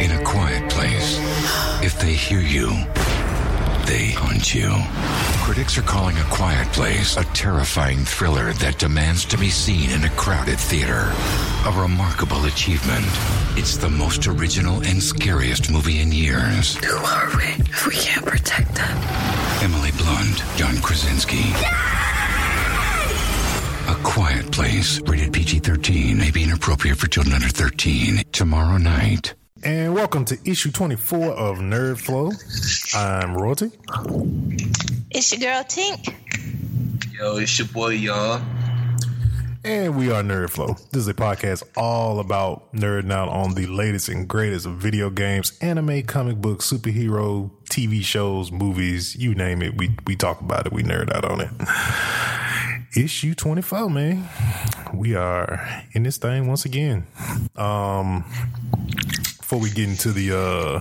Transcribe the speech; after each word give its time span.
in 0.00 0.10
a 0.12 0.24
quiet 0.24 0.70
place. 0.70 1.18
If 1.82 2.00
they 2.00 2.12
hear 2.12 2.40
you, 2.40 2.68
they 3.86 4.12
hunt 4.16 4.54
you. 4.54 4.72
Critics 5.44 5.76
are 5.78 5.82
calling 5.82 6.16
A 6.16 6.24
Quiet 6.24 6.68
Place 6.68 7.16
a 7.16 7.24
terrifying 7.34 7.98
thriller 7.98 8.52
that 8.54 8.78
demands 8.78 9.24
to 9.26 9.36
be 9.36 9.50
seen 9.50 9.90
in 9.90 10.04
a 10.04 10.10
crowded 10.10 10.58
theater. 10.58 11.12
A 11.66 11.72
remarkable 11.76 12.44
achievement. 12.44 13.04
It's 13.58 13.76
the 13.76 13.90
most 13.90 14.26
original 14.26 14.76
and 14.82 15.02
scariest 15.02 15.70
movie 15.70 16.00
in 16.00 16.12
years. 16.12 16.76
Who 16.76 16.96
are 16.96 17.36
we 17.36 17.44
if 17.68 17.86
we 17.86 17.94
can't 17.94 18.24
protect 18.24 18.74
them? 18.74 18.96
Emily 19.60 19.90
Blunt, 19.98 20.42
John 20.56 20.76
Krasinski. 20.80 21.42
A 23.88 23.96
Quiet 24.04 24.50
Place, 24.52 25.00
rated 25.00 25.32
PG 25.32 25.58
13, 25.58 26.16
may 26.16 26.30
be 26.30 26.44
inappropriate 26.44 26.96
for 26.96 27.08
children 27.08 27.34
under 27.34 27.48
13. 27.48 28.22
Tomorrow 28.32 28.78
night. 28.78 29.34
And 29.62 29.94
welcome 29.94 30.24
to 30.24 30.38
issue 30.50 30.70
24 30.70 31.32
of 31.32 31.58
Nerd 31.58 31.98
Flow. 31.98 32.30
I'm 32.94 33.34
Royalty. 33.34 33.70
It's 35.10 35.32
your 35.32 35.40
girl 35.40 35.62
Tink. 35.64 36.14
Yo, 37.12 37.36
it's 37.36 37.58
your 37.58 37.68
boy, 37.68 37.90
y'all. 37.90 38.40
And 39.62 39.98
we 39.98 40.10
are 40.10 40.22
Nerd 40.22 40.48
Flow. 40.48 40.76
This 40.92 41.02
is 41.02 41.08
a 41.08 41.14
podcast 41.14 41.62
all 41.76 42.20
about 42.20 42.72
nerding 42.72 43.12
out 43.12 43.28
on 43.28 43.54
the 43.54 43.66
latest 43.66 44.08
and 44.08 44.26
greatest 44.26 44.64
of 44.64 44.76
video 44.76 45.10
games, 45.10 45.58
anime, 45.60 46.04
comic 46.04 46.38
books, 46.38 46.72
superhero, 46.72 47.50
TV 47.68 48.02
shows, 48.02 48.50
movies, 48.50 49.14
you 49.14 49.34
name 49.34 49.60
it. 49.60 49.76
We 49.76 49.94
we 50.06 50.16
talk 50.16 50.40
about 50.40 50.66
it. 50.66 50.72
We 50.72 50.82
nerd 50.82 51.14
out 51.14 51.26
on 51.26 51.42
it. 51.42 51.50
Issue 52.96 53.34
24, 53.34 53.90
man. 53.90 54.26
We 54.94 55.14
are 55.14 55.84
in 55.92 56.04
this 56.04 56.16
thing 56.16 56.48
once 56.48 56.64
again. 56.64 57.06
Um 57.56 58.24
before 59.50 59.64
we 59.64 59.70
get 59.70 59.88
into 59.88 60.12
the 60.12 60.32
uh 60.32 60.78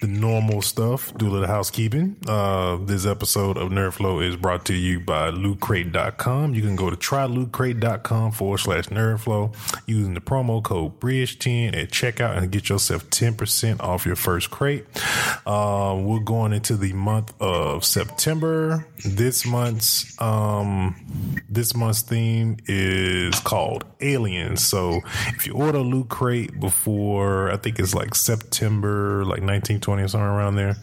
the 0.00 0.06
normal 0.06 0.62
stuff, 0.62 1.12
do 1.18 1.28
a 1.28 1.30
little 1.30 1.46
housekeeping. 1.46 2.16
Uh 2.26 2.76
this 2.76 3.04
episode 3.04 3.58
of 3.58 3.68
Nerd 3.68 3.92
Flow 3.92 4.20
is 4.20 4.34
brought 4.34 4.64
to 4.64 4.74
you 4.74 4.98
by 4.98 5.30
lootcrate.com. 5.30 6.54
You 6.54 6.62
can 6.62 6.74
go 6.74 6.88
to 6.88 6.96
trylootcrate.com 6.96 8.32
forward 8.32 8.58
slash 8.58 8.86
nerdflow 8.86 9.54
using 9.86 10.14
the 10.14 10.22
promo 10.22 10.62
code 10.62 11.00
Bridge10 11.00 11.76
at 11.76 11.90
checkout 11.90 12.38
and 12.38 12.50
get 12.50 12.70
yourself 12.70 13.10
10% 13.10 13.80
off 13.80 14.06
your 14.06 14.16
first 14.16 14.50
crate. 14.50 14.86
Uh, 15.44 15.94
we're 16.02 16.20
going 16.20 16.54
into 16.54 16.78
the 16.78 16.94
month 16.94 17.34
of 17.40 17.84
September. 17.84 18.86
This 19.04 19.44
month's 19.44 20.18
um 20.18 21.42
this 21.50 21.74
month's 21.74 22.00
theme 22.00 22.56
is 22.66 23.38
called 23.40 23.84
Aliens. 24.00 24.66
So 24.66 25.02
if 25.36 25.46
you 25.46 25.52
order 25.52 25.80
Loot 25.80 26.08
Crate 26.08 26.58
before 26.58 27.50
I 27.50 27.58
think 27.58 27.81
it's 27.82 27.94
like 27.94 28.14
September, 28.14 29.24
like 29.24 29.42
1920 29.42 30.02
or 30.02 30.08
somewhere 30.08 30.30
around 30.30 30.56
there. 30.56 30.76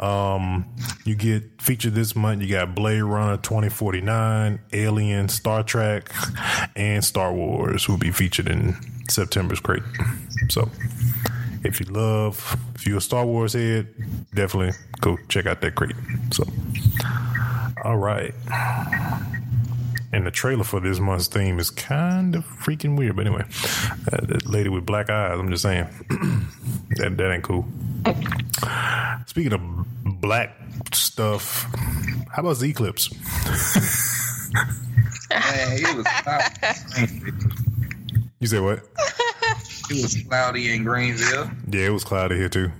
Um, 0.00 0.66
you 1.04 1.14
get 1.14 1.60
featured 1.60 1.94
this 1.94 2.16
month. 2.16 2.42
You 2.42 2.48
got 2.48 2.74
Blade 2.74 3.02
Runner 3.02 3.36
2049, 3.36 4.58
Alien, 4.72 5.28
Star 5.28 5.62
Trek, 5.62 6.10
and 6.74 7.04
Star 7.04 7.32
Wars 7.32 7.88
will 7.88 7.98
be 7.98 8.10
featured 8.10 8.48
in 8.48 8.74
September's 9.08 9.60
crate. 9.60 9.82
So 10.48 10.70
if 11.64 11.80
you 11.80 11.86
love, 11.86 12.56
if 12.74 12.86
you're 12.86 12.98
a 12.98 13.00
Star 13.00 13.26
Wars 13.26 13.52
head, 13.52 13.88
definitely 14.34 14.72
go 15.00 15.18
check 15.28 15.46
out 15.46 15.60
that 15.60 15.74
crate. 15.74 15.96
So, 16.32 16.44
all 17.84 17.98
right. 17.98 18.34
And 20.16 20.26
the 20.26 20.30
trailer 20.30 20.64
for 20.64 20.80
this 20.80 20.98
month's 20.98 21.26
theme 21.26 21.58
is 21.58 21.68
kind 21.68 22.34
of 22.36 22.46
freaking 22.46 22.96
weird. 22.96 23.16
But 23.16 23.26
anyway, 23.26 23.44
uh, 24.10 24.24
that 24.24 24.46
lady 24.46 24.70
with 24.70 24.86
black 24.86 25.10
eyes, 25.10 25.38
I'm 25.38 25.50
just 25.50 25.62
saying, 25.62 25.84
that, 26.96 27.18
that 27.18 27.32
ain't 27.34 27.42
cool. 27.44 27.66
Speaking 29.26 29.52
of 29.52 29.60
black 30.22 30.56
stuff, 30.94 31.66
how 32.32 32.40
about 32.40 32.56
the 32.56 32.70
Eclipse? 32.70 33.12
Man, 35.28 35.76
it 35.84 35.96
was 35.96 36.06
cloudy. 36.06 37.22
You 38.40 38.46
say 38.46 38.60
what? 38.60 38.78
it 39.90 40.02
was 40.02 40.22
cloudy 40.26 40.72
in 40.74 40.82
Greenville. 40.82 41.50
Yeah, 41.70 41.88
it 41.88 41.92
was 41.92 42.04
cloudy 42.04 42.36
here 42.36 42.48
too. 42.48 42.72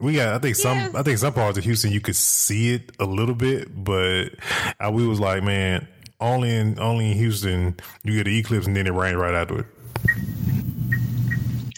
We 0.00 0.14
got, 0.14 0.34
I 0.34 0.38
think 0.40 0.56
some, 0.56 0.76
Yes. 0.76 0.94
I 0.96 1.02
think 1.04 1.18
some 1.18 1.34
parts 1.34 1.56
of 1.56 1.62
Houston 1.62 1.92
you 1.92 2.00
could 2.00 2.16
see 2.16 2.74
it 2.74 2.90
a 2.98 3.04
little 3.04 3.34
bit, 3.36 3.84
but 3.84 4.30
uh, 4.84 4.90
we 4.90 5.06
was 5.06 5.20
like, 5.20 5.44
man, 5.44 5.86
only 6.20 6.54
in 6.54 6.78
only 6.78 7.10
in 7.12 7.16
Houston 7.16 7.76
you 8.02 8.16
get 8.16 8.26
an 8.26 8.34
eclipse 8.34 8.66
and 8.66 8.76
then 8.76 8.86
it 8.86 8.92
rained 8.92 9.18
right 9.18 9.34
after 9.34 9.60
it. 9.60 9.66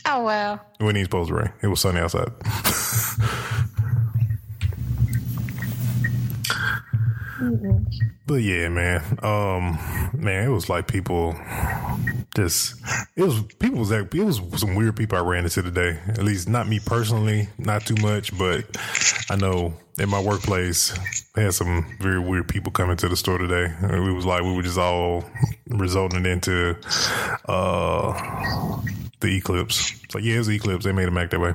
Oh 0.06 0.24
well. 0.24 0.60
It 0.78 0.84
wasn't 0.84 1.04
supposed 1.04 1.28
to 1.28 1.34
rain. 1.34 1.52
It 1.62 1.68
was 1.68 1.80
sunny 1.80 2.00
outside. 2.00 2.32
But 8.24 8.42
yeah, 8.42 8.68
man. 8.68 9.02
Um, 9.22 9.78
man, 10.14 10.46
it 10.46 10.50
was 10.50 10.68
like 10.68 10.86
people 10.86 11.34
just 12.34 12.80
it 13.16 13.22
was 13.22 13.42
people 13.58 13.78
was 13.78 13.90
like 13.90 14.14
it 14.14 14.24
was 14.24 14.40
some 14.56 14.74
weird 14.74 14.96
people 14.96 15.18
I 15.18 15.20
ran 15.20 15.44
into 15.44 15.62
today. 15.62 15.98
At 16.08 16.22
least 16.22 16.48
not 16.48 16.68
me 16.68 16.80
personally, 16.80 17.48
not 17.58 17.84
too 17.84 17.96
much, 17.96 18.36
but 18.38 18.64
I 19.30 19.36
know 19.36 19.74
in 19.98 20.08
my 20.08 20.20
workplace 20.22 20.98
I 21.36 21.42
had 21.42 21.54
some 21.54 21.84
very 22.00 22.18
weird 22.18 22.48
people 22.48 22.72
coming 22.72 22.96
to 22.98 23.08
the 23.08 23.16
store 23.16 23.38
today. 23.38 23.74
It 23.82 24.14
was 24.14 24.24
like 24.24 24.42
we 24.42 24.54
were 24.54 24.62
just 24.62 24.78
all 24.78 25.24
resulting 25.68 26.24
into 26.26 26.76
uh 27.48 28.80
the 29.20 29.36
eclipse. 29.36 29.92
So 30.10 30.18
yeah, 30.18 30.34
it 30.34 30.38
was 30.38 30.48
eclipse. 30.50 30.84
They 30.84 30.92
made 30.92 31.08
him 31.08 31.18
act 31.18 31.30
that 31.30 31.40
way. 31.40 31.54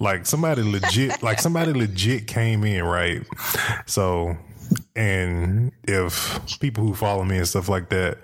Like 0.00 0.26
somebody 0.26 0.62
legit, 0.62 1.22
like 1.22 1.40
somebody 1.40 1.72
legit 1.72 2.26
came 2.26 2.64
in, 2.64 2.84
right? 2.84 3.22
So, 3.86 4.36
and 4.96 5.72
if 5.84 6.58
people 6.60 6.84
who 6.84 6.94
follow 6.94 7.24
me 7.24 7.38
and 7.38 7.48
stuff 7.48 7.68
like 7.68 7.88
that, 7.90 8.18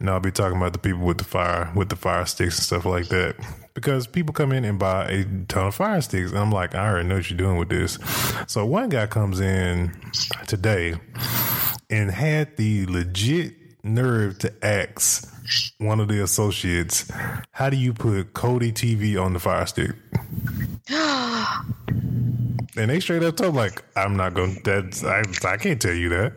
now 0.00 0.14
I'll 0.14 0.20
be 0.20 0.30
talking 0.30 0.56
about 0.56 0.72
the 0.72 0.78
people 0.78 1.00
with 1.00 1.18
the 1.18 1.24
fire, 1.24 1.70
with 1.74 1.88
the 1.88 1.96
fire 1.96 2.26
sticks 2.26 2.58
and 2.58 2.64
stuff 2.64 2.84
like 2.84 3.08
that. 3.08 3.36
Because 3.74 4.06
people 4.06 4.32
come 4.32 4.52
in 4.52 4.64
and 4.64 4.78
buy 4.78 5.04
a 5.08 5.24
ton 5.46 5.68
of 5.68 5.74
fire 5.74 6.00
sticks, 6.00 6.30
and 6.30 6.38
I'm 6.38 6.50
like, 6.50 6.74
I 6.74 6.88
already 6.88 7.08
know 7.08 7.16
what 7.16 7.30
you're 7.30 7.38
doing 7.38 7.58
with 7.58 7.68
this. 7.68 7.98
So 8.46 8.66
one 8.66 8.88
guy 8.88 9.06
comes 9.06 9.40
in 9.40 9.94
today 10.46 10.94
and 11.88 12.10
had 12.10 12.56
the 12.56 12.86
legit 12.86 13.54
nerve 13.84 14.38
to 14.40 14.52
ask 14.64 15.32
one 15.78 16.00
of 16.00 16.08
the 16.08 16.22
associates, 16.22 17.10
"How 17.52 17.70
do 17.70 17.76
you 17.76 17.94
put 17.94 18.34
Kodi 18.34 18.72
TV 18.72 19.16
on 19.16 19.32
the 19.32 19.38
Fire 19.38 19.66
Stick?" 19.66 19.92
And 22.76 22.90
they 22.90 23.00
straight 23.00 23.22
up 23.22 23.36
told 23.36 23.50
him, 23.50 23.56
like, 23.56 23.82
"I'm 23.96 24.16
not 24.16 24.34
going. 24.34 24.56
to 24.56 24.62
That's 24.82 25.04
I. 25.04 25.22
I 25.44 25.56
can't 25.56 25.80
tell 25.80 25.94
you 25.94 26.08
that. 26.10 26.32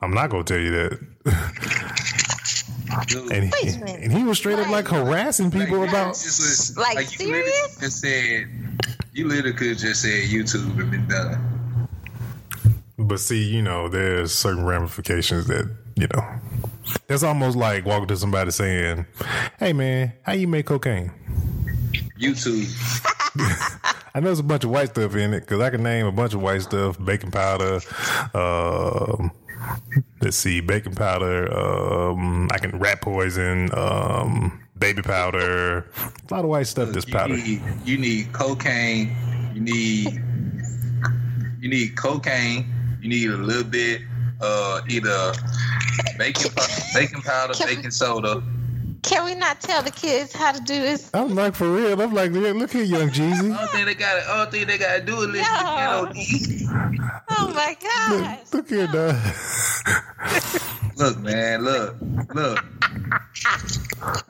I'm 0.00 0.12
not 0.14 0.30
going 0.30 0.44
to 0.44 0.52
tell 0.54 0.62
you 0.62 0.70
that." 0.72 0.98
and 3.32 3.54
he, 3.54 3.68
and 4.04 4.12
he 4.12 4.22
was 4.24 4.38
straight 4.38 4.58
up 4.58 4.68
like 4.68 4.88
harassing 4.88 5.50
people 5.50 5.78
Like, 5.78 5.88
about. 5.90 6.14
this 6.14 6.38
was- 6.38 6.76
Like, 6.76 7.18
you 7.18 7.26
literally 7.28 7.50
serious? 7.50 7.80
just 7.80 8.00
said 8.00 8.46
you 9.12 9.28
literally 9.28 9.52
could 9.56 9.78
just 9.78 10.02
said 10.02 10.24
YouTube 10.28 10.78
and 10.80 10.90
been 10.90 11.06
done. 11.08 11.88
But 12.98 13.20
see, 13.20 13.42
you 13.42 13.62
know, 13.62 13.88
there's 13.88 14.32
certain 14.32 14.64
ramifications 14.64 15.46
that 15.48 15.70
you 15.96 16.08
know. 16.14 16.24
That's 17.06 17.22
almost 17.22 17.56
like 17.56 17.84
walking 17.86 18.08
to 18.08 18.16
somebody 18.16 18.50
saying, 18.50 19.06
"Hey, 19.58 19.72
man, 19.72 20.12
how 20.22 20.32
you 20.32 20.48
make 20.48 20.66
cocaine?" 20.66 21.12
YouTube. 22.22 22.68
I 24.14 24.20
know 24.20 24.26
there's 24.26 24.38
a 24.38 24.42
bunch 24.44 24.64
of 24.64 24.70
white 24.70 24.90
stuff 24.90 25.14
in 25.16 25.32
it 25.34 25.40
because 25.40 25.60
I 25.60 25.70
can 25.70 25.82
name 25.82 26.06
a 26.06 26.12
bunch 26.12 26.34
of 26.34 26.42
white 26.42 26.62
stuff: 26.62 27.02
baking 27.02 27.30
powder. 27.30 27.80
Um, 28.34 29.32
let's 30.20 30.36
see, 30.36 30.60
baking 30.60 30.94
powder. 30.94 31.52
Um, 31.56 32.48
I 32.52 32.58
can 32.58 32.78
rat 32.78 33.00
poison. 33.00 33.70
Um, 33.74 34.60
baby 34.78 35.02
powder. 35.02 35.86
A 36.30 36.34
lot 36.34 36.44
of 36.44 36.50
white 36.50 36.66
stuff. 36.66 36.90
This 36.90 37.06
You 37.06 37.12
powder. 37.12 37.36
need, 37.36 37.62
you 37.84 37.98
need 37.98 38.32
cocaine. 38.32 39.16
You 39.54 39.60
need 39.60 40.22
you 41.60 41.68
need 41.68 41.96
cocaine. 41.96 42.66
You 43.00 43.08
need 43.08 43.30
a 43.30 43.36
little 43.36 43.64
bit 43.64 44.02
uh 44.40 44.80
either 44.88 45.32
baking 46.18 46.50
pow- 46.52 46.66
baking 46.94 47.22
powder, 47.22 47.54
baking 47.64 47.90
soda. 47.92 48.42
Can 49.02 49.24
we 49.24 49.34
not 49.34 49.60
tell 49.60 49.82
the 49.82 49.90
kids 49.90 50.32
how 50.32 50.52
to 50.52 50.60
do 50.60 50.74
this? 50.80 51.10
I'm 51.12 51.34
like 51.34 51.54
for 51.54 51.70
real. 51.70 52.00
I'm 52.00 52.14
like, 52.14 52.30
yeah, 52.32 52.52
look 52.52 52.70
here, 52.70 52.84
young 52.84 53.08
Jeezy. 53.10 53.54
Only 53.56 53.66
thing 53.68 53.84
they 53.84 53.94
got, 53.94 54.28
only 54.28 54.50
thing 54.50 54.66
they 54.68 54.78
got 54.78 54.96
to 54.98 55.02
do 55.04 55.18
is 55.22 55.26
listen 55.28 55.54
No. 55.64 56.08
to 56.12 57.22
Oh 57.30 57.52
my 57.54 57.76
gosh. 57.82 58.52
Look 58.52 58.68
here, 58.68 58.86
dog. 58.86 59.16
Look, 60.96 61.18
man, 61.20 61.64
look, 61.64 61.96
look. 62.34 62.64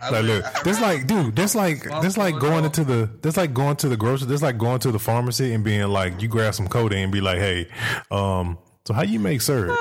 I 0.00 0.10
Like, 0.10 0.24
look, 0.24 0.44
I- 0.44 0.62
that's 0.64 0.80
like, 0.80 1.06
dude, 1.06 1.36
that's 1.36 1.54
like, 1.54 1.82
that's 1.84 2.16
like 2.16 2.38
going 2.38 2.64
into 2.64 2.84
the, 2.84 3.10
that's 3.20 3.36
like 3.36 3.52
going 3.52 3.76
to 3.76 3.88
the 3.88 3.96
grocery, 3.96 4.28
that's 4.28 4.42
like 4.42 4.56
going 4.58 4.78
to 4.80 4.90
the 4.92 4.98
pharmacy 4.98 5.52
and 5.52 5.62
being 5.64 5.86
like, 5.88 6.22
you 6.22 6.28
grab 6.28 6.54
some 6.54 6.68
codeine 6.68 7.04
and 7.04 7.12
be 7.12 7.20
like, 7.20 7.38
hey, 7.38 7.68
um, 8.10 8.56
so 8.86 8.94
how 8.94 9.02
you 9.02 9.18
make 9.20 9.42
syrup? 9.42 9.76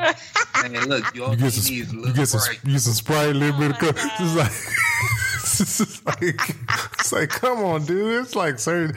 Man, 0.00 0.88
look, 0.88 1.14
you 1.14 1.24
You 1.30 1.36
get 1.36 1.40
need 1.40 1.52
some, 1.52 1.62
is 1.62 1.68
a 1.68 1.72
you 1.72 1.84
little 2.00 2.12
get 2.14 2.26
some, 2.28 2.40
Sprite. 2.40 2.60
you 2.64 2.72
get 2.72 2.80
some 2.80 2.92
Sprite, 2.94 3.30
a 3.30 3.34
little 3.34 3.58
bit 3.58 3.70
of 3.72 3.78
coke. 3.78 3.96
It's 3.96 4.36
like, 4.36 4.52
it's, 5.60 6.06
like, 6.06 6.56
it's 7.00 7.12
like, 7.12 7.28
come 7.30 7.58
on, 7.64 7.84
dude. 7.84 8.22
It's 8.24 8.34
like 8.34 8.58
certain 8.58 8.96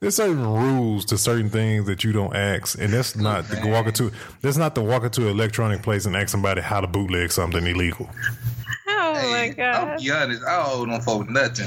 there's 0.00 0.16
certain 0.16 0.42
rules 0.46 1.04
to 1.06 1.16
certain 1.16 1.48
things 1.48 1.86
that 1.86 2.04
you 2.04 2.12
don't 2.12 2.34
ask, 2.36 2.78
and 2.78 2.92
that's 2.92 3.16
not 3.16 3.46
to 3.48 3.66
walk 3.68 3.86
into 3.86 4.12
that's 4.42 4.56
not 4.58 4.74
to 4.74 4.82
walk 4.82 5.04
into 5.04 5.22
an 5.22 5.28
electronic 5.28 5.82
place 5.82 6.04
and 6.06 6.14
ask 6.16 6.28
somebody 6.28 6.60
how 6.60 6.80
to 6.80 6.86
bootleg 6.86 7.32
something 7.32 7.66
illegal. 7.66 8.08
Oh 8.88 9.12
my 9.14 9.20
Hey, 9.20 9.54
god. 9.56 9.74
I'll 9.92 9.98
be 9.98 10.10
honest, 10.10 10.42
I 10.44 10.56
don't 10.64 10.90
owe 10.90 10.92
them 10.92 11.00
folks 11.00 11.30
nothing. 11.30 11.66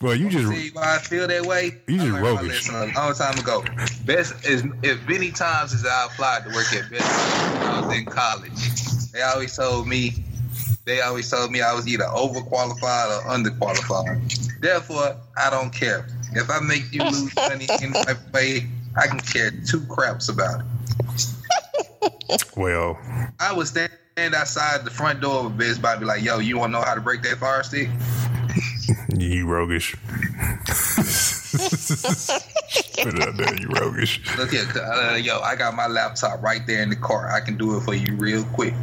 Well, 0.00 0.14
you 0.14 0.28
just 0.30 0.48
See 0.48 0.70
why 0.72 0.94
I 0.94 0.98
feel 0.98 1.26
that 1.26 1.44
way? 1.44 1.76
You 1.88 1.96
just 1.96 2.08
learned 2.08 2.22
my 2.22 2.30
roguish. 2.30 2.68
a 2.68 2.72
long 2.94 3.14
time 3.14 3.36
ago. 3.38 3.64
Best 4.04 4.46
is 4.46 4.64
if 4.82 5.08
many 5.08 5.32
times 5.32 5.74
as 5.74 5.84
I 5.84 6.06
applied 6.06 6.44
to 6.44 6.50
work 6.50 6.72
at 6.72 6.88
Best 6.88 7.02
when 7.58 7.62
I 7.62 7.80
was 7.80 7.98
in 7.98 8.04
college, 8.04 9.10
they 9.12 9.22
always 9.22 9.56
told 9.56 9.88
me 9.88 10.12
they 10.84 11.00
always 11.00 11.28
told 11.28 11.50
me 11.50 11.60
I 11.60 11.74
was 11.74 11.88
either 11.88 12.04
overqualified 12.04 13.18
or 13.18 13.28
underqualified. 13.28 14.60
Therefore, 14.60 15.16
I 15.36 15.50
don't 15.50 15.72
care. 15.72 16.06
If 16.32 16.48
I 16.48 16.60
make 16.60 16.92
you 16.92 17.02
lose 17.02 17.34
money 17.34 17.66
in 17.82 17.90
my 17.90 18.14
way, 18.32 18.66
I 18.96 19.06
can 19.08 19.18
care 19.20 19.50
two 19.66 19.80
craps 19.86 20.28
about 20.28 20.60
it. 22.30 22.44
well, 22.56 22.98
I 23.40 23.52
would 23.52 23.66
stand 23.66 23.90
outside 24.16 24.84
the 24.84 24.90
front 24.90 25.20
door 25.20 25.46
of 25.46 25.58
Best 25.58 25.82
Buy 25.82 25.92
and 25.92 26.00
be 26.00 26.06
like, 26.06 26.22
yo, 26.22 26.38
you 26.38 26.56
wanna 26.56 26.72
know 26.72 26.82
how 26.82 26.94
to 26.94 27.00
break 27.00 27.22
that 27.22 27.38
fire 27.38 27.62
stick? 27.62 27.88
You 29.16 29.46
roguish. 29.46 29.94
Put 33.02 33.14
it 33.14 33.22
out 33.22 33.36
there, 33.36 33.54
you 33.60 33.68
roguish. 33.68 34.20
Look 34.36 34.50
here, 34.50 34.66
uh, 34.76 35.14
yo, 35.16 35.40
I 35.40 35.56
got 35.56 35.74
my 35.74 35.86
laptop 35.86 36.42
right 36.42 36.66
there 36.66 36.82
in 36.82 36.90
the 36.90 36.96
car. 36.96 37.30
I 37.30 37.40
can 37.40 37.56
do 37.56 37.76
it 37.76 37.82
for 37.82 37.94
you 37.94 38.14
real 38.16 38.44
quick. 38.44 38.74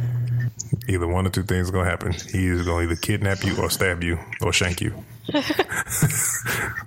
Either 0.88 1.06
one 1.06 1.26
or 1.26 1.30
two 1.30 1.42
things 1.42 1.66
is 1.66 1.70
gonna 1.70 1.88
happen. 1.88 2.12
He 2.12 2.46
is 2.46 2.62
gonna 2.62 2.82
either 2.84 2.96
kidnap 2.96 3.44
you 3.44 3.56
or 3.60 3.70
stab 3.70 4.02
you 4.02 4.18
or 4.40 4.52
shank 4.52 4.80
you. 4.80 4.94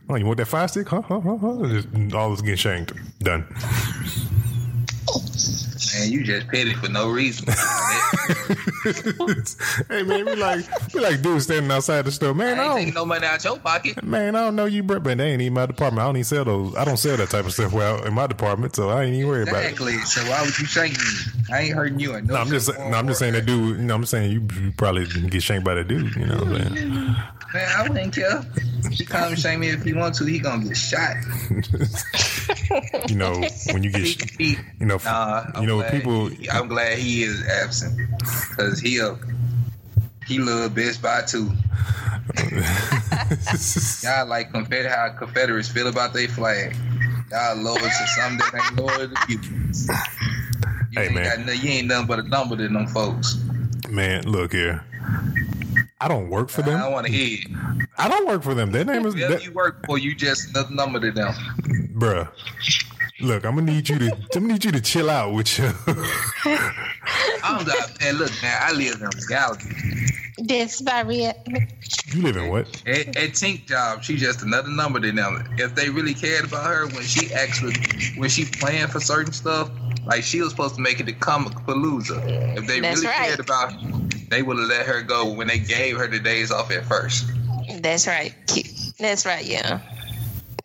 oh, 0.10 0.16
you 0.16 0.26
want 0.26 0.38
that 0.38 0.48
fire 0.48 0.68
stick? 0.68 0.88
Huh? 0.88 1.02
Huh? 1.02 1.20
Huh? 1.20 1.38
huh? 1.38 1.68
Just, 1.68 2.14
all 2.14 2.34
is 2.34 2.42
getting 2.42 2.58
shanked. 2.58 2.94
Done. 3.20 3.46
Man, 6.00 6.12
you 6.12 6.24
just 6.24 6.48
petty 6.48 6.74
for 6.74 6.88
no 6.90 7.10
reason. 7.10 7.46
hey 9.90 10.04
man, 10.04 10.26
we 10.26 10.36
like 10.36 10.94
we 10.94 11.02
like 11.02 11.22
dudes 11.22 11.44
standing 11.44 11.70
outside 11.72 12.06
the 12.06 12.12
store. 12.12 12.34
Man, 12.34 12.58
I 12.58 12.62
ain't 12.62 12.72
I 12.72 12.76
taking 12.76 12.94
don't, 12.94 13.02
no 13.02 13.06
money 13.06 13.26
out 13.26 13.44
your 13.44 13.58
pocket. 13.58 14.02
man, 14.04 14.36
I 14.36 14.46
don't 14.46 14.56
know 14.56 14.66
you, 14.66 14.82
Brett, 14.82 15.04
but 15.04 15.18
they 15.18 15.32
ain't 15.32 15.42
even 15.42 15.54
my 15.56 15.66
department. 15.66 16.02
I 16.02 16.06
don't 16.06 16.16
even 16.16 16.24
sell 16.24 16.46
those. 16.46 16.76
I 16.76 16.86
don't 16.86 16.98
sell 16.98 17.18
that 17.18 17.30
type 17.30 17.46
of 17.46 17.54
stuff 17.54 17.74
well 17.74 18.04
in 18.06 18.14
my 18.14 18.28
department, 18.28 18.76
so 18.76 18.90
I 18.90 19.04
ain't 19.04 19.16
even 19.16 19.28
worried 19.28 19.50
about 19.50 19.64
it. 19.64 19.72
Exactly. 19.72 19.98
So 20.00 20.22
why 20.30 20.42
would 20.42 20.58
you 20.58 20.66
shank 20.66 20.94
me? 20.98 21.06
I 21.52 21.62
ain't 21.64 21.76
hurting 21.76 22.00
you. 22.00 22.22
No, 22.22 22.36
I'm 22.36 22.48
just, 22.48 22.70
no, 22.70 22.86
I'm 22.86 23.08
just 23.08 23.20
saying 23.20 23.34
that 23.34 23.46
dude. 23.46 23.78
You 23.78 23.84
know, 23.84 23.96
I'm 23.96 24.06
saying 24.06 24.32
you, 24.32 24.48
you 24.62 24.72
probably 24.78 25.06
get 25.06 25.44
shanked 25.44 25.66
by 25.66 25.74
that 25.74 25.88
dude. 25.90 26.16
You 26.16 26.28
know 26.28 26.38
what 26.38 26.48
I'm 26.48 26.76
saying? 26.76 26.90
Man, 27.54 27.72
I 27.78 27.90
wouldn't 27.90 28.14
care. 28.14 28.42
He 28.92 29.06
come 29.06 29.34
and 29.34 29.40
shank 29.40 29.60
me 29.60 29.70
if 29.70 29.84
he 29.84 29.94
want 29.94 30.16
to. 30.16 30.26
He 30.26 30.40
gonna 30.40 30.64
get 30.64 30.78
shot. 30.78 31.16
You 33.08 33.16
know, 33.16 33.44
when 33.72 33.84
you 33.84 33.92
get, 33.92 34.02
He, 34.02 34.18
he, 34.38 34.58
you 34.80 34.86
know, 34.86 35.00
nah, 35.04 35.46
you 35.60 35.68
know, 35.68 35.82
glad 35.90 36.02
people. 36.02 36.30
I'm 36.52 36.68
glad 36.68 36.98
he 36.98 37.24
is 37.24 37.46
absent 37.48 38.00
because 38.50 38.80
he 38.80 38.98
a 39.00 39.18
he 40.28 40.40
love 40.40 40.76
Best 40.76 41.02
Buy 41.02 41.22
too. 41.22 41.52
Y'all 44.04 44.26
like 44.28 44.52
Confederate 44.52 44.92
how 44.92 45.10
Confederates 45.18 45.68
feel 45.70 45.88
about 45.88 46.14
their 46.14 46.28
flag. 46.28 46.76
Y'all 47.32 47.56
loyal 47.58 47.78
to 47.78 47.90
something 47.90 48.38
that 48.38 48.54
ain't 48.64 48.76
loyal 48.80 49.10
to 49.10 49.16
people. 49.28 49.48
You 50.92 51.02
Hey, 51.02 51.06
ain't 51.06 51.16
man. 51.16 51.24
got 51.24 51.46
no, 51.46 51.52
you 51.54 51.70
ain't 51.70 51.88
nothing 51.88 52.08
but 52.08 52.20
a 52.20 52.24
number 52.24 52.56
to 52.58 52.68
them 52.68 52.88
folks. 52.88 53.40
Man, 53.90 54.24
look 54.28 54.54
here. 54.54 54.84
I 56.02 56.08
don't 56.08 56.30
work 56.30 56.50
for 56.50 56.62
them. 56.62 56.80
don't 56.80 56.92
want 56.94 57.06
to 57.08 57.12
hear 57.12 57.40
it. 57.42 57.48
I 57.98 58.08
don't 58.08 58.26
work 58.28 58.42
for 58.44 58.54
them. 58.54 58.72
Their 58.72 58.86
name 58.86 59.06
is, 59.06 59.14
Whoever 59.14 59.34
that, 59.36 59.44
you 59.46 59.52
work 59.52 59.86
for, 59.86 59.98
you 59.98 60.16
just 60.16 60.50
another 60.50 60.74
number 60.74 61.00
to 61.00 61.12
them. 61.12 61.34
bruh. 61.98 62.28
Look, 63.22 63.46
I'm 63.46 63.56
gonna 63.56 63.72
need 63.72 63.90
you 63.90 64.00
to. 64.00 64.12
I'm 64.12 64.28
gonna 64.32 64.54
need 64.54 64.66
you 64.66 64.72
to 64.72 64.82
chill 64.82 65.10
out 65.10 65.34
with 65.34 65.60
you. 65.60 65.72
I'm 67.44 67.66
not, 67.66 68.00
man, 68.00 68.18
look, 68.18 68.32
man, 68.42 68.58
I 68.62 68.72
live 68.72 69.02
in 69.02 69.10
reality. 69.28 69.70
This 70.38 70.82
by 70.82 71.02
real. 71.02 71.34
you 72.08 72.22
live 72.22 72.38
in 72.38 72.50
what? 72.50 72.66
At, 72.86 73.08
at 73.18 73.32
Tink 73.32 73.68
job, 73.68 74.04
she 74.04 74.16
just 74.16 74.42
another 74.42 74.70
number 74.70 75.02
to 75.02 75.12
them. 75.12 75.56
If 75.58 75.76
they 75.76 75.90
really 75.90 76.14
cared 76.14 76.46
about 76.46 76.66
her 76.66 76.88
when 76.88 77.04
she 77.04 77.34
actually 77.34 77.74
when 78.16 78.30
she 78.30 78.46
planned 78.46 78.92
for 78.92 79.02
certain 79.02 79.34
stuff, 79.34 79.70
like 80.06 80.24
she 80.24 80.42
was 80.42 80.52
supposed 80.52 80.76
to 80.76 80.82
make 80.82 81.02
it 81.02 81.08
to 81.08 81.14
Comicpalooza. 81.14 82.58
If 82.58 82.68
they 82.68 82.80
That's 82.80 83.02
really 83.02 83.08
right. 83.08 83.28
cared 83.28 83.40
about 83.42 83.74
her, 83.74 83.90
they 84.30 84.44
would 84.44 84.58
have 84.58 84.70
let 84.70 84.86
her 84.86 85.02
go 85.02 85.34
when 85.34 85.48
they 85.48 85.60
gave 85.60 85.98
her 85.98 86.08
the 86.08 86.20
days 86.20 86.52
off 86.52 86.72
at 86.72 86.86
first. 86.86 87.26
That's 87.82 88.08
right. 88.08 88.34
That's 88.98 89.26
right. 89.26 89.46
Yeah. 89.46 89.82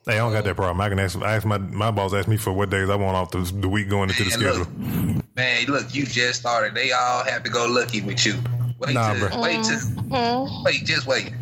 Hey, 0.06 0.14
I 0.14 0.18
don't 0.18 0.32
got 0.32 0.44
that 0.44 0.56
problem. 0.56 0.80
I 0.82 0.88
can 0.90 0.98
ask. 0.98 1.16
I 1.22 1.34
ask 1.36 1.46
my 1.46 1.56
my 1.58 1.90
boss 1.90 2.12
asked 2.12 2.28
me 2.28 2.36
for 2.36 2.52
what 2.52 2.68
days 2.70 2.90
I 2.90 2.96
want 2.96 3.16
off 3.16 3.30
the, 3.30 3.38
the 3.60 3.68
week 3.68 3.88
going 3.88 4.10
into 4.10 4.24
the 4.24 4.30
schedule. 4.30 4.58
look, 4.58 5.24
man, 5.34 5.64
look, 5.66 5.94
you 5.94 6.04
just 6.04 6.40
started. 6.40 6.74
They 6.74 6.92
all 6.92 7.24
have 7.24 7.42
to 7.44 7.50
go 7.50 7.66
lucky 7.66 8.02
with 8.02 8.26
you. 8.26 8.34
Wait, 8.78 8.92
Nah, 8.94 9.14
till, 9.14 9.28
bruh. 9.28 9.42
wait, 9.42 9.64
till, 9.64 10.62
wait, 10.64 10.84
just 10.84 11.06
wait, 11.06 11.32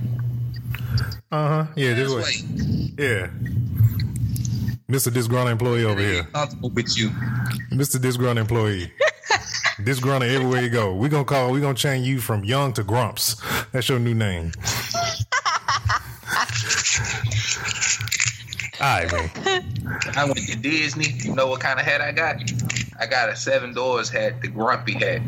Uh 1.33 1.65
huh. 1.65 1.67
Yeah, 1.75 1.95
just 1.95 2.15
this 2.15 2.25
wait. 2.25 2.99
way. 2.99 3.05
Yeah. 3.05 3.29
Mr. 4.89 5.13
Disgruntled 5.13 5.51
employee 5.53 5.85
over 5.85 6.01
here. 6.01 6.27
with 6.63 6.97
you. 6.99 7.09
Mr. 7.73 8.01
Disgruntled 8.01 8.39
employee. 8.39 8.93
Disgruntled 9.85 10.31
everywhere 10.31 10.63
you 10.63 10.69
go. 10.69 10.95
We 10.95 11.09
gonna 11.09 11.25
call. 11.25 11.51
We 11.51 11.61
gonna 11.61 11.75
change 11.75 12.07
you 12.07 12.21
from 12.21 12.45
young 12.45 12.73
to 12.75 12.85
Grumps. 12.85 13.41
That's 13.73 13.89
your 13.89 13.99
new 13.99 14.15
name. 14.15 14.53
All 18.83 18.89
right, 18.89 19.13
man. 19.13 19.31
I 20.17 20.25
went 20.25 20.39
to 20.39 20.57
Disney. 20.57 21.13
You 21.23 21.37
know 21.37 21.47
what 21.47 21.61
kind 21.61 21.79
of 21.79 21.87
hat 21.87 22.01
I 22.01 22.11
got? 22.11 22.37
I 22.99 23.07
got 23.07 23.29
a 23.29 23.37
Seven 23.37 23.73
Dwarfs 23.73 24.09
hat, 24.09 24.41
the 24.43 24.49
grumpy 24.49 24.95
hat. 24.95 25.23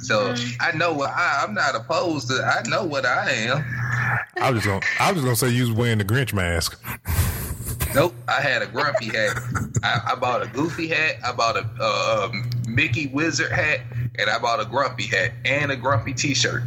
So 0.00 0.34
I 0.60 0.72
know 0.72 0.92
what 0.92 1.08
I, 1.10 1.42
I'm 1.42 1.54
not 1.54 1.74
opposed 1.74 2.28
to. 2.28 2.34
I 2.44 2.68
know 2.68 2.84
what 2.84 3.06
I 3.06 3.30
am. 3.30 3.64
I 4.38 4.50
was 4.50 4.62
just 4.62 4.66
gonna. 4.66 4.84
I 4.98 5.12
was 5.12 5.22
just 5.22 5.24
gonna 5.24 5.36
say 5.36 5.48
you 5.48 5.62
was 5.62 5.72
wearing 5.72 5.96
the 5.96 6.04
Grinch 6.04 6.34
mask. 6.34 6.78
Nope, 7.94 8.14
I 8.28 8.42
had 8.42 8.60
a 8.60 8.66
grumpy 8.66 9.06
hat. 9.06 9.38
I, 9.82 10.12
I 10.12 10.14
bought 10.14 10.42
a 10.42 10.46
goofy 10.48 10.86
hat. 10.86 11.16
I 11.24 11.32
bought 11.32 11.56
a 11.56 11.68
uh, 11.80 12.28
um, 12.30 12.50
Mickey 12.68 13.06
Wizard 13.06 13.50
hat, 13.50 13.80
and 14.18 14.28
I 14.28 14.38
bought 14.38 14.60
a 14.60 14.66
grumpy 14.66 15.06
hat 15.06 15.32
and 15.46 15.72
a 15.72 15.76
grumpy 15.76 16.12
T-shirt. 16.12 16.62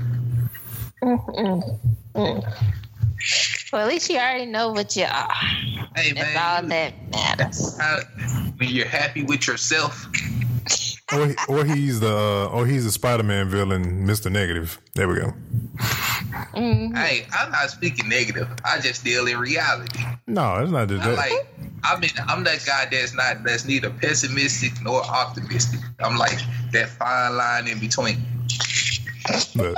Well, 3.72 3.82
at 3.84 3.88
least 3.88 4.10
you 4.10 4.18
already 4.18 4.46
know 4.46 4.72
what 4.72 4.96
you 4.96 5.06
are. 5.06 5.32
Hey 5.96 6.12
That's 6.14 6.34
man, 6.34 6.38
all 6.38 6.68
that 6.70 6.94
matters. 7.12 7.78
how- 7.80 8.00
when 8.58 8.70
you're 8.70 8.88
happy 8.88 9.24
with 9.24 9.48
yourself, 9.48 10.08
Or, 11.12 11.28
he- 11.28 11.36
or 11.48 11.66
he's 11.66 12.00
the 12.00 12.16
uh, 12.16 12.46
or 12.48 12.66
he's 12.66 12.86
the 12.86 12.92
Spider 12.92 13.24
Man 13.24 13.50
villain, 13.50 14.06
Mister 14.06 14.30
Negative. 14.30 14.80
There 14.96 15.08
we 15.08 15.16
go. 15.16 15.34
hey, 16.54 17.26
I'm 17.34 17.52
not 17.52 17.70
speaking 17.70 18.08
negative. 18.10 18.48
I 18.66 18.80
just 18.80 19.04
deal 19.04 19.28
in 19.28 19.38
reality. 19.38 20.00
No, 20.28 20.56
it's 20.62 20.72
not 20.72 20.88
just 20.88 21.04
I 21.04 21.10
that. 21.10 21.18
like 21.18 21.48
I 21.84 22.00
mean 22.00 22.12
I'm 22.28 22.44
that 22.46 22.64
guy 22.66 22.88
that's 22.90 23.14
not 23.14 23.44
that's 23.44 23.66
neither 23.66 23.90
pessimistic 23.90 24.72
nor 24.82 25.04
optimistic. 25.04 25.80
I'm 26.00 26.18
like 26.18 26.40
that 26.72 26.90
fine 26.90 27.36
line 27.36 27.68
in 27.68 27.80
between. 27.80 28.24
Look, 29.56 29.78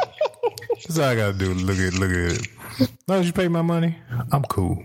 that's 0.83 0.99
all 0.99 1.05
I 1.05 1.15
gotta 1.15 1.37
do. 1.37 1.53
Look 1.53 1.77
at 1.77 1.93
look 1.93 2.11
at 2.11 2.31
it. 2.39 2.47
As 2.79 2.89
long 3.07 3.19
as 3.19 3.27
you 3.27 3.33
pay 3.33 3.47
my 3.47 3.61
money, 3.61 3.97
I'm 4.31 4.43
cool. 4.43 4.83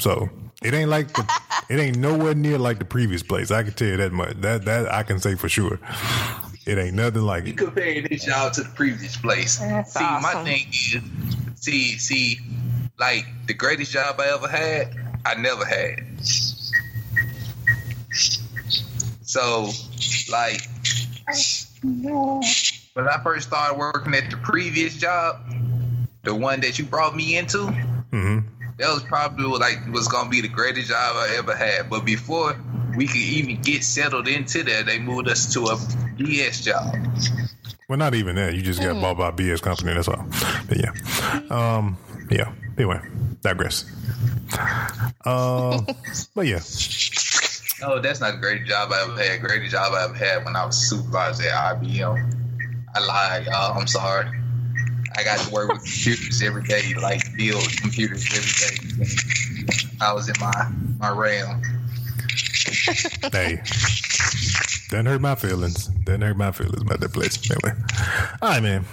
So 0.00 0.28
it 0.62 0.74
ain't 0.74 0.90
like 0.90 1.12
the 1.12 1.26
it 1.68 1.78
ain't 1.78 1.98
nowhere 1.98 2.34
near 2.34 2.58
like 2.58 2.78
the 2.78 2.84
previous 2.84 3.22
place. 3.22 3.50
I 3.50 3.62
can 3.62 3.72
tell 3.72 3.88
you 3.88 3.96
that 3.98 4.12
much. 4.12 4.40
That 4.40 4.64
that 4.64 4.92
I 4.92 5.02
can 5.02 5.18
say 5.20 5.34
for 5.34 5.48
sure. 5.48 5.78
It 6.66 6.78
ain't 6.78 6.94
nothing 6.94 7.22
like 7.22 7.46
You 7.46 7.52
it. 7.52 7.58
compare 7.58 8.02
this 8.02 8.24
job 8.24 8.52
to 8.54 8.62
the 8.62 8.68
previous 8.70 9.16
place. 9.16 9.58
That's 9.58 9.94
see, 9.94 10.00
my 10.00 10.42
thing 10.44 10.66
is 10.68 11.02
see 11.56 11.98
see 11.98 12.38
like 12.98 13.26
the 13.46 13.54
greatest 13.54 13.92
job 13.92 14.16
I 14.20 14.28
ever 14.34 14.46
had, 14.48 14.94
I 15.24 15.34
never 15.34 15.64
had. 15.64 16.00
So 19.22 19.70
like 20.30 20.60
when 22.94 23.08
I 23.08 23.22
first 23.22 23.48
started 23.48 23.78
working 23.78 24.14
at 24.14 24.30
the 24.30 24.36
previous 24.38 24.96
job, 24.96 25.40
the 26.22 26.34
one 26.34 26.60
that 26.60 26.78
you 26.78 26.84
brought 26.84 27.14
me 27.16 27.36
into, 27.36 27.66
hmm 28.10 28.40
that 28.78 28.94
was 28.94 29.02
probably 29.02 29.44
like 29.58 29.76
was 29.92 30.08
gonna 30.08 30.30
be 30.30 30.40
the 30.40 30.48
greatest 30.48 30.88
job 30.88 31.14
I 31.14 31.34
ever 31.36 31.54
had. 31.54 31.90
But 31.90 32.06
before 32.06 32.58
we 32.96 33.06
could 33.06 33.16
even 33.16 33.60
get 33.60 33.84
settled 33.84 34.26
into 34.26 34.62
that, 34.62 34.86
they 34.86 34.98
moved 34.98 35.28
us 35.28 35.52
to 35.52 35.64
a 35.66 35.76
BS 36.16 36.62
job. 36.62 36.96
Well, 37.90 37.98
not 37.98 38.14
even 38.14 38.36
that. 38.36 38.54
You 38.54 38.62
just 38.62 38.80
got 38.80 38.98
bought 39.00 39.18
by 39.18 39.28
a 39.28 39.32
BS 39.32 39.60
company. 39.60 39.92
That's 39.92 40.08
all. 40.08 40.24
But 40.66 40.78
yeah, 40.78 40.92
um, 41.50 41.98
yeah. 42.30 42.52
Anyway, 42.78 43.00
digress. 43.42 43.84
Um, 45.26 45.86
but 46.34 46.46
yeah, 46.46 46.60
No, 47.82 48.00
that's 48.00 48.20
not 48.20 48.32
the 48.32 48.38
greatest 48.40 48.70
job 48.70 48.90
I 48.92 49.02
ever 49.02 49.22
had. 49.22 49.40
Greatest 49.42 49.72
job 49.72 49.92
I 49.92 50.04
ever 50.04 50.14
had 50.14 50.44
when 50.46 50.56
I 50.56 50.64
was 50.64 50.88
supervisor 50.88 51.48
at 51.50 51.82
IBM. 51.82 52.39
I 52.94 53.00
lied, 53.00 53.46
y'all. 53.46 53.78
I'm 53.78 53.86
sorry. 53.86 54.28
I 55.16 55.24
got 55.24 55.38
to 55.40 55.52
work 55.52 55.72
with 55.72 55.82
computers 55.82 56.42
every 56.42 56.62
day, 56.62 56.94
like 57.00 57.20
build 57.36 57.68
computers 57.76 58.26
every 58.32 59.04
day. 59.06 59.86
I 60.00 60.12
was 60.12 60.28
in 60.28 60.34
my 60.40 60.72
my 60.98 61.10
realm. 61.10 61.62
hey, 63.32 63.60
doesn't 64.88 65.06
hurt 65.06 65.20
my 65.20 65.34
feelings. 65.34 65.86
Doesn't 66.04 66.22
hurt 66.22 66.36
my 66.36 66.52
feelings 66.52 66.82
about 66.82 67.00
that 67.00 67.12
place. 67.12 67.38
Anyway, 67.50 67.78
all 68.40 68.50
right, 68.50 68.62
man. 68.62 68.84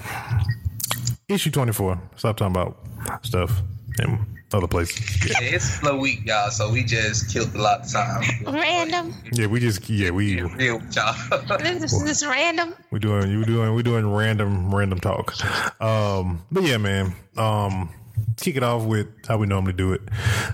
Issue 1.27 1.51
twenty 1.51 1.71
four. 1.71 2.01
Stop 2.15 2.37
talking 2.37 2.55
about 2.55 2.79
stuff 3.23 3.61
and 3.99 4.36
other 4.53 4.67
places. 4.67 5.25
Yeah, 5.25 5.33
Yeah, 5.41 5.55
it's 5.55 5.65
slow 5.65 5.97
week, 5.97 6.25
y'all, 6.25 6.49
so 6.51 6.71
we 6.71 6.83
just 6.83 7.31
killed 7.31 7.53
a 7.55 7.61
lot 7.61 7.81
of 7.81 7.91
time. 7.91 8.23
Random. 8.45 9.13
yeah 9.33 9.47
we 9.47 9.59
just 9.59 9.89
yeah 9.89 10.09
we 10.11 10.41
Real 10.41 10.79
with 10.79 10.95
y'all. 10.95 11.57
This 11.59 11.93
is 11.93 12.03
this 12.03 12.25
random. 12.25 12.73
we 12.91 12.99
doing 12.99 13.29
you 13.31 13.43
doing 13.45 13.73
we 13.73 13.83
doing 13.83 14.11
random 14.11 14.73
random 14.73 14.99
talk. 14.99 15.33
Um, 15.81 16.43
but 16.51 16.63
yeah, 16.63 16.77
man. 16.77 17.13
Um, 17.35 17.89
kick 18.37 18.55
it 18.55 18.63
off 18.63 18.83
with 18.83 19.07
how 19.27 19.37
we 19.37 19.47
normally 19.47 19.73
do 19.73 19.93
it. 19.93 20.01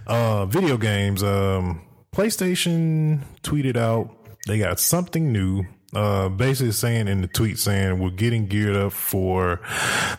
Uh, 0.08 0.46
video 0.46 0.78
games. 0.78 1.24
Um, 1.24 1.82
PlayStation 2.14 3.22
tweeted 3.42 3.78
out 3.78 4.16
they 4.48 4.58
got 4.58 4.80
something 4.80 5.32
new. 5.32 5.64
Uh, 5.96 6.28
basically 6.30 6.72
saying 6.72 7.08
in 7.08 7.22
the 7.22 7.28
tweet 7.28 7.60
saying 7.60 8.00
we're 8.00 8.10
getting 8.10 8.48
geared 8.48 8.76
up 8.76 8.94
for 8.94 9.62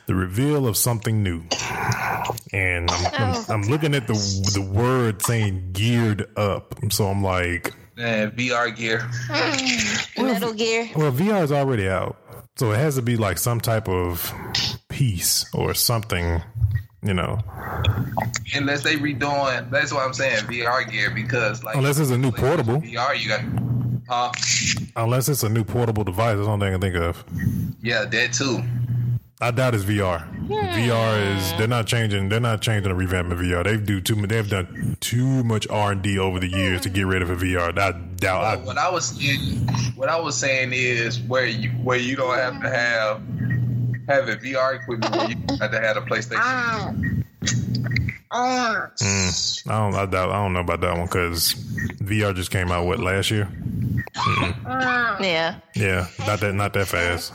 the 0.07 0.14
reveal 0.14 0.66
of 0.69 0.76
something 0.76 1.23
new. 1.23 1.43
And 2.52 2.90
I'm, 2.90 3.14
I'm, 3.14 3.45
I'm 3.50 3.62
looking 3.62 3.95
at 3.95 4.07
the 4.07 4.14
the 4.54 4.62
word 4.62 5.23
saying 5.23 5.71
geared 5.73 6.28
up. 6.37 6.75
So 6.90 7.07
I'm 7.07 7.23
like, 7.23 7.75
Man, 7.97 8.31
VR 8.33 8.75
gear. 8.75 9.09
Metal 10.16 10.52
Gear. 10.52 10.90
well, 10.97 11.12
VR 11.12 11.43
is 11.45 11.52
already 11.52 11.88
out, 11.88 12.16
so 12.57 12.73
it 12.73 12.76
has 12.78 12.97
to 12.97 13.02
be 13.02 13.16
like 13.16 13.38
some 13.38 13.61
type 13.61 13.88
of 13.88 14.33
piece 14.88 15.45
or 15.54 15.75
something, 15.75 16.43
you 17.02 17.14
know. 17.14 17.38
Unless 18.54 18.83
they 18.83 18.97
redoing, 18.97 19.71
that's 19.71 19.93
what 19.93 20.04
I'm 20.04 20.12
saying, 20.12 20.38
VR 20.45 20.90
gear, 20.90 21.11
because 21.11 21.62
like 21.62 21.76
Unless 21.76 21.99
it's 21.99 22.11
a 22.11 22.19
new 22.19 22.33
portable. 22.33 22.81
VR, 22.81 23.19
you 23.19 23.28
got, 23.28 23.40
uh, 24.08 24.32
Unless 24.96 25.28
it's 25.28 25.42
a 25.42 25.49
new 25.49 25.64
portable 25.64 26.04
device, 26.04 26.37
that's 26.37 26.46
the 26.46 26.52
only 26.52 26.66
thing 26.66 26.75
I 26.75 26.78
can 26.78 26.80
think 26.80 26.96
of. 26.96 27.25
yeah, 27.82 28.04
that 28.04 28.32
too. 28.32 28.62
I 29.40 29.50
doubt 29.50 29.75
it's 29.75 29.84
VR. 29.84 30.23
VR 30.49 31.37
is 31.37 31.58
they're 31.58 31.66
not 31.66 31.87
changing. 31.87 32.28
They're 32.28 32.40
not 32.40 32.62
changing 32.62 32.88
the 32.88 32.94
revamp 32.94 33.32
of 33.32 33.38
VR. 33.40 33.64
They've 33.64 33.84
do 33.84 34.00
too. 34.00 34.14
They've 34.14 34.49
done 34.49 34.96
too 35.00 35.42
much 35.44 35.66
R 35.68 35.92
and 35.92 36.02
D 36.02 36.18
over 36.18 36.38
the 36.38 36.49
years 36.49 36.82
to 36.82 36.88
get 36.88 37.06
rid 37.06 37.20
of 37.20 37.30
a 37.30 37.37
VR. 37.37 37.76
I 37.78 37.92
doubt. 38.16 38.44
I, 38.44 38.56
what 38.56 38.78
I 38.78 38.88
was 38.90 39.06
saying, 39.06 39.68
what 39.96 40.08
I 40.08 40.18
was 40.18 40.37
saying 40.37 40.70
is 40.73 41.20
where 41.20 41.46
you 41.46 41.70
where 41.70 41.99
you 41.99 42.14
don't 42.16 42.37
have 42.38 42.62
to 42.62 42.70
have 42.70 43.23
have 44.08 44.28
a 44.28 44.37
VR 44.37 44.76
equipment, 44.80 45.14
where 45.16 45.30
you 45.30 45.37
have 45.61 45.73
to 45.73 45.80
have 45.80 45.96
a 45.96 46.02
PlayStation. 46.02 47.24
Mm, 49.00 49.68
I 49.68 49.78
don't. 49.78 49.94
I 49.94 50.06
doubt. 50.06 50.30
I 50.30 50.42
don't 50.42 50.52
know 50.52 50.60
about 50.60 50.80
that 50.80 50.96
one 50.96 51.06
because 51.06 51.54
VR 52.02 52.34
just 52.34 52.50
came 52.50 52.70
out 52.72 52.86
what 52.86 52.98
last 52.98 53.30
year. 53.30 53.48
Yeah. 55.20 55.56
Yeah, 55.74 56.06
not 56.26 56.40
that. 56.40 56.54
Not 56.54 56.72
that 56.74 56.86
fast. 56.88 57.32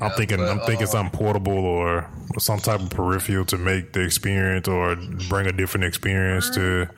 I'm 0.00 0.10
thinking. 0.12 0.40
I'm 0.40 0.60
thinking 0.60 0.86
something 0.86 1.16
portable 1.18 1.52
or 1.52 2.08
some 2.38 2.58
type 2.58 2.80
of 2.80 2.90
peripheral 2.90 3.44
to 3.46 3.58
make 3.58 3.92
the 3.92 4.00
experience 4.00 4.68
or 4.68 4.96
bring 5.28 5.46
a 5.46 5.52
different 5.52 5.84
experience 5.84 6.50
to 6.50 6.88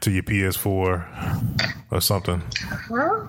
to 0.00 0.10
your 0.10 0.22
PS4 0.22 1.84
or 1.90 2.00
something. 2.00 2.42
Well, 2.88 3.28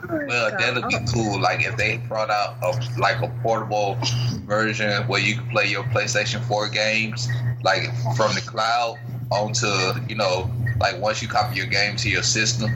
that'd 0.51 0.88
be 0.88 0.98
cool. 1.13 1.40
Like 1.40 1.66
if 1.66 1.78
they 1.78 1.98
brought 1.98 2.30
out 2.30 2.56
a 2.63 3.00
like 3.00 3.22
a 3.22 3.28
portable 3.42 3.98
version 4.46 5.08
where 5.08 5.20
you 5.20 5.36
can 5.36 5.50
play 5.50 5.68
your 5.68 5.84
PlayStation 5.84 6.44
4 6.48 6.70
games 6.70 7.28
like 7.63 7.84
from 8.16 8.34
the 8.34 8.42
cloud 8.42 8.98
onto 9.32 9.68
you 10.10 10.16
know 10.16 10.51
like 10.80 11.00
once 11.00 11.22
you 11.22 11.28
copy 11.28 11.56
your 11.56 11.68
game 11.68 11.96
to 11.96 12.10
your 12.10 12.24
system 12.24 12.70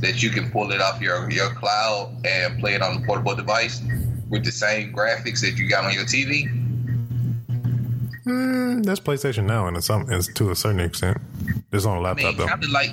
that 0.00 0.22
you 0.22 0.30
can 0.30 0.50
pull 0.50 0.70
it 0.70 0.80
off 0.80 1.00
your 1.00 1.30
your 1.30 1.50
cloud 1.54 2.14
and 2.24 2.58
play 2.60 2.74
it 2.74 2.82
on 2.82 3.02
a 3.02 3.06
portable 3.06 3.34
device 3.34 3.82
with 4.28 4.44
the 4.44 4.52
same 4.52 4.92
graphics 4.92 5.40
that 5.40 5.56
you 5.56 5.68
got 5.68 5.84
on 5.84 5.92
your 5.92 6.04
TV. 6.04 6.48
Mm, 8.26 8.84
that's 8.84 9.00
PlayStation 9.00 9.44
now, 9.44 9.66
and 9.66 9.76
it's 9.76 9.86
some 9.86 10.10
it's 10.10 10.32
to 10.34 10.50
a 10.50 10.56
certain 10.56 10.80
extent. 10.80 11.18
It's 11.72 11.86
on 11.86 11.96
a 11.96 12.00
laptop 12.00 12.36
mean, 12.36 12.36
though. 12.36 12.46
kind 12.46 12.64
of 12.64 12.70
like, 12.70 12.90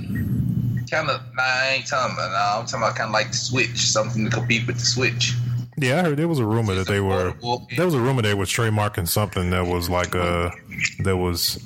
kind 0.89 1.10
of. 1.10 1.22
Nah, 1.36 1.44
I 1.44 1.75
ain't 1.77 1.88
talking 1.88 2.15
about. 2.15 2.32
Nah, 2.32 2.60
I'm 2.60 2.65
talking 2.65 2.84
about 2.84 2.96
kind 2.96 3.10
of 3.10 3.13
like 3.13 3.27
the 3.27 3.38
Switch, 3.38 3.77
something 3.77 4.25
to 4.25 4.32
compete 4.32 4.65
with 4.65 4.80
the 4.80 4.86
Switch. 4.86 5.34
Yeah, 5.77 6.00
I 6.00 6.04
heard 6.04 6.18
there 6.18 6.30
was 6.30 6.39
a 6.39 6.46
rumor 6.46 6.74
that 6.75 6.88
they 6.88 7.01
were. 7.01 7.34
There 7.75 7.86
was 7.86 7.96
a 7.96 8.00
rumor 8.00 8.22
they 8.22 8.34
was 8.34 8.50
trademarking 8.50 9.10
something 9.10 9.50
that 9.50 9.65
was 9.65 9.89
like 9.89 10.15
a 10.15 10.54
that 11.00 11.18
was 11.18 11.60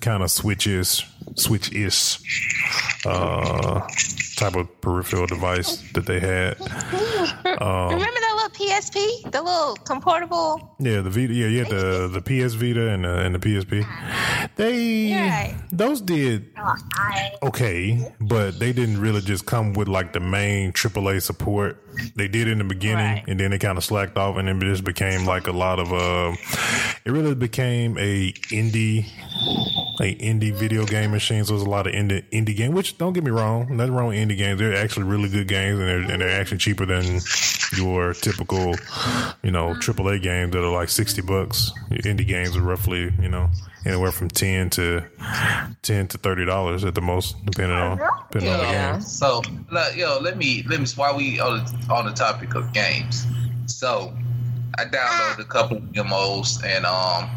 kind 0.00 0.22
of 0.22 0.30
switches 0.30 1.04
switch 1.36 1.72
is 1.72 2.18
uh 3.06 3.80
type 4.36 4.56
of 4.56 4.80
peripheral 4.80 5.26
device 5.26 5.76
that 5.92 6.06
they 6.06 6.20
had. 6.20 6.56
Um, 7.60 7.88
Remember 7.90 8.20
that 8.20 8.29
little 8.29 8.29
PSP? 8.60 9.30
The 9.32 9.40
little 9.42 9.76
comportable? 9.84 10.74
Yeah, 10.78 11.00
the 11.00 11.10
Vita. 11.10 11.32
Yeah, 11.32 11.46
yeah, 11.46 11.64
the 11.64 12.08
the 12.12 12.20
PS 12.20 12.54
Vita 12.54 12.88
and 12.90 13.04
the, 13.04 13.18
and 13.20 13.34
the 13.34 13.38
PSP. 13.38 13.86
They 14.56 15.12
Right. 15.14 15.56
those 15.72 16.00
did 16.00 16.50
okay, 17.42 18.12
but 18.20 18.58
they 18.58 18.72
didn't 18.72 19.00
really 19.00 19.20
just 19.22 19.46
come 19.46 19.72
with 19.72 19.88
like 19.88 20.12
the 20.12 20.20
main 20.20 20.72
AAA 20.72 21.22
support. 21.22 21.82
They 22.16 22.28
did 22.28 22.48
in 22.48 22.58
the 22.58 22.64
beginning, 22.64 22.96
Right. 23.16 23.24
and 23.28 23.38
then 23.40 23.52
it 23.52 23.58
kind 23.58 23.78
of 23.78 23.84
slacked 23.84 24.16
off, 24.18 24.36
and 24.36 24.46
then 24.48 24.60
it 24.62 24.64
just 24.70 24.84
became 24.84 25.24
like 25.24 25.46
a 25.46 25.52
lot 25.52 25.78
of. 25.78 25.92
Uh, 25.92 26.36
it 27.04 27.10
really 27.10 27.34
became 27.34 27.96
a 27.98 28.32
indie, 28.52 29.06
a 30.00 30.14
indie 30.16 30.52
video 30.52 30.86
game 30.86 31.10
machines. 31.10 31.48
There's 31.48 31.62
a 31.62 31.68
lot 31.68 31.86
of 31.86 31.92
indie 31.92 32.24
indie 32.30 32.56
game. 32.56 32.72
Which 32.72 32.96
don't 32.98 33.12
get 33.12 33.22
me 33.24 33.30
wrong, 33.30 33.76
nothing 33.76 33.94
wrong 33.94 34.08
with 34.08 34.18
indie 34.18 34.36
games. 34.36 34.58
They're 34.58 34.74
actually 34.74 35.04
really 35.04 35.28
good 35.28 35.46
games, 35.46 35.78
and 35.78 35.88
they're 35.88 36.10
and 36.12 36.20
they're 36.22 36.40
actually 36.40 36.58
cheaper 36.58 36.86
than 36.86 37.20
your 37.76 38.14
typical, 38.14 38.74
you 39.42 39.50
know, 39.50 39.74
AAA 39.74 40.22
games 40.22 40.52
that 40.52 40.64
are 40.64 40.72
like 40.72 40.88
sixty 40.88 41.22
bucks. 41.22 41.70
Your 41.90 42.00
indie 42.00 42.26
games 42.26 42.56
are 42.56 42.62
roughly, 42.62 43.12
you 43.20 43.28
know, 43.28 43.48
anywhere 43.84 44.10
from 44.12 44.28
ten 44.28 44.70
to 44.70 45.04
ten 45.82 46.08
to 46.08 46.18
thirty 46.18 46.44
dollars 46.46 46.84
at 46.84 46.94
the 46.94 47.02
most, 47.02 47.36
depending 47.44 47.76
on 47.76 47.98
depending 48.30 48.52
on 48.52 48.58
the 48.58 48.64
Yeah. 48.64 48.92
game. 48.92 49.00
So, 49.02 49.42
yo, 49.94 50.18
let 50.20 50.36
me 50.38 50.64
let 50.68 50.80
me 50.80 50.86
while 50.96 51.16
we 51.16 51.40
on 51.40 51.58
the, 51.64 51.92
on 51.92 52.06
the 52.06 52.12
topic 52.12 52.54
of 52.54 52.72
games. 52.72 53.26
So, 53.66 54.12
I 54.78 54.84
downloaded 54.86 55.40
a 55.40 55.44
couple 55.44 55.76
of 55.76 55.92
demos, 55.92 56.60
and 56.64 56.84
um, 56.86 57.28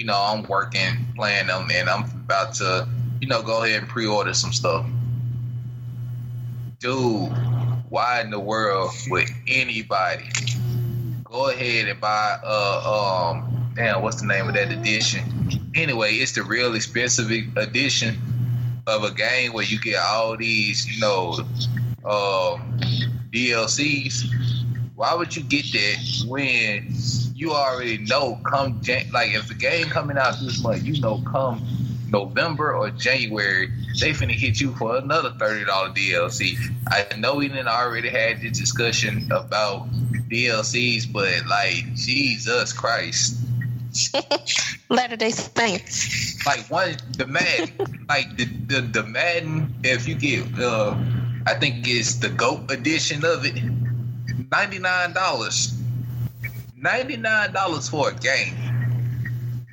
you 0.00 0.06
know, 0.06 0.16
I'm 0.18 0.44
working 0.44 0.96
playing 1.14 1.48
them, 1.48 1.68
and 1.70 1.90
I'm 1.90 2.04
about 2.04 2.54
to, 2.54 2.88
you 3.20 3.28
know, 3.28 3.42
go 3.42 3.62
ahead 3.62 3.80
and 3.80 3.88
pre-order 3.88 4.32
some 4.32 4.50
stuff. 4.50 4.86
Dude, 6.78 7.30
why 7.90 8.22
in 8.22 8.30
the 8.30 8.40
world 8.40 8.92
would 9.08 9.28
anybody 9.46 10.24
go 11.22 11.50
ahead 11.50 11.86
and 11.86 12.00
buy 12.00 12.38
uh 12.42 13.34
um 13.34 13.72
damn 13.74 14.00
what's 14.00 14.22
the 14.22 14.26
name 14.26 14.48
of 14.48 14.54
that 14.54 14.72
edition? 14.72 15.70
Anyway, 15.74 16.14
it's 16.14 16.32
the 16.32 16.44
real 16.44 16.74
expensive 16.74 17.30
edition 17.56 18.16
of 18.86 19.04
a 19.04 19.12
game 19.12 19.52
where 19.52 19.66
you 19.66 19.78
get 19.78 20.02
all 20.02 20.34
these, 20.34 20.90
you 20.90 20.98
know, 20.98 21.34
um, 22.06 22.80
DLCs. 23.32 24.32
Why 24.94 25.14
would 25.14 25.36
you 25.36 25.42
get 25.42 25.70
that 25.72 26.24
when 26.26 26.88
you 27.40 27.52
already 27.52 27.96
know 27.98 28.38
come 28.44 28.80
Jan- 28.82 29.10
like 29.12 29.32
if 29.32 29.48
the 29.48 29.54
game 29.54 29.86
coming 29.86 30.18
out 30.18 30.38
this 30.40 30.62
month, 30.62 30.84
you 30.84 31.00
know 31.00 31.22
come 31.26 31.66
November 32.10 32.74
or 32.74 32.90
January, 32.90 33.68
they 33.98 34.10
finna 34.10 34.32
hit 34.32 34.60
you 34.60 34.74
for 34.76 34.96
another 34.96 35.30
thirty 35.38 35.64
dollar 35.64 35.88
DLC. 35.90 36.56
I 36.88 37.16
know 37.16 37.36
we 37.36 37.48
didn't 37.48 37.68
already 37.68 38.10
had 38.10 38.42
this 38.42 38.58
discussion 38.58 39.26
about 39.32 39.88
DLCs, 40.28 41.10
but 41.10 41.46
like 41.46 41.94
Jesus 41.94 42.72
Christ. 42.74 43.38
Latter 44.90 45.16
day 45.16 45.30
Saints. 45.30 46.44
like 46.46 46.60
one 46.70 46.94
the 47.16 47.26
Madden, 47.26 48.04
like 48.08 48.36
the, 48.36 48.44
the 48.44 48.80
the 48.82 49.02
Madden. 49.02 49.72
If 49.82 50.06
you 50.06 50.14
get, 50.14 50.46
uh, 50.60 50.94
I 51.46 51.54
think 51.54 51.88
it's 51.88 52.16
the 52.16 52.28
Goat 52.28 52.70
edition 52.70 53.24
of 53.24 53.46
it, 53.46 53.54
ninety 54.52 54.78
nine 54.78 55.12
dollars, 55.12 55.79
ninety 56.80 57.16
nine 57.16 57.52
dollars 57.52 57.88
for 57.88 58.10
a 58.10 58.14
game, 58.14 58.54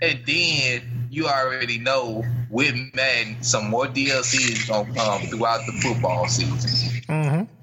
and 0.02 0.20
then 0.26 1.08
you 1.10 1.28
already 1.28 1.80
know 1.80 2.24
with 2.50 2.76
Madden 2.94 3.42
some 3.42 3.70
more 3.70 3.86
DLC 3.86 4.52
is 4.52 4.66
gonna 4.66 4.94
come 4.94 5.22
throughout 5.24 5.62
the 5.66 5.74
football 5.82 6.28
season. 6.28 7.02
Mm-hmm. 7.08 7.58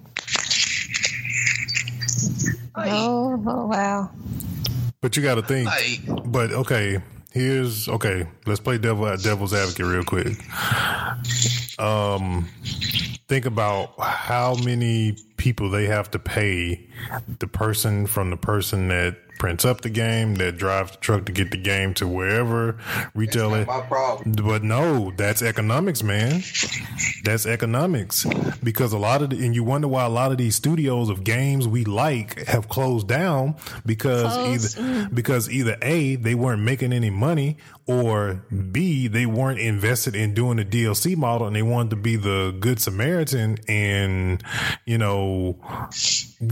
Like. 2.77 2.93
Oh, 2.93 3.43
oh 3.47 3.67
wow. 3.67 4.11
But 5.01 5.17
you 5.17 5.23
got 5.23 5.35
to 5.35 5.43
think. 5.43 5.67
like 5.67 6.33
But 6.33 6.51
okay, 6.51 6.99
here's 7.31 7.89
okay. 7.89 8.27
Let's 8.47 8.61
play 8.61 8.79
devil 8.79 9.05
devil's 9.19 9.53
advocate 9.53 9.87
real 9.87 10.03
quick. 10.03 10.39
Um, 11.79 12.49
think 13.29 13.47
about 13.47 14.01
how 14.01 14.55
many 14.65 15.17
people 15.37 15.69
they 15.69 15.87
have 15.87 16.11
to 16.13 16.19
pay 16.19 16.89
the 17.39 17.47
person 17.47 18.07
from 18.07 18.31
the 18.31 18.37
person 18.37 18.89
that 18.89 19.17
prints 19.39 19.65
up 19.65 19.81
the 19.81 19.91
game, 19.91 20.37
that 20.37 20.57
drives 20.57 20.93
the 20.93 20.97
truck 20.99 21.27
to 21.27 21.33
get 21.33 21.51
the 21.51 21.57
game 21.57 21.95
to 21.95 22.07
wherever 22.07 22.79
retail 23.15 23.51
That's 23.51 23.63
it. 23.63 23.69
my 23.69 23.81
problem. 23.83 24.33
But 24.33 24.63
no, 24.63 25.13
that's 25.17 25.43
economics, 25.43 26.03
man. 26.03 26.43
That's 27.25 27.47
economics. 27.47 28.27
Because 28.63 28.93
a 28.93 28.99
lot 28.99 29.23
of 29.23 29.31
the, 29.31 29.45
and 29.45 29.55
you 29.55 29.65
wonder 29.65 29.89
why 29.89 30.05
a 30.05 30.09
lot 30.09 30.33
of 30.33 30.39
these 30.39 30.57
studios 30.57 31.09
of 31.09 31.25
games 31.25 31.67
we 31.67 31.85
like 31.85 32.47
have 32.47 32.69
closed 32.69 33.09
down 33.09 33.57
because 33.85 34.33
Closed. 34.33 34.79
either 34.79 34.89
mm. 34.89 35.15
because 35.15 35.51
either 35.51 35.77
A, 35.83 36.17
they 36.17 36.35
weren't 36.35 36.63
making 36.63 36.93
any 36.93 37.11
money 37.11 37.59
or 37.87 38.45
B, 38.73 39.09
they 39.09 39.27
weren't 39.27 39.61
invested 39.61 40.15
in 40.15 40.33
doing 40.33 40.57
the 40.57 40.65
DLC 40.65 41.17
model 41.17 41.47
and 41.47 41.55
they 41.55 41.63
wanted 41.63 41.91
to 41.91 41.97
be 41.97 42.17
the 42.17 42.57
good 42.59 42.81
Samaritan 42.81 43.59
and, 43.69 44.43
you 44.87 44.97
know, 44.97 45.59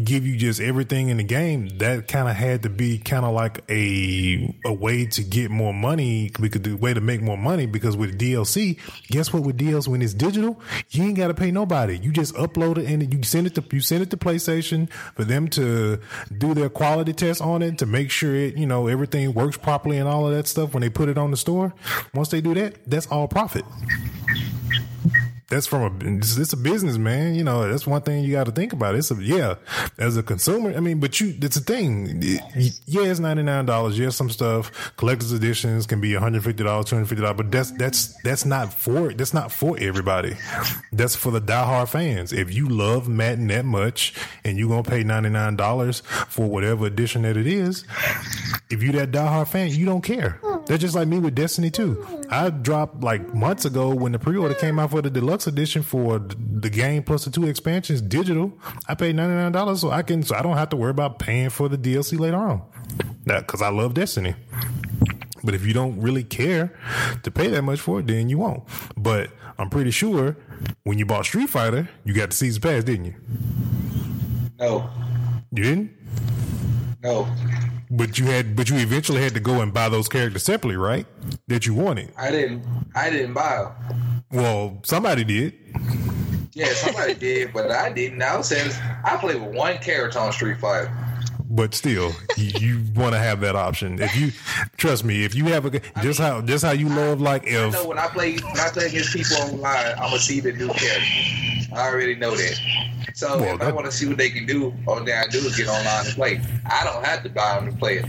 give 0.04 0.26
you 0.26 0.36
just 0.36 0.60
everything 0.60 1.08
in 1.08 1.16
the 1.16 1.24
game. 1.24 1.78
That 1.78 2.08
kind 2.08 2.28
of 2.28 2.36
had 2.36 2.62
to 2.64 2.68
be 2.76 2.98
kind 2.98 3.24
of 3.24 3.34
like 3.34 3.62
a 3.70 4.54
a 4.64 4.72
way 4.72 5.06
to 5.06 5.22
get 5.22 5.50
more 5.50 5.74
money 5.74 6.30
We 6.38 6.48
because 6.48 6.62
the 6.62 6.74
way 6.74 6.94
to 6.94 7.00
make 7.00 7.20
more 7.22 7.36
money 7.36 7.66
because 7.66 7.96
with 7.96 8.18
DLC, 8.18 8.78
guess 9.08 9.32
what 9.32 9.42
with 9.42 9.58
DLC 9.58 9.88
when 9.88 10.02
it's 10.02 10.14
digital, 10.14 10.60
you 10.90 11.04
ain't 11.04 11.16
got 11.16 11.28
to 11.28 11.34
pay 11.34 11.50
nobody. 11.50 11.98
You 11.98 12.12
just 12.12 12.34
upload 12.34 12.78
it 12.78 12.86
and 12.86 13.12
you 13.12 13.22
send 13.22 13.46
it 13.46 13.54
to 13.54 13.64
you 13.72 13.80
send 13.80 14.02
it 14.02 14.10
to 14.10 14.16
PlayStation 14.16 14.90
for 15.14 15.24
them 15.24 15.48
to 15.48 15.98
do 16.36 16.54
their 16.54 16.68
quality 16.68 17.12
test 17.12 17.40
on 17.40 17.62
it 17.62 17.78
to 17.78 17.86
make 17.86 18.10
sure 18.10 18.34
it, 18.34 18.56
you 18.56 18.66
know, 18.66 18.86
everything 18.86 19.34
works 19.34 19.56
properly 19.56 19.98
and 19.98 20.08
all 20.08 20.26
of 20.26 20.34
that 20.34 20.46
stuff 20.46 20.74
when 20.74 20.80
they 20.80 20.90
put 20.90 21.08
it 21.08 21.18
on 21.18 21.30
the 21.30 21.36
store. 21.36 21.74
Once 22.14 22.28
they 22.28 22.40
do 22.40 22.54
that, 22.54 22.76
that's 22.86 23.06
all 23.08 23.28
profit. 23.28 23.64
That's 25.52 25.66
from 25.66 25.82
a 25.82 26.16
it's, 26.16 26.54
a 26.54 26.56
business, 26.56 26.96
man. 26.96 27.34
You 27.34 27.44
know, 27.44 27.68
that's 27.68 27.86
one 27.86 28.00
thing 28.00 28.24
you 28.24 28.32
got 28.32 28.46
to 28.46 28.52
think 28.52 28.72
about. 28.72 28.94
It's 28.94 29.10
a 29.10 29.16
yeah, 29.16 29.56
as 29.98 30.16
a 30.16 30.22
consumer. 30.22 30.74
I 30.74 30.80
mean, 30.80 30.98
but 30.98 31.20
you, 31.20 31.34
it's 31.42 31.56
a 31.56 31.60
thing. 31.60 32.22
It- 32.22 32.80
yeah, 32.86 33.02
it's 33.02 33.20
ninety 33.20 33.42
nine 33.42 33.66
dollars. 33.66 33.98
Yeah, 33.98 34.08
some 34.08 34.30
stuff 34.30 34.96
collector's 34.96 35.30
editions 35.30 35.86
can 35.86 36.00
be 36.00 36.14
one 36.14 36.22
hundred 36.22 36.44
fifty 36.44 36.64
dollars, 36.64 36.86
two 36.86 36.96
hundred 36.96 37.08
fifty 37.08 37.20
dollars. 37.20 37.36
But 37.36 37.50
that's 37.50 37.70
that's 37.72 38.14
that's 38.22 38.46
not 38.46 38.72
for 38.72 39.12
that's 39.12 39.34
not 39.34 39.52
for 39.52 39.76
everybody. 39.78 40.36
That's 40.90 41.14
for 41.14 41.30
the 41.30 41.40
diehard 41.40 41.88
fans. 41.88 42.32
If 42.32 42.54
you 42.54 42.70
love 42.70 43.06
Madden 43.06 43.48
that 43.48 43.66
much 43.66 44.14
and 44.44 44.56
you're 44.56 44.70
gonna 44.70 44.84
pay 44.84 45.04
ninety 45.04 45.28
nine 45.28 45.56
dollars 45.56 46.00
for 46.28 46.46
whatever 46.46 46.86
edition 46.86 47.22
that 47.22 47.36
it 47.36 47.46
is, 47.46 47.84
if 48.70 48.82
you 48.82 48.92
that 48.92 49.10
diehard 49.10 49.48
fan, 49.48 49.68
you 49.68 49.84
don't 49.84 50.02
care. 50.02 50.40
That's 50.66 50.80
just 50.80 50.94
like 50.94 51.08
me 51.08 51.18
with 51.18 51.34
Destiny 51.34 51.70
2. 51.70 52.26
I 52.30 52.50
dropped 52.50 53.02
like 53.02 53.34
months 53.34 53.64
ago 53.64 53.94
when 53.94 54.12
the 54.12 54.18
pre-order 54.18 54.54
came 54.54 54.78
out 54.78 54.90
for 54.90 55.02
the 55.02 55.10
deluxe 55.42 55.46
edition 55.46 55.82
for 55.82 56.18
the 56.18 56.70
game 56.70 57.02
plus 57.02 57.24
the 57.24 57.30
two 57.30 57.46
expansions 57.46 58.00
digital. 58.00 58.52
I 58.88 58.94
paid 58.94 59.16
ninety 59.16 59.34
nine 59.34 59.52
dollars 59.52 59.80
so 59.80 59.90
I 59.90 60.02
can 60.02 60.22
so 60.22 60.34
I 60.36 60.42
don't 60.42 60.56
have 60.56 60.68
to 60.70 60.76
worry 60.76 60.90
about 60.90 61.18
paying 61.18 61.50
for 61.50 61.68
the 61.68 61.78
DLC 61.78 62.18
later 62.18 62.36
on. 62.36 62.62
That 63.26 63.46
because 63.46 63.62
I 63.62 63.70
love 63.70 63.94
Destiny. 63.94 64.34
But 65.44 65.54
if 65.54 65.66
you 65.66 65.72
don't 65.74 66.00
really 66.00 66.22
care 66.22 66.78
to 67.24 67.30
pay 67.30 67.48
that 67.48 67.62
much 67.62 67.80
for 67.80 68.00
it, 68.00 68.06
then 68.06 68.28
you 68.28 68.38
won't. 68.38 68.62
But 68.96 69.30
I'm 69.58 69.70
pretty 69.70 69.90
sure 69.90 70.36
when 70.84 70.98
you 70.98 71.06
bought 71.06 71.24
Street 71.24 71.50
Fighter, 71.50 71.88
you 72.04 72.14
got 72.14 72.30
the 72.30 72.36
season 72.36 72.62
pass, 72.62 72.84
didn't 72.84 73.06
you? 73.06 73.14
No, 74.58 74.88
You 75.50 75.64
didn't? 75.64 75.90
no, 77.02 77.26
But 77.94 78.18
you 78.18 78.24
had, 78.24 78.56
but 78.56 78.70
you 78.70 78.76
eventually 78.78 79.20
had 79.20 79.34
to 79.34 79.40
go 79.40 79.60
and 79.60 79.72
buy 79.72 79.90
those 79.90 80.08
characters 80.08 80.44
separately, 80.44 80.76
right? 80.76 81.06
That 81.48 81.66
you 81.66 81.74
wanted. 81.74 82.10
I 82.16 82.30
didn't. 82.30 82.64
I 82.94 83.10
didn't 83.10 83.34
buy 83.34 83.64
them. 83.64 84.24
Well, 84.32 84.80
somebody 84.82 85.24
did. 85.24 85.52
Yeah, 86.54 86.72
somebody 86.72 87.12
did, 87.28 87.52
but 87.52 87.70
I 87.70 87.92
didn't. 87.92 88.22
I 88.22 88.34
was 88.34 88.48
saying 88.48 88.72
I 89.04 89.18
played 89.18 89.42
with 89.42 89.54
one 89.54 89.76
character 89.78 90.18
on 90.18 90.32
Street 90.32 90.58
Fighter. 90.58 90.90
But 91.54 91.74
still, 91.74 92.12
you, 92.38 92.50
you 92.58 92.82
want 92.96 93.12
to 93.12 93.18
have 93.18 93.40
that 93.40 93.56
option. 93.56 94.00
If 94.00 94.16
you 94.16 94.30
trust 94.78 95.04
me, 95.04 95.22
if 95.22 95.34
you 95.34 95.44
have 95.46 95.66
a 95.66 95.80
just 96.00 96.18
how 96.18 96.40
just 96.40 96.64
how 96.64 96.70
you 96.70 96.88
love 96.88 97.20
like 97.20 97.42
I 97.42 97.66
if 97.66 97.74
know 97.74 97.86
when 97.88 97.98
I 97.98 98.06
play 98.06 98.38
when 98.38 98.58
I 98.58 98.70
play 98.70 98.86
against 98.86 99.12
people 99.12 99.36
online, 99.36 99.92
I'm 99.92 100.08
gonna 100.08 100.18
see 100.18 100.40
the 100.40 100.52
new 100.52 100.68
character. 100.68 101.74
I 101.74 101.88
already 101.90 102.14
know 102.14 102.34
that. 102.34 102.58
So 103.12 103.38
Well, 103.38 103.56
if 103.56 103.60
I 103.60 103.70
want 103.70 103.84
to 103.84 103.92
see 103.92 104.06
what 104.06 104.16
they 104.16 104.30
can 104.30 104.46
do, 104.46 104.72
all 104.86 105.04
they 105.04 105.12
I 105.12 105.26
do 105.26 105.38
is 105.40 105.54
get 105.54 105.68
online 105.68 106.06
and 106.06 106.14
play. 106.14 106.40
I 106.64 106.84
don't 106.84 107.04
have 107.04 107.22
to 107.24 107.28
buy 107.28 107.60
them 107.60 107.70
to 107.70 107.76
play 107.76 107.98
it. 107.98 108.06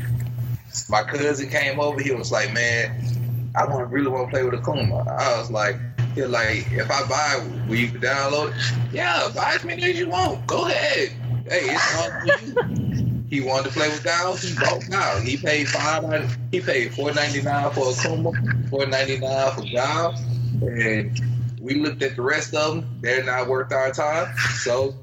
My 0.88 1.04
cousin 1.04 1.50
came 1.50 1.82
over. 1.82 2.02
He 2.02 2.12
was 2.14 2.32
like, 2.32 2.54
"Man, 2.54 3.52
I 3.58 3.66
want 3.66 3.92
really 3.92 4.08
want 4.08 4.28
to 4.28 4.32
play 4.32 4.44
with 4.44 4.54
Akuma." 4.54 5.06
I 5.06 5.38
was 5.38 5.52
like, 5.52 5.76
"He 6.16 6.24
like, 6.24 6.72
if 6.72 6.90
I 6.90 7.06
buy, 7.10 7.46
will 7.68 7.76
you 7.76 7.90
download 7.90 8.56
it? 8.56 8.94
Yeah, 8.94 9.30
buy 9.36 9.56
as 9.56 9.66
many 9.66 9.84
as 9.84 10.00
you 10.00 10.08
want. 10.08 10.48
Go 10.48 10.66
ahead. 10.66 11.10
Hey, 11.50 11.76
it's 11.76 11.98
on 11.98 12.22
for 12.22 12.86
you." 12.86 13.03
He 13.34 13.42
wanted 13.42 13.70
to 13.70 13.74
play 13.74 13.90
with 13.90 14.04
Gal. 14.04 14.36
He 14.36 14.54
bought 14.54 14.88
Gal. 14.92 15.20
He 15.22 15.38
paid 15.38 15.68
five. 15.68 16.38
He 16.52 16.62
paid 16.62 16.94
four 16.94 17.12
ninety 17.14 17.42
nine 17.42 17.72
for 17.72 17.86
Akuma, 17.86 18.70
four 18.70 18.86
ninety 18.86 19.18
nine 19.18 19.52
for 19.56 19.64
Gal, 19.64 20.16
and 20.62 21.20
we 21.60 21.74
looked 21.82 22.04
at 22.04 22.16
the 22.16 22.22
rest 22.22 22.54
of 22.54 22.76
them. 22.76 23.00
They're 23.02 23.24
not 23.24 23.48
worth 23.48 23.72
our 23.72 23.92
time. 23.92 24.38
So 24.60 24.94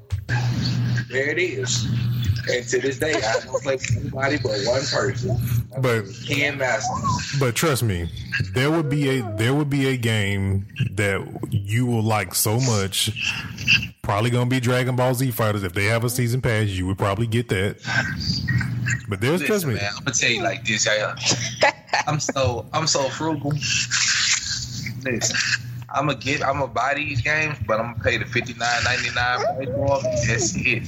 there 1.10 1.28
it 1.30 1.40
is. 1.40 1.84
And 2.48 2.66
to 2.68 2.79
this 2.81 2.98
day, 2.98 3.14
I 3.14 3.40
don't 3.44 3.62
play 3.62 3.76
with 3.76 3.96
anybody 3.96 4.38
but 4.42 4.61
one 4.64 4.83
person. 4.87 5.37
But- 5.79 6.05
Ken 6.26 6.59
Masters. 6.59 7.38
But 7.38 7.55
trust 7.55 7.83
me, 7.83 8.09
there 8.55 8.70
would 8.70 8.88
be 8.88 9.18
a 9.18 9.22
there 9.37 9.55
would 9.55 9.70
be 9.70 9.88
a 9.88 9.96
game 9.96 10.66
that 10.92 11.20
you 11.50 11.87
will 11.87 12.03
like 12.03 12.35
so 12.35 12.59
much. 12.61 13.11
Probably 14.03 14.31
gonna 14.31 14.46
be 14.50 14.61
Dragon 14.61 14.96
Ball 14.96 15.14
Z 15.14 15.31
Fighters. 15.31 15.62
If 15.62 15.72
they 15.74 15.85
have 15.85 16.05
a 16.05 16.11
season 16.11 16.40
pass, 16.40 16.66
you 16.68 16.87
would 16.87 16.98
probably 16.98 17.26
get 17.26 17.48
that. 17.50 17.76
But 19.09 19.20
there's 19.20 19.42
trust 19.42 19.66
me. 19.66 19.74
man, 19.74 19.90
I'm 19.96 20.05
gonna 20.05 20.14
tell 20.16 20.31
you 20.31 20.42
like 20.42 20.64
this. 20.64 20.87
I, 20.88 21.14
I'm 22.07 22.20
so 22.20 22.66
I'm 22.72 22.87
so 22.87 23.09
frugal. 23.11 23.53
Listen, 25.05 25.37
I'm 25.92 26.07
gonna 26.07 26.18
get 26.18 26.42
I'm 26.44 26.55
gonna 26.55 26.66
buy 26.68 26.94
these 26.94 27.20
games, 27.20 27.57
but 27.66 27.81
I'm 27.81 27.92
gonna 27.92 28.05
pay 28.05 28.18
the 28.18 28.24
fifty 28.24 28.55
nine 28.55 28.85
ninety 28.85 29.11
nine 29.14 29.66
for. 29.74 30.00
That's 30.26 30.55
it. 30.57 30.83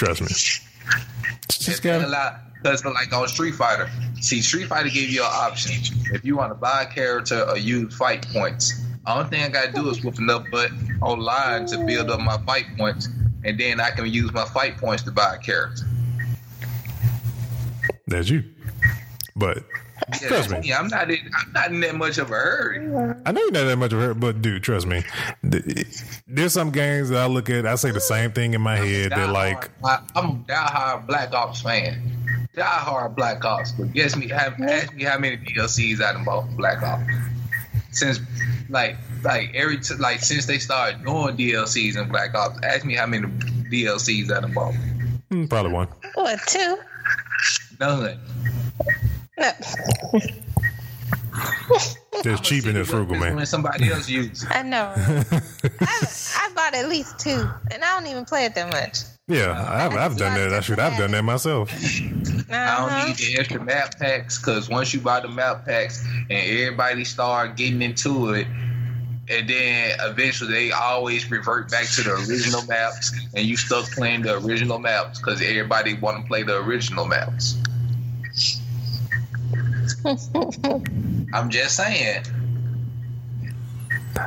Trust 0.00 0.22
me. 0.22 0.28
Just 0.28 1.68
It's 1.68 1.84
a 1.84 2.08
lot 2.08 2.40
because 2.54 2.82
like 2.86 3.12
on 3.12 3.28
Street 3.28 3.54
Fighter, 3.54 3.86
see 4.18 4.40
Street 4.40 4.66
Fighter 4.66 4.88
gave 4.88 5.10
you 5.10 5.20
an 5.20 5.28
option 5.30 5.72
if 6.14 6.24
you 6.24 6.38
want 6.38 6.52
to 6.52 6.54
buy 6.54 6.84
a 6.84 6.86
character 6.86 7.42
or 7.42 7.58
use 7.58 7.94
fight 7.94 8.26
points. 8.28 8.82
Only 9.06 9.28
thing 9.28 9.42
I 9.42 9.48
gotta 9.50 9.72
do 9.72 9.90
is 9.90 10.02
whoop 10.02 10.18
enough 10.18 10.46
butt 10.50 10.70
online 11.02 11.66
to 11.66 11.84
build 11.84 12.08
up 12.10 12.18
my 12.20 12.38
fight 12.46 12.64
points, 12.78 13.10
and 13.44 13.60
then 13.60 13.78
I 13.78 13.90
can 13.90 14.06
use 14.06 14.32
my 14.32 14.46
fight 14.46 14.78
points 14.78 15.02
to 15.02 15.10
buy 15.10 15.34
a 15.34 15.38
character. 15.38 15.84
that's 18.06 18.30
you. 18.30 18.44
But 19.36 19.64
Yeah, 20.20 20.28
Trust 20.28 20.50
me. 20.50 20.60
yeah, 20.64 20.78
I'm 20.78 20.88
not 20.88 21.10
in, 21.10 21.18
I'm 21.36 21.52
not 21.52 21.70
in 21.70 21.80
that 21.80 21.94
much 21.94 22.18
of 22.18 22.30
a 22.30 22.34
hurry. 22.34 22.78
I 23.26 23.32
know 23.32 23.40
you're 23.40 23.50
not 23.52 23.64
that 23.64 23.76
much 23.76 23.92
of 23.92 23.98
a 24.00 24.02
hurt, 24.06 24.20
but 24.20 24.42
dude, 24.42 24.62
trust 24.62 24.86
me. 24.86 25.04
There's 26.26 26.52
some 26.52 26.70
games 26.70 27.10
that 27.10 27.18
I 27.18 27.26
look 27.26 27.50
at, 27.50 27.66
I 27.66 27.74
say 27.76 27.90
the 27.90 28.00
same 28.00 28.32
thing 28.32 28.54
in 28.54 28.60
my 28.60 28.76
head. 28.76 29.12
They're 29.12 29.26
like, 29.26 29.70
I, 29.84 30.00
I'm 30.14 30.26
a 30.30 30.34
diehard 30.46 31.06
Black 31.06 31.32
Ops 31.32 31.62
fan. 31.62 32.48
Diehard 32.56 33.14
Black 33.14 33.44
Ops. 33.44 33.72
But 33.72 33.92
guess 33.92 34.16
me, 34.16 34.28
have, 34.28 34.60
ask 34.60 34.92
me 34.94 35.04
how 35.04 35.18
many 35.18 35.36
DLCs 35.38 36.00
I 36.02 36.12
done 36.12 36.24
bought 36.24 36.46
from 36.46 36.56
Black 36.56 36.82
Ops 36.82 37.04
since, 37.92 38.20
like, 38.68 38.96
like 39.22 39.50
every 39.54 39.78
t- 39.78 39.94
like 39.96 40.20
since 40.20 40.46
they 40.46 40.58
started 40.58 41.04
doing 41.04 41.36
DLCs 41.36 41.96
in 42.00 42.08
Black 42.08 42.34
Ops. 42.34 42.58
Ask 42.62 42.84
me 42.84 42.94
how 42.94 43.06
many 43.06 43.26
DLCs 43.26 44.30
I 44.36 44.40
done 44.40 44.52
bought. 44.54 44.74
hmm, 45.30 45.46
probably 45.46 45.72
one. 45.72 45.88
What, 46.14 46.40
two? 46.46 46.78
None. 47.78 48.18
No. 49.40 49.50
There's 52.22 52.40
cheap 52.40 52.66
and 52.66 52.76
there's 52.76 52.90
frugal, 52.90 53.18
When 53.18 53.36
man. 53.36 53.46
somebody 53.46 53.90
else 53.90 54.08
uses. 54.08 54.46
I 54.50 54.62
know. 54.62 54.92
right? 54.96 55.26
I, 55.80 56.06
I 56.36 56.50
bought 56.54 56.74
at 56.74 56.88
least 56.88 57.18
two, 57.18 57.48
and 57.70 57.82
I 57.82 57.98
don't 57.98 58.06
even 58.10 58.24
play 58.26 58.44
it 58.44 58.54
that 58.56 58.70
much. 58.72 58.98
Yeah, 59.26 59.52
I've, 59.52 59.94
I've 59.96 60.16
done 60.18 60.34
that. 60.34 60.52
I 60.52 60.60
should. 60.60 60.78
I've 60.80 60.98
done 60.98 61.12
that 61.12 61.22
myself. 61.22 61.70
I 61.72 61.76
Uh-huh. 62.52 62.98
don't 62.98 63.08
need 63.08 63.16
the 63.16 63.36
extra 63.38 63.64
map 63.64 63.96
packs 63.98 64.38
because 64.38 64.68
once 64.68 64.92
you 64.92 65.00
buy 65.00 65.20
the 65.20 65.28
map 65.28 65.64
packs 65.64 66.04
and 66.28 66.32
everybody 66.32 67.04
start 67.04 67.56
getting 67.56 67.80
into 67.80 68.34
it, 68.34 68.46
and 69.30 69.48
then 69.48 69.96
eventually 70.00 70.50
they 70.52 70.72
always 70.72 71.30
revert 71.30 71.70
back 71.70 71.86
to 71.86 72.02
the 72.02 72.14
original 72.28 72.62
maps, 72.66 73.12
and 73.34 73.46
you 73.46 73.56
stuck 73.56 73.86
playing 73.92 74.22
the 74.22 74.36
original 74.38 74.80
maps 74.80 75.20
because 75.20 75.40
everybody 75.40 75.94
want 75.94 76.20
to 76.20 76.26
play 76.26 76.42
the 76.42 76.58
original 76.64 77.06
maps. 77.06 77.56
I'm 81.32 81.50
just 81.50 81.76
saying. 81.76 82.22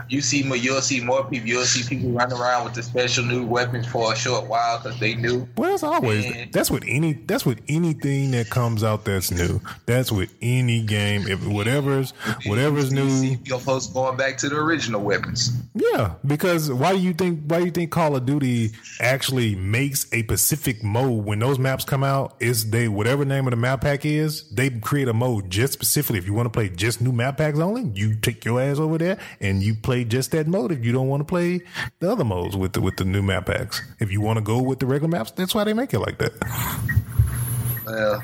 You 0.09 0.21
see 0.21 0.43
more. 0.43 0.57
You'll 0.57 0.81
see 0.81 1.01
more 1.01 1.23
people. 1.25 1.47
You'll 1.47 1.63
see 1.65 1.87
people 1.87 2.11
running 2.11 2.37
around 2.37 2.65
with 2.65 2.73
the 2.73 2.83
special 2.83 3.23
new 3.25 3.45
weapons 3.45 3.85
for 3.87 4.13
a 4.13 4.15
short 4.15 4.47
while 4.47 4.79
because 4.79 4.99
they 4.99 5.15
knew. 5.15 5.47
Well, 5.57 5.71
that's 5.71 5.83
always 5.83 6.25
Man. 6.25 6.49
that's 6.51 6.69
with 6.71 6.83
any 6.87 7.13
that's 7.13 7.45
with 7.45 7.61
anything 7.67 8.31
that 8.31 8.49
comes 8.49 8.83
out 8.83 9.05
that's 9.05 9.31
new. 9.31 9.61
That's 9.85 10.11
with 10.11 10.33
any 10.41 10.81
game. 10.81 11.27
If 11.27 11.45
whatever's 11.47 12.11
whatever's 12.45 12.91
new, 12.91 13.03
You 13.05 13.09
see 13.09 13.29
new, 13.31 13.37
your 13.45 13.59
folks 13.59 13.87
going 13.87 14.17
back 14.17 14.37
to 14.39 14.49
the 14.49 14.57
original 14.57 15.01
weapons. 15.01 15.51
yeah. 15.73 16.13
Because 16.25 16.71
why 16.71 16.93
do 16.93 16.99
you 16.99 17.13
think 17.13 17.41
why 17.47 17.59
do 17.59 17.65
you 17.65 17.71
think 17.71 17.91
Call 17.91 18.15
of 18.15 18.25
Duty 18.25 18.71
actually 18.99 19.55
makes 19.55 20.11
a 20.13 20.23
Pacific 20.23 20.83
mode 20.83 21.25
when 21.25 21.39
those 21.39 21.59
maps 21.59 21.85
come 21.85 22.03
out? 22.03 22.35
Is 22.39 22.69
they 22.69 22.87
whatever 22.87 23.25
name 23.25 23.47
of 23.47 23.51
the 23.51 23.57
map 23.57 23.81
pack 23.81 24.05
is, 24.05 24.47
they 24.49 24.69
create 24.69 25.07
a 25.07 25.13
mode 25.13 25.49
just 25.49 25.73
specifically. 25.73 26.17
If 26.19 26.25
you 26.27 26.33
want 26.33 26.45
to 26.45 26.49
play 26.51 26.69
just 26.69 27.01
new 27.01 27.11
map 27.11 27.37
packs 27.37 27.59
only, 27.59 27.83
you 27.93 28.15
take 28.15 28.45
your 28.45 28.61
ass 28.61 28.79
over 28.79 28.97
there 28.97 29.17
and 29.41 29.61
you 29.61 29.72
play 29.81 30.03
just 30.03 30.31
that 30.31 30.47
mode. 30.47 30.71
If 30.71 30.83
you 30.83 30.91
don't 30.91 31.07
want 31.07 31.21
to 31.21 31.25
play 31.25 31.61
the 31.99 32.11
other 32.11 32.23
modes 32.23 32.55
with 32.55 32.73
the 32.73 32.81
with 32.81 32.97
the 32.97 33.05
new 33.05 33.21
map 33.21 33.47
packs, 33.47 33.81
if 33.99 34.11
you 34.11 34.21
want 34.21 34.37
to 34.37 34.43
go 34.43 34.61
with 34.61 34.79
the 34.79 34.85
regular 34.85 35.09
maps, 35.09 35.31
that's 35.31 35.55
why 35.55 35.63
they 35.63 35.73
make 35.73 35.93
it 35.93 35.99
like 35.99 36.17
that. 36.19 36.33
Well, 37.85 38.23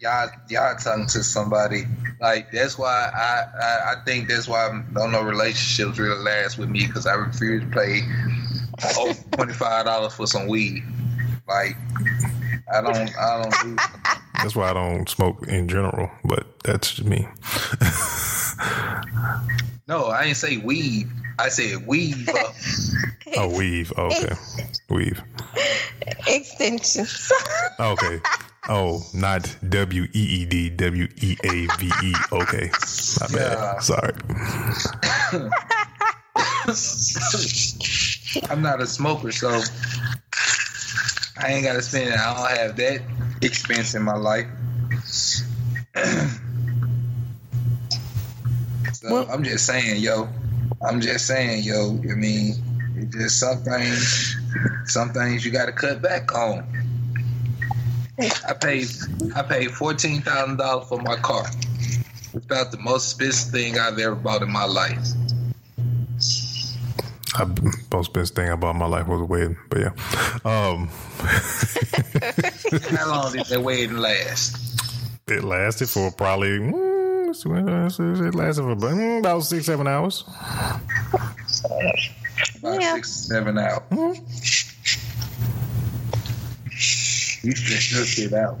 y'all 0.00 0.30
y'all 0.48 0.76
talking 0.76 1.06
to 1.06 1.22
somebody 1.22 1.84
like 2.20 2.50
that's 2.50 2.78
why 2.78 3.10
I 3.14 3.44
I, 3.60 3.92
I 3.92 4.04
think 4.04 4.28
that's 4.28 4.48
why 4.48 4.66
I 4.68 4.82
don't 4.94 5.12
know 5.12 5.22
relationships 5.22 5.98
really 5.98 6.22
last 6.22 6.58
with 6.58 6.68
me 6.68 6.86
because 6.86 7.06
I 7.06 7.14
refuse 7.14 7.62
to 7.62 7.68
pay 7.68 8.00
over 8.98 9.20
twenty 9.32 9.52
five 9.52 9.84
dollars 9.84 10.14
for 10.14 10.26
some 10.26 10.46
weed. 10.46 10.82
Like 11.48 11.76
I 12.72 12.80
don't 12.80 12.96
I 13.16 13.42
don't 13.42 13.54
do. 13.62 13.76
That's 14.34 14.54
why 14.54 14.70
I 14.70 14.72
don't 14.74 15.08
smoke 15.08 15.46
in 15.48 15.66
general, 15.68 16.10
but 16.24 16.46
that's 16.62 16.94
just 16.94 17.08
me. 17.08 17.26
No, 19.88 20.06
I 20.06 20.24
didn't 20.24 20.36
say 20.36 20.56
weed. 20.56 21.08
I 21.38 21.48
said 21.48 21.86
weave 21.86 22.28
up. 22.28 22.54
Oh, 23.38 23.48
weave. 23.54 23.92
Oh, 23.96 24.06
okay. 24.06 24.34
Weave. 24.88 25.20
Extensions. 26.28 27.30
Okay. 27.78 28.20
Oh, 28.68 29.02
not 29.12 29.54
W 29.68 30.04
E 30.04 30.08
E 30.14 30.46
D, 30.46 30.70
W 30.70 31.08
E 31.20 31.36
A 31.44 31.66
V 31.76 31.90
E. 32.04 32.14
Okay. 32.32 32.70
My 33.20 33.26
bad. 33.26 33.58
Yeah. 33.58 33.78
Sorry. 33.80 34.12
I'm 38.48 38.62
not 38.62 38.80
a 38.80 38.86
smoker, 38.86 39.32
so 39.32 39.60
I 41.38 41.52
ain't 41.52 41.64
gotta 41.64 41.82
spend. 41.82 42.08
It. 42.10 42.18
I 42.18 42.34
don't 42.34 42.58
have 42.58 42.76
that 42.76 43.02
expense 43.42 43.94
in 43.94 44.02
my 44.02 44.16
life. 44.16 44.46
so 48.92 49.12
Well- 49.12 49.28
I'm 49.30 49.44
just 49.44 49.66
saying, 49.66 50.00
yo. 50.00 50.28
I'm 50.86 51.00
just 51.00 51.26
saying, 51.26 51.62
yo. 51.64 51.98
I 52.10 52.14
mean, 52.14 52.54
it's 52.96 53.14
just 53.16 53.40
some 53.40 53.58
things. 53.62 54.36
Some 54.86 55.12
things 55.12 55.44
you 55.44 55.50
got 55.52 55.66
to 55.66 55.72
cut 55.72 56.00
back 56.02 56.34
on. 56.34 56.64
I 58.48 58.54
paid. 58.54 58.88
I 59.34 59.42
paid 59.42 59.70
fourteen 59.72 60.22
thousand 60.22 60.56
dollars 60.56 60.88
for 60.88 60.98
my 61.02 61.16
car. 61.16 61.44
It's 62.32 62.46
about 62.46 62.70
the 62.70 62.78
most 62.78 63.12
expensive 63.20 63.52
thing 63.52 63.78
I've 63.78 63.98
ever 63.98 64.14
bought 64.14 64.42
in 64.42 64.50
my 64.50 64.64
life. 64.64 64.98
I, 67.38 67.46
most 67.92 68.12
best 68.12 68.34
thing 68.34 68.48
about 68.48 68.76
my 68.76 68.86
life 68.86 69.06
was 69.06 69.20
a 69.20 69.24
wedding, 69.24 69.56
but 69.68 69.78
yeah. 69.80 69.90
Um, 70.44 70.88
How 72.96 73.08
long 73.10 73.32
did 73.32 73.46
that 73.46 73.60
wedding 73.62 73.96
last? 73.96 74.56
it 75.28 75.42
lasted 75.42 75.88
for 75.88 76.10
probably, 76.12 76.50
mm, 76.60 77.28
it 77.28 78.34
lasted 78.34 78.62
for 78.62 78.70
about, 78.72 78.90
mm, 78.92 79.18
about 79.18 79.40
six, 79.44 79.66
seven 79.66 79.86
hours. 79.88 80.24
About 82.58 82.80
Yeah. 82.80 82.94
six, 82.94 83.10
seven 83.28 83.58
hours. 83.58 84.65
You 87.46 87.54
should 87.54 88.06
shook 88.06 88.26
it 88.26 88.32
out. 88.32 88.58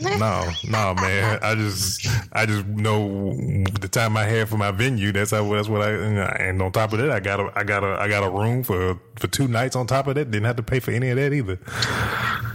No, 0.00 0.48
no, 0.68 0.94
man. 0.94 1.40
I 1.42 1.56
just, 1.56 2.06
I 2.32 2.46
just 2.46 2.64
know 2.64 3.34
the 3.80 3.88
time 3.90 4.16
I 4.16 4.22
had 4.22 4.48
for 4.48 4.56
my 4.56 4.70
venue. 4.70 5.10
That's 5.10 5.32
how. 5.32 5.52
That's 5.52 5.68
what 5.68 5.82
I. 5.82 5.90
And 5.90 6.62
on 6.62 6.70
top 6.70 6.92
of 6.92 7.00
that, 7.00 7.10
I 7.10 7.18
got 7.18 7.40
a, 7.40 7.50
I 7.56 7.64
got 7.64 7.82
a, 7.82 7.98
I 8.00 8.06
got 8.06 8.22
a 8.22 8.30
room 8.30 8.62
for 8.62 8.96
for 9.16 9.26
two 9.26 9.48
nights. 9.48 9.74
On 9.74 9.84
top 9.84 10.06
of 10.06 10.14
that, 10.14 10.30
didn't 10.30 10.46
have 10.46 10.54
to 10.56 10.62
pay 10.62 10.78
for 10.78 10.92
any 10.92 11.10
of 11.10 11.16
that 11.16 11.32
either. 11.32 11.58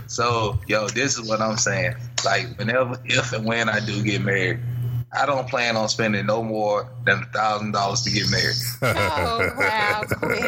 So, 0.08 0.58
yo, 0.66 0.88
this 0.88 1.18
is 1.18 1.28
what 1.28 1.42
I'm 1.42 1.58
saying. 1.58 1.96
Like, 2.24 2.58
whenever, 2.58 2.98
if 3.04 3.34
and 3.34 3.44
when 3.44 3.68
I 3.68 3.82
do 3.82 4.02
get 4.02 4.22
married, 4.22 4.62
I 5.12 5.26
don't 5.26 5.50
plan 5.50 5.76
on 5.76 5.90
spending 5.90 6.26
no 6.26 6.42
more 6.42 6.90
than 7.06 7.24
a 7.24 7.26
thousand 7.38 7.74
dollars 7.74 8.02
to 8.04 8.12
get 8.12 8.32
married. 8.32 8.56
oh, 8.82 9.50
wow, 9.58 10.04
Quinn. 10.08 10.40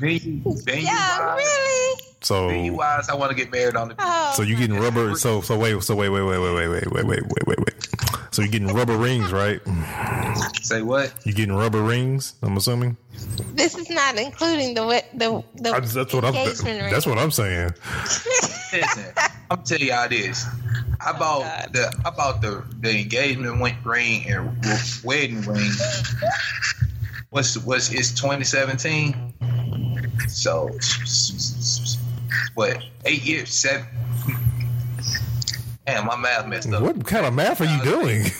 Venue, 0.00 0.42
venue 0.64 0.84
yeah, 0.84 1.26
wise, 1.26 1.44
really? 1.44 2.05
So, 2.26 2.48
venue 2.48 2.74
wise, 2.74 3.08
I 3.08 3.14
want 3.14 3.30
to 3.30 3.36
get 3.36 3.52
married 3.52 3.76
on 3.76 3.86
the. 3.86 3.94
Oh, 4.00 4.32
so 4.34 4.42
you 4.42 4.56
getting 4.56 4.80
rubber? 4.80 5.14
So, 5.14 5.42
so 5.42 5.56
wait, 5.56 5.80
so 5.84 5.94
wait, 5.94 6.08
wait, 6.08 6.24
wait, 6.24 6.40
wait, 6.40 6.54
wait, 6.54 6.68
wait, 6.68 6.86
wait, 6.90 7.06
wait, 7.06 7.22
wait, 7.22 7.46
wait, 7.46 7.58
wait. 7.60 7.88
So 8.32 8.42
you 8.42 8.48
getting 8.48 8.74
rubber 8.74 8.96
rings, 8.96 9.30
right? 9.30 9.60
Say 10.60 10.82
what? 10.82 11.14
You're 11.24 11.36
getting 11.36 11.54
rubber 11.54 11.80
rings? 11.80 12.34
I'm 12.42 12.56
assuming. 12.56 12.96
this 13.54 13.76
is 13.76 13.88
not 13.90 14.16
including 14.16 14.74
the 14.74 15.04
the 15.14 15.44
the 15.54 15.70
I, 15.70 15.78
that's 15.78 16.12
what 16.12 16.24
I'm. 16.24 16.34
engagement 16.34 16.82
ring. 16.82 16.90
That's 16.90 17.06
what 17.06 17.16
I'm 17.16 17.30
saying. 17.30 17.70
Listen, 18.72 19.12
I'm 19.48 19.62
tell 19.62 19.78
y'all 19.78 20.08
this. 20.08 20.46
I 21.00 21.12
oh, 21.14 21.18
bought 21.20 21.42
God. 21.42 21.72
the 21.74 22.02
I 22.04 22.10
bought 22.10 22.42
the 22.42 22.64
the 22.80 23.02
engagement 23.02 23.62
ring 23.84 24.28
and 24.28 24.58
wedding 25.04 25.42
ring. 25.42 25.70
What's 27.30 27.56
what's 27.58 27.92
it's 27.92 28.10
2017? 28.14 29.34
So 30.26 30.76
what? 32.54 32.82
Eight 33.04 33.22
years, 33.24 33.50
seven. 33.50 33.86
Damn, 35.86 36.06
my 36.06 36.16
math 36.16 36.46
messed 36.48 36.72
up. 36.72 36.82
What 36.82 37.04
kind 37.04 37.26
of 37.26 37.34
math 37.34 37.60
are 37.60 37.64
you 37.64 37.82
doing? 37.82 38.24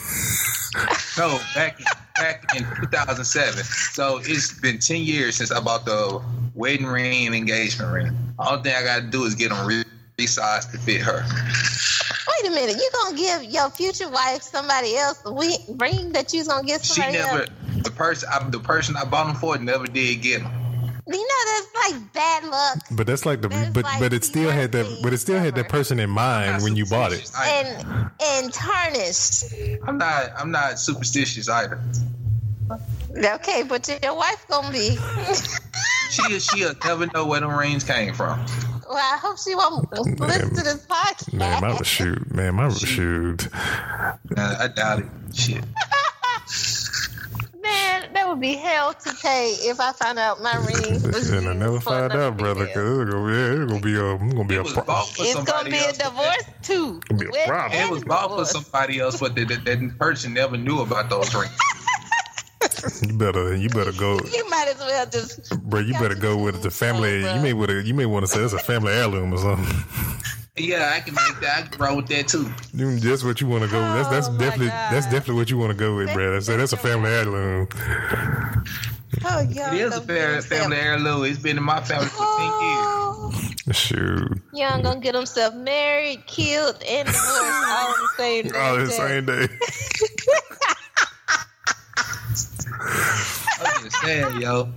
No, 1.17 1.39
back 1.55 1.81
back 2.17 2.55
in 2.55 2.63
2007. 2.63 3.65
So 3.65 4.19
it's 4.23 4.53
been 4.61 4.79
10 4.79 4.99
years 5.01 5.37
since 5.37 5.51
I 5.51 5.61
bought 5.61 5.87
the 5.87 6.23
wedding 6.55 6.85
ring 6.85 7.25
and 7.25 7.35
engagement 7.35 7.91
ring. 7.91 8.19
All 8.39 8.63
thing 8.63 8.75
I 8.77 8.83
got 8.83 8.97
to 9.01 9.07
do 9.07 9.25
is 9.25 9.35
get 9.35 9.49
them 9.49 9.67
re- 9.67 9.85
resized 10.19 10.73
to 10.73 10.79
fit 10.79 11.01
her. 11.01 11.25
Wait 12.29 12.51
a 12.51 12.55
minute, 12.55 12.77
you 12.77 12.91
gonna 13.03 13.17
give 13.17 13.45
your 13.45 13.71
future 13.71 14.11
wife 14.11 14.43
somebody 14.43 14.95
else 14.99 15.17
the 15.23 15.33
ring 15.81 16.13
that 16.13 16.35
you 16.35 16.45
gonna 16.45 16.67
give 16.67 16.85
She 16.85 17.01
somebody 17.01 17.17
never 17.17 17.39
else? 17.41 17.49
the 17.83 17.91
person 17.93 18.29
I, 18.31 18.47
the 18.51 18.61
person 18.61 18.95
I 18.99 19.07
bought 19.07 19.29
them 19.29 19.37
for 19.37 19.57
never 19.57 19.87
did 19.87 20.21
get 20.21 20.43
them. 20.43 20.53
You 21.09 21.13
know 21.13 21.53
that's 21.53 21.93
like 21.93 22.13
bad 22.13 22.45
luck 22.45 22.79
But 22.91 23.07
that's 23.07 23.25
like 23.25 23.41
the. 23.41 23.49
That's 23.49 23.71
But 23.71 23.85
like 23.85 24.01
but 24.01 24.13
it 24.13 24.25
still 24.25 24.51
had 24.51 24.73
that. 24.73 25.01
But 25.03 25.13
it 25.13 25.19
still 25.19 25.39
had 25.39 25.55
that 25.55 25.69
person 25.69 26.01
in 26.01 26.11
mind 26.11 26.63
when 26.65 26.75
you 26.75 26.85
bought 26.87 27.13
it. 27.13 27.31
I, 27.37 27.49
and 27.49 28.11
and 28.21 28.53
tarnished. 28.53 29.45
I'm 29.87 29.99
not 29.99 30.33
I'm 30.37 30.51
not 30.51 30.79
superstitious 30.81 31.49
either. 31.49 31.81
Okay, 33.17 33.63
but 33.63 33.89
your 34.03 34.15
wife 34.15 34.45
gonna 34.49 34.73
be. 34.73 34.99
She 36.09 36.39
she'll 36.39 36.73
never 36.85 37.07
know 37.15 37.27
where 37.27 37.41
the 37.41 37.49
rings 37.49 37.83
came 37.83 38.15
from. 38.15 38.39
Well, 38.89 38.97
I 38.97 39.19
hope 39.21 39.39
she 39.39 39.55
won't 39.57 39.91
listen 39.93 40.55
to 40.55 40.63
this 40.63 40.87
podcast. 40.87 41.33
Man, 41.33 41.61
my 41.61 41.77
shoot. 41.83 42.33
Man, 42.33 42.55
my 42.55 42.69
shoot. 42.71 43.49
Uh, 43.53 44.17
I 44.37 44.69
doubt 44.69 45.01
it. 45.01 45.07
Shit. 45.35 45.65
Man, 47.67 48.13
that 48.13 48.29
would 48.29 48.41
be 48.41 48.55
hell 48.55 48.95
to 48.95 49.15
pay 49.23 49.55
if 49.61 49.81
I 49.81 49.93
found 49.93 50.19
out 50.19 50.41
my 50.43 50.55
ring 50.57 51.03
was 51.03 51.31
And 51.31 51.49
I 51.49 51.53
never 51.53 51.81
find 51.81 52.13
out, 52.13 52.37
brother. 52.37 52.67
Cause 52.69 52.77
it's 52.77 53.11
gonna 53.11 53.27
be, 53.27 53.33
it's 53.35 53.71
gonna 53.73 53.81
be 53.81 53.97
a, 53.97 54.15
it's 54.15 54.35
gonna 54.35 54.45
be 54.49 54.55
It 54.55 54.59
a, 54.59 54.63
was 54.63 54.73
pro- 54.73 55.03
It's 55.19 55.43
gonna 55.45 55.71
be 55.71 55.77
a 55.77 55.87
else. 55.87 55.99
divorce 55.99 56.45
too. 56.63 57.01
Gonna 57.09 57.31
be 57.31 57.39
a 57.43 57.47
problem. 57.47 57.81
It 57.81 57.91
was 57.91 58.05
bought 58.05 58.31
for 58.31 58.45
somebody 58.45 59.01
else, 59.01 59.19
but 59.19 59.35
that, 59.35 59.49
that, 59.49 59.65
that 59.65 59.99
person 59.99 60.35
never 60.35 60.57
knew 60.57 60.81
about 60.81 61.11
those 61.11 61.35
rings. 61.35 61.51
you 63.03 63.17
better, 63.19 63.57
you 63.57 63.69
better 63.71 63.93
go, 63.93 64.19
You 64.33 64.49
might 64.49 64.69
as 64.69 64.79
well 64.79 65.07
just. 65.07 65.59
bro. 65.69 65.81
You 65.81 65.95
better 65.95 66.15
go 66.15 66.37
with 66.37 66.63
the 66.63 66.71
family. 66.71 67.21
You 67.21 67.41
may 67.41 67.53
want 67.53 67.71
to, 67.71 67.83
you 67.83 67.95
may 67.95 68.07
want 68.07 68.25
to 68.27 68.31
say 68.31 68.41
it's 68.41 68.53
a 68.53 68.59
family 68.59 68.93
heirloom 68.93 69.33
or 69.35 69.39
something. 69.39 69.77
Yeah, 70.59 70.93
I 70.95 71.01
can 71.01 71.15
make 71.15 71.41
that. 71.41 71.65
I 71.65 71.69
can 71.69 71.79
roll 71.85 71.97
with 71.97 72.07
that 72.09 72.29
too. 72.29 72.51
That's 72.73 73.23
what 73.23 73.41
you 73.43 73.47
want 73.47 73.65
to 73.65 73.71
go. 73.71 73.79
That's 73.81 74.09
that's 74.09 74.29
Oh, 74.29 74.39
definitely 74.39 74.69
God. 74.69 74.93
that's 74.93 75.05
definitely 75.07 75.35
what 75.35 75.51
you 75.51 75.59
want 75.59 75.71
to 75.73 75.77
go 75.77 75.97
with, 75.97 76.13
bro. 76.15 76.33
That's 76.33 76.47
that's 76.47 76.73
a 76.73 76.77
family 76.79 77.11
heirloom. 77.11 77.69
Oh, 79.25 79.41
y'all 79.41 79.73
It 79.75 79.81
is 79.81 79.89
a 79.93 79.97
gonna 79.97 80.07
fair, 80.07 80.35
get 80.37 80.45
family 80.45 80.77
heirloom. 80.79 81.25
It's 81.25 81.39
been 81.39 81.59
in 81.59 81.63
my 81.63 81.83
family 81.83 82.07
for 82.07 82.25
10 82.39 82.45
years. 82.47 82.87
Oh, 83.69 83.73
Shoot, 83.73 84.41
Young 84.55 84.83
gonna 84.83 85.01
get 85.01 85.15
himself 85.15 85.55
married, 85.55 86.27
killed, 86.27 86.83
and 86.89 87.07
divorced 87.07 87.69
all 87.69 87.89
on 87.89 87.95
the 88.01 88.09
same 88.17 88.45
day. 88.49 88.51
oh, 88.55 88.79
the 88.79 88.91
same 88.91 89.27
day. 89.27 89.49
I'm 93.59 93.83
just 93.85 93.97
saying, 94.03 94.41
yo. 94.41 94.73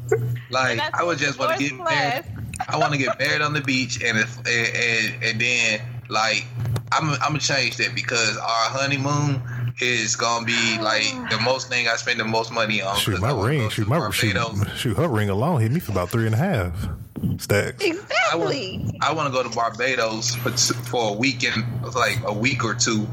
Like, 0.50 0.80
I 0.94 1.04
would 1.04 1.18
just 1.20 1.38
want 1.40 1.54
to 1.54 1.60
get 1.64 1.70
divorce 1.70 1.90
married. 1.90 2.26
I 2.68 2.78
want 2.78 2.94
to 2.94 2.98
get 2.98 3.18
married 3.20 3.42
on 3.42 3.54
the 3.54 3.62
beach, 3.62 4.04
and 4.04 4.18
if, 4.18 4.38
and, 4.40 4.48
and 4.48 5.24
and 5.24 5.42
then 5.42 5.82
like 6.10 6.46
I'm 6.92 7.10
I'm 7.12 7.20
gonna 7.20 7.40
change 7.40 7.78
that 7.78 7.96
because 7.96 8.38
our 8.38 8.70
honeymoon 8.70 9.42
is 9.80 10.16
gonna 10.16 10.46
be 10.46 10.78
like 10.80 11.30
the 11.30 11.40
most 11.40 11.70
thing 11.70 11.88
I 11.88 11.96
spend 11.96 12.20
the 12.20 12.26
most 12.26 12.52
money 12.52 12.82
on. 12.82 12.98
Shoot 12.98 13.22
my 13.22 13.32
ring, 13.32 13.70
shoot, 13.70 13.88
my 13.88 14.10
shoot, 14.12 14.36
shoot, 14.76 14.98
her 14.98 15.08
ring 15.08 15.30
alone 15.30 15.62
hit 15.62 15.72
me 15.72 15.80
for 15.80 15.92
about 15.92 16.10
three 16.10 16.26
and 16.26 16.36
a 16.36 16.38
half 16.38 16.88
stacks. 17.38 17.84
Exactly. 17.84 18.98
I 19.02 19.14
want 19.14 19.28
to 19.28 19.34
go 19.34 19.48
to 19.48 19.56
Barbados 19.56 20.36
for, 20.36 20.52
t- 20.52 20.74
for 20.90 21.12
a 21.12 21.14
weekend, 21.14 21.66
like 21.96 22.20
a 22.26 22.34
week 22.34 22.64
or 22.64 22.76
two 22.76 23.08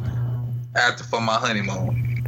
after 0.75 1.05
for 1.05 1.21
my 1.21 1.35
honeymoon. 1.35 2.25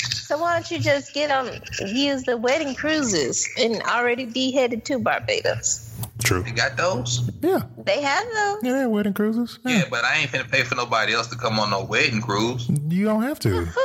So 0.00 0.38
why 0.38 0.54
don't 0.54 0.70
you 0.70 0.78
just 0.78 1.14
get 1.14 1.30
on 1.30 1.60
use 1.86 2.24
the 2.24 2.36
wedding 2.36 2.74
cruises 2.74 3.48
and 3.58 3.80
already 3.82 4.26
be 4.26 4.52
headed 4.52 4.84
to 4.86 4.98
Barbados? 4.98 5.87
True. 6.24 6.44
You 6.46 6.52
got 6.52 6.76
those? 6.76 7.30
Yeah, 7.42 7.60
They 7.84 8.02
have 8.02 8.24
those. 8.34 8.58
yeah, 8.62 8.86
wedding 8.86 9.14
cruises. 9.14 9.58
Yeah, 9.64 9.84
but 9.88 10.04
I 10.04 10.18
ain't 10.18 10.30
finna 10.30 10.50
pay 10.50 10.64
for 10.64 10.74
nobody 10.74 11.14
else 11.14 11.28
to 11.28 11.36
come 11.36 11.58
on 11.60 11.70
no 11.70 11.84
wedding 11.84 12.20
cruise. 12.20 12.68
You 12.88 13.04
don't 13.04 13.22
have 13.22 13.38
to. 13.40 13.68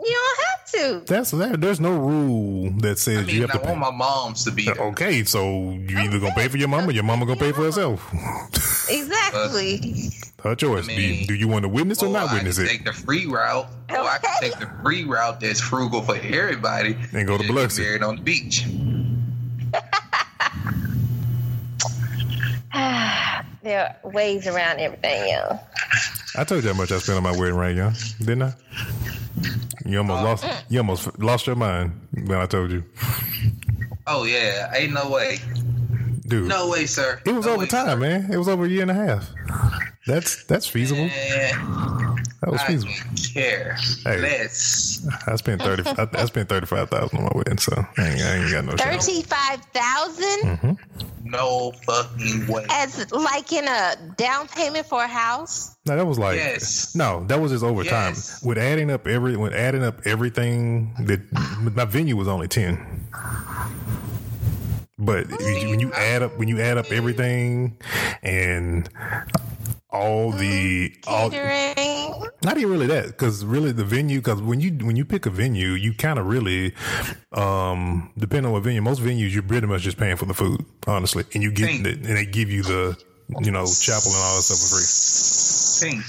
You 0.00 0.14
don't 0.14 0.38
have 0.46 0.64
to. 1.06 1.12
That's 1.12 1.32
that. 1.32 1.60
There's 1.60 1.80
no 1.80 1.90
rule 1.98 2.70
that 2.78 2.98
says 3.00 3.18
I 3.18 3.20
you 3.32 3.40
mean, 3.40 3.40
have 3.42 3.50
I 3.50 3.52
to 3.54 3.58
pay. 3.58 3.68
want 3.70 3.80
my 3.80 3.90
moms 3.90 4.44
to 4.44 4.52
be 4.52 4.64
there. 4.66 4.76
Okay, 4.76 5.24
so 5.24 5.42
you 5.72 5.98
either 5.98 6.20
gonna 6.20 6.34
pay 6.36 6.46
for 6.46 6.56
your 6.56 6.68
mama, 6.68 6.86
or 6.88 6.92
your 6.92 7.02
mama 7.02 7.26
gonna 7.26 7.38
pay 7.38 7.50
for 7.52 7.64
herself. 7.64 8.00
Exactly. 8.90 10.10
Her 10.42 10.54
choice. 10.54 10.86
do, 10.86 10.92
you, 10.92 10.98
mean, 11.16 11.26
do 11.26 11.34
you 11.34 11.48
want 11.48 11.64
to 11.64 11.68
witness 11.68 12.02
or 12.02 12.06
Or 12.06 12.12
not 12.12 12.30
I 12.30 12.34
witness 12.34 12.56
can 12.56 12.66
it? 12.66 12.68
take 12.68 12.84
the 12.84 12.92
free 12.92 13.26
route, 13.26 13.66
or 13.90 13.96
I 13.98 14.18
can 14.18 14.34
take 14.40 14.58
the 14.58 14.70
free 14.82 15.04
route 15.04 15.40
that's 15.40 15.60
frugal 15.60 16.00
for 16.00 16.14
everybody 16.16 16.96
And 17.12 17.26
go 17.26 17.36
to 17.36 17.44
get 17.44 17.52
Biloxi. 17.54 17.82
married 17.82 18.02
on 18.02 18.16
the 18.16 18.22
beach. 18.22 18.64
There 23.68 23.96
are 24.02 24.10
ways 24.10 24.46
around 24.46 24.80
everything, 24.80 25.28
yo. 25.28 25.58
I 26.36 26.44
told 26.44 26.64
you 26.64 26.70
how 26.70 26.76
much 26.76 26.90
I 26.90 26.98
spent 26.98 27.18
on 27.18 27.22
my 27.22 27.36
wedding 27.38 27.56
ring, 27.56 27.76
young, 27.76 27.94
didn't 28.18 28.42
I? 28.42 28.52
You 29.84 29.98
almost 29.98 30.24
lost. 30.24 30.64
You 30.70 30.78
almost 30.78 31.18
lost 31.18 31.46
your 31.46 31.56
mind 31.56 31.92
when 32.12 32.38
I 32.38 32.46
told 32.46 32.70
you, 32.70 32.82
Oh 34.06 34.24
yeah, 34.24 34.72
ain't 34.74 34.92
no 34.94 35.10
way, 35.10 35.38
dude. 36.28 36.48
no 36.48 36.68
way, 36.68 36.86
sir. 36.86 37.20
it 37.24 37.32
was 37.32 37.46
no 37.46 37.52
over 37.52 37.60
way, 37.62 37.66
time, 37.66 37.86
sir. 37.88 37.96
man. 37.96 38.32
It 38.32 38.36
was 38.36 38.48
over 38.48 38.64
a 38.64 38.68
year 38.68 38.82
and 38.82 38.90
a 38.90 38.94
half. 38.94 39.28
That's 40.06 40.44
that's 40.44 40.66
feasible. 40.66 41.04
Man, 41.06 42.16
That 42.40 42.50
was 42.52 42.60
I 42.62 42.66
feasible. 42.66 42.92
don't 42.94 43.34
care 43.34 43.76
Hey. 44.04 44.18
less. 44.18 45.06
I 45.26 45.36
spent 45.36 45.60
thirty. 45.60 45.82
I, 45.86 46.08
I 46.14 46.24
spent 46.24 46.48
thirty 46.48 46.66
five 46.66 46.88
thousand 46.88 47.18
on 47.18 47.24
my 47.24 47.32
wedding, 47.34 47.58
so 47.58 47.72
I 47.98 48.08
ain't, 48.08 48.20
I 48.22 48.36
ain't 48.36 48.50
got 48.50 48.64
no 48.64 48.70
shit. 48.76 48.80
Thirty-five 48.80 49.60
thousand 49.74 50.40
mm-hmm. 50.44 50.72
No 51.24 51.72
fucking 51.84 52.46
way. 52.46 52.64
as 52.70 53.10
like 53.12 53.52
in 53.52 53.68
a 53.68 53.96
down 54.16 54.48
payment 54.48 54.86
for 54.86 55.02
a 55.02 55.08
house. 55.08 55.76
No, 55.84 55.94
that 55.96 56.06
was 56.06 56.18
like 56.18 56.36
Yes. 56.36 56.94
no, 56.94 57.24
that 57.26 57.38
was 57.38 57.52
just 57.52 57.62
over 57.64 57.84
time. 57.84 58.14
Yes. 58.14 58.42
With 58.42 58.56
adding 58.56 58.90
up 58.90 59.06
every, 59.06 59.36
with 59.36 59.52
adding 59.52 59.82
up 59.84 60.00
everything 60.06 60.94
that 61.04 61.20
my 61.74 61.84
venue 61.84 62.16
was 62.16 62.28
only 62.28 62.48
ten. 62.48 63.04
But 64.98 65.30
when 65.30 65.78
you 65.78 65.92
add 65.92 66.22
up, 66.22 66.36
when 66.38 66.48
you 66.48 66.60
add 66.60 66.76
up 66.76 66.90
everything 66.90 67.76
and 68.22 68.88
all 69.90 70.32
the 70.32 70.92
all, 71.06 71.30
Catering. 71.30 72.30
not 72.42 72.58
even 72.58 72.70
really 72.70 72.86
that 72.88 73.06
because 73.06 73.44
really 73.44 73.72
the 73.72 73.84
venue 73.84 74.18
because 74.18 74.42
when 74.42 74.60
you 74.60 74.70
when 74.84 74.96
you 74.96 75.04
pick 75.04 75.24
a 75.24 75.30
venue 75.30 75.68
you 75.70 75.94
kind 75.94 76.18
of 76.18 76.26
really 76.26 76.74
um 77.32 78.12
depending 78.18 78.46
on 78.46 78.52
what 78.52 78.62
venue 78.62 78.82
most 78.82 79.00
venues 79.00 79.32
you're 79.32 79.42
pretty 79.42 79.66
much 79.66 79.80
just 79.80 79.96
paying 79.96 80.16
for 80.16 80.26
the 80.26 80.34
food 80.34 80.62
honestly 80.86 81.24
and 81.32 81.42
you 81.42 81.50
get 81.50 81.66
Thank- 81.66 81.84
the, 81.84 81.90
and 81.92 82.04
they 82.04 82.26
give 82.26 82.50
you 82.50 82.62
the 82.62 83.02
you 83.40 83.50
know 83.50 83.64
chapel 83.64 84.12
and 84.12 84.22
all 84.22 84.36
that 84.36 84.42
stuff 84.42 84.58
for 84.58 84.76
free 84.76 84.84
Think. 85.78 86.04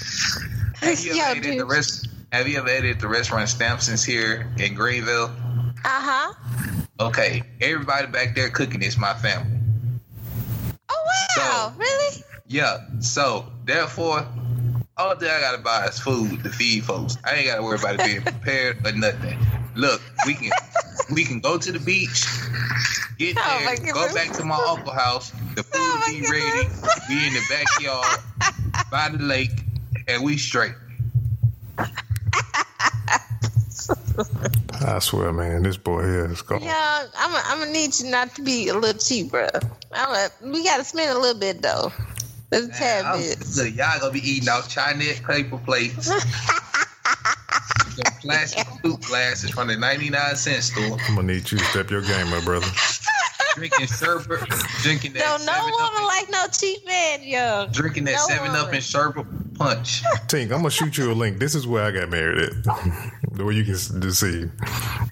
Have 0.82 1.00
you 1.00 1.14
Yo, 1.14 1.24
ever 1.24 1.38
ate 1.38 1.46
at 1.46 1.58
the 1.58 1.64
rest? 1.64 2.08
Have 2.32 2.48
you 2.48 2.58
ever 2.58 2.68
ate 2.68 2.84
at 2.84 3.00
the 3.00 3.08
restaurant 3.08 3.48
Stampson's 3.48 4.02
here 4.04 4.52
in 4.58 4.74
Greenville? 4.74 5.30
Uh 5.84 5.88
huh. 5.88 6.32
Okay, 7.00 7.42
everybody 7.60 8.06
back 8.06 8.34
there 8.34 8.50
cooking 8.50 8.82
is 8.82 8.98
my 8.98 9.14
family. 9.14 9.58
Oh 10.90 11.04
wow! 11.38 11.72
So- 11.72 11.78
really? 11.78 12.24
Yeah, 12.48 12.78
so 12.98 13.46
therefore, 13.64 14.26
all 14.96 15.14
thing 15.16 15.30
I 15.30 15.40
gotta 15.40 15.58
buy 15.62 15.86
is 15.86 15.98
food 16.00 16.42
to 16.42 16.50
feed 16.50 16.84
folks. 16.84 17.16
I 17.24 17.34
ain't 17.36 17.46
gotta 17.46 17.62
worry 17.62 17.78
about 17.78 17.94
it 17.94 18.04
being 18.04 18.22
prepared 18.22 18.84
or 18.86 18.92
nothing. 18.92 19.38
Look, 19.76 20.02
we 20.26 20.34
can 20.34 20.50
we 21.14 21.24
can 21.24 21.38
go 21.40 21.56
to 21.58 21.70
the 21.72 21.78
beach, 21.78 22.26
get 23.18 23.36
Oh, 23.38 23.60
there, 23.80 23.92
go 23.92 24.12
back 24.12 24.32
to 24.32 24.44
my 24.44 24.56
uncle's 24.68 24.94
house. 24.94 25.30
The 25.54 25.62
food 25.62 25.70
Oh, 25.76 26.02
will 26.06 26.12
my 26.12 26.20
be 26.20 26.26
ready. 26.30 26.68
goodness. 26.68 27.00
We 27.08 27.26
in 27.26 27.32
the 27.34 27.42
backyard 27.48 28.18
by 28.90 29.08
the 29.10 29.22
lake, 29.22 29.62
and 30.08 30.22
we 30.24 30.36
straight. 30.36 30.74
I 34.84 34.98
swear, 34.98 35.32
man, 35.32 35.62
this 35.62 35.76
boy 35.76 36.02
here 36.02 36.30
is 36.30 36.42
gone. 36.42 36.62
Yeah, 36.62 37.06
I'm. 37.18 37.34
I'm 37.46 37.58
gonna 37.60 37.72
need 37.72 37.98
you 37.98 38.10
not 38.10 38.34
to 38.36 38.42
be 38.42 38.68
a 38.68 38.74
little 38.74 38.98
cheap, 39.00 39.30
bro. 39.30 39.48
I'm 39.92 40.14
a, 40.14 40.28
we 40.50 40.64
gotta 40.64 40.84
spend 40.84 41.16
a 41.16 41.18
little 41.20 41.38
bit 41.40 41.62
though. 41.62 41.92
There's 42.50 42.66
a 42.66 42.72
tad 42.72 43.04
I'm- 43.04 43.18
bit. 43.18 43.38
Look, 43.56 43.74
y'all 43.74 44.00
gonna 44.00 44.12
be 44.12 44.20
eating 44.28 44.48
off 44.48 44.68
Chinese 44.68 45.20
paper 45.20 45.58
plates. 45.58 46.10
Them 47.96 48.12
plastic 48.20 48.66
soup 48.82 49.00
glasses 49.02 49.50
from 49.50 49.68
the 49.68 49.76
99 49.76 50.36
cent 50.36 50.62
store. 50.62 50.96
I'm 51.08 51.16
gonna 51.16 51.32
need 51.34 51.50
you 51.50 51.58
to 51.58 51.64
step 51.64 51.90
your 51.90 52.02
game 52.02 52.32
up, 52.32 52.44
brother. 52.44 52.66
Drinking 53.54 53.86
sherbet, 53.88 54.48
drinking 54.82 55.12
that 55.14 55.40
No, 55.40 55.52
no 55.52 55.64
woman 55.64 56.02
up, 56.02 56.02
like 56.04 56.30
no 56.30 56.46
cheap 56.52 56.86
man, 56.86 57.20
yo. 57.24 57.66
drinking 57.72 58.04
that 58.04 58.12
no 58.14 58.26
seven 58.26 58.50
up 58.52 58.72
and 58.72 58.82
sherbet 58.82 59.26
punch. 59.60 60.02
Tink, 60.26 60.44
I'm 60.44 60.58
gonna 60.62 60.70
shoot 60.70 60.96
you 60.98 61.12
a 61.12 61.14
link. 61.14 61.38
This 61.38 61.54
is 61.54 61.66
where 61.66 61.84
I 61.84 61.90
got 61.90 62.08
married 62.08 62.38
at. 62.38 62.52
the 63.32 63.44
way 63.44 63.54
you 63.54 63.64
can 63.64 63.74
s- 63.74 63.88
to 63.88 64.12
see, 64.12 64.46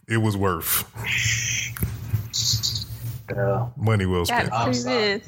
it 0.09 0.17
was 0.17 0.37
worth 0.37 0.85
money 3.77 4.07
well 4.07 4.25
spent. 4.25 4.53
I'm 4.53 4.73
sorry. 4.75 5.23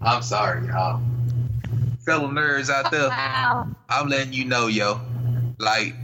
I'm 0.00 0.22
sorry, 0.22 0.66
y'all. 0.68 1.02
Fellow 2.06 2.28
nerds 2.28 2.70
out 2.70 2.90
there, 2.90 3.08
Wow. 3.08 3.66
I'm 3.88 4.08
letting 4.08 4.32
you 4.32 4.44
know, 4.44 4.68
yo. 4.68 5.00
Like, 5.58 5.94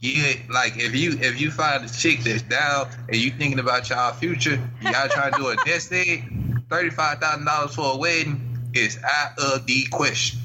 yeah, 0.00 0.34
like 0.50 0.76
if 0.76 0.94
you 0.94 1.12
if 1.20 1.40
you 1.40 1.50
find 1.50 1.84
a 1.84 1.88
chick 1.92 2.20
that's 2.20 2.42
down 2.42 2.88
and 3.08 3.16
you 3.16 3.30
thinking 3.30 3.58
about 3.58 3.88
y'all 3.88 4.12
future, 4.12 4.60
y'all 4.82 5.08
trying 5.08 5.32
to 5.32 5.38
do 5.38 5.48
a 5.48 5.56
nest 5.66 5.90
egg, 5.92 6.30
thirty 6.68 6.90
five 6.90 7.18
thousand 7.20 7.46
dollars 7.46 7.74
for 7.74 7.94
a 7.94 7.96
wedding 7.96 8.70
is 8.74 8.98
out 9.02 9.38
of 9.38 9.66
the 9.66 9.86
question. 9.90 10.38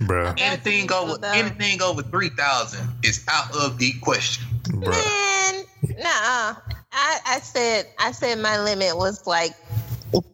Bruh, 0.00 0.34
Anything 0.38 0.90
over 0.92 1.18
dumb. 1.18 1.34
anything 1.34 1.82
over 1.82 2.02
three 2.02 2.30
thousand 2.30 2.88
is 3.02 3.24
out 3.28 3.54
of 3.56 3.78
the 3.78 3.92
question. 4.02 4.44
bruh. 4.64 4.90
Man, 4.90 5.64
nah. 5.98 6.56
I, 6.92 7.18
I 7.26 7.38
said 7.42 7.86
I 7.98 8.12
said 8.12 8.38
my 8.38 8.58
limit 8.62 8.96
was 8.96 9.26
like 9.26 9.52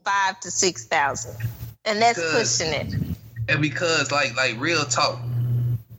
five 0.04 0.38
to 0.40 0.50
six 0.50 0.86
thousand, 0.86 1.36
and 1.84 2.00
that's 2.00 2.18
Because- 2.18 2.58
pushing 2.58 2.72
it. 2.74 2.94
And 3.48 3.60
because 3.60 4.12
like 4.12 4.36
like 4.36 4.54
real 4.60 4.84
talk, 4.84 5.18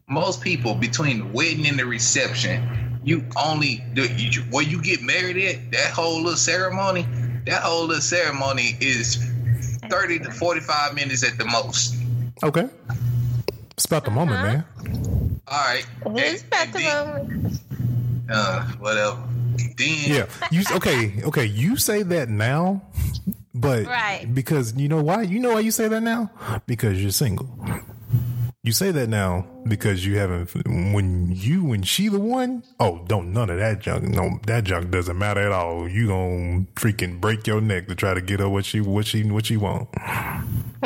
most 0.08 0.42
people 0.42 0.76
between 0.76 1.20
the 1.20 1.26
wedding 1.26 1.68
and 1.68 1.78
the 1.78 1.86
reception, 1.86 3.00
you 3.04 3.26
only 3.36 3.84
the, 3.94 4.08
you, 4.14 4.42
where 4.44 4.64
you 4.64 4.82
get 4.82 5.02
married 5.02 5.38
at 5.38 5.72
that 5.74 5.92
whole 5.92 6.18
little 6.22 6.38
ceremony. 6.38 7.06
That 7.46 7.62
whole 7.64 7.86
little 7.88 8.02
ceremony 8.02 8.78
is 8.80 9.18
thirty 9.90 10.20
to 10.20 10.32
forty 10.32 10.62
five 10.62 10.96
minutes 10.96 11.22
at 11.30 11.38
the 11.38 11.44
most. 11.44 11.96
Okay, 12.42 12.70
it's 13.76 13.86
about 13.86 14.06
the 14.06 14.12
moment, 14.12 14.42
man. 14.42 15.40
All 15.48 15.58
right, 15.60 15.86
It's 16.18 16.42
And- 16.42 16.50
back 16.50 16.66
and 16.68 16.74
to 16.76 16.80
then, 16.80 17.60
the 18.28 18.34
uh, 18.34 18.64
whatever. 18.80 19.18
Then 19.78 19.98
Yeah, 20.08 20.26
you 20.52 20.64
okay? 20.72 21.22
Okay, 21.24 21.46
you 21.46 21.78
say 21.78 22.04
that 22.04 22.30
now, 22.30 22.82
but 23.56 23.86
Right. 23.86 24.26
because 24.34 24.74
you 24.76 24.88
know 24.88 25.02
why? 25.04 25.22
You 25.24 25.40
know 25.40 25.54
why 25.54 25.60
you 25.60 25.72
say 25.72 25.88
that 25.88 26.02
now? 26.02 26.32
Because 26.66 27.02
you're 27.02 27.12
single. 27.12 27.50
You 28.66 28.72
say 28.72 28.92
that 28.92 29.10
now 29.10 29.46
because 29.68 30.06
you 30.06 30.18
haven't. 30.18 30.50
When 30.94 31.34
you 31.36 31.66
when 31.66 31.84
she 31.84 32.08
the 32.08 32.20
one, 32.20 32.64
oh, 32.80 33.04
don't 33.08 33.34
none 33.34 33.50
of 33.50 33.58
that 33.60 33.80
junk. 33.80 34.04
No, 34.06 34.40
that 34.48 34.64
junk 34.64 34.90
doesn't 34.90 35.18
matter 35.18 35.42
at 35.42 35.52
all. 35.52 35.88
You 35.90 36.08
gonna 36.08 36.62
freaking 36.76 37.20
break 37.20 37.46
your 37.46 37.60
neck 37.60 37.88
to 37.90 37.96
try 37.96 38.14
to 38.14 38.22
get 38.22 38.40
her 38.40 38.48
what 38.48 38.64
she 38.64 38.80
what 38.80 39.06
she 39.06 39.24
what 39.30 39.48
she 39.48 39.58
want. 39.58 39.90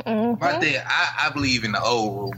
my 0.06 0.58
thing, 0.60 0.82
I, 0.88 1.28
I 1.28 1.30
believe 1.34 1.63
in 1.63 1.71
the 1.73 1.82
old 1.84 2.15
rule. 2.17 2.34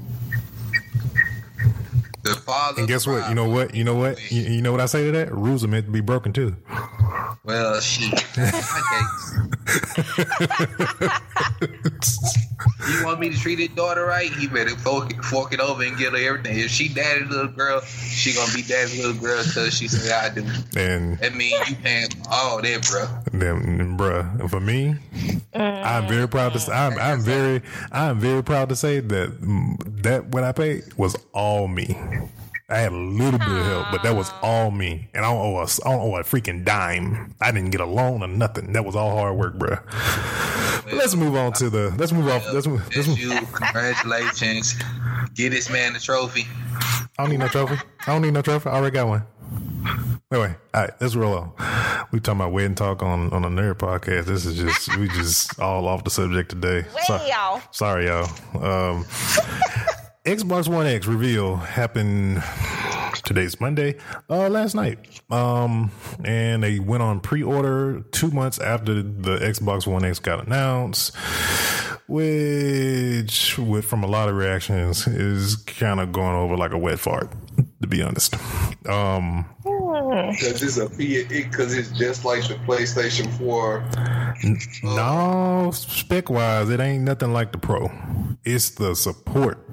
The 2.23 2.32
father. 2.36 2.79
And 2.79 2.88
guess 2.88 3.08
what? 3.08 3.29
You 3.29 3.36
know 3.36 3.47
what? 3.49 3.73
You 3.73 3.84
know 3.84 3.95
what? 3.95 4.32
You, 4.32 4.41
you 4.41 4.62
know 4.62 4.71
what 4.71 4.82
I 4.82 4.86
say 4.88 5.05
to 5.05 5.12
that? 5.13 5.32
Rules 5.34 5.63
are 5.63 5.67
meant 5.67 5.86
to 5.86 5.91
be 5.91 6.01
broken 6.01 6.34
too. 6.34 6.55
Well, 7.43 7.79
shit. 7.79 8.25
Okay. 9.69 11.08
You 12.89 13.05
want 13.05 13.19
me 13.19 13.29
to 13.29 13.38
treat 13.38 13.60
his 13.60 13.69
daughter 13.69 14.05
right? 14.05 14.32
He 14.32 14.47
better 14.47 14.75
fork 14.77 15.12
it, 15.12 15.23
fork 15.23 15.53
it 15.53 15.60
over 15.60 15.84
and 15.84 15.97
get 15.97 16.12
her 16.13 16.17
everything. 16.17 16.58
If 16.60 16.71
she 16.71 16.89
daddy 16.89 17.23
little 17.25 17.47
girl, 17.47 17.82
she 17.82 18.34
gonna 18.34 18.51
be 18.53 18.63
daddy 18.63 19.01
little 19.01 19.21
girl 19.21 19.43
till 19.43 19.69
she 19.69 19.88
say 19.88 20.12
I 20.13 20.29
do. 20.29 20.43
And 20.75 21.17
That 21.19 21.36
mean 21.36 21.53
you 21.67 21.75
paying 21.75 22.10
all 22.29 22.62
that, 22.62 22.88
bro. 22.89 23.05
then, 23.39 23.97
bruh, 23.97 24.49
for 24.49 24.60
me, 24.60 24.95
I'm 25.53 26.08
very 26.08 26.27
proud 26.27 26.53
to. 26.53 26.60
Say, 26.60 26.71
I'm, 26.73 26.97
I'm 26.97 27.21
very, 27.21 27.62
I'm 27.91 28.19
very 28.19 28.43
proud 28.43 28.69
to 28.69 28.75
say 28.75 28.99
that 28.99 29.41
mm, 29.41 30.01
that 30.03 30.25
what 30.27 30.43
I 30.43 30.51
paid 30.51 30.93
was 30.97 31.15
all 31.34 31.67
me. 31.67 31.95
I 32.69 32.77
had 32.77 32.91
a 32.91 32.95
little 32.95 33.39
bit 33.39 33.47
of 33.47 33.65
help, 33.65 33.88
but 33.91 34.03
that 34.03 34.15
was 34.15 34.32
all 34.41 34.69
me, 34.69 35.10
and 35.13 35.25
I 35.25 35.32
don't 35.32 35.41
owe 35.41 35.58
a, 35.58 35.63
I 35.63 35.91
don't 35.91 36.01
owe 36.01 36.15
a 36.17 36.23
freaking 36.23 36.63
dime. 36.63 37.34
I 37.41 37.51
didn't 37.51 37.71
get 37.71 37.82
a 37.82 37.86
loan 37.86 38.21
or 38.21 38.27
nothing. 38.27 38.73
That 38.73 38.86
was 38.86 38.95
all 38.95 39.15
hard 39.17 39.36
work, 39.38 39.58
bruh. 39.58 39.84
But 40.86 40.93
let's 40.93 41.15
move 41.15 41.36
on 41.36 41.53
to 41.53 41.69
the. 41.69 41.93
Let's 41.97 42.12
move 42.12 42.27
off. 42.27 42.45
Let's 42.53 42.67
move. 42.67 42.84
Let's 42.95 43.08
move. 43.08 43.19
you. 43.19 43.29
Congratulations. 43.53 44.75
Get 45.36 45.49
this 45.49 45.69
man 45.69 45.93
the 45.93 45.99
trophy. 45.99 46.45
I 47.17 47.23
don't 47.23 47.32
need 47.32 47.39
no 47.39 47.47
trophy. 47.47 47.75
I 48.08 48.12
don't 48.13 48.21
need 48.21 48.34
no 48.34 48.41
trophy. 48.41 48.69
I 48.69 48.73
already 48.73 48.93
got 48.93 49.08
one. 49.08 49.23
Anyway, 50.32 50.55
all 50.75 50.82
right, 50.82 50.91
let's 51.01 51.15
roll 51.15 51.34
on. 51.36 51.51
We 52.12 52.19
talking 52.19 52.39
about 52.41 52.51
wedding 52.51 52.75
talk 52.75 53.01
on 53.01 53.34
on 53.34 53.43
a 53.45 53.49
nerd 53.49 53.75
podcast. 53.75 54.25
This 54.25 54.45
is 54.45 54.55
just 54.58 54.95
we 54.97 55.08
just 55.08 55.60
all 55.60 55.88
off 55.88 56.03
the 56.03 56.12
subject 56.12 56.51
today. 56.51 56.86
So- 57.08 57.17
Way 57.17 57.32
off. 57.32 57.67
Sorry, 57.73 58.05
y'all. 58.05 58.29
Um, 58.63 59.05
Xbox 60.25 60.67
One 60.67 60.86
X 60.86 61.08
reveal 61.08 61.55
happened. 61.55 62.43
Today's 63.23 63.60
Monday. 63.62 63.95
Uh, 64.29 64.49
last 64.49 64.75
night. 64.75 65.21
Um, 65.32 65.91
and 66.25 66.62
they 66.62 66.79
went 66.79 67.03
on 67.03 67.21
pre-order 67.21 68.01
two 68.12 68.29
months 68.32 68.60
after 68.60 68.95
the 69.01 69.38
Xbox 69.38 69.88
One 69.88 70.03
X 70.03 70.19
got 70.19 70.45
announced, 70.45 71.15
which, 72.08 73.58
with 73.58 73.86
from 73.86 74.03
a 74.03 74.08
lot 74.08 74.27
of 74.27 74.36
reactions, 74.36 75.08
is 75.08 75.55
kind 75.55 76.01
of 76.01 76.12
going 76.12 76.36
over 76.36 76.58
like 76.58 76.71
a 76.71 76.77
wet 76.77 76.99
fart. 76.99 77.32
To 77.81 77.87
be 77.87 78.01
honest. 78.01 78.35
Um, 78.87 79.45
Because 79.63 80.61
it's 80.61 80.77
a 80.77 80.89
because 80.89 81.73
it's 81.73 81.91
just 81.97 82.25
like 82.25 82.47
the 82.47 82.55
PlayStation 82.55 83.29
4. 83.37 83.83
No, 84.95 85.71
spec 85.73 86.29
wise, 86.29 86.69
it 86.69 86.79
ain't 86.79 87.03
nothing 87.03 87.31
like 87.33 87.51
the 87.51 87.57
Pro. 87.57 87.89
It's 88.43 88.71
the 88.71 88.95
support 88.95 89.65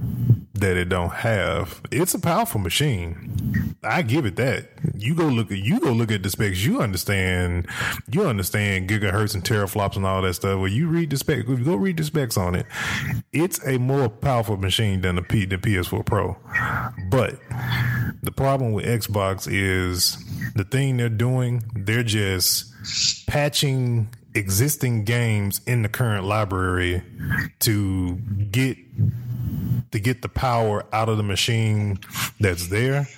that 0.54 0.76
it 0.76 0.88
don't 0.88 1.12
have. 1.12 1.82
It's 1.90 2.14
a 2.14 2.18
powerful 2.18 2.60
machine. 2.60 3.74
I 3.82 4.02
give 4.02 4.24
it 4.26 4.36
that. 4.36 4.70
You 4.96 5.14
go 5.14 5.26
look 5.26 5.52
at 5.52 5.58
you 5.58 5.78
go 5.78 5.92
look 5.92 6.10
at 6.10 6.22
the 6.22 6.30
specs. 6.30 6.64
You 6.64 6.80
understand. 6.80 7.68
You 8.10 8.26
understand 8.26 8.88
gigahertz 8.88 9.34
and 9.34 9.44
teraflops 9.44 9.96
and 9.96 10.06
all 10.06 10.22
that 10.22 10.34
stuff. 10.34 10.60
When 10.60 10.72
you 10.72 10.88
read 10.88 11.10
the 11.10 11.16
specs, 11.16 11.48
if 11.48 11.58
you 11.58 11.64
go 11.64 11.76
read 11.76 11.96
the 11.96 12.04
specs 12.04 12.36
on 12.36 12.54
it, 12.54 12.66
it's 13.32 13.64
a 13.66 13.78
more 13.78 14.08
powerful 14.08 14.56
machine 14.56 15.02
than 15.02 15.16
the 15.16 15.22
P 15.22 15.44
the 15.44 15.58
PS4 15.58 16.04
Pro. 16.04 16.36
But 17.10 17.38
the 18.22 18.32
problem 18.32 18.72
with 18.72 18.84
Xbox 18.84 19.48
is 19.50 20.16
the 20.54 20.64
thing 20.64 20.96
they're 20.96 21.08
doing. 21.08 21.62
They're 21.74 22.02
just 22.02 22.72
patching 23.26 24.08
existing 24.34 25.04
games 25.04 25.60
in 25.66 25.82
the 25.82 25.88
current 25.88 26.24
library 26.24 27.02
to 27.60 28.16
get 28.50 28.76
to 29.92 29.98
get 29.98 30.22
the 30.22 30.28
power 30.28 30.84
out 30.92 31.08
of 31.08 31.16
the 31.16 31.22
machine 31.22 31.98
that's 32.40 32.68
there 32.68 33.08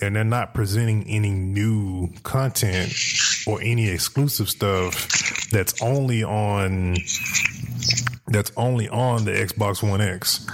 and 0.00 0.16
they're 0.16 0.24
not 0.24 0.54
presenting 0.54 1.04
any 1.08 1.30
new 1.30 2.08
content 2.22 2.92
or 3.46 3.60
any 3.60 3.88
exclusive 3.88 4.48
stuff 4.48 5.50
that's 5.50 5.82
only 5.82 6.22
on 6.22 6.96
that's 8.32 8.50
only 8.56 8.88
on 8.88 9.24
the 9.24 9.30
Xbox 9.30 9.88
One 9.88 10.00
X. 10.00 10.46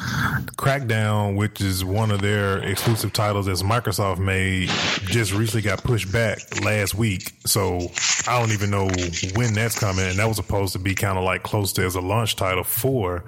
Crackdown, 0.57 1.37
which 1.37 1.61
is 1.61 1.85
one 1.85 2.11
of 2.11 2.21
their 2.21 2.59
exclusive 2.59 3.13
titles 3.13 3.47
that 3.47 3.57
Microsoft 3.59 4.19
made, 4.19 4.69
just 5.07 5.33
recently 5.33 5.63
got 5.63 5.83
pushed 5.85 6.13
back 6.13 6.39
last 6.65 6.95
week. 6.95 7.33
So 7.47 7.91
I 8.27 8.39
don't 8.39 8.53
even 8.53 8.71
know 8.71 8.89
when 9.35 9.55
that's 9.55 9.79
coming. 9.79 10.05
And 10.05 10.19
that 10.19 10.27
was 10.27 10.37
supposed 10.37 10.73
to 10.73 10.79
be 10.79 10.95
kind 10.95 11.17
of 11.17 11.25
like 11.25 11.43
close 11.43 11.73
to 11.75 11.85
as 11.85 11.95
a 11.95 12.01
launch 12.01 12.37
title 12.37 12.65
for 12.65 13.25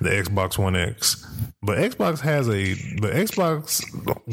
the 0.00 0.10
Xbox 0.10 0.58
One 0.58 0.74
X. 0.74 1.24
But 1.62 1.78
Xbox 1.78 2.20
has 2.20 2.48
a, 2.48 2.74
but 3.00 3.12
Xbox 3.12 3.82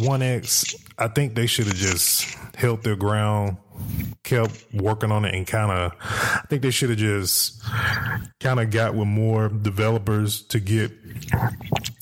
One 0.06 0.22
X, 0.22 0.76
I 0.98 1.08
think 1.08 1.36
they 1.36 1.48
should 1.48 1.68
have 1.68 1.76
just 1.76 2.38
held 2.56 2.84
their 2.84 2.96
ground 2.96 3.58
kept 4.24 4.66
working 4.74 5.12
on 5.12 5.24
it 5.24 5.36
and 5.36 5.46
kind 5.46 5.72
of 5.72 5.94
I 6.02 6.44
think 6.50 6.64
they 6.64 6.72
should 6.72 6.90
have 6.90 6.98
just 6.98 7.62
kind 8.40 8.60
of 8.60 8.72
got 8.72 8.96
with 8.96 9.08
more 9.08 9.50
developers 9.50 10.42
to 10.44 10.60
get 10.60 10.92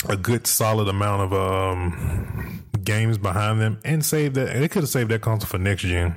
a 0.08 0.16
good 0.16 0.48
solid 0.48 0.88
amount 0.88 1.22
of 1.22 1.34
um 1.34 2.64
games 2.84 3.18
behind 3.18 3.62
them 3.62 3.80
and 3.84 4.06
save 4.06 4.34
that 4.36 4.54
they 4.54 4.68
could 4.68 4.84
have 4.84 4.90
saved 4.90 5.12
that 5.12 5.22
console 5.22 5.48
for 5.48 5.58
next 5.58 5.84
gen. 5.84 6.16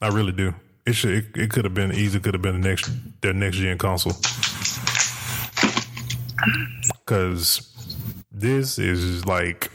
I 0.00 0.08
really 0.08 0.32
do. 0.32 0.54
It 0.86 0.92
should 0.92 1.10
it, 1.10 1.26
it 1.36 1.50
could 1.50 1.64
have 1.64 1.74
been 1.74 1.92
easy 1.92 2.20
could 2.20 2.34
have 2.34 2.42
been 2.42 2.60
the 2.60 2.68
next 2.68 2.90
their 3.22 3.32
next 3.32 3.56
gen 3.56 3.78
console. 3.78 4.12
Cuz 7.06 7.70
this 8.30 8.78
is 8.78 9.24
like 9.24 9.70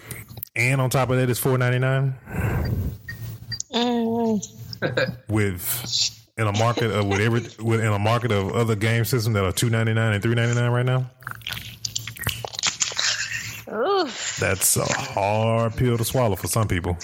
and 0.55 0.79
on 0.79 0.89
top 0.89 1.09
of 1.09 1.17
that 1.17 1.29
it's 1.29 1.39
499 1.39 2.48
with 5.27 6.19
in 6.37 6.47
a 6.47 6.57
market 6.57 6.91
of 6.91 7.05
with 7.07 7.19
every 7.19 7.41
with 7.63 7.81
in 7.81 7.87
a 7.87 7.99
market 7.99 8.31
of 8.31 8.53
other 8.53 8.75
game 8.75 9.03
systems 9.03 9.33
that 9.33 9.43
are 9.43 9.51
two 9.51 9.69
ninety 9.69 9.93
nine 9.93 10.13
and 10.13 10.23
three 10.23 10.35
ninety 10.35 10.55
nine 10.55 10.71
right 10.71 10.85
now. 10.85 11.09
Oof. 13.71 14.37
That's 14.39 14.77
a 14.77 14.85
hard 14.85 15.75
pill 15.75 15.97
to 15.97 16.03
swallow 16.03 16.35
for 16.35 16.47
some 16.47 16.67
people. 16.67 16.97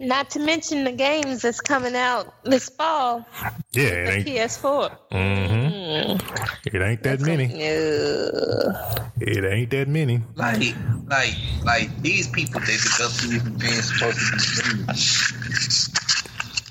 Not 0.00 0.30
to 0.30 0.40
mention 0.40 0.84
the 0.84 0.92
games 0.92 1.42
that's 1.42 1.60
coming 1.60 1.94
out 1.94 2.34
this 2.42 2.70
fall. 2.70 3.26
Yeah, 3.72 3.82
it 3.82 4.08
ain't 4.08 4.26
PS4. 4.26 4.96
Mm 5.12 6.20
hmm. 6.20 6.74
it 6.74 6.82
ain't 6.82 7.02
that 7.02 7.20
many. 7.20 7.48
No. 7.48 9.06
It 9.20 9.44
ain't 9.44 9.70
that 9.70 9.88
many. 9.88 10.22
Like, 10.34 10.74
like, 11.06 11.34
like 11.62 12.02
these 12.02 12.28
people 12.28 12.60
they 12.60 12.76
develop 12.78 13.12
these 13.12 13.42
things 13.42 13.92
supposed 13.92 14.18
to 14.56 14.86
be. 14.86 16.09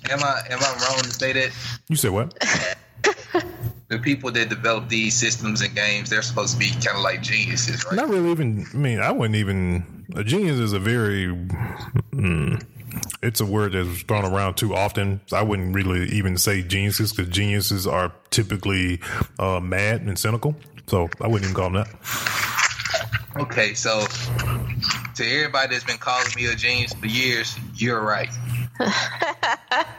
Am 0.10 0.24
I 0.24 0.42
am 0.50 0.60
I 0.60 0.88
wrong 0.88 1.00
to 1.04 1.12
say 1.12 1.34
that? 1.34 1.52
You 1.88 1.96
said 1.96 2.12
what? 2.12 2.34
The 3.90 3.98
people 3.98 4.32
that 4.32 4.50
develop 4.50 4.88
these 4.88 5.16
systems 5.16 5.62
and 5.62 5.74
games, 5.74 6.12
they're 6.12 6.22
supposed 6.22 6.54
to 6.54 6.60
be 6.60 6.70
kind 6.70 6.98
of 6.98 7.02
like 7.02 7.24
geniuses, 7.24 7.84
right? 7.86 7.96
Not 7.96 8.10
really 8.10 8.30
even. 8.30 8.66
I 8.72 8.78
mean, 8.78 9.00
I 9.00 9.12
wouldn't 9.12 9.36
even. 9.36 10.06
A 10.16 10.24
genius 10.24 10.60
is 10.60 10.74
a 10.74 10.80
very. 10.80 11.28
Mm, 12.12 12.64
it's 13.24 13.42
a 13.42 13.46
word 13.46 13.72
that's 13.72 14.02
thrown 14.04 14.26
around 14.26 14.56
too 14.56 14.76
often. 14.76 15.22
I 15.32 15.42
wouldn't 15.42 15.74
really 15.74 16.08
even 16.10 16.38
say 16.38 16.62
geniuses 16.62 17.14
because 17.14 17.34
geniuses 17.34 17.88
are 17.88 18.12
typically 18.30 19.00
uh, 19.40 19.60
mad 19.60 20.02
and 20.02 20.18
cynical. 20.20 20.56
So 20.88 21.10
I 21.22 21.28
wouldn't 21.28 21.52
even 21.52 21.56
call 21.56 21.72
them 21.72 21.84
that. 21.84 23.10
Okay, 23.38 23.74
so 23.74 24.06
to 25.16 25.24
everybody 25.24 25.74
that's 25.74 25.84
been 25.84 25.98
calling 25.98 26.28
me 26.36 26.46
a 26.48 26.56
genius 26.56 26.94
for 26.94 27.06
years, 27.06 27.56
you're 27.76 28.02
right. 28.02 28.30
I 28.80 29.86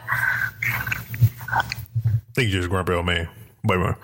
think 2.33 2.51
you're 2.51 2.61
just 2.61 2.69
grumpy 2.69 2.93
old 2.93 3.05
man. 3.05 3.27
Wait 3.63 3.75
a 3.75 3.79
minute. 3.79 3.97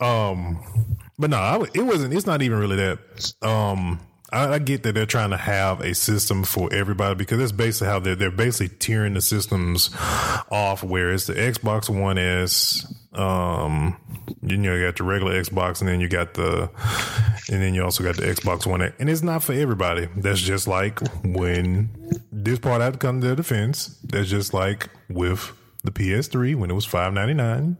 um, 0.02 0.58
but 1.18 1.30
no, 1.30 1.36
I, 1.36 1.62
it 1.74 1.82
wasn't. 1.82 2.14
It's 2.14 2.26
not 2.26 2.42
even 2.42 2.58
really 2.58 2.76
that. 2.76 2.98
Um, 3.42 4.00
I, 4.32 4.54
I 4.54 4.58
get 4.58 4.82
that 4.82 4.94
they're 4.94 5.06
trying 5.06 5.30
to 5.30 5.36
have 5.36 5.80
a 5.80 5.94
system 5.94 6.44
for 6.44 6.72
everybody 6.72 7.14
because 7.14 7.38
that's 7.38 7.52
basically 7.52 7.88
how 7.88 8.00
they're 8.00 8.16
they're 8.16 8.30
basically 8.30 8.76
tearing 8.76 9.14
the 9.14 9.20
systems 9.20 9.90
off. 10.50 10.82
Where 10.82 11.12
it's 11.12 11.26
the 11.26 11.34
Xbox 11.34 11.88
One 11.88 12.18
S, 12.18 12.92
um, 13.12 13.96
you 14.42 14.56
know, 14.56 14.74
you 14.74 14.84
got 14.84 14.96
the 14.96 15.04
regular 15.04 15.40
Xbox, 15.40 15.80
and 15.80 15.88
then 15.88 16.00
you 16.00 16.08
got 16.08 16.34
the, 16.34 16.70
and 17.50 17.62
then 17.62 17.74
you 17.74 17.82
also 17.82 18.02
got 18.02 18.16
the 18.16 18.22
Xbox 18.22 18.66
One 18.66 18.82
X, 18.82 18.94
and 18.98 19.08
it's 19.08 19.22
not 19.22 19.42
for 19.42 19.52
everybody. 19.52 20.08
That's 20.16 20.40
just 20.40 20.66
like 20.66 21.00
when 21.24 21.90
this 22.32 22.58
part 22.58 22.80
had 22.82 22.94
to 22.94 22.98
come 22.98 23.20
to 23.20 23.26
their 23.28 23.36
defense. 23.36 23.98
That's 24.04 24.28
just 24.28 24.52
like 24.52 24.88
with 25.08 25.52
the 25.84 25.92
PS3 25.92 26.56
when 26.56 26.70
it 26.70 26.74
was 26.74 26.84
five 26.84 27.12
ninety 27.12 27.34
nine. 27.34 27.76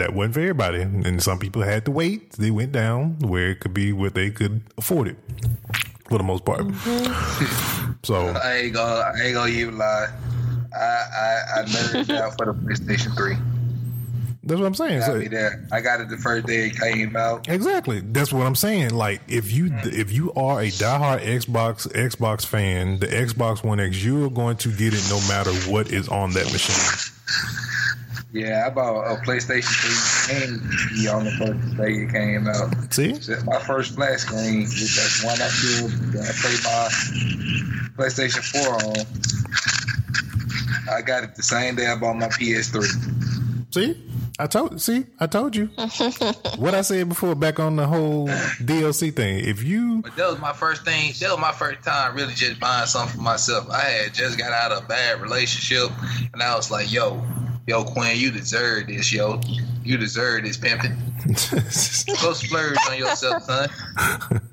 That 0.00 0.14
wasn't 0.14 0.32
for 0.32 0.40
everybody, 0.40 0.80
and 0.80 1.22
some 1.22 1.38
people 1.38 1.60
had 1.60 1.84
to 1.84 1.90
wait. 1.90 2.32
They 2.32 2.50
went 2.50 2.72
down 2.72 3.18
where 3.18 3.50
it 3.50 3.60
could 3.60 3.74
be 3.74 3.92
what 3.92 4.14
they 4.14 4.30
could 4.30 4.62
afford 4.78 5.08
it 5.08 5.16
for 6.08 6.16
the 6.16 6.24
most 6.24 6.46
part. 6.46 6.60
Mm-hmm. 6.60 7.92
so 8.02 8.28
I 8.42 8.54
ain't 8.54 8.74
gonna, 8.74 9.12
I 9.14 9.20
ain't 9.24 9.34
gonna 9.34 9.50
even 9.52 9.76
lie. 9.76 10.08
I, 10.74 10.78
I, 10.78 11.42
I 11.60 11.62
nerded 11.64 12.16
out 12.18 12.38
for 12.38 12.46
the 12.46 12.54
PlayStation 12.54 13.14
3. 13.14 13.36
that's 14.44 14.58
what 14.58 14.66
I'm 14.66 14.74
saying. 14.74 15.00
Got 15.00 15.06
So, 15.06 15.18
there. 15.20 15.66
I 15.70 15.82
got 15.82 16.00
it 16.00 16.08
the 16.08 16.16
first 16.16 16.46
day 16.46 16.68
it 16.68 16.76
came 16.80 17.14
out. 17.14 17.46
Exactly. 17.48 18.00
That's 18.00 18.32
what 18.32 18.46
I'm 18.46 18.54
saying. 18.54 18.94
Like 18.94 19.20
if 19.28 19.52
you 19.52 19.66
mm. 19.66 19.92
if 19.92 20.10
you 20.12 20.32
are 20.32 20.60
a 20.60 20.68
diehard 20.68 21.20
Xbox 21.22 21.86
Xbox 21.92 22.46
fan, 22.46 23.00
the 23.00 23.06
Xbox 23.06 23.62
One 23.62 23.80
X, 23.80 24.02
you're 24.02 24.30
going 24.30 24.56
to 24.58 24.72
get 24.72 24.94
it 24.94 25.04
no 25.10 25.20
matter 25.28 25.52
what 25.70 25.92
is 25.92 26.08
on 26.08 26.32
that 26.32 26.50
machine. 26.50 27.14
Yeah, 28.32 28.64
I 28.66 28.70
bought 28.70 29.10
a 29.10 29.16
PlayStation 29.22 30.28
3 30.28 30.44
and 30.46 30.60
TV 30.60 31.12
on 31.12 31.24
the 31.24 31.32
first 31.32 31.76
day 31.76 31.94
it 31.94 32.12
came 32.12 32.46
out. 32.46 32.92
See, 32.94 33.12
That's 33.12 33.44
my 33.44 33.58
first 33.58 33.96
flat 33.96 34.20
screen, 34.20 34.60
which 34.60 34.96
that's 34.96 35.24
one 35.24 35.40
I 35.40 35.48
feel 35.48 35.88
that 36.12 36.28
I 36.28 36.32
play 36.38 36.56
my 36.62 38.04
PlayStation 38.04 38.42
4 38.62 38.74
on. 40.92 40.96
I 40.96 41.02
got 41.02 41.24
it 41.24 41.34
the 41.34 41.42
same 41.42 41.74
day 41.74 41.86
I 41.88 41.96
bought 41.96 42.16
my 42.16 42.28
PS3. 42.28 43.74
see, 43.74 43.96
I 44.38 44.46
told. 44.46 44.80
See, 44.80 45.06
I 45.18 45.26
told 45.26 45.54
you 45.56 45.66
what 46.56 46.74
I 46.74 46.82
said 46.82 47.08
before. 47.08 47.34
Back 47.34 47.58
on 47.60 47.76
the 47.76 47.86
whole 47.86 48.28
DLC 48.28 49.14
thing. 49.14 49.44
If 49.44 49.62
you 49.62 50.02
But 50.02 50.16
that 50.16 50.30
was 50.30 50.40
my 50.40 50.52
first 50.52 50.84
thing. 50.84 51.12
That 51.20 51.30
was 51.30 51.40
my 51.40 51.52
first 51.52 51.82
time 51.84 52.14
really 52.16 52.34
just 52.34 52.58
buying 52.60 52.86
something 52.86 53.16
for 53.16 53.22
myself. 53.22 53.68
I 53.70 53.80
had 53.80 54.14
just 54.14 54.38
got 54.38 54.52
out 54.52 54.72
of 54.72 54.84
a 54.84 54.86
bad 54.86 55.20
relationship, 55.20 55.90
and 56.32 56.42
I 56.42 56.54
was 56.56 56.70
like, 56.70 56.90
"Yo, 56.92 57.22
yo, 57.70 57.84
Quinn, 57.84 58.18
you 58.18 58.32
deserve 58.32 58.88
this, 58.88 59.12
yo. 59.12 59.40
You 59.84 59.96
deserve 59.96 60.42
this 60.42 60.56
pimping. 60.56 60.96
Go 62.20 62.32
splurge 62.32 62.76
on 62.90 62.98
yourself, 62.98 63.44
son." 63.44 63.70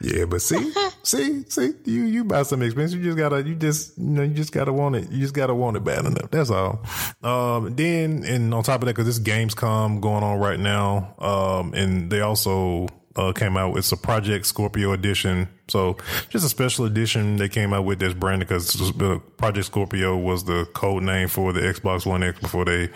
Yeah, 0.00 0.24
but 0.24 0.42
see, 0.42 0.72
see, 1.02 1.44
see, 1.48 1.72
you 1.84 2.02
you 2.02 2.24
buy 2.24 2.42
some 2.42 2.62
expensive, 2.62 2.98
you 2.98 3.06
just 3.06 3.18
gotta, 3.18 3.42
you 3.42 3.54
just, 3.54 3.96
you 3.96 4.04
know, 4.04 4.22
you 4.22 4.34
just 4.34 4.52
gotta 4.52 4.72
want 4.72 4.96
it. 4.96 5.10
You 5.10 5.20
just 5.20 5.34
gotta 5.34 5.54
want 5.54 5.76
it 5.76 5.84
bad 5.84 6.04
enough. 6.04 6.30
That's 6.30 6.50
all. 6.50 6.84
Um, 7.22 7.74
then 7.76 8.24
and 8.24 8.52
on 8.52 8.64
top 8.64 8.82
of 8.82 8.86
that, 8.86 8.96
because 8.96 9.06
this 9.06 9.20
Gamescom 9.20 10.00
going 10.00 10.24
on 10.24 10.38
right 10.40 10.58
now, 10.58 11.14
um, 11.18 11.74
and 11.74 12.10
they 12.10 12.20
also 12.20 12.88
uh, 13.16 13.32
came 13.32 13.56
out 13.56 13.72
with 13.72 13.90
a 13.92 13.96
Project 13.96 14.46
Scorpio 14.46 14.92
edition. 14.92 15.48
So 15.68 15.96
just 16.28 16.44
a 16.44 16.48
special 16.48 16.84
edition 16.84 17.36
they 17.36 17.48
came 17.48 17.72
out 17.72 17.84
with 17.84 17.98
that's 17.98 18.14
branded 18.14 18.48
because 18.48 18.92
Project 19.36 19.66
Scorpio 19.66 20.16
was 20.16 20.44
the 20.44 20.66
code 20.74 21.02
name 21.02 21.28
for 21.28 21.52
the 21.52 21.60
Xbox 21.60 22.04
One 22.04 22.22
X 22.22 22.38
before 22.40 22.64
they 22.64 22.90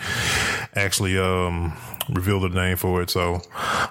actually 0.75 1.19
um 1.19 1.73
revealed 2.11 2.43
the 2.43 2.49
name 2.49 2.77
for 2.77 3.03
it. 3.03 3.11
So, 3.11 3.41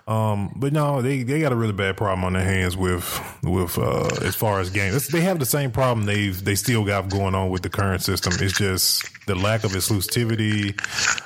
um, 0.07 0.53
but 0.55 0.73
no, 0.73 1.01
they 1.01 1.23
they 1.23 1.39
got 1.39 1.51
a 1.51 1.55
really 1.55 1.73
bad 1.73 1.97
problem 1.97 2.23
on 2.23 2.34
their 2.34 2.43
hands 2.43 2.78
with 2.78 3.19
with 3.43 3.78
uh 3.78 4.07
as 4.21 4.36
far 4.36 4.59
as 4.59 4.69
games. 4.69 5.07
They 5.07 5.21
have 5.21 5.39
the 5.39 5.45
same 5.45 5.71
problem 5.71 6.05
they've 6.05 6.43
they 6.43 6.55
still 6.55 6.86
got 6.86 7.09
going 7.09 7.36
on 7.36 7.49
with 7.49 7.63
the 7.63 7.69
current 7.69 8.03
system. 8.03 8.34
It's 8.39 8.57
just 8.57 9.05
the 9.25 9.36
lack 9.36 9.63
of 9.63 9.71
exclusivity. 9.71 10.78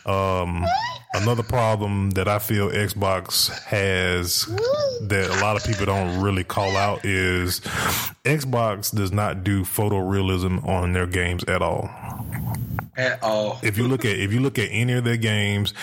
Um, 0.07 0.65
another 1.13 1.43
problem 1.43 2.11
that 2.11 2.27
I 2.27 2.39
feel 2.39 2.69
Xbox 2.69 3.49
has 3.63 4.45
that 5.01 5.29
a 5.29 5.41
lot 5.41 5.57
of 5.57 5.63
people 5.63 5.85
don't 5.85 6.21
really 6.21 6.43
call 6.43 6.75
out 6.77 7.03
is 7.05 7.59
Xbox 8.23 8.95
does 8.95 9.11
not 9.11 9.43
do 9.43 9.63
photorealism 9.63 10.65
on 10.67 10.93
their 10.93 11.07
games 11.07 11.43
at 11.45 11.61
all. 11.61 11.89
At 12.95 13.23
all. 13.23 13.59
If 13.63 13.77
you 13.77 13.87
look 13.87 14.05
at 14.05 14.17
if 14.17 14.33
you 14.33 14.41
look 14.41 14.59
at 14.59 14.67
any 14.69 14.93
of 14.93 15.03
their 15.03 15.17
games, 15.17 15.73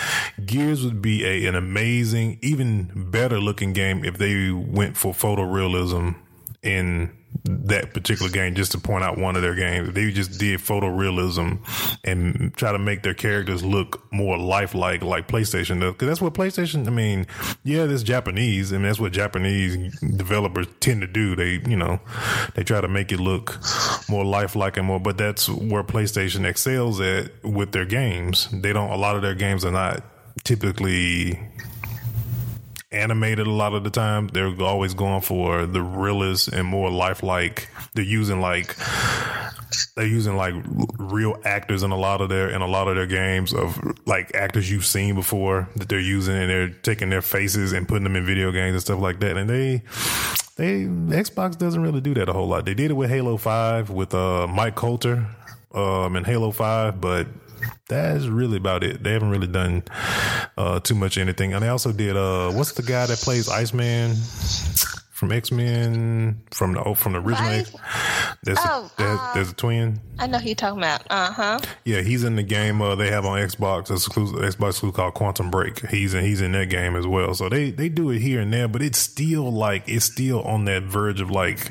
Gears 0.45 0.85
would 0.85 1.03
be 1.03 1.25
a, 1.25 1.47
an 1.47 1.55
amazing, 1.55 2.39
even 2.43 2.91
better 3.11 3.41
looking 3.41 3.73
game 3.73 4.05
if 4.05 4.19
they 4.19 4.51
went 4.51 4.97
for 4.97 5.13
photorealism 5.13 6.17
in 6.63 7.18
that 7.45 7.95
particular 7.95 8.31
game. 8.31 8.55
Just 8.55 8.73
to 8.73 8.79
point 8.79 9.05
out 9.05 9.19
one 9.19 9.37
of 9.37 9.43
their 9.43 9.55
games, 9.55 9.93
they 9.93 10.11
just 10.11 10.39
did 10.39 10.61
photorealism 10.61 11.61
and 12.05 12.55
try 12.55 12.73
to 12.73 12.79
make 12.79 13.03
their 13.03 13.15
characters 13.15 13.65
look 13.65 14.11
more 14.13 14.39
lifelike, 14.39 15.03
like 15.03 15.29
PlayStation 15.29 15.81
does. 15.81 15.93
Because 15.93 16.09
that's 16.09 16.21
what 16.21 16.35
PlayStation. 16.35 16.87
I 16.87 16.91
mean, 16.91 17.27
yeah, 17.65 17.87
this 17.87 18.03
Japanese, 18.03 18.73
mean 18.73 18.85
that's 18.85 19.01
what 19.01 19.13
Japanese 19.13 19.99
developers 20.01 20.67
tend 20.81 21.01
to 21.01 21.07
do. 21.07 21.37
They, 21.37 21.61
you 21.69 21.77
know, 21.77 22.01
they 22.55 22.65
try 22.65 22.81
to 22.81 22.89
make 22.89 23.13
it 23.13 23.21
look 23.21 23.59
more 24.09 24.25
lifelike 24.25 24.77
and 24.77 24.87
more. 24.87 25.01
But 25.01 25.19
that's 25.19 25.49
where 25.49 25.83
PlayStation 25.83 26.45
excels 26.45 27.01
at 27.01 27.45
with 27.45 27.73
their 27.73 27.87
games. 27.87 28.49
They 28.53 28.73
don't. 28.73 28.91
A 28.91 28.97
lot 28.97 29.17
of 29.17 29.23
their 29.23 29.35
games 29.35 29.65
are 29.65 29.73
not 29.73 30.03
typically 30.45 31.39
animated 32.91 33.47
a 33.47 33.51
lot 33.51 33.75
of 33.75 33.85
the 33.85 33.91
time. 33.91 34.29
They're 34.29 34.55
always 34.63 34.95
going 34.95 35.21
for 35.21 35.67
the 35.67 35.83
realest 35.83 36.49
and 36.49 36.67
more 36.67 36.91
lifelike. 36.91 37.69
They're 37.95 38.05
using 38.05 38.41
like 38.41 38.77
they're 39.95 40.07
using 40.07 40.37
like 40.37 40.55
real 40.99 41.41
actors 41.45 41.83
in 41.83 41.91
a 41.91 41.97
lot 41.97 42.21
of 42.21 42.29
their 42.29 42.49
in 42.49 42.63
a 42.63 42.67
lot 42.67 42.89
of 42.89 42.97
their 42.97 43.07
games 43.07 43.53
of 43.53 43.79
like 44.07 44.35
actors 44.35 44.71
you've 44.71 44.87
seen 44.87 45.15
before 45.15 45.69
that 45.77 45.89
they're 45.89 46.01
using 46.01 46.37
and 46.37 46.51
they're 46.51 46.71
taking 46.71 47.11
their 47.11 47.23
faces 47.23 47.73
and 47.73 47.87
putting 47.87 48.05
them 48.05 48.17
in 48.17 48.25
video 48.25 48.51
games 48.51 48.73
and 48.73 48.81
stuff 48.81 49.01
like 49.01 49.21
that. 49.21 49.37
And 49.37 49.49
they 49.49 49.83
they 50.57 50.85
Xbox 50.85 51.59
doesn't 51.59 51.83
really 51.83 52.01
do 52.01 52.15
that 52.15 52.29
a 52.29 52.33
whole 52.33 52.49
lot. 52.49 52.65
They 52.65 52.75
did 52.75 52.91
it 52.91 52.95
with 52.95 53.11
Halo 53.11 53.37
Five 53.37 53.91
with 53.91 54.15
uh 54.15 54.47
Mike 54.47 54.75
Colter 54.75 55.27
um 55.75 56.17
in 56.17 56.25
Halo 56.25 56.51
Five, 56.51 57.01
but 57.01 57.27
that's 57.89 58.27
really 58.27 58.57
about 58.57 58.85
it. 58.85 59.03
They 59.03 59.13
haven't 59.13 59.31
really 59.31 59.47
done 59.47 59.85
uh, 60.57 60.81
too 60.81 60.95
much 60.95 61.19
anything. 61.19 61.53
And 61.55 61.63
they 61.63 61.69
also 61.69 61.93
did 61.93 62.17
uh, 62.17 62.51
what's 62.53 62.73
the 62.73 62.83
guy 62.83 63.07
that 63.07 63.19
plays 63.19 63.49
Iceman 63.49 64.15
from 65.11 65.33
X 65.33 65.51
Men 65.51 66.41
from 66.53 66.75
the 66.75 66.85
oh, 66.85 66.95
from 66.95 67.13
the 67.15 67.19
original? 67.21 67.49
Right. 67.51 67.71
There's, 68.45 68.59
Oh, 68.63 68.91
a, 68.97 69.03
there's, 69.03 69.19
uh, 69.19 69.35
there's 69.35 69.51
a 69.51 69.55
twin. 69.55 70.01
I 70.19 70.27
know 70.29 70.39
who 70.39 70.47
you're 70.47 70.55
talking 70.55 70.79
about. 70.79 71.03
Uh 71.11 71.33
huh. 71.33 71.59
Yeah, 71.85 72.03
he's 72.03 72.23
in 72.25 72.37
the 72.37 72.43
game 72.45 72.81
uh, 72.81 72.95
they 72.95 73.11
have 73.11 73.25
on 73.27 73.39
Xbox 73.41 73.91
exclusive 73.91 74.37
Xbox 74.37 74.69
exclusive 74.71 74.95
called 74.95 75.15
Quantum 75.15 75.51
Break. 75.51 75.87
He's 75.89 76.15
in 76.15 76.25
he's 76.25 76.41
in 76.41 76.53
that 76.53 76.71
game 76.71 76.95
as 76.95 77.07
well. 77.07 77.35
So 77.35 77.49
they 77.49 77.71
they 77.71 77.89
do 77.89 78.11
it 78.11 78.21
here 78.21 78.41
and 78.41 78.53
there, 78.53 78.69
but 78.69 78.81
it's 78.83 78.99
still 78.99 79.51
like 79.51 79.89
it's 79.89 80.05
still 80.05 80.43
on 80.43 80.67
that 80.67 80.85
verge 80.85 81.21
of 81.21 81.31
like 81.31 81.71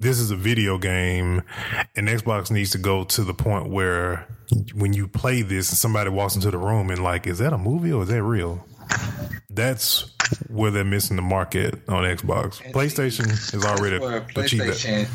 this 0.00 0.18
is 0.18 0.30
a 0.30 0.36
video 0.36 0.78
game 0.78 1.42
and 1.94 2.08
Xbox 2.08 2.50
needs 2.50 2.70
to 2.70 2.78
go 2.78 3.04
to 3.04 3.22
the 3.22 3.34
point 3.34 3.68
where 3.68 4.26
when 4.74 4.92
you 4.94 5.06
play 5.06 5.42
this 5.42 5.70
and 5.70 5.78
somebody 5.78 6.10
walks 6.10 6.34
into 6.34 6.50
the 6.50 6.58
room 6.58 6.90
and 6.90 7.02
like, 7.02 7.26
is 7.26 7.38
that 7.38 7.52
a 7.52 7.58
movie 7.58 7.92
or 7.92 8.02
is 8.02 8.08
that 8.08 8.22
real? 8.22 8.64
That's 9.50 10.10
where 10.48 10.70
they're 10.70 10.84
missing 10.84 11.16
the 11.16 11.22
market 11.22 11.74
on 11.88 12.04
Xbox. 12.04 12.60
PlayStation 12.72 13.30
is 13.54 13.64
already. 13.64 13.98
PlayStation 13.98 15.08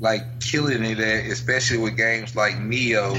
like 0.00 0.40
killing 0.40 0.84
it 0.84 0.98
at, 0.98 1.30
especially 1.30 1.78
with 1.78 1.96
games 1.96 2.34
like 2.34 2.58
Neo, 2.58 3.14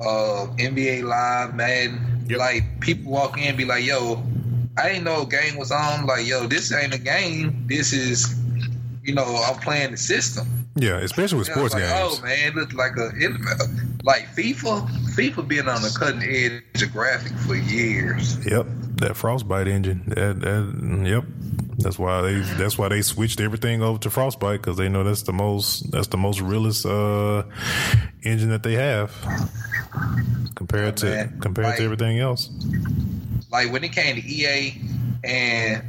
uh, 0.00 0.46
NBA 0.56 1.02
Live, 1.02 1.54
Madden. 1.54 2.24
Yep. 2.28 2.38
Like 2.38 2.80
people 2.80 3.12
walk 3.12 3.38
in 3.38 3.48
and 3.48 3.58
be 3.58 3.64
like, 3.64 3.84
"Yo, 3.84 4.22
I 4.78 4.88
didn't 4.88 5.04
know 5.04 5.22
a 5.22 5.26
game 5.26 5.56
was 5.56 5.72
on." 5.72 6.06
Like, 6.06 6.26
"Yo, 6.26 6.46
this 6.46 6.72
ain't 6.72 6.94
a 6.94 6.98
game. 6.98 7.66
This 7.66 7.92
is, 7.92 8.34
you 9.02 9.14
know, 9.14 9.42
I'm 9.46 9.58
playing 9.60 9.90
the 9.90 9.96
system." 9.96 10.59
Yeah, 10.76 10.98
especially 10.98 11.38
with 11.38 11.48
And 11.48 11.58
I 11.58 11.62
was 11.62 11.72
sports 11.72 11.74
like, 11.74 11.94
games. 11.94 12.20
Oh 12.20 12.24
man, 12.24 12.48
it 12.48 12.54
looks 12.54 12.74
like 12.74 12.96
a 12.96 13.10
it, 13.16 13.32
like 14.04 14.28
FIFA. 14.34 14.88
FIFA 15.14 15.48
been 15.48 15.68
on 15.68 15.82
the 15.82 15.94
cutting 15.98 16.22
edge 16.22 16.82
of 16.82 16.92
graphic 16.92 17.32
for 17.38 17.56
years. 17.56 18.44
Yep, 18.46 18.66
that 18.96 19.16
Frostbite 19.16 19.66
engine. 19.68 20.04
That, 20.06 20.40
that, 20.40 21.02
yep, 21.06 21.24
that's 21.78 21.98
why 21.98 22.22
they 22.22 22.34
that's 22.56 22.78
why 22.78 22.88
they 22.88 23.02
switched 23.02 23.40
everything 23.40 23.82
over 23.82 23.98
to 23.98 24.10
Frostbite 24.10 24.60
because 24.62 24.76
they 24.76 24.88
know 24.88 25.02
that's 25.02 25.22
the 25.22 25.32
most 25.32 25.90
that's 25.90 26.06
the 26.06 26.16
most 26.16 26.40
realist 26.40 26.86
uh, 26.86 27.42
engine 28.22 28.50
that 28.50 28.62
they 28.62 28.74
have 28.74 29.10
compared 30.54 30.96
to 30.98 31.30
compared 31.40 31.66
Like- 31.66 31.76
to 31.78 31.84
everything 31.84 32.18
else. 32.20 32.48
Like 33.50 33.72
when 33.72 33.82
it 33.82 33.90
came 33.90 34.14
to 34.14 34.22
EA 34.24 34.80
and 35.24 35.82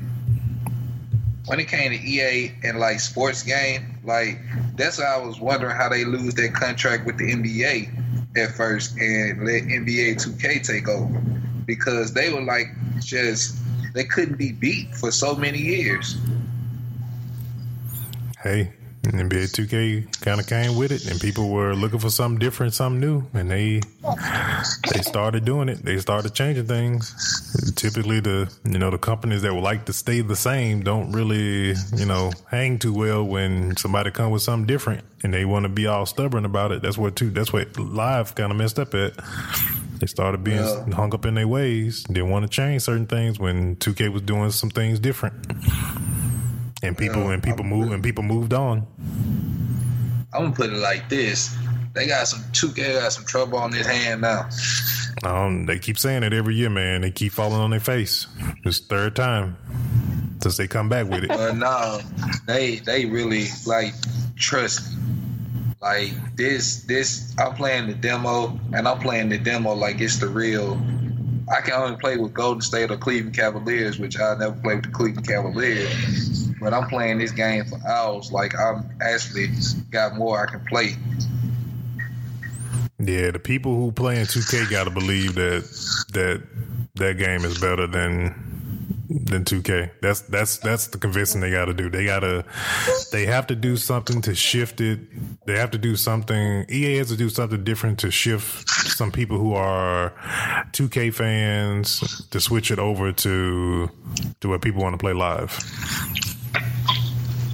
when 1.52 1.60
it 1.60 1.68
came 1.68 1.92
to 1.92 1.98
EA 1.98 2.54
and 2.64 2.80
like 2.80 3.02
sports 3.02 3.44
game, 3.44 4.00
like 4.06 4.40
that's 4.78 5.00
why 5.00 5.16
I 5.16 5.18
was 5.18 5.38
wondering 5.42 5.76
how 5.76 5.90
they 5.90 6.06
lose 6.06 6.34
that 6.36 6.54
contract 6.54 7.06
with 7.06 7.18
the 7.18 7.26
NBA 7.26 8.38
at 8.38 8.52
first 8.52 8.98
and 8.98 9.44
let 9.46 9.64
NBA 9.64 10.16
2K 10.16 10.66
take 10.66 10.88
over 10.88 11.20
because 11.66 12.14
they 12.14 12.32
were 12.32 12.42
like 12.42 12.68
just 13.02 13.58
they 13.94 14.06
couldn't 14.06 14.38
be 14.38 14.54
beat 14.54 14.96
for 14.96 15.12
so 15.12 15.36
many 15.36 15.58
years. 15.58 16.16
Hey, 18.42 18.72
NBA 19.04 19.52
2K 19.52 20.22
kind 20.22 20.40
of 20.40 20.46
came 20.46 20.76
with 20.78 20.92
it, 20.92 21.10
and 21.10 21.20
people 21.20 21.50
were 21.50 21.74
looking 21.76 21.98
for 21.98 22.12
something 22.12 22.38
different, 22.38 22.76
something 22.76 23.00
new, 23.00 23.24
and 23.34 23.50
they 23.50 23.82
they 24.94 25.02
started 25.02 25.44
doing 25.44 25.70
it. 25.70 25.84
They 25.84 25.98
started 25.98 26.36
changing 26.36 26.68
things. 26.68 27.74
Typically, 27.76 28.20
the 28.20 28.52
you 28.64 28.78
know 28.78 28.92
the 28.92 29.00
companies 29.00 29.42
that 29.42 29.54
would 29.56 29.64
like 29.64 29.86
to 29.86 29.94
stay 29.94 30.22
the 30.22 30.36
same 30.36 30.84
don't 30.84 31.12
really 31.14 31.74
you 31.96 32.06
know 32.06 32.32
hang 32.50 32.78
too 32.78 32.94
well 32.94 33.24
when 33.24 33.76
somebody 33.76 34.12
come 34.12 34.30
with 34.32 34.44
something 34.44 34.68
different, 34.68 35.04
and 35.24 35.34
they 35.34 35.46
want 35.46 35.64
to 35.64 35.70
be 35.70 35.88
all 35.88 36.06
stubborn 36.06 36.46
about 36.46 36.72
it. 36.72 36.84
That's 36.84 36.98
what 36.98 37.16
too. 37.16 37.32
That's 37.32 37.52
what 37.52 37.80
live 37.80 38.36
kind 38.36 38.52
of 38.52 38.58
messed 38.58 38.78
up 38.78 38.94
at. 38.94 39.14
They 40.00 40.08
started 40.08 40.44
being 40.44 40.58
Yeah. 40.58 40.94
hung 40.96 41.14
up 41.14 41.26
in 41.26 41.36
their 41.36 41.48
ways. 41.48 42.04
Didn't 42.04 42.30
want 42.30 42.44
to 42.44 42.50
change 42.50 42.84
certain 42.84 43.06
things 43.08 43.40
when 43.40 43.76
2K 43.78 44.10
was 44.12 44.22
doing 44.24 44.50
some 44.52 44.70
things 44.70 45.00
different. 45.00 45.34
And 46.84 46.98
people 46.98 47.30
and 47.30 47.44
people 47.44 47.64
I'm 47.64 47.70
moved 47.70 47.92
and 47.92 48.04
people 48.04 48.24
moved 48.24 48.54
on. 48.54 48.88
I'm 50.34 50.44
gonna 50.44 50.56
put 50.56 50.70
it 50.72 50.78
like 50.78 51.10
this: 51.10 51.56
they 51.94 52.08
got 52.08 52.28
some 52.28 52.42
2K 52.52 53.02
got 53.02 53.12
some 53.12 53.26
trouble 53.26 53.58
on 53.58 53.72
this 53.72 53.86
hand 53.86 54.22
now. 54.22 54.50
Um, 55.24 55.66
they 55.66 55.78
keep 55.78 56.00
saying 56.00 56.24
it 56.24 56.34
every 56.34 56.56
year, 56.56 56.70
man. 56.70 57.02
They 57.02 57.12
keep 57.12 57.34
falling 57.34 57.60
on 57.60 57.70
their 57.70 57.80
face. 57.80 58.28
It's 58.64 58.80
third 58.80 59.16
time 59.16 59.58
since 60.42 60.58
they 60.58 60.68
come 60.68 60.90
back 60.90 61.08
with 61.08 61.24
it. 61.24 61.30
But 61.30 61.56
no, 61.58 62.00
they 62.48 62.78
they 62.78 63.06
really 63.06 63.46
like 63.66 63.94
trust 64.36 64.90
me. 64.90 64.98
Like 65.82 66.36
this, 66.36 66.84
this 66.84 67.34
I'm 67.40 67.56
playing 67.56 67.88
the 67.88 67.96
demo, 67.96 68.60
and 68.74 68.88
I'm 68.88 69.00
playing 69.00 69.30
the 69.30 69.38
demo 69.40 69.74
like 69.74 70.00
it's 70.00 70.20
the 70.20 70.28
real. 70.28 70.80
I 71.52 71.62
can 71.62 71.74
only 71.74 71.98
play 71.98 72.18
with 72.18 72.34
Golden 72.34 72.62
State 72.62 72.92
or 72.92 72.98
Cleveland 72.98 73.36
Cavaliers, 73.36 74.00
which 74.00 74.20
I 74.20 74.36
never 74.36 74.56
played 74.62 74.78
with 74.78 74.86
the 74.86 74.92
Cleveland 74.92 75.28
Cavaliers. 75.28 76.51
But 76.62 76.74
I'm 76.74 76.88
playing 76.88 77.18
this 77.18 77.32
game 77.32 77.66
for 77.66 77.80
hours. 77.86 78.32
Like 78.32 78.58
I'm 78.58 78.90
actually 79.02 79.48
got 79.90 80.16
more 80.16 80.42
I 80.42 80.52
can 80.52 80.64
play. 80.66 80.96
Yeah, 83.00 83.32
the 83.32 83.40
people 83.40 83.76
who 83.76 83.92
play 83.92 84.20
in 84.20 84.28
2K 84.28 84.70
got 84.70 84.84
to 84.84 84.92
believe 84.92 85.34
that 85.36 85.64
that 86.14 86.44
that 86.96 87.18
game 87.18 87.44
is 87.44 87.60
better 87.60 87.88
than 87.88 88.52
than 89.10 89.44
2K. 89.44 89.92
That's 90.02 90.22
that's 90.22 90.58
that's 90.58 90.88
the 90.88 90.98
convincing 90.98 91.42
they 91.42 91.52
got 91.52 91.66
to 91.66 91.74
do. 91.74 91.90
They 91.90 92.06
got 92.06 92.20
to 92.20 92.46
they 93.12 93.26
have 93.26 93.48
to 93.48 93.56
do 93.56 93.76
something 93.76 94.22
to 94.22 94.36
shift 94.36 94.82
it. 94.82 95.00
They 95.46 95.58
have 95.58 95.72
to 95.72 95.78
do 95.78 95.96
something. 95.96 96.66
EA 96.70 96.98
has 96.98 97.10
to 97.10 97.18
do 97.18 97.30
something 97.30 97.64
different 97.64 98.00
to 98.00 98.12
shift 98.12 98.70
some 98.70 99.12
people 99.12 99.38
who 99.38 99.54
are 99.54 100.14
2K 100.74 101.14
fans 101.14 102.28
to 102.30 102.40
switch 102.40 102.72
it 102.72 102.80
over 102.80 103.12
to 103.12 103.90
to 104.42 104.48
where 104.48 104.60
people 104.60 104.82
want 104.82 104.94
to 104.94 105.00
play 105.00 105.14
live. 105.14 105.58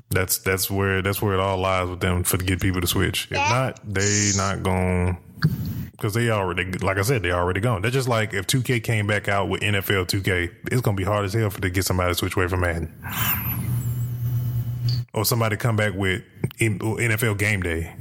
That's 0.09 0.39
that's 0.39 0.71
where 0.71 1.01
that's 1.01 1.21
where 1.21 1.33
it 1.33 1.39
all 1.39 1.57
lies 1.57 1.89
with 1.89 1.99
them 1.99 2.23
for 2.23 2.37
to 2.37 2.45
get 2.45 2.61
people 2.61 2.81
to 2.81 2.87
switch. 2.87 3.27
If 3.29 3.37
not, 3.37 3.79
they 3.85 4.31
not 4.35 4.63
going 4.63 5.17
because 5.91 6.13
they 6.13 6.29
already 6.29 6.71
like 6.79 6.97
I 6.97 7.01
said 7.01 7.23
they 7.23 7.31
already 7.31 7.59
gone. 7.59 7.81
They're 7.81 7.91
just 7.91 8.07
like 8.07 8.33
if 8.33 8.47
2K 8.47 8.83
came 8.83 9.07
back 9.07 9.27
out 9.27 9.49
with 9.49 9.61
NFL 9.61 10.07
2K, 10.07 10.51
it's 10.71 10.81
gonna 10.81 10.95
be 10.95 11.03
hard 11.03 11.25
as 11.25 11.33
hell 11.33 11.49
for 11.49 11.59
to 11.61 11.69
get 11.69 11.85
somebody 11.85 12.11
to 12.11 12.15
switch 12.15 12.35
away 12.35 12.47
from 12.47 12.61
Madden. 12.61 12.93
Or 15.13 15.25
somebody 15.25 15.57
come 15.57 15.75
back 15.75 15.93
with 15.95 16.23
NFL 16.59 17.37
Game 17.39 17.61
Day. 17.61 17.93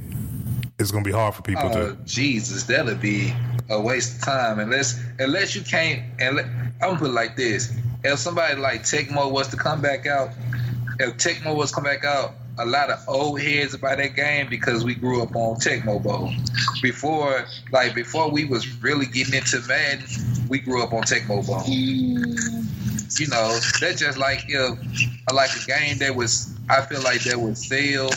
It's 0.79 0.91
gonna 0.91 1.03
be 1.03 1.11
hard 1.11 1.33
for 1.33 1.41
people 1.41 1.65
Oh 1.65 1.95
to. 1.95 1.97
Jesus, 2.05 2.63
that'll 2.63 2.95
be 2.95 3.33
a 3.69 3.81
waste 3.81 4.17
of 4.17 4.21
time 4.21 4.59
unless 4.59 5.03
unless 5.17 5.55
you 5.55 5.61
can't. 5.61 6.03
And 6.19 6.39
I'm 6.39 6.71
gonna 6.79 6.99
put 6.99 7.09
it 7.09 7.13
like 7.13 7.35
this: 7.35 7.73
if 8.03 8.19
somebody 8.19 8.55
like 8.55 8.83
Tecmo 8.83 9.31
was 9.31 9.47
to 9.49 9.57
come 9.57 9.81
back 9.81 10.05
out, 10.05 10.29
if 10.99 11.17
Tecmo 11.17 11.55
was 11.55 11.71
come 11.71 11.83
back 11.83 12.03
out, 12.03 12.33
a 12.59 12.65
lot 12.65 12.89
of 12.89 12.99
old 13.07 13.39
heads 13.39 13.73
about 13.73 13.97
that 13.97 14.15
game 14.15 14.47
because 14.49 14.83
we 14.83 14.95
grew 14.95 15.21
up 15.21 15.35
on 15.35 15.57
Tecmo 15.57 16.01
Bowl. 16.01 16.31
Before, 16.81 17.45
like 17.71 17.93
before, 17.93 18.31
we 18.31 18.45
was 18.45 18.81
really 18.81 19.05
getting 19.05 19.35
into 19.35 19.61
Madden. 19.67 20.05
We 20.49 20.59
grew 20.59 20.81
up 20.83 20.93
on 20.93 21.03
Tecmo 21.03 21.45
Bowl. 21.45 21.63
You 21.67 23.27
know, 23.27 23.59
that's 23.79 23.99
just 23.99 24.17
like 24.17 24.45
if 24.47 24.77
like 25.33 25.49
a 25.55 25.65
game 25.65 25.97
that 25.99 26.15
was. 26.15 26.53
I 26.69 26.81
feel 26.81 27.01
like 27.01 27.21
that 27.23 27.39
would 27.39 27.57
sell 27.57 28.09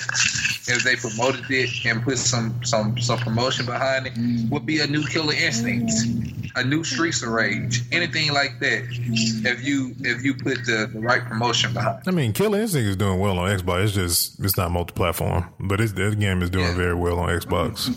if 0.70 0.84
they 0.84 0.96
promoted 0.96 1.44
it 1.50 1.70
and 1.86 2.02
put 2.02 2.18
some 2.18 2.62
some 2.64 2.98
some 2.98 3.18
promotion 3.18 3.66
behind 3.66 4.06
it. 4.06 4.14
Mm. 4.14 4.50
Would 4.50 4.66
be 4.66 4.80
a 4.80 4.86
new 4.86 5.04
Killer 5.06 5.34
Instinct, 5.34 5.90
mm. 5.90 6.50
a 6.56 6.64
new 6.64 6.82
Streets 6.84 7.22
of 7.22 7.30
Rage, 7.30 7.82
anything 7.92 8.32
like 8.32 8.58
that. 8.60 8.84
If 8.90 9.64
you 9.64 9.94
if 10.00 10.24
you 10.24 10.34
put 10.34 10.64
the, 10.66 10.90
the 10.92 11.00
right 11.00 11.24
promotion 11.24 11.72
behind. 11.72 12.00
it. 12.00 12.08
I 12.08 12.12
mean, 12.12 12.32
Killer 12.32 12.60
Instinct 12.60 12.88
is 12.88 12.96
doing 12.96 13.18
well 13.20 13.38
on 13.38 13.50
Xbox. 13.58 13.84
It's 13.84 13.92
just 13.94 14.40
it's 14.44 14.56
not 14.56 14.70
multi-platform, 14.70 15.46
but 15.60 15.80
it's, 15.80 15.92
that 15.92 16.18
game 16.18 16.42
is 16.42 16.50
doing 16.50 16.66
Yeah. 16.66 16.74
very 16.76 16.94
well 16.94 17.18
on 17.18 17.28
Xbox. 17.28 17.90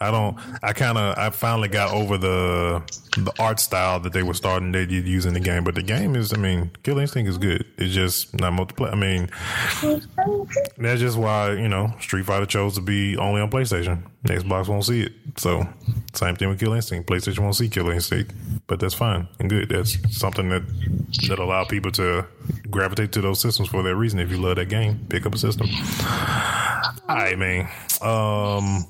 I 0.00 0.10
don't. 0.10 0.36
I 0.62 0.72
kind 0.74 0.98
of. 0.98 1.16
I 1.16 1.30
finally 1.30 1.68
got 1.68 1.92
over 1.92 2.18
the 2.18 2.82
the 3.16 3.32
art 3.38 3.58
style 3.58 3.98
that 4.00 4.12
they 4.12 4.22
were 4.22 4.34
starting 4.34 4.70
to 4.74 4.84
use 4.84 5.24
in 5.24 5.32
the 5.32 5.40
game, 5.40 5.64
but 5.64 5.74
the 5.74 5.82
game 5.82 6.14
is. 6.16 6.34
I 6.34 6.36
mean, 6.36 6.70
Killer 6.82 7.00
Instinct 7.00 7.30
is 7.30 7.38
good. 7.38 7.64
It's 7.78 7.94
just 7.94 8.38
not 8.38 8.52
multiplayer. 8.52 8.92
I 8.92 8.96
mean, 8.96 9.30
that's 10.76 11.00
just 11.00 11.16
why 11.16 11.52
you 11.52 11.68
know 11.68 11.85
Street 12.00 12.24
Fighter 12.24 12.46
chose 12.46 12.74
to 12.74 12.80
be 12.80 13.16
only 13.16 13.40
on 13.40 13.50
PlayStation. 13.50 14.02
Xbox 14.24 14.68
won't 14.68 14.84
see 14.84 15.02
it. 15.02 15.12
So 15.36 15.66
same 16.14 16.36
thing 16.36 16.48
with 16.48 16.58
Killer 16.58 16.76
Instinct. 16.76 17.08
PlayStation 17.08 17.40
won't 17.40 17.56
see 17.56 17.68
Killer 17.68 17.92
Instinct, 17.92 18.32
but 18.66 18.80
that's 18.80 18.94
fine 18.94 19.28
and 19.38 19.50
good. 19.50 19.68
That's 19.68 19.96
something 20.16 20.48
that 20.48 20.62
that 21.28 21.38
allow 21.38 21.64
people 21.64 21.92
to 21.92 22.26
gravitate 22.70 23.12
to 23.12 23.20
those 23.20 23.40
systems 23.40 23.68
for 23.68 23.82
that 23.82 23.96
reason. 23.96 24.18
If 24.20 24.30
you 24.30 24.38
love 24.38 24.56
that 24.56 24.68
game, 24.68 25.06
pick 25.08 25.26
up 25.26 25.34
a 25.34 25.38
system. 25.38 25.68
All 27.08 27.16
right, 27.16 27.38
man. 27.38 27.68
Um, 28.02 28.86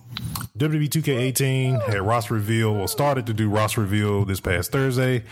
WWE 0.58 0.88
2K18 0.88 1.86
had 1.88 2.00
roster 2.00 2.34
reveal, 2.34 2.70
or 2.70 2.88
started 2.88 3.26
to 3.26 3.34
do 3.34 3.50
roster 3.50 3.82
reveal 3.82 4.24
this 4.24 4.40
past 4.40 4.72
Thursday. 4.72 5.22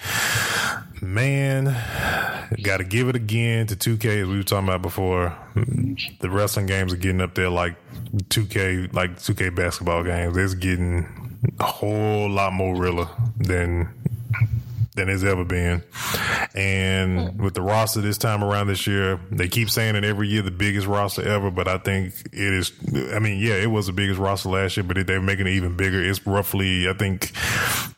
Man, 1.05 1.65
got 2.63 2.79
to 2.79 2.85
give 2.85 3.09
it 3.09 3.17
again 3.17 3.67
to 3.67 3.77
2K 3.77 4.23
as 4.23 4.29
we 4.29 4.39
were 4.39 4.43
talking 4.43 4.69
about 4.69 4.81
before. 4.81 5.37
The 5.55 6.31
wrestling 6.31 6.67
games 6.67 6.93
are 6.95 6.97
getting 6.97 7.21
up 7.21 7.35
there 7.35 7.51
like 7.51 7.77
2K, 8.31 8.93
like 8.95 9.17
2K 9.17 9.55
basketball 9.55 10.03
games. 10.03 10.37
It's 10.37 10.55
getting 10.55 11.39
a 11.61 11.65
whole 11.65 12.31
lot 12.31 12.55
more 12.55 12.75
realer 12.75 13.09
than 13.37 13.91
than 14.95 15.09
it's 15.09 15.25
ever 15.25 15.45
been. 15.45 15.83
And 16.55 17.41
with 17.41 17.55
the 17.55 17.63
roster 17.63 18.01
this 18.01 18.17
time 18.17 18.45
around 18.45 18.69
this 18.69 18.87
year, 18.87 19.19
they 19.31 19.49
keep 19.49 19.69
saying 19.69 19.97
it 19.97 20.05
every 20.05 20.29
year, 20.29 20.43
the 20.43 20.53
biggest 20.53 20.87
roster 20.87 21.27
ever, 21.27 21.51
but 21.51 21.67
I 21.67 21.79
think 21.79 22.15
it 22.33 22.53
is, 22.55 22.73
I 23.13 23.19
mean, 23.19 23.41
yeah, 23.41 23.55
it 23.55 23.71
was 23.71 23.87
the 23.87 23.93
biggest 23.93 24.21
roster 24.21 24.51
last 24.51 24.77
year, 24.77 24.85
but 24.85 25.05
they're 25.07 25.21
making 25.21 25.49
it 25.49 25.55
even 25.55 25.77
bigger. 25.77 26.03
It's 26.03 26.25
roughly, 26.27 26.89
I 26.89 26.93
think 26.93 27.33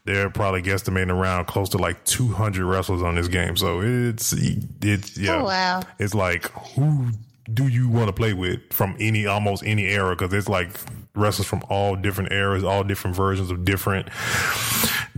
they're 0.06 0.30
probably 0.30 0.62
guesstimating 0.62 1.10
around 1.10 1.46
close 1.46 1.68
to 1.70 1.78
like 1.78 2.02
200 2.04 2.64
wrestlers 2.64 3.02
on 3.02 3.16
this 3.16 3.28
game. 3.28 3.56
So 3.56 3.82
it's, 3.82 4.32
it's, 4.32 5.18
yeah. 5.18 5.40
Oh, 5.40 5.44
wow. 5.44 5.82
It's 5.98 6.14
like, 6.14 6.50
who 6.74 7.08
do 7.52 7.68
you 7.68 7.88
want 7.88 8.06
to 8.06 8.12
play 8.12 8.32
with 8.32 8.60
from 8.72 8.96
any, 8.98 9.26
almost 9.26 9.62
any 9.64 9.86
era? 9.86 10.14
Cause 10.16 10.32
it's 10.32 10.48
like 10.48 10.70
wrestlers 11.14 11.48
from 11.48 11.62
all 11.68 11.96
different 11.96 12.32
eras, 12.32 12.64
all 12.64 12.84
different 12.84 13.16
versions 13.16 13.50
of 13.50 13.64
different, 13.64 14.08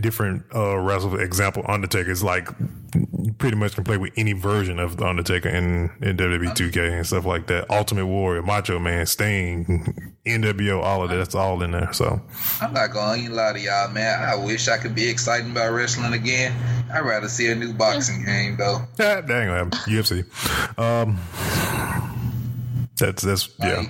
different 0.01 0.43
uh 0.53 0.77
wrestlers. 0.77 1.21
Example, 1.21 1.63
Undertaker 1.67 2.11
is 2.11 2.23
like 2.23 2.49
you 2.95 3.33
pretty 3.37 3.55
much 3.55 3.75
can 3.75 3.83
play 3.83 3.97
with 3.97 4.11
any 4.17 4.33
version 4.33 4.79
of 4.79 4.97
the 4.97 5.05
Undertaker 5.05 5.49
in 5.49 5.91
in 6.01 6.17
WWE 6.17 6.55
2K 6.55 6.91
and 6.97 7.05
stuff 7.05 7.25
like 7.25 7.47
that. 7.47 7.69
Ultimate 7.69 8.05
Warrior, 8.05 8.41
Macho 8.41 8.79
Man, 8.79 9.05
Sting, 9.05 10.13
NWO, 10.25 10.81
all 10.81 11.03
of 11.03 11.09
that. 11.09 11.17
That's 11.17 11.35
all 11.35 11.61
in 11.63 11.71
there. 11.71 11.93
So 11.93 12.21
I'm 12.61 12.73
not 12.73 12.91
gonna 12.91 13.29
lie 13.29 13.53
to 13.53 13.59
y'all, 13.59 13.89
man. 13.89 14.21
I 14.21 14.35
wish 14.35 14.67
I 14.67 14.77
could 14.77 14.95
be 14.95 15.07
excited 15.07 15.49
about 15.49 15.71
wrestling 15.71 16.13
again. 16.13 16.53
I'd 16.91 17.01
rather 17.01 17.27
see 17.27 17.47
a 17.51 17.55
new 17.55 17.73
boxing 17.73 18.25
game 18.25 18.57
though. 18.57 18.79
ain't 18.99 19.27
gonna. 19.27 19.69
UFC. 19.87 20.25
Um, 20.79 21.19
that's 22.97 23.23
that's 23.23 23.49
yeah. 23.59 23.77
Like, 23.77 23.89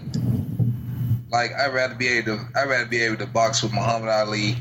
like 1.32 1.52
I'd 1.54 1.74
rather 1.74 1.96
be 1.96 2.08
able 2.08 2.38
to 2.38 2.48
I'd 2.56 2.70
rather 2.70 2.88
be 2.88 3.02
able 3.02 3.18
to 3.18 3.28
box 3.28 3.64
with 3.64 3.74
Muhammad 3.74 4.10
Ali 4.10 4.56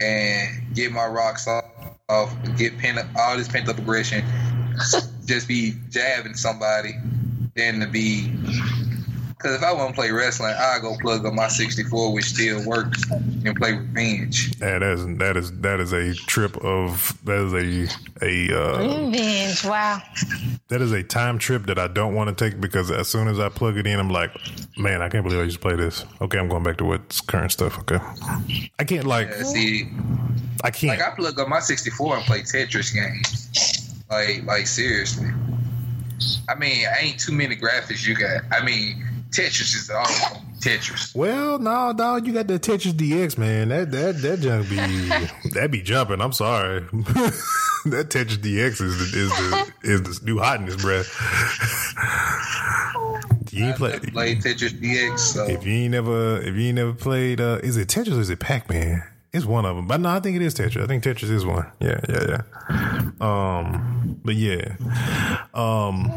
and 0.00 0.74
get 0.74 0.92
my 0.92 1.06
rocks 1.06 1.46
off, 1.46 1.64
off 2.08 2.34
get 2.56 2.78
pent 2.78 2.98
up 2.98 3.06
all 3.16 3.36
this 3.36 3.48
pent 3.48 3.68
up 3.68 3.78
aggression, 3.78 4.24
just 5.26 5.46
be 5.48 5.74
jabbing 5.90 6.34
somebody 6.34 6.94
than 7.54 7.80
to 7.80 7.86
be 7.86 8.32
because 9.40 9.56
if 9.56 9.62
I 9.62 9.72
want 9.72 9.90
to 9.90 9.94
play 9.94 10.10
wrestling, 10.10 10.54
I 10.58 10.78
go 10.80 10.96
plug 11.00 11.24
up 11.24 11.32
my 11.32 11.48
64, 11.48 12.12
which 12.12 12.26
still 12.26 12.62
works, 12.66 13.02
and 13.10 13.56
play 13.56 13.72
Revenge. 13.72 14.52
Yeah, 14.60 14.78
that 14.78 14.82
is 14.82 15.06
that 15.16 15.36
is 15.36 15.52
that 15.60 15.80
is 15.80 15.92
a 15.92 16.14
trip 16.14 16.56
of 16.58 17.16
that 17.24 17.38
is 17.38 17.54
a 18.22 18.24
a 18.26 18.54
uh, 18.54 18.78
Revenge. 19.06 19.64
Wow. 19.64 20.02
that 20.68 20.82
is 20.82 20.92
a 20.92 21.02
time 21.02 21.38
trip 21.38 21.66
that 21.66 21.78
I 21.78 21.88
don't 21.88 22.14
want 22.14 22.36
to 22.36 22.50
take 22.50 22.60
because 22.60 22.90
as 22.90 23.08
soon 23.08 23.28
as 23.28 23.40
I 23.40 23.48
plug 23.48 23.78
it 23.78 23.86
in, 23.86 23.98
I'm 23.98 24.10
like, 24.10 24.30
man, 24.76 25.00
I 25.00 25.08
can't 25.08 25.24
believe 25.24 25.40
I 25.40 25.44
used 25.44 25.56
to 25.56 25.62
play 25.62 25.76
this. 25.76 26.04
Okay, 26.20 26.38
I'm 26.38 26.48
going 26.48 26.62
back 26.62 26.76
to 26.78 26.84
what's 26.84 27.22
current 27.22 27.52
stuff. 27.52 27.78
Okay, 27.78 27.98
I 28.78 28.84
can't 28.84 29.06
like 29.06 29.28
Yeah, 29.30 29.42
see, 29.44 29.88
I 30.62 30.70
can't. 30.70 30.98
like 30.98 31.06
I 31.06 31.14
plug 31.14 31.38
up 31.40 31.48
my 31.48 31.60
64 31.60 32.16
and 32.16 32.24
play 32.26 32.42
Tetris 32.42 32.92
games. 32.94 34.02
Like, 34.10 34.44
like 34.44 34.66
seriously. 34.66 35.30
I 36.48 36.54
mean, 36.56 36.84
I 36.86 37.00
ain't 37.00 37.18
too 37.18 37.32
many 37.32 37.56
graphics 37.56 38.06
you 38.06 38.14
got. 38.14 38.42
I 38.52 38.62
mean, 38.62 39.02
Tetris 39.30 39.76
is 39.76 39.90
all 39.90 40.04
Tetris. 40.58 41.14
well, 41.14 41.58
no, 41.58 41.92
dog, 41.96 42.26
you 42.26 42.32
got 42.32 42.48
the 42.48 42.58
Tetris 42.58 42.92
DX, 42.92 43.38
man. 43.38 43.68
That 43.68 43.90
that 43.92 44.20
that 44.22 44.40
junk 44.40 44.68
be 44.68 44.76
that 45.50 45.70
be 45.70 45.82
jumping. 45.82 46.20
I'm 46.20 46.32
sorry. 46.32 46.80
that 47.86 48.08
Tetris 48.10 48.38
DX 48.38 48.80
is 48.80 48.98
the, 49.12 49.18
is 49.18 49.30
the 49.30 49.72
is 49.82 50.20
the 50.20 50.26
new 50.26 50.38
hotness, 50.38 50.76
bruh. 50.76 51.06
you 53.52 53.66
ain't 53.66 53.76
play. 53.76 53.98
Play 54.00 54.34
Tetris 54.34 54.72
DX. 54.80 55.18
So 55.18 55.46
If 55.46 55.64
you 55.64 55.72
ain't 55.74 55.92
never, 55.92 56.40
if 56.40 56.54
you 56.56 56.66
ain't 56.68 56.76
never 56.76 56.92
played, 56.92 57.40
uh, 57.40 57.60
is 57.62 57.76
it 57.76 57.88
Tetris 57.88 58.16
or 58.16 58.20
is 58.20 58.30
it 58.30 58.40
Pac 58.40 58.68
Man? 58.68 59.02
It's 59.32 59.44
one 59.46 59.64
of 59.64 59.76
them, 59.76 59.86
but 59.86 60.00
no, 60.00 60.08
I 60.08 60.18
think 60.18 60.34
it 60.34 60.42
is 60.42 60.56
Tetris. 60.56 60.82
I 60.82 60.86
think 60.88 61.04
Tetris 61.04 61.30
is 61.30 61.46
one. 61.46 61.70
Yeah, 61.78 62.00
yeah, 62.08 62.42
yeah. 62.68 63.10
Um, 63.20 64.18
but 64.24 64.34
yeah. 64.34 64.74
Um, 65.54 66.10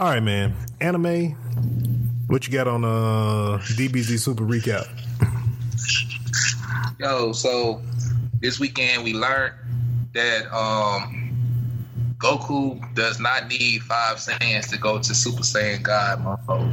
all 0.00 0.10
right, 0.10 0.20
man. 0.20 0.54
Anime. 0.80 1.36
What 2.30 2.46
you 2.46 2.52
got 2.52 2.68
on 2.68 2.84
uh 2.84 3.58
DBZ 3.74 4.20
Super 4.20 4.44
Recap? 4.44 4.86
yo, 7.00 7.32
so 7.32 7.82
this 8.40 8.60
weekend 8.60 9.02
we 9.02 9.14
learned 9.14 9.54
that 10.14 10.46
um 10.56 12.14
Goku 12.18 12.94
does 12.94 13.18
not 13.18 13.48
need 13.48 13.82
five 13.82 14.18
Saiyans 14.18 14.70
to 14.70 14.78
go 14.78 15.00
to 15.00 15.12
Super 15.12 15.42
Saiyan 15.42 15.82
God 15.82 16.22
mode. 16.46 16.72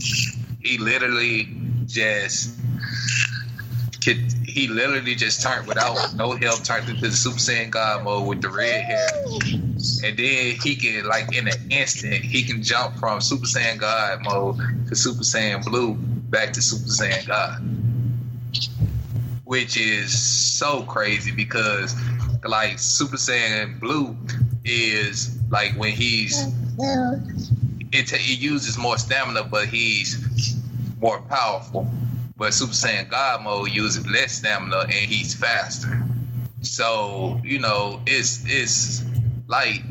he 0.62 0.78
literally 0.78 1.54
just 1.84 2.58
could 4.02 4.16
he 4.46 4.68
literally 4.68 5.14
just 5.14 5.42
turned 5.42 5.66
without 5.68 6.14
no 6.16 6.30
help 6.36 6.64
turned 6.64 6.88
into 6.88 7.10
the 7.10 7.14
Super 7.14 7.36
Saiyan 7.36 7.68
God 7.68 8.04
mode 8.04 8.26
with 8.26 8.40
the 8.40 8.48
red 8.48 8.84
hair. 8.84 9.10
And 10.04 10.16
then 10.16 10.56
he 10.62 10.76
can 10.76 11.06
like 11.06 11.34
in 11.36 11.48
an 11.48 11.70
instant 11.70 12.24
he 12.24 12.42
can 12.44 12.62
jump 12.62 12.96
from 12.96 13.20
Super 13.20 13.46
Saiyan 13.46 13.78
God 13.78 14.22
mode 14.22 14.56
to 14.88 14.94
Super 14.94 15.22
Saiyan 15.22 15.64
Blue 15.64 15.94
back 15.94 16.52
to 16.52 16.62
Super 16.62 16.88
Saiyan 16.88 17.26
God. 17.26 17.60
Which 19.44 19.76
is 19.76 20.16
so 20.16 20.82
crazy 20.82 21.32
because 21.32 21.94
like 22.44 22.78
Super 22.78 23.16
Saiyan 23.16 23.80
Blue 23.80 24.16
is 24.64 25.36
like 25.50 25.72
when 25.76 25.92
he's 25.92 26.46
it, 27.92 28.12
it 28.12 28.40
uses 28.40 28.78
more 28.78 28.96
stamina, 28.96 29.44
but 29.44 29.66
he's 29.66 30.56
more 31.00 31.20
powerful. 31.22 31.90
But 32.36 32.54
Super 32.54 32.72
Saiyan 32.72 33.10
God 33.10 33.42
mode 33.42 33.70
uses 33.70 34.06
less 34.06 34.32
stamina 34.32 34.80
and 34.80 34.92
he's 34.92 35.34
faster. 35.34 36.02
So 36.62 37.40
you 37.44 37.58
know, 37.58 38.00
it's 38.06 38.44
it's 38.46 39.04
like, 39.52 39.82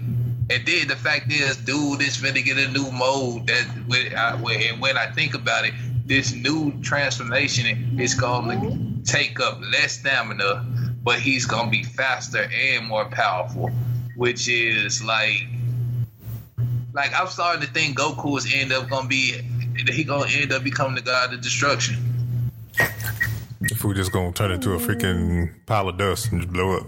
and 0.49 0.65
then 0.65 0.87
the 0.87 0.95
fact 0.95 1.31
is, 1.31 1.55
dude, 1.55 2.01
is 2.01 2.17
finna 2.17 2.43
get 2.43 2.57
a 2.57 2.67
new 2.71 2.91
mode 2.91 3.45
that 3.45 3.63
when 3.85 4.13
I, 4.15 4.33
and 4.69 4.81
when 4.81 4.97
I 4.97 5.05
think 5.11 5.35
about 5.35 5.65
it, 5.65 5.73
this 6.07 6.33
new 6.33 6.73
transformation 6.81 7.99
is 7.99 8.15
gonna 8.15 8.55
mm-hmm. 8.55 9.03
take 9.03 9.39
up 9.39 9.61
less 9.71 9.99
stamina, 9.99 10.65
but 11.03 11.19
he's 11.19 11.45
gonna 11.45 11.69
be 11.69 11.83
faster 11.83 12.49
and 12.51 12.87
more 12.87 13.05
powerful, 13.05 13.69
which 14.15 14.49
is 14.49 15.03
like 15.03 15.43
like 16.93 17.13
I'm 17.13 17.27
starting 17.27 17.61
to 17.61 17.71
think 17.71 17.99
Goku 17.99 18.35
is 18.39 18.51
end 18.51 18.73
up 18.73 18.89
gonna 18.89 19.07
be 19.07 19.39
he 19.89 20.03
gonna 20.03 20.29
end 20.29 20.51
up 20.51 20.63
becoming 20.63 20.95
the 20.95 21.01
god 21.01 21.35
of 21.35 21.41
destruction. 21.41 21.97
If 23.61 23.83
we're 23.83 23.93
just 23.93 24.11
gonna 24.11 24.33
turn 24.33 24.51
into 24.51 24.73
a 24.73 24.77
freaking 24.77 25.53
pile 25.67 25.87
of 25.87 25.97
dust 25.99 26.31
and 26.31 26.41
just 26.41 26.51
blow 26.51 26.77
up. 26.77 26.87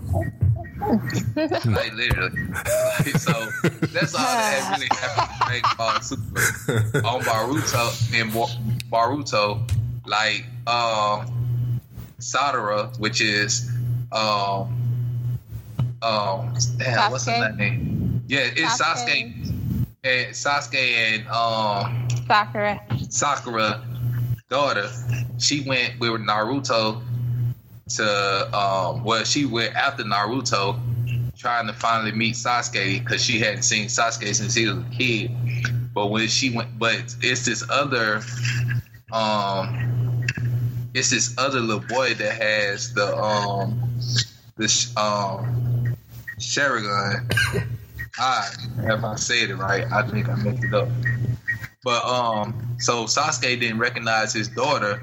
Like 0.85 1.93
literally. 1.93 2.43
Like, 2.47 3.17
so 3.17 3.49
that's 3.91 4.13
all 4.15 4.21
that 4.21 4.69
really 4.73 4.87
happened 4.91 5.63
to 5.63 5.77
Ball 5.77 6.01
Super 6.01 6.39
on 7.05 7.21
Boruto 7.21 8.13
and 8.13 8.31
Boruto, 8.91 9.71
like 10.05 10.45
um 10.67 11.81
Sadara, 12.19 12.97
which 12.99 13.21
is 13.21 13.69
um 14.11 14.73
um 16.01 16.53
damn, 16.77 17.11
what's 17.11 17.25
his 17.25 17.55
name? 17.57 18.23
Yeah, 18.27 18.49
it's 18.55 18.81
Sasuke. 18.81 19.33
Sasuke 19.33 19.87
and 20.03 20.33
Sasuke 20.33 20.75
and 20.75 21.27
um 21.29 22.07
Sakura. 22.27 22.81
Sakura 23.09 23.83
daughter, 24.49 24.89
she 25.39 25.61
went 25.61 25.99
with 25.99 26.11
Naruto 26.21 27.01
to 27.89 28.57
um 28.57 29.03
well 29.03 29.23
she 29.23 29.45
went 29.45 29.75
after 29.75 30.03
Naruto 30.03 30.79
trying 31.37 31.67
to 31.67 31.73
finally 31.73 32.11
meet 32.11 32.35
Sasuke 32.35 33.03
because 33.03 33.23
she 33.23 33.39
hadn't 33.39 33.63
seen 33.63 33.87
Sasuke 33.87 34.33
since 34.33 34.53
he 34.53 34.67
was 34.67 34.77
a 34.77 34.89
kid. 34.91 35.31
But 35.93 36.07
when 36.07 36.27
she 36.27 36.55
went 36.55 36.77
but 36.79 36.95
it's 37.21 37.45
this 37.45 37.63
other 37.69 38.21
um 39.11 40.25
it's 40.93 41.09
this 41.09 41.35
other 41.37 41.59
little 41.59 41.85
boy 41.87 42.13
that 42.13 42.41
has 42.41 42.93
the 42.93 43.15
um 43.17 43.89
this 44.55 44.95
um 44.95 45.95
Sharingan 46.39 47.29
I, 48.19 48.49
if 48.83 49.03
I 49.03 49.15
said 49.15 49.49
it 49.49 49.55
right, 49.55 49.91
I 49.91 50.07
think 50.07 50.29
I 50.29 50.35
messed 50.35 50.63
it 50.63 50.73
up. 50.73 50.87
But 51.83 52.05
um, 52.05 52.77
so 52.79 53.03
Sasuke 53.05 53.59
didn't 53.59 53.77
recognize 53.77 54.31
his 54.33 54.47
daughter, 54.47 55.01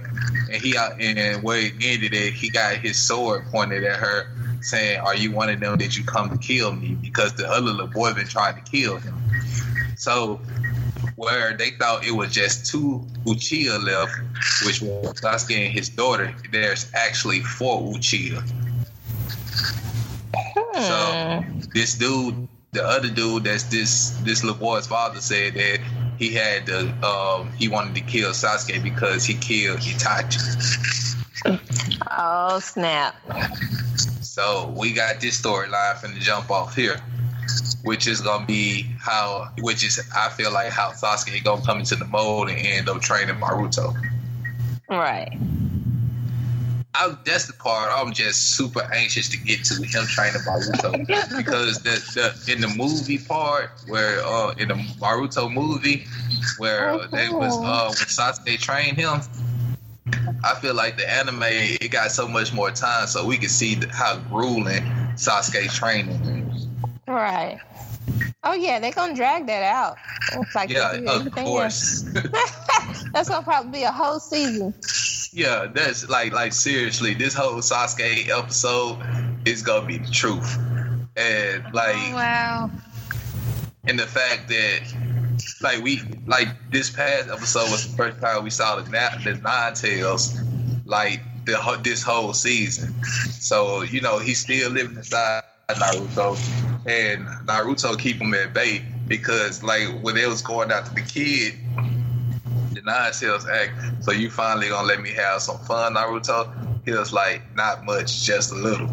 and 0.51 0.63
he 0.63 0.77
and 0.77 1.43
where 1.43 1.59
it 1.59 1.75
ended, 1.83 2.15
it 2.15 2.33
he 2.33 2.49
got 2.49 2.77
his 2.77 2.99
sword 2.99 3.45
pointed 3.51 3.85
at 3.85 3.99
her, 3.99 4.29
saying, 4.63 5.01
"Are 5.01 5.15
you 5.15 5.31
one 5.31 5.51
of 5.51 5.61
them 5.61 5.77
that 5.77 5.99
you 5.99 6.05
come 6.05 6.31
to 6.31 6.39
kill 6.39 6.73
me?" 6.73 6.97
Because 7.01 7.35
the 7.35 7.47
other 7.47 7.67
little 7.67 7.87
boy 7.87 8.15
been 8.15 8.27
trying 8.27 8.55
to 8.63 8.71
kill 8.71 8.97
him. 8.97 9.15
So 9.97 10.41
where 11.17 11.55
they 11.55 11.73
thought 11.73 12.07
it 12.07 12.13
was 12.13 12.33
just 12.33 12.65
two 12.65 13.07
Uchiha 13.27 13.85
left, 13.85 14.13
which 14.65 14.81
was 14.81 15.21
Sasuke 15.21 15.67
and 15.67 15.73
his 15.73 15.91
daughter, 15.91 16.35
there's 16.51 16.91
actually 16.95 17.41
four 17.41 17.93
Uchiha. 17.93 18.43
Hmm. 20.35 20.81
So 20.81 21.45
this 21.75 21.95
dude 21.97 22.49
the 22.73 22.85
other 22.85 23.09
dude 23.09 23.45
that's 23.45 23.65
this 23.65 24.11
this 24.23 24.45
little 24.45 24.59
boy's 24.59 24.87
father 24.87 25.21
said 25.21 25.55
that 25.55 25.81
he 26.21 26.35
had 26.35 26.67
to 26.67 26.91
um, 27.05 27.51
he 27.53 27.67
wanted 27.67 27.95
to 27.95 28.03
kill 28.03 28.31
Sasuke 28.31 28.81
because 28.83 29.25
he 29.25 29.35
killed 29.35 29.81
Itachi. 29.81 31.17
Oh 32.11 32.59
snap! 32.61 33.17
So 34.21 34.73
we 34.77 34.93
got 34.93 35.21
this 35.21 35.41
storyline 35.41 35.97
from 35.97 36.13
the 36.13 36.21
jump 36.21 36.51
off 36.51 36.77
here, 36.77 37.01
which 37.85 38.07
is 38.07 38.21
gonna 38.21 38.45
be 38.45 38.83
how, 39.01 39.51
which 39.61 39.83
is 39.83 39.99
I 40.15 40.29
feel 40.29 40.53
like 40.53 40.71
how 40.71 40.91
Sasuke 40.91 41.43
gonna 41.43 41.65
come 41.65 41.79
into 41.79 41.97
the 41.97 42.05
mold 42.05 42.51
and 42.51 42.59
end 42.59 42.91
up 42.91 43.01
training 43.01 43.37
Naruto. 43.37 43.97
Right. 44.91 45.39
I, 47.01 47.17
that's 47.25 47.47
the 47.47 47.55
part 47.55 47.91
I'm 47.95 48.13
just 48.13 48.57
super 48.57 48.83
anxious 48.93 49.31
to 49.31 49.39
get 49.39 49.65
to 49.65 49.77
him 49.77 50.07
training 50.07 50.43
Boruto 50.43 51.07
because 51.35 51.83
the, 51.83 51.97
the 52.15 52.53
in 52.53 52.61
the 52.61 52.69
movie 52.69 53.17
part 53.17 53.71
where 53.89 54.23
uh 54.23 54.51
in 54.59 54.69
the 54.69 54.75
Boruto 54.75 55.51
movie 55.51 56.07
where 56.59 56.91
uh, 56.91 57.07
they 57.11 57.31
was 57.31 57.57
uh 57.65 57.87
when 57.87 58.07
Sasuke 58.07 58.59
trained 58.61 58.99
him, 58.99 59.23
I 60.45 60.55
feel 60.57 60.75
like 60.75 60.99
the 60.99 61.11
anime 61.11 61.43
it 61.47 61.91
got 61.91 62.11
so 62.11 62.29
much 62.29 62.53
more 62.53 62.71
time 62.71 63.07
so 63.07 63.25
we 63.25 63.39
could 63.39 63.51
see 63.51 63.77
the, 63.77 63.89
how 63.91 64.19
grueling 64.29 64.83
Sasuke 65.17 65.73
training 65.73 66.21
is. 66.53 66.67
Right. 67.09 67.59
Oh 68.43 68.55
yeah, 68.55 68.81
they're 68.81 68.93
gonna 68.93 69.15
drag 69.15 69.47
that 69.47 69.63
out. 69.63 69.97
It's 70.33 70.55
like 70.55 70.71
yeah, 70.71 70.93
of 71.07 71.31
course. 71.33 72.03
That's 73.13 73.29
gonna 73.29 73.43
probably 73.43 73.73
be 73.73 73.83
a 73.83 73.93
whole 73.93 74.21
season 74.21 74.75
yeah, 75.33 75.67
that's 75.73 76.09
like 76.09 76.33
like 76.33 76.53
seriously, 76.53 77.15
this 77.15 77.35
whole 77.35 77.59
Sasuke 77.59 78.29
episode 78.29 78.99
is 79.45 79.63
gonna 79.63 79.87
be 79.87 79.99
the 79.99 80.11
truth, 80.11 80.59
and 81.17 81.65
oh, 81.67 81.71
like 81.73 81.97
oh, 81.97 82.15
wow, 82.15 82.71
and 83.85 83.99
the 83.99 84.07
fact 84.07 84.49
that 84.49 84.81
like 85.63 85.83
we 85.83 86.03
like 86.27 86.49
this 86.71 86.91
past 86.91 87.29
episode 87.29 87.71
was 87.71 87.89
the 87.89 87.97
first 87.97 88.21
time 88.21 88.43
we 88.43 88.51
saw 88.51 88.77
the 88.77 88.83
the 88.83 89.41
nine 89.43 89.75
tails 89.75 90.39
like 90.85 91.21
the 91.45 91.81
this 91.85 92.03
whole 92.03 92.33
season. 92.33 92.93
So 93.05 93.83
you 93.83 94.01
know 94.01 94.19
he's 94.19 94.41
still 94.41 94.71
living 94.71 94.97
inside 94.97 95.45
Naruto, 95.69 96.37
and 96.87 97.27
Naruto 97.47 97.99
keep 97.99 98.17
him 98.17 98.35
at 98.35 98.53
bay 98.55 98.85
because 99.07 99.63
like 99.63 99.89
when 100.03 100.15
they 100.15 100.27
was 100.27 100.43
going 100.43 100.71
after 100.71 100.95
the 100.95 101.03
kid 101.03 101.55
the 102.81 102.91
nine 102.91 103.13
tails 103.13 103.47
act. 103.47 104.05
So 104.05 104.13
you 104.13 104.31
finally 104.31 104.69
gonna 104.69 104.87
let 104.87 105.01
me 105.01 105.11
have 105.11 105.43
some 105.43 105.59
fun, 105.59 105.95
Naruto? 105.95 106.53
He 106.85 106.93
was 106.93 107.13
like, 107.13 107.43
not 107.55 107.85
much, 107.85 108.25
just 108.25 108.53
a 108.53 108.55
little. 108.55 108.89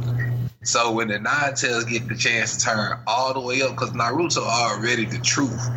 So 0.63 0.91
when 0.91 1.07
the 1.07 1.19
nine 1.19 1.55
tails 1.55 1.85
get 1.85 2.07
the 2.07 2.15
chance 2.15 2.57
to 2.57 2.65
turn 2.65 2.99
all 3.07 3.33
the 3.33 3.39
way 3.39 3.61
up, 3.61 3.71
because 3.71 3.91
Naruto 3.91 4.39
already 4.39 5.05
the 5.05 5.19
truth. 5.19 5.69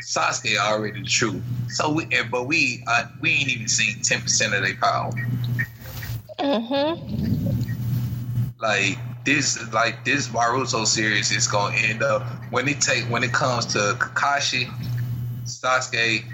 Sasuke 0.00 0.58
already 0.58 1.00
the 1.00 1.06
truth. 1.06 1.42
So 1.68 1.92
we, 1.92 2.06
but 2.30 2.46
we, 2.46 2.82
uh, 2.86 3.04
we 3.20 3.30
ain't 3.30 3.48
even 3.48 3.68
seen 3.68 4.02
ten 4.02 4.20
percent 4.20 4.54
of 4.54 4.62
their 4.62 4.74
power. 4.74 5.12
Mm-hmm. 6.38 7.60
Like 8.60 8.98
this, 9.24 9.72
like 9.72 10.04
this 10.04 10.28
Naruto 10.28 10.86
series 10.86 11.30
is 11.30 11.46
gonna 11.46 11.76
end 11.76 12.02
up 12.02 12.22
when 12.50 12.68
it 12.68 12.80
take 12.80 13.04
when 13.04 13.22
it 13.22 13.32
comes 13.32 13.66
to 13.66 13.96
Kakashi, 13.98 14.70
Sasuke, 15.44 16.24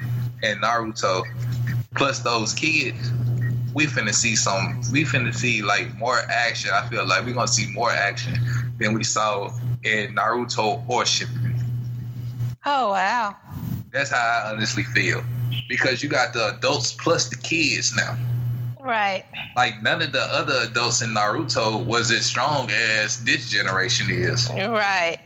and 0.43 0.61
Naruto, 0.63 1.25
plus 1.97 2.21
those 2.21 2.55
kids, 2.55 3.13
we 3.75 3.87
finna 3.87 4.15
see 4.15 4.37
some. 4.37 4.81
We 4.93 5.05
finna 5.05 5.35
see 5.35 5.63
like 5.63 5.95
more 5.97 6.19
action. 6.29 6.71
I 6.73 6.89
feel 6.89 7.07
like 7.07 7.25
we're 7.25 7.35
gonna 7.35 7.49
see 7.49 7.71
more 7.73 7.91
action 7.91 8.35
than 8.79 8.95
we 8.95 9.05
saw 9.05 9.53
in 9.83 10.15
Naruto 10.15 10.89
or 10.89 11.03
Shippuden. 11.03 11.63
Oh 12.65 12.91
wow! 12.91 13.37
That's 13.93 14.11
how 14.11 14.17
I 14.17 14.53
honestly 14.53 14.83
feel 14.83 15.23
because 15.69 16.03
you 16.03 16.09
got 16.09 16.33
the 16.33 16.57
adults 16.57 16.93
plus 16.93 17.29
the 17.29 17.37
kids 17.37 17.95
now. 17.95 18.17
Right. 18.89 19.27
Like 19.55 19.83
none 19.83 20.01
of 20.01 20.13
the 20.13 20.23
other 20.23 20.63
adults 20.63 21.03
in 21.03 21.11
Naruto 21.11 21.85
was 21.85 22.11
as 22.11 22.25
strong 22.25 22.71
as 22.71 23.23
this 23.23 23.51
generation 23.51 24.07
is. 24.09 24.49
Right. 24.49 25.19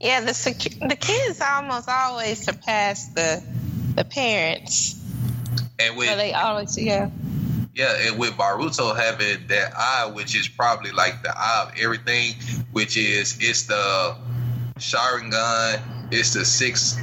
Yeah, 0.00 0.20
the 0.20 0.30
secu- 0.30 0.88
the 0.88 0.94
kids 0.94 1.40
almost 1.40 1.88
always 1.88 2.44
surpass 2.44 3.08
the 3.08 3.42
the 3.96 4.04
parents. 4.04 4.94
And 5.80 5.96
with 5.96 6.08
so 6.08 6.16
they 6.16 6.32
always 6.32 6.78
yeah. 6.78 7.10
Yeah, 7.74 7.96
and 7.98 8.16
with 8.16 8.34
Boruto 8.34 8.96
having 8.96 9.48
that 9.48 9.72
eye, 9.76 10.12
which 10.14 10.36
is 10.36 10.46
probably 10.46 10.92
like 10.92 11.24
the 11.24 11.36
eye 11.36 11.66
of 11.66 11.80
everything, 11.80 12.34
which 12.70 12.96
is 12.96 13.38
it's 13.40 13.64
the 13.64 14.16
Sharingan, 14.78 16.12
it's 16.12 16.32
the 16.34 16.44
six. 16.44 16.96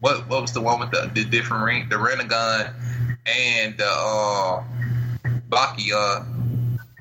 What 0.00 0.28
what 0.28 0.42
was 0.42 0.52
the 0.52 0.60
one 0.60 0.78
with 0.78 0.90
the, 0.90 1.10
the 1.14 1.24
different 1.24 1.64
ring? 1.64 1.88
The 1.88 1.96
Rinnegan, 1.96 2.74
and 3.26 3.76
the 3.76 3.86
uh, 3.86 4.62
Baki, 5.48 5.90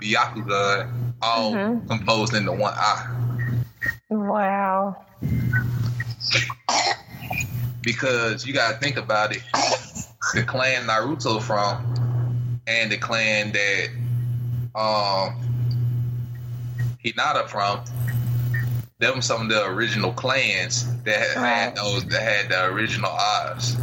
Byakugan 0.01 0.89
all 1.21 1.53
Mhm. 1.53 1.87
composed 1.87 2.33
into 2.33 2.51
one 2.51 2.73
eye. 2.75 3.07
Wow. 4.09 5.05
Because 7.81 8.45
you 8.45 8.53
gotta 8.53 8.77
think 8.77 8.97
about 8.97 9.35
it, 9.35 9.41
the 10.33 10.43
clan 10.43 10.85
Naruto 10.87 11.41
from, 11.41 11.95
and 12.67 12.91
the 12.91 12.97
clan 12.97 13.51
that 13.53 13.89
um 14.79 15.35
Hinata 17.03 17.47
from, 17.49 17.81
them 18.99 19.21
some 19.21 19.41
of 19.41 19.49
the 19.49 19.65
original 19.65 20.13
clans 20.13 20.85
that 21.03 21.19
had 21.19 21.37
Right. 21.37 21.75
those 21.75 22.05
that 22.05 22.21
had 22.21 22.49
the 22.49 22.65
original 22.65 23.11
eyes. 23.11 23.75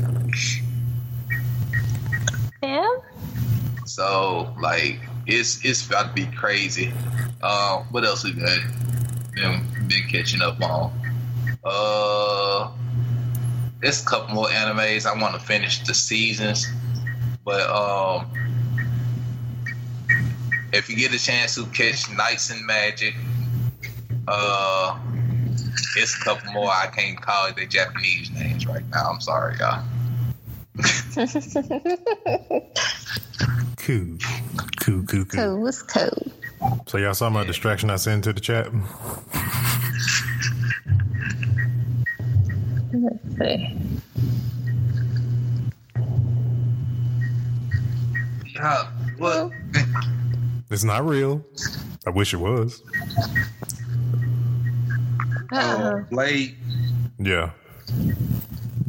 So 3.87 4.55
like 4.61 5.01
it's 5.27 5.65
it's 5.65 5.87
about 5.87 6.09
to 6.09 6.27
be 6.27 6.27
crazy. 6.37 6.93
Uh, 7.43 7.85
what 7.91 8.05
else 8.05 8.25
we 8.25 8.33
got? 8.33 8.59
Been, 9.35 9.65
been 9.87 10.09
catching 10.09 10.43
up 10.43 10.61
on. 10.61 10.93
Uh, 11.65 12.71
there's 13.81 14.03
a 14.03 14.07
couple 14.07 14.35
more 14.35 14.49
animes. 14.49 15.07
I 15.07 15.21
want 15.21 15.35
to 15.35 15.41
finish 15.41 15.85
the 15.87 15.95
seasons, 15.95 16.67
but 17.45 17.69
um, 17.71 18.27
if 20.73 20.89
you 20.91 20.97
get 20.97 21.15
a 21.15 21.19
chance 21.19 21.55
to 21.55 21.67
catch 21.67 22.11
Knights 22.11 22.51
and 22.51 22.67
Magic, 22.67 23.15
uh, 24.27 24.99
it's 25.97 26.21
a 26.21 26.25
couple 26.25 26.53
more. 26.53 26.71
I 26.71 26.87
can't 26.87 27.21
call 27.21 27.47
it 27.47 27.57
the 27.57 27.67
Japanese 27.67 28.31
names 28.33 28.67
right 28.67 28.85
now. 28.91 29.11
I'm 29.11 29.21
sorry, 29.21 29.57
y'all. 29.59 29.85
Cool. 33.89 34.19
Cool, 34.81 35.03
cool, 35.05 35.25
cool. 35.25 35.25
Cool. 35.25 35.67
It's 35.67 35.83
cool. 35.83 36.33
So 36.87 36.99
y'all 36.99 37.15
saw 37.15 37.31
my 37.31 37.45
distraction 37.45 37.89
I 37.89 37.97
sent 37.97 38.25
to 38.25 38.35
the 38.35 38.41
chat? 38.41 38.69
Let's 42.93 43.39
see. 43.39 43.79
Yeah, 48.55 48.91
what? 49.17 49.53
It's 50.71 50.85
not 50.85 51.07
real. 51.07 51.43
I 52.07 52.11
wish 52.11 52.35
it 52.35 52.39
was. 52.39 52.83
Uh, 55.51 56.01
Blade. 56.11 56.59
Yeah. 57.19 57.53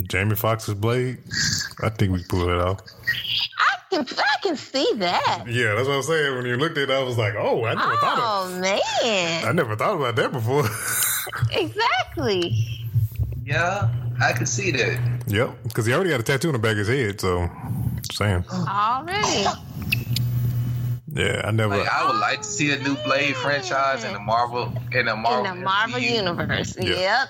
Jamie 0.08 0.36
Foxx's 0.36 0.76
Blade. 0.76 1.18
I 1.82 1.90
think 1.90 2.12
we 2.14 2.20
can 2.20 2.28
pull 2.28 2.50
it 2.50 2.60
off. 2.60 2.80
I 3.60 3.76
can 3.90 4.06
I 4.18 4.36
can 4.42 4.56
see 4.56 4.92
that. 4.98 5.46
Yeah, 5.48 5.76
that's 5.76 5.88
what 5.88 5.96
I'm 5.96 6.04
saying. 6.04 6.36
When 6.36 6.46
you 6.46 6.58
looked 6.58 6.78
at 6.78 6.90
it, 6.90 6.92
I 6.92 7.04
was 7.04 7.18
like, 7.18 7.34
oh, 7.36 7.66
I 7.66 7.74
never 7.74 7.96
thought 7.98 8.18
of 8.18 8.24
Oh 8.24 8.60
man. 8.60 9.46
I 9.48 9.52
never 9.52 9.76
thought 9.76 9.96
about 9.96 10.16
that 10.16 10.32
before. 10.32 10.64
Exactly. 11.52 12.54
Yeah, 13.46 13.90
I 14.22 14.34
can 14.34 14.46
see 14.46 14.72
that. 14.72 15.24
yep. 15.28 15.56
Because 15.64 15.86
he 15.86 15.94
already 15.94 16.12
had 16.12 16.20
a 16.20 16.24
tattoo 16.24 16.48
on 16.50 16.54
the 16.54 16.60
back 16.60 16.72
of 16.74 16.80
his 16.80 16.88
head, 16.88 17.22
so 17.22 17.48
just 17.98 18.18
saying. 18.18 18.44
Already. 18.50 19.46
Yeah, 21.14 21.42
I 21.44 21.52
never 21.52 21.78
Like, 21.78 21.90
I 21.90 22.06
would 22.10 22.20
like 22.20 22.40
to 22.42 22.48
see 22.48 22.72
a 22.72 22.80
new 22.80 22.96
Blade 23.04 23.36
franchise 23.36 24.04
in 24.04 24.14
the 24.14 24.20
Marvel 24.20 24.72
in 24.92 25.06
the 25.08 25.16
Marvel, 25.16 25.52
In 25.52 25.60
the 25.60 25.66
Marvel 25.66 26.00
MCU, 26.00 26.16
universe. 26.16 26.76
Yeah. 26.80 26.96
Yep. 26.96 27.28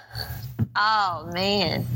Oh 0.76 1.30
man. 1.34 1.88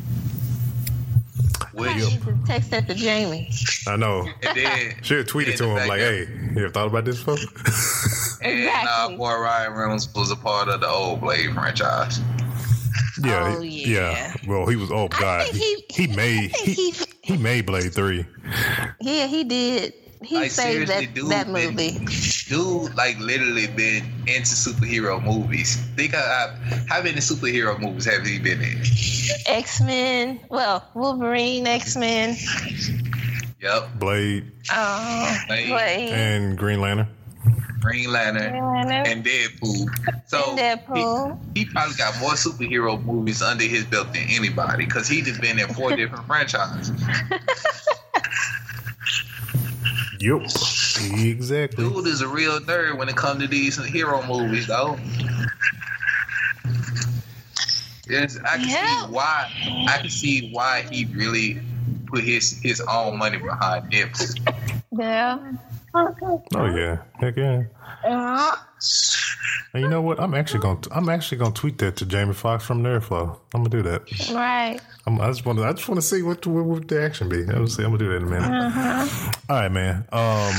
I 1.75 1.81
Which, 1.81 1.95
need 1.95 2.21
to 2.21 2.37
text 2.45 2.69
that 2.71 2.87
to 2.87 2.93
Jamie. 2.93 3.49
I 3.87 3.95
know. 3.95 4.27
and 4.43 4.57
then 4.57 4.93
Should 5.01 5.17
have 5.19 5.27
tweeted 5.27 5.57
to 5.57 5.65
him 5.65 5.87
like, 5.87 5.99
that- 5.99 6.27
hey, 6.27 6.27
you 6.55 6.63
ever 6.63 6.69
thought 6.69 6.87
about 6.87 7.05
this 7.05 7.17
before? 7.17 7.35
and 8.47 8.67
uh, 8.67 8.69
Exactly. 8.69 9.17
boy 9.17 9.33
Ryan 9.39 9.73
Reynolds 9.73 10.13
was 10.13 10.29
a 10.31 10.35
part 10.35 10.69
of 10.69 10.81
the 10.81 10.87
old 10.87 11.21
Blade 11.21 11.51
franchise. 11.53 12.19
yeah, 13.23 13.55
Oh, 13.57 13.61
he- 13.61 13.93
yeah. 13.93 14.35
Well, 14.47 14.67
he 14.67 14.75
was 14.75 14.91
oh 14.91 15.07
god. 15.07 15.47
think 15.47 15.55
He, 15.55 15.83
he- 15.89 16.07
he 16.07 16.15
made 16.15 16.55
he, 16.57 16.73
he- 16.73 16.93
he 17.23 17.37
made 17.37 17.65
Blade 17.65 17.93
3. 17.93 18.25
Yeah, 19.01 19.27
he 19.27 19.43
did. 19.43 19.93
He 20.23 20.35
Like, 20.35 20.51
saved 20.51 20.87
seriously, 20.89 21.05
that 21.07 21.13
dude, 21.13 21.29
that 21.31 21.45
been- 21.51 21.75
movie. 21.75 22.05
Dude, 22.47 22.95
like 22.95 23.17
literally 23.19 23.67
been 23.67 24.03
into 24.27 24.53
superhero 24.55 25.23
movies. 25.23 25.77
Think 25.95 26.13
how, 26.13 26.53
how 26.89 27.01
many 27.01 27.17
superhero 27.17 27.79
movies 27.79 28.05
have 28.05 28.25
he 28.25 28.39
been 28.39 28.61
in? 28.61 28.81
X 29.47 29.81
Men. 29.81 30.39
Well, 30.49 30.87
Wolverine, 30.93 31.65
X 31.67 31.95
Men. 31.95 32.35
Yep, 33.61 33.99
Blade 33.99 34.51
Oh, 34.71 35.37
Blade. 35.47 35.69
Blade. 35.69 36.09
and 36.11 36.57
Green 36.57 36.81
Lantern. 36.81 37.07
Green 37.79 38.11
Lantern 38.11 38.55
and 38.55 39.25
Deadpool. 39.25 39.87
So 40.27 40.51
And 40.51 40.59
Deadpool. 40.59 41.39
He, 41.53 41.61
he 41.61 41.65
probably 41.65 41.95
got 41.95 42.17
more 42.19 42.31
superhero 42.31 43.01
movies 43.03 43.41
under 43.41 43.63
his 43.65 43.83
belt 43.85 44.13
than 44.13 44.23
anybody 44.29 44.85
because 44.85 45.07
he 45.07 45.21
just 45.21 45.41
been 45.41 45.59
in 45.59 45.67
four 45.73 45.93
different 45.95 46.25
franchises. 46.27 46.91
Yup. 50.23 50.43
Exactly. 50.43 51.83
Dude 51.89 52.07
is 52.07 52.21
a 52.21 52.27
real 52.29 52.57
nerd 52.61 52.97
when 52.97 53.09
it 53.09 53.15
comes 53.17 53.41
to 53.41 53.47
these 53.47 53.75
hero 53.83 54.25
movies, 54.25 54.67
though. 54.67 54.97
Yes, 58.07 58.39
I 58.45 58.57
can 58.57 58.69
Yeah. 58.69 59.05
see 59.05 59.11
why. 59.11 59.51
I 59.89 59.97
can 59.97 60.09
see 60.09 60.49
why 60.53 60.85
he 60.89 61.03
really 61.05 61.61
put 62.05 62.23
his 62.23 62.57
his 62.61 62.79
own 62.79 63.17
money 63.17 63.37
behind 63.37 63.91
Deadpool. 63.91 64.63
Yeah. 64.97 65.39
Oh 65.95 66.43
yeah. 66.75 66.97
Heck 67.19 67.37
yeah. 67.37 67.63
Uh, 68.03 68.55
And 69.73 69.83
you 69.83 69.89
know 69.89 70.01
what? 70.01 70.19
I'm 70.19 70.33
actually 70.33 70.59
going. 70.61 70.81
to 70.81 70.93
I'm 70.95 71.07
actually 71.09 71.37
going 71.37 71.53
to 71.53 71.59
tweet 71.61 71.77
that 71.79 71.95
to 71.97 72.05
Jamie 72.05 72.33
Foxx 72.33 72.65
from 72.65 72.81
Nerdflow. 72.83 73.37
I'm 73.53 73.63
gonna 73.63 73.69
do 73.69 73.81
that. 73.83 74.29
right. 74.33 74.79
I'm, 75.05 75.19
I 75.21 75.27
just 75.27 75.45
want 75.45 75.59
to. 75.59 75.65
I 75.65 75.73
just 75.73 75.87
want 75.87 76.01
to 76.01 76.05
see 76.07 76.21
what, 76.23 76.45
what 76.47 76.65
would 76.65 76.87
the 76.87 77.01
action 77.03 77.29
be. 77.29 77.43
I'm, 77.43 77.67
see, 77.67 77.83
I'm 77.83 77.95
gonna 77.95 77.99
do 77.99 78.09
that 78.09 78.17
in 78.17 78.23
a 78.23 78.29
minute. 78.29 79.35
All 79.49 79.55
right, 79.57 79.71
man. 79.71 80.05
Um, 80.11 80.53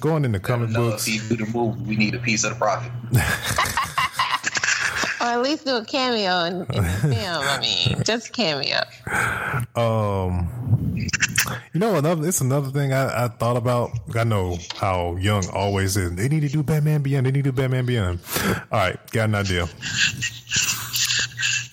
going 0.00 0.24
into 0.24 0.38
comic 0.40 0.70
No, 0.70 0.84
if 0.86 0.90
books. 0.92 1.04
he 1.06 1.18
do 1.28 1.36
the 1.44 1.50
movie, 1.52 1.80
we 1.82 1.96
need 1.96 2.14
a 2.14 2.18
piece 2.18 2.44
of 2.44 2.50
the 2.50 2.56
profit. 2.56 2.92
Or 5.20 5.28
at 5.28 5.42
least 5.42 5.64
do 5.64 5.76
a 5.76 5.84
cameo 5.86 6.44
in, 6.44 6.54
in 6.54 6.82
the 6.84 6.98
film. 7.00 7.44
I 7.48 7.58
mean, 7.58 8.02
just 8.04 8.34
cameo. 8.34 8.80
Um, 9.74 10.48
you 11.72 11.80
know, 11.80 11.96
another. 11.96 12.26
It's 12.26 12.40
another 12.40 12.70
thing 12.70 12.92
I, 12.92 13.24
I 13.24 13.28
thought 13.28 13.56
about. 13.56 13.90
I 14.14 14.24
know 14.24 14.58
how 14.76 15.16
Young 15.16 15.48
always 15.52 15.96
is. 15.96 16.14
They 16.14 16.28
need 16.28 16.40
to 16.40 16.48
do 16.48 16.62
Batman 16.62 17.02
Beyond. 17.02 17.26
They 17.26 17.30
need 17.32 17.44
to 17.44 17.52
do 17.52 17.56
Batman 17.56 17.86
Beyond. 17.86 18.20
All 18.70 18.78
right, 18.78 19.10
got 19.10 19.28
an 19.28 19.34
idea. 19.34 19.66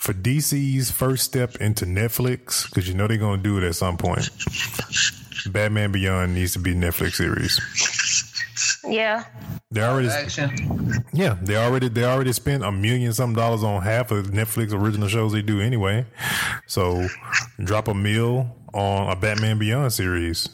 For 0.01 0.13
DC's 0.13 0.89
first 0.91 1.23
step 1.23 1.57
into 1.57 1.85
Netflix, 1.85 2.65
because 2.67 2.87
you 2.87 2.95
know 2.95 3.07
they're 3.07 3.17
going 3.17 3.37
to 3.37 3.43
do 3.43 3.57
it 3.57 3.63
at 3.63 3.75
some 3.75 3.97
point. 3.97 4.29
Batman 5.47 5.91
Beyond 5.91 6.33
needs 6.33 6.53
to 6.53 6.59
be 6.59 6.71
a 6.71 6.75
Netflix 6.75 7.13
series. 7.13 7.59
Yeah. 8.83 9.25
They 9.69 9.81
already, 9.81 10.09
Action. 10.09 11.05
yeah, 11.13 11.37
they 11.41 11.55
already 11.55 11.87
they 11.87 12.03
already 12.03 12.33
spent 12.33 12.63
a 12.63 12.71
million 12.71 13.13
some 13.13 13.33
dollars 13.33 13.63
on 13.63 13.81
half 13.81 14.11
of 14.11 14.27
Netflix 14.31 14.73
original 14.73 15.07
shows 15.07 15.31
they 15.31 15.41
do 15.41 15.61
anyway. 15.61 16.05
So 16.67 17.07
drop 17.63 17.87
a 17.87 17.93
mill 17.93 18.53
on 18.73 19.09
a 19.09 19.15
Batman 19.15 19.57
Beyond 19.59 19.93
series. 19.93 20.47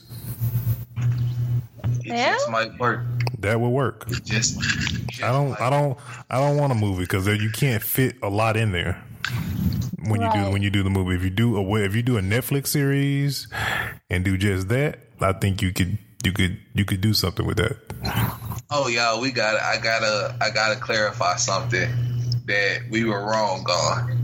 It 0.97 2.05
Yeah? 2.05 2.33
just 2.33 2.49
might 2.49 2.77
work. 2.79 3.01
That 3.39 3.59
would 3.59 3.69
work. 3.69 4.07
Just, 4.23 4.59
just 4.59 5.23
I 5.23 5.31
don't 5.31 5.59
I 5.61 5.69
don't 5.69 5.97
I 6.29 6.39
don't 6.39 6.57
want 6.57 6.71
a 6.71 6.75
movie 6.75 7.03
because 7.03 7.27
you 7.27 7.51
can't 7.51 7.83
fit 7.83 8.15
a 8.23 8.29
lot 8.29 8.57
in 8.57 8.71
there 8.71 9.03
when 10.05 10.21
you 10.21 10.31
do 10.33 10.51
when 10.51 10.61
you 10.63 10.69
do 10.69 10.81
the 10.83 10.89
movie. 10.89 11.15
If 11.15 11.23
you 11.23 11.29
do 11.29 11.57
a 11.57 11.75
if 11.83 11.95
you 11.95 12.01
do 12.01 12.17
a 12.17 12.21
Netflix 12.21 12.67
series 12.67 13.47
and 14.09 14.25
do 14.25 14.37
just 14.37 14.69
that, 14.69 14.99
I 15.21 15.33
think 15.33 15.61
you 15.61 15.71
could 15.71 15.97
you 16.23 16.31
could 16.31 16.57
you 16.73 16.83
could 16.85 17.01
do 17.01 17.13
something 17.13 17.45
with 17.45 17.57
that. 17.57 17.77
Oh 18.69 18.87
y'all, 18.87 19.21
we 19.21 19.31
got. 19.31 19.61
I 19.61 19.77
gotta. 19.81 20.35
I 20.41 20.49
gotta 20.49 20.79
clarify 20.79 21.35
something 21.37 21.89
that 22.45 22.81
we 22.89 23.05
were 23.05 23.23
wrong 23.23 23.65
on. 23.69 24.17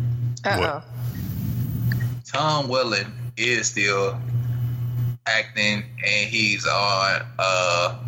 Uh 0.43 0.81
oh. 0.81 1.97
Tom 2.25 2.67
Welling 2.67 3.11
is 3.37 3.67
still 3.67 4.19
acting, 5.25 5.83
and 6.05 6.29
he's 6.29 6.65
on 6.67 7.21
a 7.39 7.99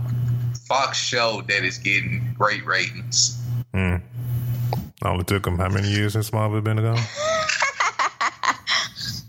Fox 0.68 0.98
show 0.98 1.42
that 1.48 1.64
is 1.64 1.78
getting 1.78 2.34
great 2.38 2.66
ratings. 2.66 3.42
Hmm. 3.74 3.96
Only 5.04 5.24
took 5.24 5.46
him 5.46 5.58
how 5.58 5.70
many 5.70 5.90
years 5.90 6.14
since 6.14 6.34
Marvel 6.34 6.60
been 6.62 6.78
gone? 6.78 6.98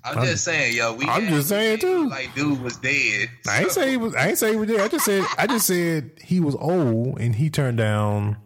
I'm, 0.05 0.25
just 0.25 0.45
saying, 0.45 0.77
yo. 0.77 0.95
We 0.95 1.05
I'm 1.07 1.25
had- 1.25 1.33
just 1.33 1.49
saying, 1.49 1.81
too. 1.81 2.09
Like, 2.09 2.33
dude 2.35 2.61
was 2.63 2.77
dead. 2.77 3.29
I 3.49 3.63
ain't 3.63 3.73
So- 3.73 3.81
say 3.83 3.91
he 3.91 3.97
was. 3.97 4.15
I 4.15 4.29
ain't 4.29 4.39
say 4.39 4.51
he 4.53 4.57
was 4.57 4.69
dead. 4.69 4.81
I 4.81 4.89
just 4.89 5.05
said. 5.05 5.25
I 5.37 5.47
just 5.49 5.67
said 5.67 6.13
he 6.23 6.39
was 6.41 6.55
old 6.55 7.19
and 7.21 7.35
he 7.35 7.51
turned 7.51 7.77
down 7.79 8.37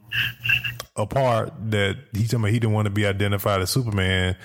a 0.96 1.06
part 1.06 1.52
that 1.70 1.98
he 2.14 2.26
told 2.26 2.42
me 2.42 2.50
he 2.50 2.58
didn't 2.58 2.72
want 2.72 2.86
to 2.86 2.90
be 2.90 3.06
identified 3.06 3.60
as 3.60 3.70
Superman 3.70 4.36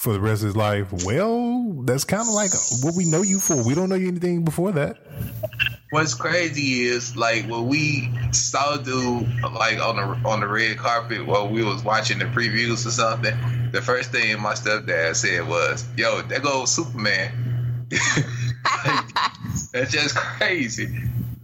for 0.00 0.14
the 0.14 0.20
rest 0.20 0.40
of 0.40 0.46
his 0.46 0.56
life. 0.56 0.90
Well, 1.04 1.82
that's 1.84 2.04
kind 2.04 2.22
of 2.22 2.32
like 2.32 2.50
what 2.82 2.94
we 2.96 3.04
know 3.04 3.20
you 3.20 3.38
for. 3.38 3.62
We 3.62 3.74
don't 3.74 3.90
know 3.90 3.96
you 3.96 4.08
anything 4.08 4.44
before 4.44 4.72
that. 4.72 4.96
What's 5.90 6.14
crazy 6.14 6.84
is 6.84 7.16
like 7.16 7.46
when 7.46 7.66
we 7.66 8.10
saw 8.32 8.78
dude 8.78 9.28
like 9.42 9.78
on 9.78 9.96
the 9.96 10.28
on 10.28 10.40
the 10.40 10.48
red 10.48 10.78
carpet 10.78 11.26
while 11.26 11.48
we 11.50 11.62
was 11.62 11.84
watching 11.84 12.18
the 12.18 12.24
previews 12.24 12.86
or 12.86 12.92
something. 12.92 13.36
The 13.72 13.82
first 13.82 14.10
thing 14.10 14.40
my 14.40 14.54
stepdad 14.54 15.16
said 15.16 15.46
was, 15.46 15.86
"Yo, 15.98 16.22
there 16.22 16.40
goes 16.40 16.72
Superman." 16.72 17.86
that's 19.72 19.92
just 19.92 20.16
crazy. 20.16 20.88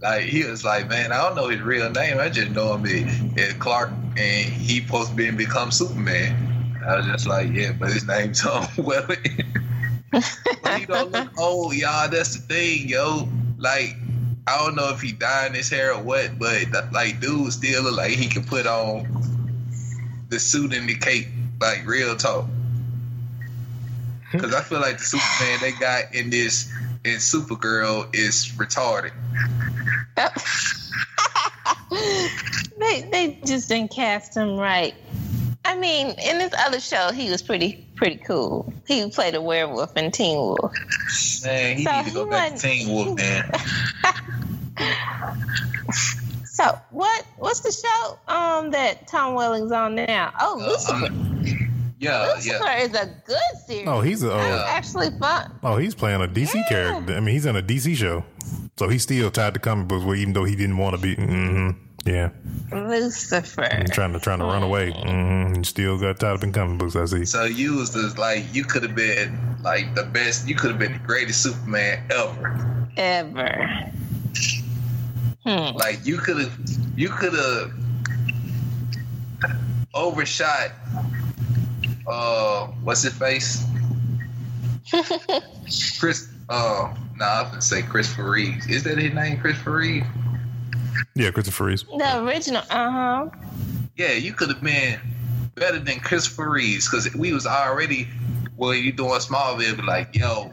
Like 0.01 0.23
he 0.23 0.43
was 0.45 0.65
like, 0.65 0.89
"Man, 0.89 1.11
I 1.11 1.17
don't 1.17 1.35
know 1.35 1.49
his 1.49 1.61
real 1.61 1.91
name. 1.91 2.17
I 2.17 2.29
just 2.29 2.49
know 2.51 2.75
him 2.75 3.37
as 3.37 3.53
Clark, 3.53 3.91
and 4.17 4.51
he 4.51 4.81
supposed 4.81 5.11
to 5.11 5.15
be 5.15 5.29
become 5.29 5.69
Superman." 5.69 6.56
I 6.87 6.97
was 6.97 7.05
just 7.05 7.27
like, 7.27 7.53
"Yeah, 7.53 7.73
but 7.73 7.91
his 7.91 8.07
name's 8.07 8.41
Tom 8.41 8.67
Welling." 8.77 9.43
but 10.11 10.79
he 10.79 10.85
don't 10.85 11.11
look 11.11 11.29
old, 11.39 11.75
y'all. 11.75 12.09
That's 12.09 12.35
the 12.35 12.41
thing, 12.41 12.87
yo. 12.87 13.27
Like 13.57 13.95
I 14.47 14.57
don't 14.59 14.75
know 14.75 14.93
if 14.93 15.01
he 15.01 15.11
dying 15.11 15.53
his 15.53 15.69
hair 15.69 15.93
or 15.93 16.01
what, 16.01 16.39
but 16.39 16.93
like 16.93 17.19
dude 17.19 17.51
still 17.51 17.83
look 17.83 17.97
like 17.97 18.11
he 18.11 18.27
can 18.27 18.45
put 18.45 18.65
on 18.65 19.05
the 20.29 20.39
suit 20.39 20.73
and 20.73 20.87
the 20.87 20.95
cape, 20.95 21.27
like 21.59 21.85
real 21.85 22.15
talk. 22.15 22.45
Because 24.31 24.53
I 24.53 24.61
feel 24.61 24.79
like 24.79 24.99
the 24.99 25.03
Superman 25.03 25.59
they 25.61 25.71
got 25.73 26.15
in 26.15 26.29
this 26.29 26.71
in 27.03 27.17
Supergirl 27.17 28.15
is 28.15 28.45
retarded. 28.55 29.11
they 32.79 33.01
they 33.11 33.39
just 33.45 33.67
didn't 33.67 33.91
cast 33.91 34.35
him 34.35 34.55
right. 34.55 34.95
I 35.67 35.75
mean, 35.75 36.07
in 36.07 36.37
this 36.37 36.53
other 36.57 36.79
show, 36.79 37.11
he 37.11 37.29
was 37.29 37.41
pretty 37.41 37.85
pretty 37.95 38.15
cool. 38.15 38.73
He 38.87 39.09
played 39.09 39.35
a 39.35 39.41
werewolf 39.41 39.97
in 39.97 40.11
Teen 40.11 40.37
Wolf. 40.37 40.71
Man, 41.43 41.77
he 41.77 41.83
so 41.83 41.91
need 41.91 42.05
to 42.05 42.13
go 42.13 42.25
back 42.25 42.55
to 42.55 42.61
Teen 42.61 42.87
Wolf, 42.87 43.17
man. 43.17 43.51
so 46.45 46.79
what? 46.91 47.25
What's 47.35 47.59
the 47.59 47.73
show 47.73 48.17
um 48.33 48.71
that 48.71 49.09
Tom 49.09 49.33
Welling's 49.33 49.73
on 49.73 49.95
now? 49.95 50.31
Oh, 50.39 50.53
uh, 50.53 50.67
Lucifer. 50.67 51.05
Um, 51.07 51.93
yeah, 51.99 52.31
Lucifer 52.33 52.63
yeah. 52.63 52.83
is 52.83 52.95
a 52.95 53.13
good 53.25 53.41
series. 53.65 53.89
Oh, 53.89 53.99
he's 53.99 54.23
a, 54.23 54.33
uh, 54.33 54.67
actually 54.69 55.09
fun. 55.19 55.51
Oh, 55.63 55.75
he's 55.75 55.95
playing 55.95 56.21
a 56.21 56.29
DC 56.29 56.55
yeah. 56.55 56.63
character. 56.69 57.13
I 57.13 57.19
mean, 57.19 57.33
he's 57.33 57.45
in 57.45 57.57
a 57.57 57.61
DC 57.61 57.93
show, 57.97 58.23
so 58.77 58.87
he's 58.87 59.03
still 59.03 59.29
tied 59.31 59.53
to 59.55 59.59
comic 59.59 59.89
books. 59.89 60.05
Where 60.05 60.15
even 60.15 60.31
though 60.31 60.45
he 60.45 60.55
didn't 60.55 60.77
want 60.77 60.95
to 60.95 61.01
be. 61.01 61.17
Mm-hmm. 61.17 61.86
Yeah. 62.07 62.29
Lucifer. 62.71 63.63
And 63.63 63.91
trying 63.91 64.13
to 64.13 64.19
trying 64.19 64.39
to 64.39 64.45
run 64.45 64.63
away. 64.63 64.91
Mm-hmm. 64.91 65.55
And 65.55 65.67
still 65.67 65.97
got 65.97 66.19
tied 66.19 66.35
up 66.35 66.43
in 66.43 66.53
comic 66.53 66.79
books. 66.79 66.95
I 66.95 67.05
see. 67.05 67.25
So 67.25 67.43
you 67.43 67.75
was 67.75 67.93
just 67.93 68.17
like 68.17 68.45
you 68.53 68.63
could 68.63 68.83
have 68.83 68.95
been 68.95 69.37
like 69.61 69.93
the 69.93 70.03
best. 70.03 70.47
You 70.47 70.55
could 70.55 70.71
have 70.71 70.79
been 70.79 70.93
the 70.93 70.99
greatest 70.99 71.43
Superman 71.43 72.03
ever. 72.09 72.87
Ever. 72.95 73.91
Hmm. 75.43 75.75
Like 75.77 76.05
you 76.05 76.17
could 76.17 76.37
have, 76.39 76.59
you 76.95 77.09
could 77.09 77.33
have 77.33 77.73
overshot. 79.93 80.71
Uh, 82.07 82.67
what's 82.83 83.03
his 83.03 83.13
face? 83.13 83.65
Chris. 85.99 86.29
Uh, 86.49 86.93
no, 87.17 87.25
nah, 87.25 87.25
I 87.25 87.41
was 87.41 87.49
gonna 87.49 87.61
say 87.61 87.81
Christopher 87.81 88.29
Reeves. 88.29 88.67
Is 88.67 88.83
that 88.83 88.97
his 88.97 89.13
name, 89.13 89.39
Christopher 89.39 89.77
Reeves? 89.77 90.07
Yeah, 91.15 91.31
Christopher 91.31 91.65
Reeves. 91.65 91.83
The 91.83 92.23
original. 92.23 92.63
Uh 92.69 92.91
huh. 92.91 93.29
Yeah, 93.95 94.13
you 94.13 94.33
could 94.33 94.49
have 94.49 94.61
been 94.61 94.99
better 95.55 95.79
than 95.79 95.99
Christopher 95.99 96.49
Reeves 96.49 96.89
because 96.89 97.13
we 97.15 97.33
was 97.33 97.45
already. 97.45 98.07
Well, 98.57 98.73
you 98.73 98.91
doing 98.91 99.11
Smallville, 99.19 99.77
be 99.77 99.83
like, 99.83 100.15
yo, 100.15 100.51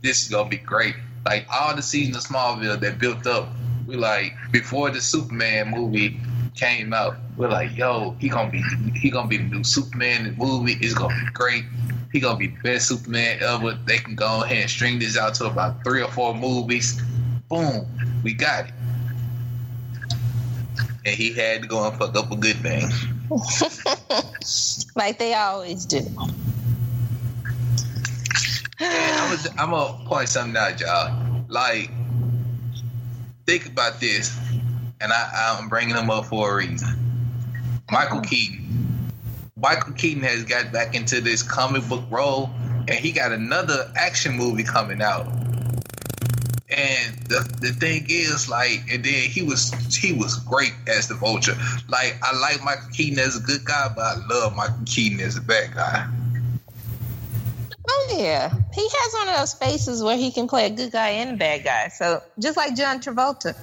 this 0.00 0.22
is 0.22 0.28
gonna 0.28 0.48
be 0.48 0.56
great. 0.56 0.94
Like 1.26 1.46
all 1.52 1.76
the 1.76 1.82
seasons 1.82 2.16
of 2.16 2.22
Smallville 2.24 2.80
that 2.80 2.98
built 2.98 3.26
up 3.26 3.48
we 3.86 3.96
like 3.96 4.34
before 4.50 4.90
the 4.90 5.00
Superman 5.00 5.70
movie 5.70 6.20
came 6.54 6.92
out, 6.92 7.16
we're 7.36 7.48
like, 7.48 7.76
yo, 7.76 8.16
he 8.18 8.28
gonna 8.28 8.50
be 8.50 8.62
he 8.94 9.10
gonna 9.10 9.28
be 9.28 9.38
the 9.38 9.44
new 9.44 9.64
Superman. 9.64 10.24
The 10.24 10.32
movie 10.32 10.78
is 10.80 10.94
gonna 10.94 11.14
be 11.14 11.30
great. 11.32 11.64
He 12.12 12.20
gonna 12.20 12.38
be 12.38 12.48
the 12.48 12.60
best 12.62 12.88
Superman 12.88 13.42
ever. 13.42 13.78
They 13.86 13.98
can 13.98 14.14
go 14.14 14.42
ahead 14.42 14.62
and 14.62 14.70
string 14.70 14.98
this 14.98 15.16
out 15.16 15.34
to 15.34 15.46
about 15.46 15.82
three 15.84 16.02
or 16.02 16.10
four 16.10 16.34
movies. 16.34 17.00
Boom, 17.48 17.86
we 18.22 18.34
got 18.34 18.66
it. 18.66 18.74
And 21.04 21.14
he 21.14 21.32
had 21.32 21.62
to 21.62 21.68
go 21.68 21.86
and 21.86 21.98
fuck 21.98 22.16
up 22.16 22.30
a 22.30 22.36
good 22.36 22.56
thing. 22.56 22.88
like 24.94 25.18
they 25.18 25.34
always 25.34 25.84
do. 25.84 26.00
I'm 28.80 29.36
gonna, 29.58 29.98
I'm 29.98 30.06
point 30.06 30.28
something 30.28 30.56
out, 30.56 30.80
y'all. 30.80 31.44
Like 31.48 31.90
think 33.46 33.66
about 33.66 34.00
this, 34.00 34.36
and 35.00 35.12
I, 35.12 35.56
I'm 35.58 35.68
bringing 35.68 35.96
him 35.96 36.10
up 36.10 36.26
for 36.26 36.52
a 36.52 36.56
reason. 36.56 36.88
Michael 37.90 38.18
mm-hmm. 38.18 38.26
Keaton. 38.26 39.10
Michael 39.56 39.92
Keaton 39.92 40.22
has 40.24 40.44
got 40.44 40.72
back 40.72 40.94
into 40.94 41.20
this 41.20 41.42
comic 41.42 41.86
book 41.88 42.04
role, 42.10 42.50
and 42.88 42.92
he 42.92 43.12
got 43.12 43.32
another 43.32 43.92
action 43.96 44.36
movie 44.36 44.64
coming 44.64 45.02
out. 45.02 45.26
And 46.74 47.16
the, 47.28 47.40
the 47.60 47.72
thing 47.72 48.06
is, 48.08 48.48
like, 48.48 48.82
and 48.90 49.04
then 49.04 49.28
he 49.28 49.42
was 49.42 49.72
he 49.94 50.12
was 50.12 50.38
great 50.40 50.72
as 50.86 51.08
the 51.08 51.14
Vulture. 51.14 51.56
Like, 51.88 52.16
I 52.22 52.38
like 52.38 52.62
Michael 52.64 52.90
Keaton 52.92 53.18
as 53.18 53.36
a 53.36 53.40
good 53.40 53.64
guy, 53.64 53.90
but 53.94 54.02
I 54.02 54.14
love 54.28 54.56
Michael 54.56 54.76
Keaton 54.86 55.20
as 55.20 55.36
a 55.36 55.42
bad 55.42 55.74
guy. 55.74 56.08
Oh 57.88 58.16
yeah, 58.16 58.52
he 58.72 58.88
has 58.88 59.14
one 59.14 59.28
of 59.28 59.36
those 59.38 59.54
faces 59.54 60.02
where 60.02 60.16
he 60.16 60.30
can 60.30 60.48
play 60.48 60.66
a 60.66 60.70
good 60.70 60.92
guy 60.92 61.08
and 61.08 61.30
a 61.30 61.36
bad 61.36 61.64
guy. 61.64 61.88
So 61.88 62.22
just 62.38 62.56
like 62.56 62.76
John 62.76 63.00
Travolta. 63.00 63.56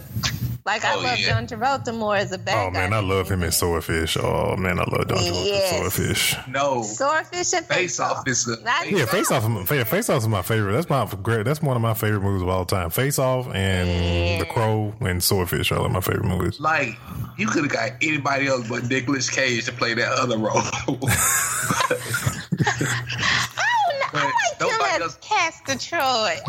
Like 0.69 0.85
I 0.85 0.93
oh, 0.93 1.01
love 1.01 1.17
yeah. 1.17 1.29
John 1.29 1.47
Travolta 1.47 1.97
more 1.97 2.15
as 2.15 2.31
a 2.31 2.37
bad 2.37 2.67
Oh 2.67 2.69
man, 2.69 2.93
I 2.93 2.99
love 2.99 3.27
him 3.27 3.41
in 3.41 3.51
Swordfish. 3.51 4.17
Oh 4.17 4.55
man, 4.55 4.77
I 4.77 4.83
love 4.83 5.07
John 5.07 5.17
Travolta 5.17 5.45
yes. 5.47 5.75
Swordfish. 5.75 6.35
No, 6.47 6.83
Swordfish 6.83 7.53
and 7.53 7.65
Face 7.65 7.99
Off 7.99 8.27
is 8.27 8.45
the 8.45 8.61
yeah. 8.63 9.07
Face 9.07 9.31
Off, 9.31 9.67
Face 9.67 10.09
Off 10.11 10.21
is 10.21 10.27
my 10.27 10.43
favorite. 10.43 10.73
That's 10.73 10.87
my 10.87 11.07
great. 11.23 11.45
That's 11.45 11.59
one 11.59 11.75
of 11.75 11.81
my 11.81 11.95
favorite 11.95 12.21
movies 12.21 12.43
of 12.43 12.49
all 12.49 12.65
time. 12.65 12.91
Face 12.91 13.17
Off 13.17 13.47
and 13.47 13.89
yeah. 13.89 14.37
The 14.37 14.45
Crow 14.45 14.93
and 14.99 15.23
Swordfish 15.23 15.71
are 15.71 15.79
like 15.79 15.91
my 15.91 16.01
favorite 16.01 16.25
movies. 16.25 16.59
Like 16.59 16.99
you 17.35 17.47
could 17.47 17.63
have 17.63 17.73
got 17.73 17.93
anybody 18.03 18.45
else 18.45 18.69
but 18.69 18.87
Nicolas 18.87 19.27
Cage 19.27 19.65
to 19.65 19.71
play 19.71 19.95
that 19.95 20.11
other 20.11 20.37
role. 20.37 20.61
I 24.13 24.31
like 24.59 24.95
him 24.95 25.01
as 25.03 25.15
Castor 25.21 25.77
Troy. 25.77 26.37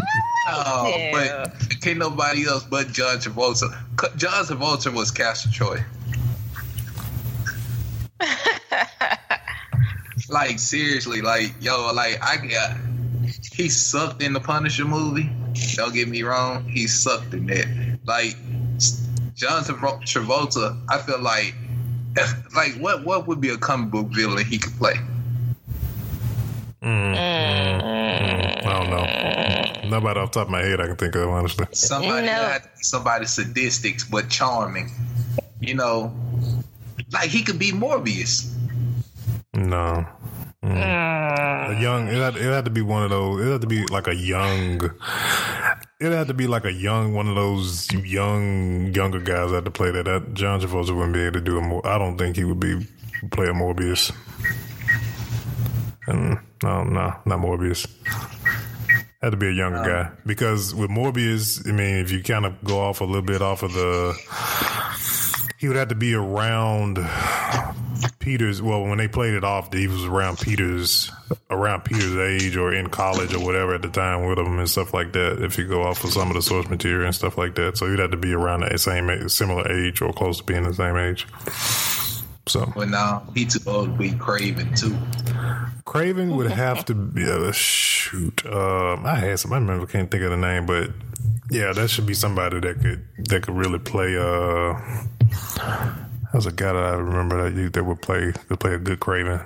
Oh, 0.48 0.90
but 1.12 1.52
can't 1.82 1.98
nobody 1.98 2.46
else 2.46 2.64
but 2.64 2.90
John 2.92 3.18
Travolta. 3.18 3.68
John 4.16 4.42
Travolta 4.44 4.92
was 4.92 5.10
Castor 5.10 5.50
Troy. 5.52 5.84
like 10.30 10.58
seriously, 10.58 11.20
like 11.20 11.54
yo, 11.60 11.92
like 11.92 12.22
I 12.22 12.38
got 12.38 12.76
he 13.52 13.68
sucked 13.68 14.22
in 14.22 14.32
the 14.32 14.40
Punisher 14.40 14.86
movie. 14.86 15.30
Don't 15.74 15.92
get 15.92 16.08
me 16.08 16.22
wrong, 16.22 16.64
he 16.64 16.86
sucked 16.86 17.34
in 17.34 17.46
that. 17.48 17.98
Like 18.06 18.34
John 19.34 19.62
Travolta, 19.62 20.80
I 20.88 20.98
feel 20.98 21.20
like 21.20 21.54
like 22.56 22.74
what 22.76 23.04
what 23.04 23.26
would 23.26 23.42
be 23.42 23.50
a 23.50 23.58
comic 23.58 23.90
book 23.90 24.06
villain 24.08 24.44
he 24.46 24.58
could 24.58 24.76
play? 24.78 24.94
Mm, 26.82 27.14
mm, 27.14 27.82
mm, 27.82 28.66
I 28.66 28.72
don't 28.72 28.90
know. 28.90 29.90
Nobody 29.90 30.20
off 30.20 30.32
the 30.32 30.40
top 30.40 30.46
of 30.46 30.50
my 30.50 30.62
head 30.62 30.80
I 30.80 30.86
can 30.86 30.96
think 30.96 31.14
of, 31.14 31.28
honestly. 31.28 31.66
Somebody 31.72 32.26
you 32.26 32.32
know. 32.32 32.58
somebody 32.76 33.26
sadistic 33.26 34.00
but 34.10 34.30
charming. 34.30 34.90
You 35.60 35.74
know, 35.74 36.14
like 37.12 37.28
he 37.28 37.42
could 37.42 37.58
be 37.58 37.72
Morbius. 37.72 38.50
No. 39.54 40.06
Mm. 40.64 41.76
A 41.76 41.80
young, 41.80 42.08
it 42.08 42.14
had, 42.14 42.36
it 42.36 42.42
had 42.42 42.64
to 42.66 42.70
be 42.70 42.82
one 42.82 43.02
of 43.02 43.10
those. 43.10 43.46
It 43.46 43.50
had 43.50 43.60
to 43.62 43.66
be 43.66 43.84
like 43.86 44.08
a 44.08 44.14
young. 44.14 44.80
It 46.00 46.12
had 46.12 46.28
to 46.28 46.34
be 46.34 46.46
like 46.46 46.64
a 46.64 46.72
young, 46.72 47.14
one 47.14 47.28
of 47.28 47.34
those 47.34 47.92
young, 47.92 48.92
younger 48.94 49.20
guys 49.20 49.50
that 49.50 49.56
had 49.56 49.64
to 49.66 49.70
play 49.70 49.90
that. 49.90 50.06
That 50.06 50.34
John 50.34 50.60
Travolta 50.60 50.94
wouldn't 50.94 51.12
be 51.12 51.20
able 51.20 51.34
to 51.34 51.40
do 51.40 51.58
a 51.58 51.60
more. 51.60 51.86
I 51.86 51.98
don't 51.98 52.16
think 52.16 52.36
he 52.36 52.44
would 52.44 52.60
be 52.60 52.86
play 53.30 53.46
a 53.46 53.52
Morbius. 53.52 54.12
And 56.10 56.38
no, 56.62 56.82
no, 56.82 57.14
not 57.24 57.38
Morbius. 57.38 57.86
Had 59.22 59.30
to 59.30 59.36
be 59.36 59.48
a 59.48 59.52
younger 59.52 59.78
um, 59.78 59.86
guy 59.86 60.10
because 60.26 60.74
with 60.74 60.90
Morbius, 60.90 61.66
I 61.68 61.72
mean, 61.72 61.96
if 61.96 62.10
you 62.10 62.22
kind 62.22 62.46
of 62.46 62.62
go 62.64 62.80
off 62.80 63.00
a 63.00 63.04
little 63.04 63.22
bit 63.22 63.42
off 63.42 63.62
of 63.62 63.72
the, 63.72 64.14
he 65.58 65.68
would 65.68 65.76
have 65.76 65.88
to 65.88 65.94
be 65.94 66.14
around 66.14 66.98
Peter's. 68.18 68.62
Well, 68.62 68.82
when 68.84 68.96
they 68.96 69.08
played 69.08 69.34
it 69.34 69.44
off, 69.44 69.72
he 69.72 69.88
was 69.88 70.04
around 70.04 70.38
Peter's, 70.38 71.10
around 71.50 71.84
Peter's 71.84 72.16
age 72.16 72.56
or 72.56 72.72
in 72.72 72.88
college 72.88 73.34
or 73.34 73.44
whatever 73.44 73.74
at 73.74 73.82
the 73.82 73.90
time 73.90 74.26
with 74.26 74.38
him 74.38 74.58
and 74.58 74.68
stuff 74.68 74.94
like 74.94 75.12
that. 75.12 75.42
If 75.42 75.58
you 75.58 75.68
go 75.68 75.82
off 75.82 76.02
of 76.02 76.12
some 76.12 76.28
of 76.28 76.34
the 76.34 76.42
source 76.42 76.68
material 76.68 77.04
and 77.04 77.14
stuff 77.14 77.36
like 77.36 77.54
that, 77.56 77.76
so 77.76 77.90
he'd 77.90 77.98
have 77.98 78.12
to 78.12 78.16
be 78.16 78.32
around 78.32 78.60
the 78.60 78.78
same, 78.78 79.28
similar 79.28 79.70
age 79.70 80.00
or 80.00 80.12
close 80.14 80.38
to 80.38 80.44
being 80.44 80.62
the 80.62 80.74
same 80.74 80.96
age. 80.96 81.26
So, 82.46 82.72
but 82.74 82.88
now 82.88 83.28
he 83.34 83.44
too 83.44 83.60
old 83.66 83.92
to 83.92 83.98
be 83.98 84.10
Kraven 84.10 84.78
too. 84.78 84.96
Kraven 85.90 86.36
would 86.36 86.52
have 86.52 86.84
to 86.84 86.94
be 86.94 87.28
uh, 87.28 87.50
shoot. 87.50 88.46
Um, 88.46 89.04
I 89.04 89.16
had 89.16 89.40
some. 89.40 89.52
I 89.52 89.56
remember. 89.56 89.86
Can't 89.86 90.08
think 90.08 90.22
of 90.22 90.30
the 90.30 90.36
name, 90.36 90.64
but 90.64 90.90
yeah, 91.50 91.72
that 91.72 91.90
should 91.90 92.06
be 92.06 92.14
somebody 92.14 92.60
that 92.60 92.80
could 92.80 93.04
that 93.26 93.42
could 93.42 93.56
really 93.56 93.80
play. 93.80 94.16
Uh, 94.16 94.80
there's 96.30 96.46
a 96.46 96.52
guy 96.52 96.72
that 96.72 96.76
I 96.76 96.92
remember 96.94 97.50
that 97.50 97.72
that 97.72 97.82
would 97.82 98.00
play 98.00 98.30
could 98.30 98.60
play 98.60 98.74
a 98.74 98.78
good 98.78 99.00
Kraven. 99.00 99.44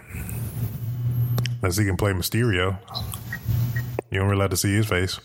Unless 1.62 1.78
he 1.78 1.86
can 1.86 1.96
play 1.96 2.12
Mysterio. 2.12 2.76
You 4.10 4.18
don't 4.18 4.28
really 4.28 4.40
like 4.40 4.50
to 4.50 4.58
see 4.58 4.74
his 4.74 4.84
face. 4.84 5.18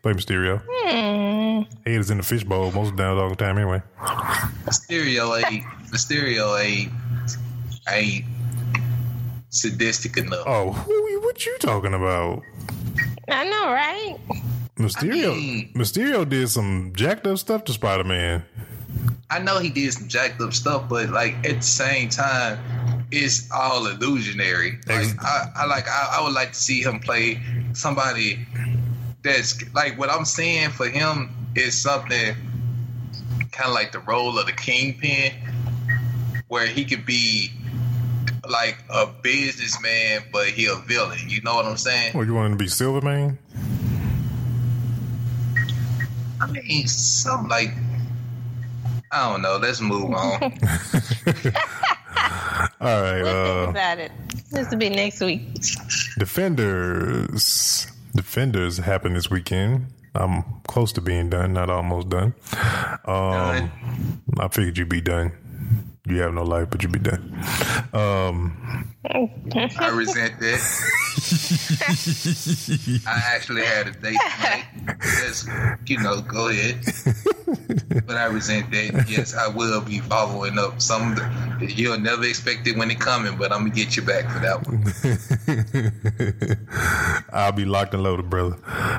Play 0.00 0.14
Mysterio. 0.14 0.62
Hmm. 0.66 1.70
Head 1.84 2.00
is 2.00 2.10
in 2.10 2.16
the 2.16 2.22
fishbowl 2.22 2.72
most 2.72 2.92
of 2.92 2.96
the 2.96 3.06
all 3.06 3.34
time 3.34 3.58
anyway. 3.58 3.82
Mysterio 4.64 5.36
ain't 5.44 5.66
Mysterio 5.92 6.58
ain't 6.58 6.90
ain't 7.90 8.24
sadistic 9.50 10.16
enough. 10.16 10.44
Oh, 10.46 10.72
who, 10.72 11.20
what 11.20 11.44
you 11.44 11.56
talking 11.58 11.94
about? 11.94 12.42
I 13.28 13.44
know, 13.44 13.70
right? 13.72 14.16
Mysterio. 14.76 15.32
I 15.32 15.36
mean- 15.36 15.72
Mysterio 15.74 16.28
did 16.28 16.48
some 16.48 16.92
jacked 16.94 17.26
up 17.26 17.38
stuff 17.38 17.64
to 17.64 17.72
Spider 17.72 18.04
Man. 18.04 18.44
I 19.30 19.38
know 19.38 19.58
he 19.58 19.70
did 19.70 19.92
some 19.92 20.08
jacked 20.08 20.40
up 20.40 20.52
stuff, 20.52 20.88
but 20.88 21.10
like 21.10 21.34
at 21.46 21.56
the 21.56 21.62
same 21.62 22.08
time, 22.08 22.58
it's 23.12 23.48
all 23.52 23.86
illusionary. 23.86 24.78
Like 24.86 24.98
Ex- 25.06 25.14
I, 25.20 25.46
I 25.56 25.66
like 25.66 25.86
I, 25.88 26.16
I 26.18 26.24
would 26.24 26.32
like 26.32 26.48
to 26.52 26.58
see 26.58 26.82
him 26.82 26.98
play 26.98 27.40
somebody 27.72 28.44
that's 29.22 29.62
like 29.74 29.96
what 29.98 30.10
I'm 30.10 30.24
saying 30.24 30.70
for 30.70 30.88
him 30.88 31.30
is 31.54 31.80
something 31.80 32.34
kind 33.52 33.68
of 33.68 33.74
like 33.74 33.92
the 33.92 34.00
role 34.00 34.36
of 34.38 34.46
the 34.46 34.52
kingpin, 34.52 35.32
where 36.48 36.66
he 36.66 36.84
could 36.84 37.06
be 37.06 37.52
like 38.50 38.78
a 38.90 39.06
businessman, 39.22 40.22
but 40.32 40.48
he 40.48 40.66
a 40.66 40.74
villain. 40.76 41.18
You 41.28 41.40
know 41.42 41.54
what 41.54 41.64
I'm 41.66 41.76
saying? 41.76 42.12
What 42.14 42.26
you 42.26 42.34
want 42.34 42.52
him 42.52 42.58
to 42.58 42.64
be 42.64 42.68
Silvermane? 42.68 43.38
I 46.40 46.46
mean, 46.50 46.86
something 46.88 47.48
like 47.48 47.70
I 49.12 49.30
don't 49.30 49.42
know. 49.42 49.56
Let's 49.56 49.80
move 49.80 50.10
on. 50.12 50.42
All 52.80 53.02
right. 53.02 53.22
We'll 53.22 53.44
think 53.44 53.66
Uh, 53.66 53.70
about 53.70 53.98
it. 53.98 54.12
This 54.52 54.70
will 54.70 54.78
be 54.78 54.88
next 54.90 55.20
week. 55.20 55.42
Defenders. 56.18 57.86
Defenders 58.14 58.78
happened 58.78 59.16
this 59.16 59.30
weekend. 59.30 59.86
I'm 60.14 60.42
close 60.66 60.92
to 60.94 61.00
being 61.00 61.30
done, 61.30 61.52
not 61.52 61.70
almost 61.70 62.08
done. 62.08 62.34
Um, 63.04 63.32
Done. 63.32 63.70
I 64.38 64.48
figured 64.48 64.76
you'd 64.78 64.88
be 64.88 65.00
done. 65.00 65.32
You 66.10 66.20
have 66.22 66.34
no 66.34 66.42
life, 66.42 66.68
but 66.70 66.82
you'd 66.82 66.90
be 66.90 66.98
done. 66.98 67.22
Um, 67.92 68.86
I 69.08 69.90
resent 69.94 70.40
that. 70.40 70.60
I 73.06 73.22
actually 73.34 73.64
had 73.64 73.86
a 73.86 73.92
date 73.92 74.18
tonight. 74.18 74.64
Just, 75.00 75.48
you 75.86 75.98
know, 76.00 76.20
go 76.20 76.48
ahead. 76.48 76.84
But 78.06 78.16
I 78.16 78.24
resent 78.24 78.72
that. 78.72 79.06
Yes, 79.08 79.34
I 79.36 79.46
will 79.46 79.80
be 79.80 80.00
following 80.00 80.58
up 80.58 80.82
some. 80.82 81.16
You'll 81.60 82.00
never 82.00 82.24
expect 82.24 82.66
it 82.66 82.76
when 82.76 82.90
it 82.90 82.98
coming, 82.98 83.38
but 83.38 83.52
I'm 83.52 83.68
gonna 83.68 83.70
get 83.74 83.96
you 83.96 84.02
back 84.02 84.28
for 84.30 84.40
that 84.40 84.66
one. 84.66 84.84
I'll 87.32 87.52
be 87.52 87.64
locked 87.64 87.94
and 87.94 88.02
loaded, 88.02 88.28
brother. 88.28 88.56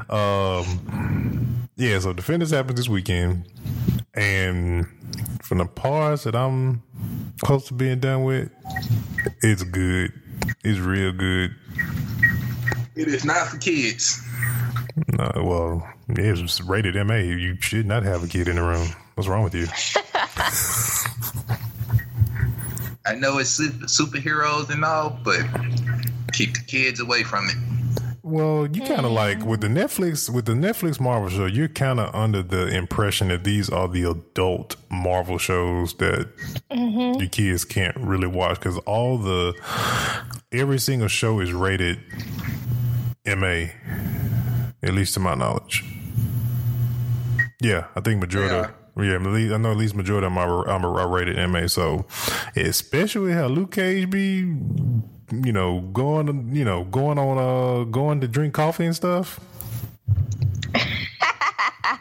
Um, 0.10 1.68
yeah, 1.76 2.00
so 2.00 2.14
Defenders 2.14 2.52
happens 2.52 2.78
this 2.78 2.88
weekend, 2.90 3.46
and 4.14 4.88
from 5.42 5.60
the 5.60 5.66
parts 5.66 6.24
that 6.24 6.36
I'm 6.36 6.82
close 7.42 7.68
to 7.68 7.74
being 7.74 8.00
done 8.00 8.24
with, 8.24 8.50
it's 9.42 9.64
good. 9.64 10.14
It's 10.64 10.80
real 10.80 11.12
good. 11.12 11.56
It 12.96 13.08
is 13.08 13.24
not 13.24 13.48
for 13.48 13.58
kids. 13.58 14.22
Uh, 15.18 15.32
well, 15.44 15.88
yeah, 16.10 16.34
it's 16.34 16.62
rated 16.62 16.96
MA. 17.08 17.16
You 17.16 17.60
should 17.62 17.86
not 17.86 18.04
have 18.04 18.24
a 18.24 18.28
kid 18.28 18.48
in 18.48 18.58
the 18.58 18.64
room. 18.64 18.88
What's 19.16 19.28
wrong 19.28 19.44
with 19.44 19.56
you? 19.56 19.68
I 23.06 23.16
know 23.16 23.40
it's 23.40 23.60
superheroes 23.60 24.70
and 24.70 24.86
all, 24.86 25.18
but 25.24 25.42
keep 26.34 26.54
the 26.54 26.64
kids 26.66 27.00
away 27.00 27.24
from 27.24 27.50
it. 27.50 27.56
Well, 28.24 28.68
you 28.68 28.82
kind 28.82 29.06
of 29.06 29.12
like 29.12 29.44
with 29.44 29.62
the 29.62 29.68
Netflix 29.68 30.30
with 30.30 30.46
the 30.46 30.54
Netflix 30.54 31.00
Marvel 31.00 31.30
show. 31.30 31.48
You're 31.48 31.68
kind 31.68 32.00
of 32.00 32.14
under 32.14 32.44
the 32.44 32.68
impression 32.68 33.30
that 33.30 33.44
these 33.44 33.68
are 33.68 33.88
the 33.88 34.04
adult 34.04 34.76
Marvel 34.92 35.40
shows 35.40 35.96
that 35.96 36.30
mm-hmm. 36.70 37.20
your 37.20 37.30
kids 37.30 37.66
can't 37.66 37.98
really 37.98 38.28
watch 38.28 38.60
because 38.60 38.78
all 38.80 39.18
the 39.18 39.54
every 40.52 40.78
single 40.78 41.08
show 41.08 41.40
is 41.40 41.52
rated 41.52 42.00
MA, 43.26 43.72
at 44.84 44.94
least 44.94 45.16
to 45.16 45.20
my 45.20 45.34
knowledge. 45.34 45.84
Yeah, 47.60 47.88
I 47.96 48.02
think 48.02 48.20
majority. 48.20 48.54
Yeah. 48.54 48.72
Yeah, 48.98 49.16
I 49.16 49.58
know 49.58 49.72
at 49.72 49.78
least 49.78 49.96
majority 49.96 50.28
of 50.28 50.34
them 50.34 50.38
are, 50.38 50.68
are, 50.68 51.00
are 51.00 51.08
rated 51.08 51.50
MA. 51.50 51.68
So, 51.68 52.06
especially 52.58 53.32
how 53.32 53.48
Luke 53.48 53.72
Cage 53.72 54.10
be, 54.10 54.54
you 55.32 55.52
know, 55.54 55.82
going, 55.94 56.54
you 56.54 56.66
know, 56.66 56.84
going 56.86 57.18
on, 57.18 57.38
uh, 57.38 57.84
going 57.86 58.22
to 58.22 58.28
drink 58.28 58.54
coffee 58.54 58.86
and 58.86 58.96
stuff. 58.96 59.40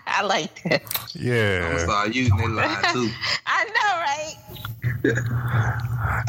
I 0.06 0.22
like 0.22 0.62
that. 0.64 0.82
I'm 0.84 1.22
Yeah, 1.22 1.60
gonna 1.70 1.78
start 1.80 2.14
using 2.14 2.36
that 2.36 2.48
line 2.50 2.92
too. 2.92 3.10
I 3.46 3.64
know, 3.64 3.96
right? 4.04 4.36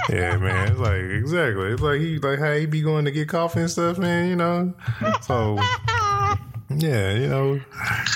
yeah, 0.10 0.38
man. 0.38 0.72
It's 0.72 0.80
like 0.80 1.02
exactly. 1.02 1.68
It's 1.74 1.82
like 1.82 2.00
he 2.00 2.20
like 2.20 2.40
how 2.40 2.54
he 2.54 2.66
be 2.66 2.82
going 2.82 3.06
to 3.06 3.12
get 3.12 3.28
coffee 3.28 3.62
and 3.62 3.70
stuff, 3.72 3.98
man. 3.98 4.30
You 4.30 4.36
know, 4.36 4.74
so 5.22 5.56
yeah, 6.70 7.14
you 7.14 7.28
know, 7.28 7.60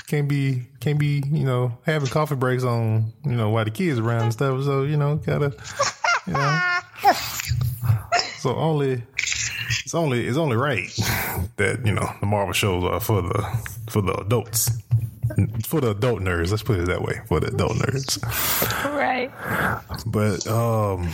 can't 0.07 0.27
be 0.29 0.67
can't 0.79 0.99
be 0.99 1.23
you 1.25 1.43
know 1.43 1.77
having 1.83 2.07
coffee 2.09 2.35
breaks 2.35 2.63
on 2.63 3.11
you 3.25 3.31
know 3.35 3.49
while 3.49 3.65
the 3.65 3.71
kids 3.71 3.99
around 3.99 4.23
and 4.23 4.33
stuff. 4.33 4.63
So 4.63 4.83
you 4.83 4.97
know, 4.97 5.15
gotta 5.17 5.53
you 6.27 6.33
know. 6.33 6.59
So 8.45 8.55
only 8.57 9.01
it's 9.83 9.95
only 9.95 10.27
it's 10.27 10.37
only 10.37 10.55
right 10.55 10.87
that 11.57 11.81
you 11.83 11.93
know 11.93 12.07
the 12.19 12.27
Marvel 12.27 12.53
shows 12.53 12.83
are 12.83 12.99
for 12.99 13.23
the 13.23 13.41
for 13.89 14.03
the 14.03 14.13
adults. 14.21 14.69
For 15.65 15.81
the 15.81 15.89
adult 15.89 16.19
nerds, 16.21 16.51
let's 16.51 16.61
put 16.61 16.77
it 16.79 16.85
that 16.85 17.01
way. 17.01 17.21
For 17.27 17.39
the 17.39 17.47
adult 17.47 17.71
nerds, 17.77 18.21
Right. 18.95 19.31
but 20.05 20.45
um, 20.45 21.09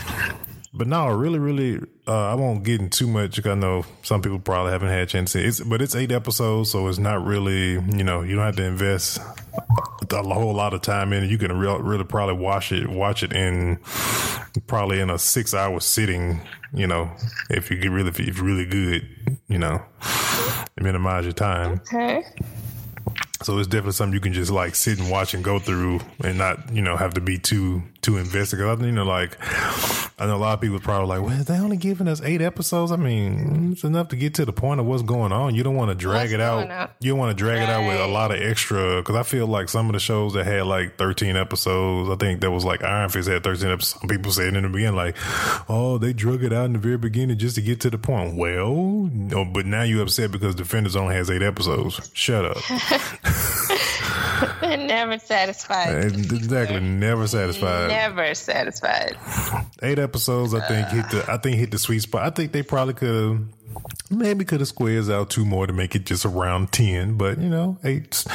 but 0.74 0.88
no, 0.88 1.08
really, 1.08 1.40
really, 1.40 1.80
uh, 2.12 2.32
I 2.32 2.36
won't 2.36 2.64
get 2.64 2.82
into 2.82 2.98
too 3.00 3.08
much. 3.08 3.42
'cause 3.42 3.52
I 3.52 3.56
know 3.56 3.86
some 4.04 4.22
people 4.22 4.40
probably 4.40 4.72
haven't 4.72 4.90
had 4.90 5.00
a 5.00 5.06
chance 5.06 5.32
to. 5.32 5.38
see 5.40 5.44
it. 5.46 5.48
It's, 5.48 5.60
but 5.62 5.82
it's 5.82 5.96
eight 5.96 6.12
episodes, 6.12 6.70
so 6.72 6.88
it's 6.88 6.98
not 6.98 7.26
really, 7.26 7.74
you 7.74 8.04
know, 8.04 8.22
you 8.22 8.36
don't 8.36 8.46
have 8.46 8.56
to 8.58 8.64
invest 8.66 9.20
a 10.10 10.24
whole 10.24 10.54
lot 10.54 10.74
of 10.74 10.82
time 10.82 11.14
in 11.14 11.24
it. 11.24 11.30
You 11.30 11.38
can 11.38 11.58
real, 11.58 11.80
really 11.80 12.04
probably 12.04 12.36
watch 12.36 12.72
it, 12.74 12.90
watch 12.90 13.24
it 13.24 13.32
in 13.34 13.78
probably 14.68 15.00
in 15.00 15.10
a 15.10 15.18
six 15.18 15.54
hour 15.54 15.80
sitting. 15.80 16.42
You 16.74 16.88
know, 16.88 17.10
if 17.50 17.70
you 17.72 17.78
get 17.78 17.92
really, 17.92 18.10
if 18.10 18.20
you're 18.20 18.46
really 18.46 18.66
good, 18.66 19.08
you 19.48 19.58
know, 19.58 19.82
minimize 20.80 21.24
your 21.26 21.34
time. 21.34 21.82
Okay. 21.94 22.24
So 23.44 23.58
it's 23.58 23.68
definitely 23.68 23.94
something 23.94 24.14
you 24.14 24.20
can 24.22 24.34
just 24.34 24.52
like 24.52 24.76
sit 24.76 25.00
and 25.00 25.10
watch 25.10 25.34
and 25.34 25.44
go 25.44 25.60
through 25.60 26.00
and 26.24 26.38
not, 26.38 26.72
you 26.74 26.82
know, 26.82 26.96
have 26.96 27.14
to 27.16 27.22
be 27.22 27.38
too 27.40 27.82
too 28.02 28.18
invested. 28.18 28.60
Cause 28.60 28.82
I, 28.82 28.86
you 28.86 28.92
know, 28.92 29.06
like 29.06 29.38
I 30.20 30.26
know 30.28 30.36
a 30.36 30.38
lot 30.38 30.54
of 30.54 30.62
people 30.62 30.80
probably 30.80 31.08
like, 31.08 31.28
well, 31.28 31.44
they 31.44 31.58
only 31.58 31.78
giving 31.78 32.08
us 32.08 32.22
eight 32.22 32.42
episodes. 32.42 32.92
I 32.92 32.96
mean, 32.96 33.72
it's 33.74 33.84
enough 33.84 34.10
to 34.10 34.16
get 34.16 34.36
to 34.36 34.46
the 34.46 34.54
point 34.54 34.80
of 34.80 34.86
what's 34.86 35.04
going 35.04 35.32
on. 35.32 35.56
You 35.56 35.64
don't 35.64 35.76
want 35.76 35.90
to 35.90 35.96
drag 35.96 36.24
What's 36.26 36.34
it 36.34 36.42
out. 36.42 36.70
on? 36.70 36.90
You 37.00 37.12
don't 37.12 37.20
want 37.20 37.38
to 37.38 37.44
drag 37.44 37.62
it 37.62 37.70
out 37.70 37.88
with 37.88 38.00
a 38.00 38.08
lot 38.08 38.32
of 38.32 38.42
extra. 38.42 39.02
Cause 39.04 39.16
I 39.16 39.24
feel 39.24 39.48
like 39.48 39.70
some 39.70 39.88
of 39.88 39.94
the 39.94 40.00
shows 40.00 40.34
that 40.34 40.46
had 40.46 40.66
like 40.66 40.98
thirteen 40.98 41.36
episodes, 41.36 42.10
I 42.10 42.16
think 42.16 42.42
that 42.42 42.52
was 42.52 42.66
like 42.66 42.84
Iron 42.84 43.10
Fist 43.10 43.30
had 43.30 43.44
thirteen 43.44 43.70
episodes. 43.70 44.00
Some 44.02 44.10
people 44.10 44.32
said 44.32 44.56
in 44.56 44.64
the 44.64 44.70
beginning, 44.70 44.96
like, 44.96 45.16
oh, 45.70 45.98
they 45.98 46.14
drug 46.14 46.44
it 46.44 46.54
out 46.54 46.66
in 46.66 46.74
the 46.74 46.80
very 46.80 46.98
beginning 46.98 47.38
just 47.38 47.56
to 47.56 47.62
get 47.62 47.82
to 47.82 47.90
the 47.90 47.98
point. 47.98 48.36
Well, 48.36 48.74
no, 49.12 49.46
but 49.46 49.66
now 49.66 49.84
you 49.84 50.02
upset 50.02 50.32
because 50.32 50.56
Defenders 50.56 50.96
only 50.96 51.16
has 51.16 51.30
eight 51.30 51.44
episodes. 51.44 52.10
Shut 52.14 52.46
up. 52.46 52.58
They're 54.62 54.78
never 54.78 55.20
satisfied. 55.20 56.06
Exactly, 56.06 56.80
never 56.80 57.28
satisfied. 57.28 57.91
Never 57.92 58.34
satisfied. 58.34 59.18
Eight 59.84 60.00
episodes, 60.00 60.54
I 60.54 60.68
think 60.68 60.88
hit 60.88 61.10
the. 61.10 61.26
I 61.32 61.38
think 61.38 61.58
hit 61.58 61.72
the 61.72 61.78
sweet 61.78 62.02
spot. 62.02 62.24
I 62.24 62.30
think 62.30 62.52
they 62.52 62.64
probably 62.64 62.94
could 62.94 63.16
have, 63.16 63.42
maybe 64.10 64.46
could 64.46 64.60
have 64.60 64.68
squares 64.68 65.10
out 65.10 65.30
two 65.30 65.46
more 65.46 65.68
to 65.68 65.74
make 65.74 65.96
it 65.96 66.06
just 66.06 66.26
around 66.26 66.72
ten. 66.72 67.18
But 67.18 67.40
you 67.40 67.50
know, 67.50 67.78
eight's 67.84 68.28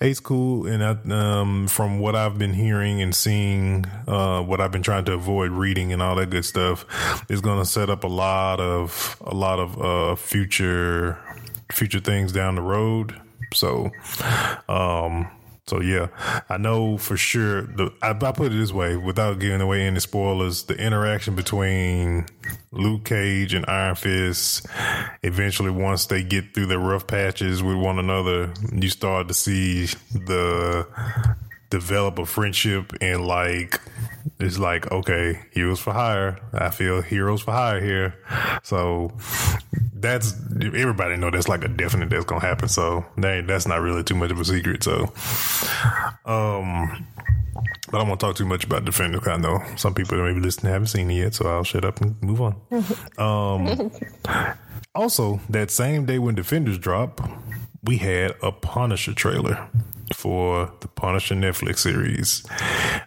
eight's 0.00 0.20
cool. 0.20 0.66
And 0.66 0.82
I, 0.82 0.96
um, 1.10 1.68
from 1.68 1.98
what 1.98 2.14
I've 2.14 2.38
been 2.38 2.54
hearing 2.54 3.02
and 3.02 3.14
seeing, 3.14 3.86
uh, 4.06 4.42
what 4.42 4.60
I've 4.60 4.72
been 4.72 4.82
trying 4.82 5.04
to 5.06 5.12
avoid 5.14 5.50
reading 5.50 5.92
and 5.92 6.00
all 6.00 6.14
that 6.16 6.30
good 6.30 6.44
stuff, 6.44 6.86
is 7.30 7.40
going 7.40 7.58
to 7.58 7.66
set 7.66 7.90
up 7.90 8.04
a 8.04 8.08
lot 8.08 8.60
of 8.60 9.16
a 9.22 9.34
lot 9.34 9.58
of 9.58 9.80
uh 9.80 10.14
future 10.16 11.18
future 11.70 12.00
things 12.00 12.32
down 12.32 12.54
the 12.54 12.62
road. 12.62 13.20
So, 13.52 13.90
um. 14.68 15.28
So 15.72 15.80
yeah, 15.80 16.08
I 16.50 16.58
know 16.58 16.98
for 16.98 17.16
sure. 17.16 17.62
The 17.62 17.90
I, 18.02 18.10
I 18.10 18.32
put 18.32 18.52
it 18.52 18.56
this 18.56 18.72
way, 18.72 18.94
without 18.98 19.38
giving 19.38 19.62
away 19.62 19.86
any 19.86 20.00
spoilers, 20.00 20.64
the 20.64 20.74
interaction 20.74 21.34
between 21.34 22.26
Luke 22.72 23.04
Cage 23.04 23.54
and 23.54 23.64
Iron 23.66 23.94
Fist. 23.94 24.66
Eventually, 25.22 25.70
once 25.70 26.04
they 26.04 26.22
get 26.22 26.52
through 26.52 26.66
the 26.66 26.78
rough 26.78 27.06
patches 27.06 27.62
with 27.62 27.78
one 27.78 27.98
another, 27.98 28.52
you 28.70 28.90
start 28.90 29.28
to 29.28 29.34
see 29.34 29.86
the 30.12 30.86
develop 31.70 32.18
a 32.18 32.26
friendship 32.26 32.92
and 33.00 33.26
like 33.26 33.80
it's 34.38 34.58
like 34.58 34.90
okay 34.90 35.40
heroes 35.52 35.80
for 35.80 35.92
hire. 35.92 36.38
I 36.52 36.70
feel 36.70 37.02
heroes 37.02 37.42
for 37.42 37.52
hire 37.52 37.80
here. 37.80 38.14
So 38.62 39.12
that's 39.94 40.34
everybody 40.56 41.16
know 41.16 41.30
that's 41.30 41.48
like 41.48 41.64
a 41.64 41.68
definite 41.68 42.10
that's 42.10 42.24
gonna 42.24 42.40
happen. 42.40 42.68
So 42.68 43.04
that, 43.18 43.46
that's 43.46 43.66
not 43.66 43.80
really 43.80 44.02
too 44.02 44.14
much 44.14 44.30
of 44.30 44.40
a 44.40 44.44
secret 44.44 44.82
so 44.82 45.12
um 46.24 47.06
but 47.90 48.00
I 48.00 48.04
want 48.04 48.20
to 48.20 48.26
talk 48.26 48.36
too 48.36 48.46
much 48.46 48.64
about 48.64 48.86
Defenders 48.86 49.20
because 49.20 49.38
I 49.38 49.40
know 49.42 49.62
some 49.76 49.92
people 49.92 50.16
that 50.16 50.24
maybe 50.24 50.40
listening 50.40 50.72
haven't 50.72 50.88
seen 50.88 51.10
it 51.10 51.14
yet, 51.14 51.34
so 51.34 51.46
I'll 51.46 51.62
shut 51.62 51.84
up 51.84 52.00
and 52.00 52.20
move 52.22 52.40
on. 52.40 52.56
um, 53.18 53.92
also, 54.94 55.40
that 55.50 55.70
same 55.70 56.06
day 56.06 56.18
when 56.18 56.34
Defenders 56.34 56.78
drop, 56.78 57.20
we 57.82 57.96
had 57.96 58.34
a 58.42 58.52
Punisher 58.52 59.12
trailer 59.12 59.68
for 60.14 60.72
the 60.80 60.88
Punisher 60.88 61.34
Netflix 61.34 61.78
series. 61.78 62.44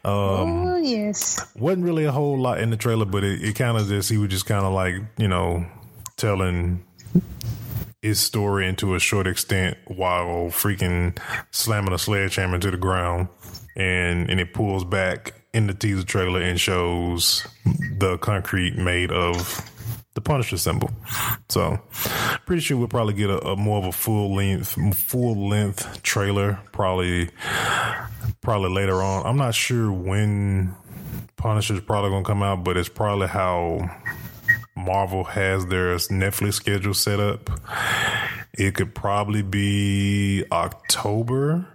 Um, 0.04 0.68
oh 0.68 0.76
yes, 0.78 1.52
wasn't 1.56 1.86
really 1.86 2.06
a 2.06 2.12
whole 2.12 2.38
lot 2.38 2.60
in 2.60 2.70
the 2.70 2.78
trailer, 2.78 3.06
but 3.06 3.24
it, 3.24 3.44
it 3.44 3.56
kind 3.56 3.78
of 3.78 3.88
just 3.88 4.10
he 4.10 4.18
was 4.18 4.30
just 4.30 4.46
kind 4.46 4.66
of 4.66 4.74
like 4.74 4.96
you 5.18 5.28
know 5.28 5.66
telling 6.18 6.86
his 8.02 8.20
story 8.20 8.68
into 8.68 8.96
a 8.96 9.00
short 9.00 9.28
extent 9.28 9.78
while 9.88 10.48
freaking 10.50 11.18
slamming 11.52 11.94
a 11.94 11.98
sledgehammer 11.98 12.60
to 12.60 12.72
the 12.72 12.78
ground, 12.78 13.30
and 13.76 14.30
and 14.30 14.40
it 14.40 14.54
pulls 14.54 14.84
back 14.84 15.34
in 15.54 15.68
the 15.68 15.74
teaser 15.74 16.04
trailer 16.04 16.42
and 16.42 16.60
shows 16.60 17.48
the 17.98 18.18
concrete 18.18 18.78
made 18.78 19.12
of 19.12 19.70
the 20.16 20.22
Punisher 20.22 20.58
symbol. 20.58 20.90
So, 21.50 21.80
pretty 22.46 22.62
sure 22.62 22.78
we'll 22.78 22.88
probably 22.88 23.14
get 23.14 23.30
a, 23.30 23.40
a, 23.50 23.56
more 23.56 23.78
of 23.78 23.86
a 23.86 23.92
full 23.92 24.34
length, 24.34 24.78
full 24.98 25.48
length 25.48 26.02
trailer 26.02 26.60
probably, 26.72 27.30
probably 28.42 28.72
later 28.72 29.04
on. 29.04 29.26
I'm 29.26 29.38
not 29.38 29.54
sure 29.54 29.92
when 29.92 30.74
Punisher's 31.38 31.82
probably 31.82 32.10
gonna 32.10 32.26
come 32.26 32.42
out, 32.42 32.64
but 32.64 32.78
it's 32.78 32.90
probably 32.90 33.28
how 33.28 33.90
Marvel 34.76 35.26
has 35.26 35.66
their 35.68 35.96
Netflix 35.96 36.54
schedule 36.54 36.94
set 36.94 37.20
up. 37.20 37.50
It 38.54 38.74
could 38.76 38.96
probably 38.96 39.42
be 39.42 40.46
October 40.52 41.68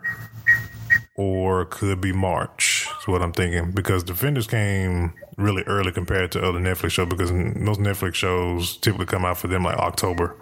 or 1.15 1.67
could 1.67 2.01
be 2.01 2.13
March. 2.13 2.80
Is 3.01 3.09
what 3.09 3.23
I'm 3.23 3.33
thinking 3.33 3.71
because 3.71 4.03
Defenders 4.03 4.47
came 4.47 5.15
really 5.39 5.63
early 5.63 5.91
compared 5.91 6.33
to 6.33 6.47
other 6.47 6.59
Netflix 6.59 6.91
shows 6.91 7.09
because 7.09 7.33
most 7.33 7.81
Netflix 7.81 8.15
shows 8.15 8.77
typically 8.77 9.07
come 9.07 9.25
out 9.25 9.39
for 9.39 9.49
them 9.49 9.65
like 9.65 9.79
October. 9.79 10.37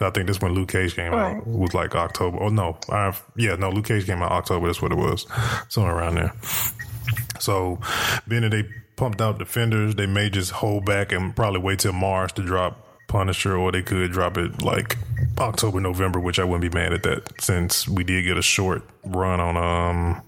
I 0.00 0.10
think 0.10 0.26
this 0.26 0.40
when 0.40 0.52
Luke 0.52 0.68
Cage 0.68 0.94
came 0.94 1.12
right. 1.12 1.36
out 1.36 1.46
was 1.46 1.72
like 1.72 1.94
October. 1.94 2.38
Oh 2.42 2.50
no, 2.50 2.76
I, 2.90 3.16
yeah, 3.36 3.54
no, 3.54 3.70
Luke 3.70 3.86
Cage 3.86 4.04
came 4.04 4.22
out 4.22 4.32
October. 4.32 4.66
That's 4.66 4.82
what 4.82 4.92
it 4.92 4.98
was, 4.98 5.26
somewhere 5.68 5.96
around 5.96 6.16
there. 6.16 6.34
So, 7.40 7.80
being 8.26 8.42
that 8.42 8.50
they 8.50 8.68
pumped 8.96 9.20
out 9.20 9.38
Defenders, 9.38 9.94
they 9.94 10.06
may 10.06 10.28
just 10.28 10.50
hold 10.50 10.84
back 10.84 11.12
and 11.12 11.34
probably 11.34 11.60
wait 11.60 11.78
till 11.78 11.92
March 11.92 12.34
to 12.34 12.42
drop 12.42 12.87
Punisher, 13.08 13.56
or 13.56 13.72
they 13.72 13.82
could 13.82 14.12
drop 14.12 14.38
it 14.38 14.62
like 14.62 14.96
October, 15.38 15.80
November, 15.80 16.20
which 16.20 16.38
I 16.38 16.44
wouldn't 16.44 16.70
be 16.72 16.78
mad 16.78 16.92
at 16.92 17.02
that 17.02 17.40
since 17.40 17.88
we 17.88 18.04
did 18.04 18.22
get 18.22 18.36
a 18.36 18.42
short 18.42 18.82
run 19.04 19.40
on 19.40 19.56
um 19.56 20.22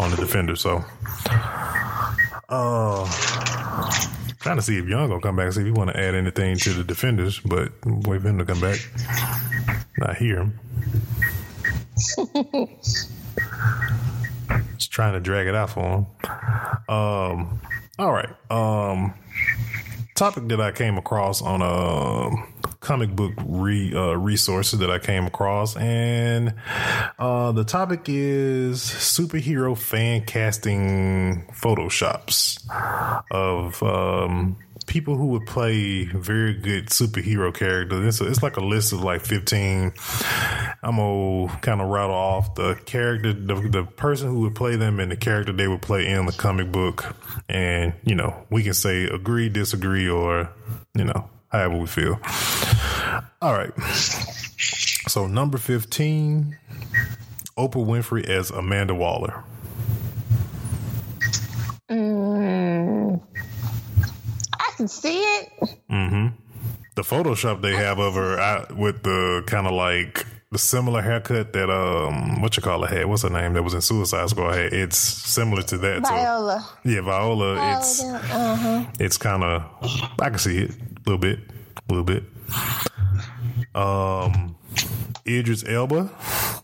on 0.00 0.10
the 0.10 0.16
Defender. 0.16 0.56
So 0.56 0.84
uh, 2.48 3.10
trying 4.40 4.56
to 4.56 4.62
see 4.62 4.76
if 4.76 4.86
Young 4.86 5.08
gonna 5.08 5.20
come 5.20 5.36
back. 5.36 5.52
See 5.52 5.60
if 5.60 5.66
you 5.66 5.72
want 5.72 5.90
to 5.90 5.98
add 5.98 6.14
anything 6.14 6.56
to 6.56 6.72
the 6.74 6.84
defenders, 6.84 7.40
but 7.40 7.72
wait 7.84 8.20
for 8.20 8.28
him 8.28 8.38
to 8.38 8.44
come 8.44 8.60
back. 8.60 8.78
Not 9.98 10.16
hear 10.16 10.40
him. 10.40 10.58
Just 14.76 14.90
trying 14.90 15.14
to 15.14 15.20
drag 15.20 15.46
it 15.46 15.54
out 15.54 15.70
for 15.70 15.80
him. 15.80 16.06
Um. 16.94 17.60
All 17.98 18.12
right. 18.12 18.28
Um. 18.50 19.14
Topic 20.22 20.46
that 20.50 20.60
I 20.60 20.70
came 20.70 20.98
across 20.98 21.42
on 21.42 21.62
a 21.62 22.30
comic 22.78 23.10
book 23.10 23.32
re, 23.44 23.92
uh, 23.92 24.12
resources 24.12 24.78
that 24.78 24.88
I 24.88 25.00
came 25.00 25.26
across, 25.26 25.76
and 25.76 26.54
uh, 27.18 27.50
the 27.50 27.64
topic 27.64 28.02
is 28.06 28.82
superhero 28.82 29.76
fan 29.76 30.24
casting 30.24 31.44
photoshops 31.50 32.60
of 33.32 33.82
um, 33.82 34.58
people 34.86 35.16
who 35.16 35.26
would 35.26 35.46
play 35.46 36.04
very 36.04 36.54
good 36.54 36.86
superhero 36.86 37.54
characters. 37.54 38.06
It's, 38.06 38.20
a, 38.20 38.30
it's 38.30 38.42
like 38.42 38.56
a 38.56 38.64
list 38.64 38.92
of 38.92 39.02
like 39.02 39.22
15. 39.22 39.92
I'm 40.82 40.96
gonna 40.96 41.58
kind 41.60 41.80
of 41.80 41.88
rattle 41.88 42.14
off 42.14 42.54
the 42.54 42.74
character, 42.84 43.32
the, 43.32 43.54
the 43.54 43.84
person 43.84 44.28
who 44.28 44.40
would 44.40 44.54
play 44.54 44.76
them 44.76 45.00
and 45.00 45.10
the 45.10 45.16
character 45.16 45.52
they 45.52 45.68
would 45.68 45.82
play 45.82 46.06
in 46.06 46.26
the 46.26 46.32
comic 46.32 46.72
book. 46.72 47.14
And, 47.48 47.94
you 48.04 48.14
know, 48.14 48.46
we 48.50 48.62
can 48.62 48.74
say 48.74 49.04
agree, 49.04 49.48
disagree, 49.48 50.08
or, 50.08 50.50
you 50.94 51.04
know, 51.04 51.28
however 51.48 51.78
we 51.78 51.86
feel. 51.86 52.20
All 53.40 53.52
right. 53.52 53.72
So 55.08 55.26
number 55.26 55.58
15, 55.58 56.56
Oprah 57.58 57.86
Winfrey 57.86 58.24
as 58.28 58.50
Amanda 58.50 58.94
Waller. 58.94 59.44
Mm, 61.90 63.20
I 64.58 64.70
can 64.82 64.88
see 64.88 65.20
it. 65.20 65.48
Mm-hmm. 65.88 66.26
The 66.96 67.02
Photoshop 67.02 67.62
they 67.62 67.74
have 67.74 68.00
of 68.00 68.14
her 68.14 68.40
I, 68.40 68.66
with 68.72 69.04
the 69.04 69.44
kind 69.46 69.68
of 69.68 69.74
like 69.74 70.26
the 70.50 70.58
similar 70.58 71.00
haircut 71.00 71.52
that 71.52 71.70
um 71.70 72.42
what 72.42 72.56
you 72.56 72.62
call 72.64 72.82
it 72.84 72.90
had. 72.90 73.06
What's 73.06 73.22
her 73.22 73.30
name 73.30 73.52
that 73.54 73.62
was 73.62 73.74
in 73.74 73.80
Suicide 73.80 74.28
Squad 74.28 74.54
had? 74.54 74.72
It's 74.72 74.98
similar 74.98 75.62
to 75.62 75.78
that. 75.78 76.02
Viola. 76.02 76.60
So, 76.60 76.90
yeah, 76.90 77.00
Viola. 77.00 77.54
Viola 77.54 77.78
it's 77.78 78.02
uh-huh. 78.02 78.84
it's 78.98 79.18
kind 79.18 79.44
of 79.44 79.62
I 80.20 80.30
can 80.30 80.38
see 80.38 80.58
it 80.58 80.70
a 80.70 81.10
little 81.10 81.18
bit, 81.18 81.38
a 81.88 81.92
little 81.92 82.04
bit. 82.04 82.24
Um, 83.74 84.56
Idris 85.26 85.64
Elba, 85.64 86.10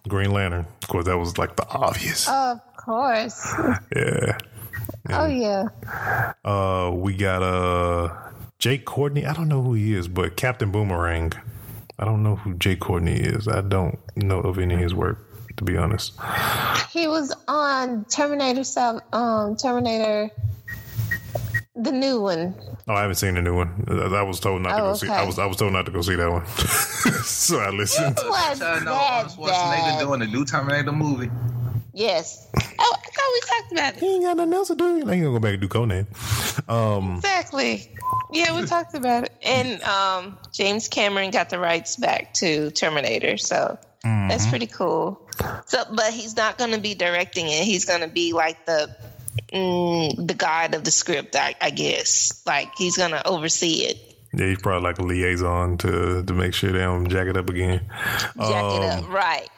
Green 0.08 0.32
Lantern. 0.32 0.66
Of 0.82 0.88
course, 0.88 1.04
that 1.06 1.16
was 1.16 1.38
like 1.38 1.54
the 1.54 1.66
obvious. 1.68 2.28
Of 2.28 2.60
course. 2.76 3.54
yeah. 3.96 4.38
And, 5.04 5.14
oh 5.14 5.26
yeah. 5.26 6.32
Uh, 6.44 6.90
we 6.92 7.16
got 7.16 7.42
uh 7.42 8.14
Jai 8.58 8.78
Courtney. 8.78 9.24
I 9.24 9.32
don't 9.32 9.48
know 9.48 9.62
who 9.62 9.74
he 9.74 9.94
is, 9.94 10.08
but 10.08 10.36
Captain 10.36 10.70
Boomerang. 10.70 11.32
I 11.98 12.04
don't 12.04 12.22
know 12.22 12.36
who 12.36 12.54
Jai 12.54 12.76
Courtney 12.76 13.14
is. 13.14 13.48
I 13.48 13.60
don't 13.60 13.98
know 14.16 14.40
of 14.40 14.58
any 14.58 14.74
of 14.74 14.80
his 14.80 14.94
work, 14.94 15.18
to 15.56 15.64
be 15.64 15.76
honest. 15.76 16.14
He 16.90 17.08
was 17.08 17.34
on 17.48 18.04
Terminator 18.04 18.64
South, 18.64 19.02
um, 19.12 19.56
Terminator, 19.56 20.30
the 21.74 21.92
new 21.92 22.20
one. 22.20 22.54
Oh, 22.86 22.94
I 22.94 23.02
haven't 23.02 23.16
seen 23.16 23.34
the 23.34 23.42
new 23.42 23.54
one. 23.54 23.84
I 23.88 24.22
was 24.22 24.40
told 24.40 24.62
not 24.62 24.70
to 24.70 24.74
oh, 24.76 24.78
go 24.78 24.90
okay. 24.90 25.06
see. 25.06 25.12
I 25.12 25.24
was 25.24 25.38
I 25.38 25.46
was 25.46 25.56
told 25.56 25.72
not 25.72 25.86
to 25.86 25.92
go 25.92 26.00
see 26.02 26.16
that 26.16 26.30
one, 26.30 26.46
so 27.24 27.58
I 27.58 27.70
listened. 27.70 28.18
It 28.18 28.28
was 28.28 28.62
I 28.62 28.78
know 28.80 28.94
Arnold 28.94 29.32
Schwarzenegger 29.36 30.00
doing 30.00 30.20
the 30.20 30.26
new 30.26 30.44
Terminator 30.44 30.92
movie. 30.92 31.30
Yes. 31.98 32.46
Oh, 32.54 32.96
I 32.96 33.10
thought 33.10 33.32
we 33.32 33.40
talked 33.40 33.72
about 33.72 33.94
it. 33.94 34.00
He 34.00 34.14
ain't 34.14 34.24
got 34.24 34.36
nothing 34.36 34.54
else 34.54 34.68
to 34.68 34.76
do. 34.76 34.84
He 34.84 35.00
ain't 35.00 35.08
gonna 35.08 35.22
go 35.24 35.40
back 35.40 35.54
and 35.54 35.60
do 35.60 35.66
Conan. 35.66 36.06
Um, 36.68 37.16
exactly. 37.16 37.90
Yeah, 38.30 38.54
we 38.54 38.66
talked 38.66 38.94
about 38.94 39.24
it. 39.24 39.32
And 39.42 39.82
um, 39.82 40.38
James 40.52 40.86
Cameron 40.86 41.32
got 41.32 41.50
the 41.50 41.58
rights 41.58 41.96
back 41.96 42.34
to 42.34 42.70
Terminator, 42.70 43.36
so 43.36 43.80
mm-hmm. 44.04 44.28
that's 44.28 44.46
pretty 44.46 44.68
cool. 44.68 45.20
So, 45.66 45.82
but 45.92 46.12
he's 46.12 46.36
not 46.36 46.56
going 46.56 46.70
to 46.70 46.78
be 46.78 46.94
directing 46.94 47.48
it. 47.48 47.64
He's 47.64 47.84
going 47.84 48.02
to 48.02 48.08
be 48.08 48.32
like 48.32 48.64
the 48.64 48.94
mm, 49.52 50.24
the 50.24 50.34
guide 50.34 50.76
of 50.76 50.84
the 50.84 50.92
script, 50.92 51.34
I, 51.34 51.56
I 51.60 51.70
guess. 51.70 52.44
Like 52.46 52.76
he's 52.76 52.96
going 52.96 53.10
to 53.10 53.26
oversee 53.26 53.86
it. 53.86 53.98
Yeah, 54.32 54.46
he's 54.46 54.62
probably 54.62 54.88
like 54.88 55.00
a 55.00 55.02
liaison 55.02 55.78
to 55.78 56.22
to 56.22 56.32
make 56.32 56.54
sure 56.54 56.70
they 56.70 56.78
don't 56.78 57.08
jack 57.08 57.26
it 57.26 57.36
up 57.36 57.50
again. 57.50 57.80
Jack 58.36 58.64
um, 58.64 58.82
it 58.82 58.86
up, 58.86 59.04
um, 59.04 59.10
right? 59.10 59.48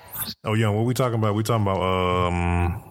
Oh 0.45 0.55
yeah, 0.55 0.69
what 0.69 0.85
we 0.85 0.95
talking 0.95 1.19
about? 1.19 1.35
We 1.35 1.43
talking 1.43 1.63
about 1.63 1.83
um 1.83 2.83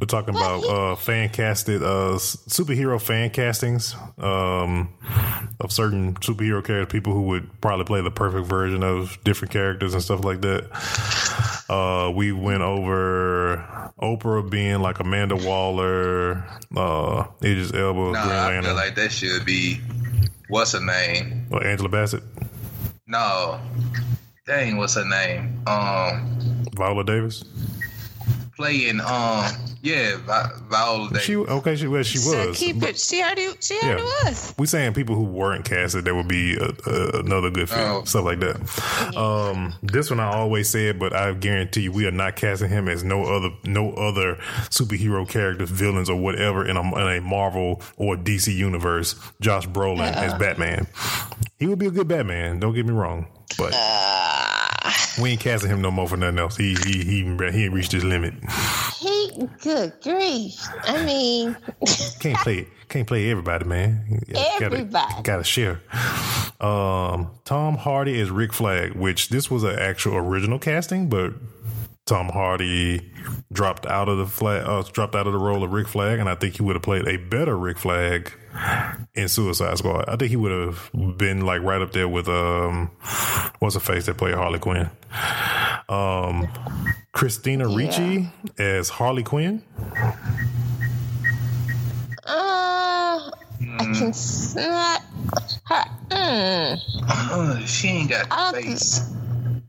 we're 0.00 0.06
talking 0.06 0.36
about 0.36 0.64
uh, 0.64 0.94
fan 0.94 1.28
casted 1.28 1.82
uh, 1.82 2.14
superhero 2.18 3.02
fan 3.02 3.30
castings 3.30 3.96
um, 4.18 4.94
of 5.58 5.72
certain 5.72 6.14
superhero 6.14 6.64
characters, 6.64 6.92
people 6.92 7.12
who 7.12 7.22
would 7.22 7.60
probably 7.60 7.84
play 7.84 8.00
the 8.00 8.10
perfect 8.10 8.46
version 8.46 8.84
of 8.84 9.18
different 9.24 9.50
characters 9.50 9.94
and 9.94 10.02
stuff 10.02 10.22
like 10.22 10.40
that. 10.42 11.64
Uh, 11.68 12.12
we 12.12 12.30
went 12.30 12.62
over 12.62 13.92
Oprah 14.00 14.48
being 14.48 14.80
like 14.80 15.00
Amanda 15.00 15.34
Waller, 15.34 16.44
uh, 16.76 17.24
Idris 17.42 17.74
Elba, 17.74 17.98
nah, 17.98 18.12
Green 18.12 18.28
Lantern. 18.28 18.58
I 18.58 18.62
feel 18.68 18.74
like 18.76 18.94
that 18.94 19.10
should 19.10 19.44
be 19.44 19.80
what's 20.48 20.72
her 20.72 20.80
name? 20.80 21.46
What, 21.48 21.66
Angela 21.66 21.88
Bassett? 21.88 22.22
No, 23.08 23.60
dang, 24.48 24.76
what's 24.78 24.94
her 24.96 25.04
name? 25.04 25.62
Um, 25.68 26.64
Viola 26.74 27.04
Davis. 27.04 27.44
playing 28.56 28.98
um 29.00 29.44
yeah 29.82 30.16
Vi- 30.26 30.50
Viola 30.68 31.08
Davis. 31.10 31.22
She 31.22 31.36
okay. 31.36 31.76
She 31.76 31.86
well, 31.86 32.02
she 32.02 32.18
So 32.18 32.48
was. 32.48 32.58
keep 32.58 32.82
it. 32.82 32.98
She 32.98 33.22
already. 33.22 33.48
She 33.60 33.78
already 33.82 34.02
was. 34.02 34.54
We 34.58 34.66
saying 34.66 34.94
people 34.94 35.14
who 35.14 35.22
weren't 35.22 35.64
casted 35.64 36.04
that 36.06 36.14
would 36.14 36.26
be 36.26 36.56
a, 36.56 36.68
a, 36.90 37.20
another 37.20 37.50
good 37.50 37.68
film, 37.68 38.02
Oh. 38.02 38.04
stuff 38.04 38.24
like 38.24 38.40
that. 38.40 39.16
Um, 39.16 39.74
this 39.82 40.10
one 40.10 40.18
I 40.18 40.32
always 40.32 40.68
said, 40.68 40.98
but 40.98 41.12
I 41.14 41.32
guarantee 41.34 41.82
you, 41.82 41.92
we 41.92 42.06
are 42.06 42.10
not 42.12 42.34
casting 42.36 42.68
him 42.68 42.88
as 42.88 43.04
no 43.04 43.22
other 43.24 43.50
no 43.64 43.92
other 43.92 44.34
superhero 44.70 45.28
characters, 45.28 45.70
villains, 45.70 46.10
or 46.10 46.16
whatever 46.16 46.66
in 46.66 46.76
a, 46.76 46.80
in 46.82 47.18
a 47.18 47.20
Marvel 47.20 47.80
or 47.96 48.16
DC 48.16 48.52
universe. 48.54 49.14
Josh 49.40 49.68
Brolin 49.68 50.12
as 50.12 50.34
Batman. 50.34 50.86
He 51.58 51.66
would 51.66 51.78
be 51.78 51.86
a 51.86 51.90
good 51.92 52.08
Batman. 52.08 52.58
Don't 52.60 52.74
get 52.74 52.86
me 52.86 52.92
wrong, 52.92 53.26
but 53.56 53.72
we 55.20 55.30
ain't 55.30 55.40
casting 55.40 55.70
him 55.70 55.80
no 55.82 55.90
more 55.90 56.08
for 56.08 56.16
nothing 56.16 56.38
else. 56.38 56.56
He 56.56 56.74
he 56.84 57.04
he 57.04 57.22
he 57.22 57.64
ain't 57.64 57.72
reached 57.74 57.92
his 57.92 58.04
limit. 58.04 58.34
He. 58.98 59.16
Good 59.62 59.92
grief. 60.02 60.56
I 60.82 61.04
mean, 61.04 61.56
Can't 62.20 62.38
play 62.38 62.66
can't 62.88 63.06
play 63.06 63.30
everybody, 63.30 63.64
man. 63.66 64.04
You 64.26 64.34
gotta- 64.34 64.64
Everybody. 64.64 65.22
gotta, 65.22 65.44
share. 65.44 65.80
Um, 66.60 67.30
Tom 67.44 67.76
Hardy 67.76 68.18
is 68.18 68.30
Rick 68.30 68.52
Flag, 68.52 68.92
which 68.94 69.28
this 69.28 69.50
was 69.50 69.62
an 69.62 69.78
actual 69.78 70.16
original 70.16 70.58
casting, 70.58 71.08
but 71.08 71.34
Tom 72.06 72.30
Hardy 72.30 73.12
dropped 73.52 73.86
out 73.86 74.08
of 74.08 74.18
the 74.18 74.26
flag, 74.26 74.64
uh, 74.66 74.82
dropped 74.90 75.14
out 75.14 75.26
of 75.26 75.32
the 75.34 75.38
role 75.38 75.62
of 75.62 75.70
Rick 75.72 75.86
Flag, 75.88 76.18
and 76.18 76.28
I 76.28 76.34
think 76.34 76.56
he 76.56 76.62
would 76.62 76.74
have 76.76 76.82
played 76.82 77.06
a 77.06 77.16
better 77.18 77.56
Rick 77.56 77.78
Flag 77.78 78.32
in 79.14 79.28
Suicide 79.28 79.78
Squad. 79.78 80.04
I 80.08 80.16
think 80.16 80.30
he 80.30 80.36
would 80.36 80.52
have 80.52 80.90
been 81.18 81.44
like 81.46 81.62
right 81.62 81.80
up 81.82 81.92
there 81.92 82.08
with 82.08 82.28
um, 82.28 82.90
what's 83.58 83.74
the 83.74 83.80
face 83.80 84.06
that 84.06 84.16
played 84.16 84.34
Harley 84.34 84.58
Quinn, 84.58 84.90
um, 85.88 86.48
Christina 87.12 87.68
Ricci 87.68 88.28
as 88.58 88.88
Harley 88.88 89.22
Quinn. 89.22 89.62
uh, 92.26 93.30
I 93.80 93.84
can 93.94 94.08
s- 94.08 94.54
not 94.54 95.02
her. 95.64 95.84
Mm, 96.10 96.80
Uh, 97.08 97.58
she 97.66 97.88
ain't 97.88 98.10
got 98.10 98.28
the 98.28 98.36
don't 98.36 98.54
face. 98.64 99.00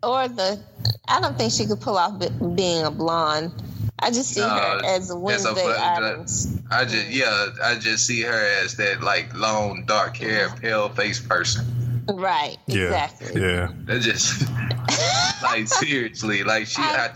or 0.03 0.28
the. 0.28 0.60
I 1.07 1.20
don't 1.22 1.38
think 1.38 1.52
she 1.52 1.66
could 1.66 1.82
pull 1.82 1.98
off 1.98 2.20
be- 2.20 2.30
being 2.56 2.84
a 2.86 2.91
blonde. 2.91 3.52
I 4.01 4.11
just 4.11 4.31
see 4.34 4.39
No, 4.41 4.49
her 4.49 4.81
as 4.85 5.07
that's 5.07 5.09
a 5.11 5.15
Wednesday 5.17 5.53
fun- 5.55 5.76
Addams. 5.77 6.57
I 6.71 6.85
just 6.85 7.07
yeah, 7.09 7.47
I 7.63 7.76
just 7.76 8.05
see 8.05 8.21
her 8.21 8.45
as 8.63 8.76
that 8.76 9.01
like 9.01 9.34
long, 9.35 9.85
dark 9.85 10.17
hair, 10.17 10.49
pale 10.61 10.89
face 10.89 11.19
person. 11.19 11.65
Right. 12.11 12.57
Yeah, 12.67 12.85
Exactly. 13.05 13.41
yeah. 13.41 13.69
That 13.85 14.01
just 14.01 14.47
like 15.43 15.67
seriously, 15.84 16.43
like 16.43 16.65
she 16.67 16.81
had, 16.81 17.11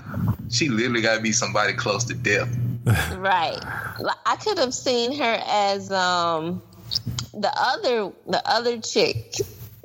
she 0.51 0.69
literally 0.69 1.01
got 1.01 1.15
to 1.15 1.21
be 1.21 1.31
somebody 1.31 1.73
close 1.73 2.03
to 2.05 2.13
death. 2.13 2.49
Right. 3.17 3.57
Like, 3.99 4.17
I 4.25 4.35
could 4.35 4.57
have 4.57 4.73
seen 4.73 5.17
her 5.17 5.41
as 5.47 5.89
um 5.91 6.61
the 7.33 7.51
other 7.55 8.11
the 8.27 8.41
other 8.45 8.79
chick, 8.81 9.35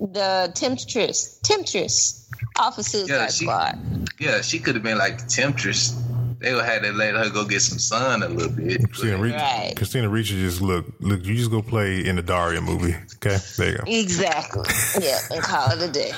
the 0.00 0.50
temptress, 0.54 1.38
temptress 1.44 2.28
off 2.58 2.76
of 2.78 2.84
Suicide 2.84 3.14
Yeah, 3.14 3.26
she- 3.28 3.44
Squad. 3.44 3.78
Yeah, 4.18 4.40
she 4.40 4.58
could 4.58 4.74
have 4.74 4.82
been 4.82 4.98
like 4.98 5.18
the 5.22 5.28
temptress. 5.28 5.94
They 6.40 6.54
would 6.54 6.64
have 6.64 6.82
to 6.82 6.92
let 6.92 7.14
her 7.14 7.30
go 7.30 7.44
get 7.44 7.62
some 7.62 7.78
sun 7.78 8.22
a 8.22 8.28
little 8.28 8.52
bit. 8.52 8.82
Christina 8.84 9.18
Ricci, 9.18 9.36
Right. 9.36 9.72
Christina 9.76 10.08
Ricci 10.08 10.40
just 10.40 10.60
look, 10.60 10.86
look. 11.00 11.24
You 11.24 11.34
just 11.34 11.50
go 11.50 11.62
play 11.62 12.04
in 12.06 12.16
the 12.16 12.22
Daria 12.22 12.60
movie. 12.60 12.94
Okay, 13.16 13.38
there 13.56 13.70
you 13.72 13.78
go. 13.78 13.84
Exactly. 13.86 14.64
yeah, 15.04 15.18
and 15.32 15.42
call 15.42 15.70
it 15.72 15.82
a 15.82 15.90
day. 15.90 16.12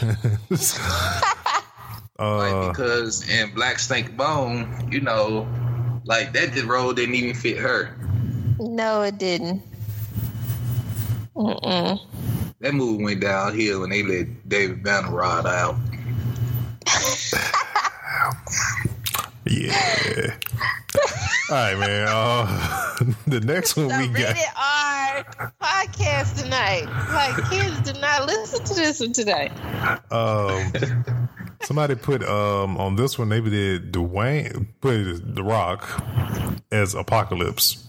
Like 2.21 2.53
uh, 2.53 2.69
because 2.69 3.27
in 3.31 3.55
Black 3.55 3.79
Snake 3.79 4.13
Moan, 4.13 4.91
you 4.93 5.01
know, 5.01 5.49
like 6.05 6.35
that 6.35 6.53
the 6.53 6.67
role 6.67 6.93
didn't 6.93 7.15
even 7.15 7.35
fit 7.35 7.57
her. 7.57 7.97
No, 8.59 9.01
it 9.01 9.17
didn't. 9.17 9.63
Mm-mm. 11.35 11.99
That 12.61 12.75
movie 12.75 13.03
went 13.03 13.21
downhill 13.23 13.81
when 13.81 13.89
they 13.89 14.03
let 14.03 14.47
David 14.51 14.83
Banner 14.83 15.11
ride 15.11 15.47
out. 15.47 15.77
Yeah. 19.51 20.37
All 21.51 21.57
right, 21.57 21.77
man. 21.77 22.07
Uh, 22.09 23.05
the 23.27 23.41
next 23.41 23.77
one 23.77 23.89
The 23.89 23.99
we 23.99 24.07
got. 24.09 24.35
rated 24.35 24.45
R 24.57 25.53
podcast 25.61 26.41
tonight. 26.41 26.87
Like 27.13 27.51
kids 27.51 27.81
did 27.81 28.01
not 28.01 28.27
listen 28.27 28.65
to 28.65 28.75
this 28.75 29.01
one 29.01 29.13
today. 29.13 29.51
Um, 30.13 30.73
somebody 31.63 31.97
put 31.97 32.23
um 32.23 32.77
on 32.79 32.95
this 32.95 33.19
one. 33.19 33.29
Maybe 33.29 33.51
did 33.51 33.93
Dwayne 33.93 34.69
put 34.81 35.35
The 35.35 35.43
Rock 35.43 36.01
as 36.71 36.95
Apocalypse. 36.95 37.85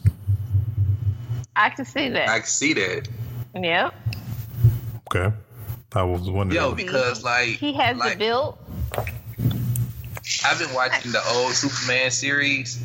I 1.55 1.69
can 1.69 1.85
see 1.85 2.09
that. 2.09 2.27
I 2.29 2.39
can 2.39 2.47
see 2.47 2.73
that. 2.73 3.07
Yep. 3.53 3.93
Okay, 5.13 5.35
I 5.93 6.03
was 6.03 6.27
wondering. 6.29 6.59
Yo, 6.59 6.73
because 6.73 7.23
like 7.23 7.49
He 7.49 7.73
has 7.73 7.97
like, 7.97 8.13
the 8.13 8.17
build. 8.19 8.57
I've 10.45 10.59
been 10.59 10.73
watching 10.73 11.11
the 11.11 11.21
old 11.29 11.53
Superman 11.53 12.11
series, 12.11 12.79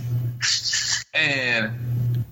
and 1.15 2.25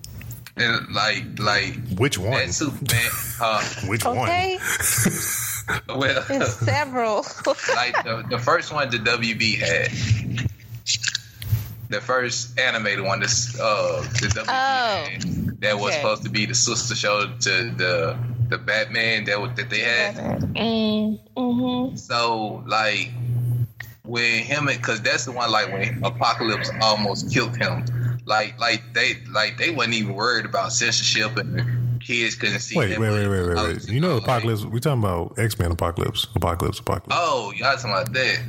and 0.57 0.93
like 0.93 1.23
like 1.39 1.75
Which 1.97 2.17
one? 2.17 2.31
that 2.31 2.49
Superman. 2.53 3.11
Uh, 3.41 3.63
Which 3.87 4.05
one? 4.05 4.17
Okay. 4.17 4.57
well, 5.95 6.23
There's 6.27 6.53
several. 6.55 7.17
like 7.75 8.03
the, 8.03 8.25
the 8.29 8.39
first 8.39 8.71
one 8.73 8.89
the 8.89 8.97
WB 8.97 9.57
had. 9.59 9.91
The 11.87 12.01
first 12.01 12.57
animated 12.59 13.05
one, 13.05 13.19
this 13.19 13.59
uh 13.59 14.01
the 14.01 14.27
WB 14.27 14.45
Oh, 14.49 15.09
had, 15.11 15.61
that 15.61 15.77
was 15.77 15.91
okay. 15.91 15.97
supposed 16.01 16.23
to 16.23 16.29
be 16.29 16.45
the 16.47 16.55
sister 16.55 16.95
show 16.95 17.27
to 17.41 17.49
the 17.71 18.17
the 18.49 18.57
Batman 18.57 19.25
that 19.25 19.55
that 19.55 19.69
they 19.69 19.81
had. 19.81 20.15
mm, 20.55 21.19
hmm 21.37 21.95
So 21.95 22.63
like 22.65 23.11
when 24.07 24.43
him 24.43 24.65
because 24.67 25.01
that's 25.01 25.25
the 25.25 25.31
one 25.31 25.51
like 25.51 25.71
when 25.71 26.03
Apocalypse 26.03 26.71
almost 26.81 27.31
killed 27.33 27.55
him. 27.57 27.85
Like 28.25 28.59
like 28.59 28.81
they 28.93 29.15
like 29.31 29.57
they 29.57 29.71
wasn't 29.71 29.95
even 29.95 30.13
worried 30.15 30.45
about 30.45 30.71
censorship 30.73 31.37
and 31.37 32.01
kids 32.01 32.35
couldn't 32.35 32.59
see. 32.59 32.75
Wait, 32.77 32.91
him. 32.91 33.01
wait, 33.01 33.09
wait, 33.11 33.27
wait, 33.27 33.47
wait, 33.47 33.55
wait. 33.55 33.87
You 33.89 33.99
know, 33.99 34.17
Apocalypse. 34.17 34.65
We 34.65 34.79
talking 34.79 34.99
about 35.03 35.37
X 35.37 35.59
Men 35.59 35.71
Apocalypse. 35.71 36.27
Apocalypse. 36.35 36.79
Apocalypse. 36.79 37.15
Oh, 37.19 37.51
y'all 37.55 37.75
talking 37.75 37.91
about 37.91 38.11
that? 38.13 38.39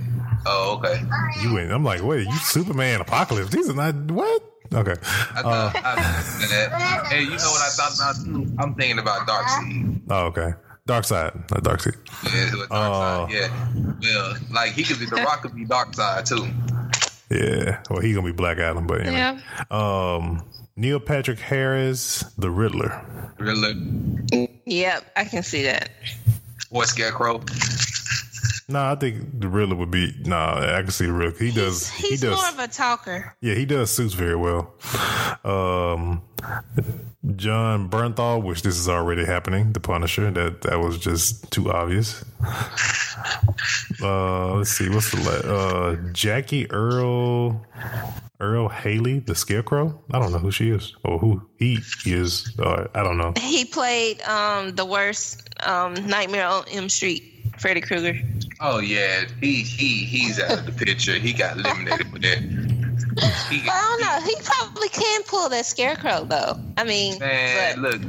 Oh, 0.46 0.78
okay. 0.78 1.02
You 1.42 1.54
went. 1.54 1.72
I'm 1.72 1.84
like, 1.84 2.02
wait, 2.02 2.26
you 2.26 2.36
Superman 2.38 3.00
Apocalypse? 3.00 3.50
These 3.50 3.68
are 3.68 3.74
not 3.74 3.94
what? 4.10 4.42
Okay. 4.72 4.94
I 5.34 5.40
Uh, 5.40 5.70
thought 5.70 5.76
I. 5.84 7.06
Hey, 7.08 7.20
you 7.22 7.30
know 7.30 7.34
what 7.36 7.62
I 7.62 7.68
thought 7.70 7.94
about 7.96 8.24
too? 8.24 8.54
I'm 8.58 8.74
thinking 8.74 8.98
about 8.98 9.26
Darkseid. 9.26 10.00
oh, 10.10 10.26
okay. 10.26 10.52
Dark 10.86 11.04
Side, 11.04 11.32
not 11.50 11.62
Dark 11.64 11.80
Side. 11.80 11.94
Yeah, 12.32 12.50
with 12.54 12.68
Oh. 12.70 13.26
Darkseid. 13.28 13.32
Yeah. 14.02 14.18
Well, 14.18 14.36
like 14.52 14.72
he 14.72 14.82
could 14.84 14.98
be 14.98 15.06
the 15.06 15.16
Rock 15.16 15.42
could 15.42 15.54
be 15.54 15.64
Darkseid 15.66 16.24
too. 16.28 16.46
Yeah. 17.34 17.82
Well, 17.90 18.00
he 18.00 18.12
gonna 18.12 18.26
be 18.26 18.32
Black 18.32 18.58
Adam, 18.58 18.86
but 18.86 19.00
anyway. 19.00 19.16
Yeah. 19.16 19.40
Um, 19.70 20.44
Neil 20.76 21.00
Patrick 21.00 21.40
Harris, 21.40 22.22
the 22.38 22.50
Riddler. 22.50 23.04
Really? 23.38 24.18
Yep, 24.66 25.04
I 25.16 25.24
can 25.24 25.42
see 25.42 25.62
that. 25.64 25.90
Or 26.70 26.84
Scarecrow. 26.84 27.42
Nah, 28.68 28.92
I 28.92 28.96
think 28.96 29.40
the 29.40 29.48
Riddler 29.48 29.76
would 29.76 29.92
be. 29.92 30.12
Nah, 30.24 30.76
I 30.76 30.82
can 30.82 30.90
see 30.90 31.06
the 31.06 31.12
Riddler. 31.12 31.38
He 31.38 31.52
does. 31.52 31.88
He's 31.88 32.20
he 32.20 32.26
does. 32.26 32.36
more 32.36 32.48
of 32.48 32.58
a 32.58 32.66
talker. 32.72 33.36
yeah, 33.40 33.54
he 33.54 33.64
does 33.64 33.90
suits 33.92 34.14
very 34.14 34.34
well. 34.34 34.74
Um, 35.44 36.22
Jon 37.36 37.88
Bernthal, 37.88 38.42
which 38.42 38.62
this 38.62 38.76
is 38.76 38.88
already 38.88 39.24
happening. 39.24 39.72
The 39.72 39.78
Punisher. 39.80 40.30
That 40.32 40.62
that 40.62 40.80
was 40.80 40.98
just 40.98 41.48
too 41.52 41.70
obvious. 41.70 42.24
Uh, 44.02 44.54
let's 44.54 44.70
see. 44.70 44.88
What's 44.88 45.10
the 45.12 45.20
la- 45.20 45.54
uh 45.54 45.96
Jackie 46.12 46.70
Earle 46.70 47.64
Earle 48.40 48.68
Haley, 48.68 49.20
the 49.20 49.34
Scarecrow? 49.34 50.02
I 50.10 50.18
don't 50.18 50.32
know 50.32 50.38
who 50.38 50.50
she 50.50 50.70
is 50.70 50.94
or 51.04 51.18
who 51.18 51.40
he 51.58 51.78
is. 52.04 52.52
Uh, 52.58 52.86
I 52.94 53.02
don't 53.02 53.16
know. 53.16 53.32
He 53.38 53.64
played 53.64 54.20
um 54.22 54.74
the 54.74 54.84
worst 54.84 55.48
um 55.66 55.94
Nightmare 55.94 56.46
on 56.46 56.64
Elm 56.72 56.88
Street, 56.88 57.35
Freddy 57.58 57.80
Krueger. 57.80 58.18
Oh 58.60 58.78
yeah, 58.78 59.24
he 59.40 59.62
he 59.62 60.04
he's 60.04 60.40
out 60.40 60.58
of 60.58 60.66
the 60.66 60.72
picture. 60.72 61.14
He 61.14 61.32
got 61.32 61.56
eliminated 61.56 62.12
with 62.12 62.22
that. 62.22 62.38
He, 63.50 63.62
I 63.68 63.98
don't 63.98 64.00
know. 64.00 64.26
He 64.28 64.36
probably 64.44 64.88
can 64.90 65.22
pull 65.24 65.48
that 65.48 65.64
scarecrow 65.66 66.24
though. 66.24 66.58
I 66.76 66.84
mean, 66.84 67.18
man, 67.18 67.80
but 67.80 67.92
look, 67.92 68.02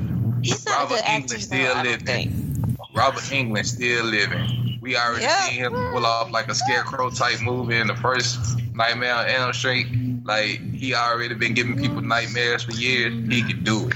he's 0.44 0.66
not 0.66 0.84
Robert 0.90 0.94
a 0.96 0.98
good 0.98 1.04
actor. 1.06 1.14
English 1.36 1.46
though, 1.48 1.56
still 1.58 1.72
I 1.72 1.84
don't 1.84 1.92
living. 1.92 2.06
think. 2.06 2.32
Robert 2.96 3.22
Englund 3.24 3.66
still 3.66 4.06
living. 4.06 4.80
We 4.82 4.96
already 4.98 5.24
Yeah. 5.24 5.42
seen 5.48 5.56
him 5.60 5.74
pull 5.74 6.06
off 6.06 6.32
like 6.32 6.48
a 6.50 6.56
scarecrow 6.56 7.10
type 7.10 7.42
movie 7.42 7.76
in 7.78 7.88
the 7.88 7.96
first 7.96 8.40
Nightmare 8.74 9.14
on 9.16 9.28
Elm 9.28 9.54
Street. 9.54 9.88
Like 10.24 10.62
he 10.74 10.94
already 10.94 11.36
been 11.36 11.54
giving 11.54 11.78
people 11.78 12.02
nightmares 12.02 12.64
for 12.64 12.72
years. 12.74 13.14
He 13.32 13.44
can 13.44 13.64
do 13.64 13.88
it. 13.88 13.96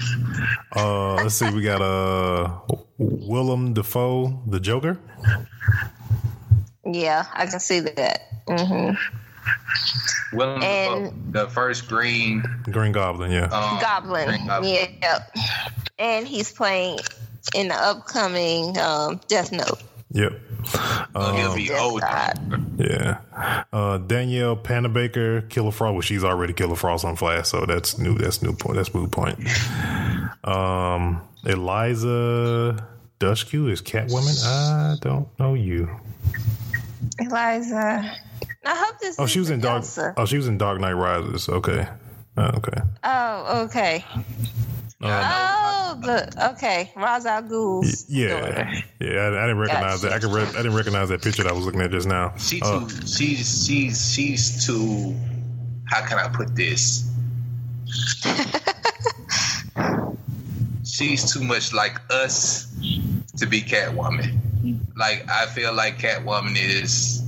Uh, 0.75 1.15
let's 1.15 1.35
see. 1.35 1.49
We 1.51 1.61
got 1.61 1.81
uh 1.81 2.47
Willem 3.01 3.73
Dafoe, 3.73 4.41
the 4.47 4.59
Joker. 4.59 4.99
Yeah, 6.85 7.25
I 7.33 7.45
can 7.47 7.59
see 7.59 7.79
that. 7.79 8.21
hmm 8.47 8.91
Willem 10.35 10.61
And- 10.63 11.33
Dafoe, 11.33 11.45
the 11.45 11.49
first 11.51 11.87
Green 11.87 12.43
Green 12.63 12.91
Goblin, 12.91 13.31
yeah. 13.31 13.45
um, 13.45 13.79
Goblin. 13.81 14.27
Green 14.27 14.47
Goblin. 14.47 14.71
Yeah. 14.73 14.87
Yep. 15.01 15.35
And 15.99 16.27
he's 16.27 16.51
playing 16.51 16.99
in 17.55 17.67
the 17.69 17.75
upcoming 17.75 18.77
um, 18.77 19.19
Death 19.27 19.51
Note. 19.51 19.81
Yep. 20.13 20.33
Oh, 21.15 21.33
he'll 21.35 21.55
be 21.55 21.71
old. 21.71 22.01
Side. 22.01 22.37
Yeah. 22.77 23.21
Uh, 23.71 23.97
Danielle 23.97 24.57
Panabaker, 24.57 25.49
Killer 25.49 25.71
Frost. 25.71 25.93
Well, 25.93 26.01
she's 26.01 26.23
already 26.23 26.51
Killer 26.53 26.75
Frost 26.75 27.05
on 27.05 27.15
Flash, 27.15 27.47
so 27.47 27.65
that's 27.65 27.97
new. 27.97 28.17
That's 28.17 28.41
new 28.41 28.53
point. 28.53 28.75
That's 28.75 28.93
new 28.93 29.07
point. 29.07 29.39
Um, 30.43 31.21
Eliza 31.45 32.87
Dushku 33.19 33.69
is 33.71 33.81
Catwoman. 33.81 34.43
I 34.45 34.95
don't 35.01 35.27
know 35.39 35.53
you. 35.53 35.89
Eliza. 37.19 38.15
I 38.65 38.75
hope 38.75 38.99
this. 38.99 39.19
Oh, 39.19 39.25
she 39.25 39.39
was 39.39 39.49
in 39.49 39.59
isn't 39.59 39.67
Dark. 39.69 39.77
Elsa. 39.83 40.13
Oh, 40.17 40.25
she 40.25 40.37
was 40.37 40.47
in 40.47 40.57
Dark 40.57 40.79
Knight 40.79 40.93
Rises. 40.93 41.49
Okay. 41.49 41.87
Uh, 42.37 42.51
okay. 42.55 42.81
Oh, 43.03 43.63
okay. 43.65 44.05
Oh, 45.03 45.99
the 46.03 46.51
okay. 46.53 46.91
Ra's 46.95 47.25
al 47.25 47.41
Ghul's 47.41 48.05
Yeah. 48.07 48.39
daughter. 48.39 48.69
Yeah. 48.99 49.09
I, 49.19 49.27
I 49.43 49.47
didn't 49.47 49.57
recognize 49.57 50.01
Gotcha. 50.01 50.09
that. 50.09 50.13
I 50.13 50.19
could. 50.19 50.31
Re- 50.31 50.43
I 50.59 50.61
didn't 50.63 50.75
recognize 50.75 51.09
that 51.09 51.21
picture 51.23 51.41
that 51.43 51.51
I 51.51 51.55
was 51.55 51.65
looking 51.65 51.81
at 51.81 51.89
just 51.91 52.07
now. 52.07 52.33
She 52.37 52.59
too. 52.59 52.65
Uh, 52.67 52.87
she's 53.07 53.65
she's 53.65 54.13
she's 54.13 54.65
too. 54.65 55.15
How 55.87 56.05
can 56.05 56.19
I 56.19 56.27
put 56.29 56.55
this? 56.55 57.09
she's 60.91 61.31
too 61.31 61.43
much 61.43 61.73
like 61.73 61.99
us 62.11 62.67
to 63.37 63.47
be 63.47 63.61
Catwoman. 63.61 64.37
Like 64.95 65.27
I 65.29 65.45
feel 65.47 65.73
like 65.73 65.97
Catwoman 65.97 66.55
is. 66.57 67.23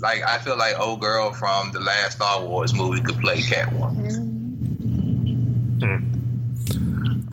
Like 0.00 0.22
I 0.22 0.38
feel 0.38 0.56
like 0.56 0.78
old 0.78 1.00
girl 1.00 1.32
from 1.32 1.72
the 1.72 1.80
last 1.80 2.16
Star 2.16 2.44
Wars 2.44 2.74
movie 2.74 3.00
could 3.00 3.20
play 3.20 3.38
Catwoman. 3.38 4.34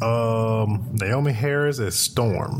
um, 0.02 0.90
Naomie 0.98 1.34
Harris 1.34 1.80
as 1.80 1.96
Storm. 1.96 2.60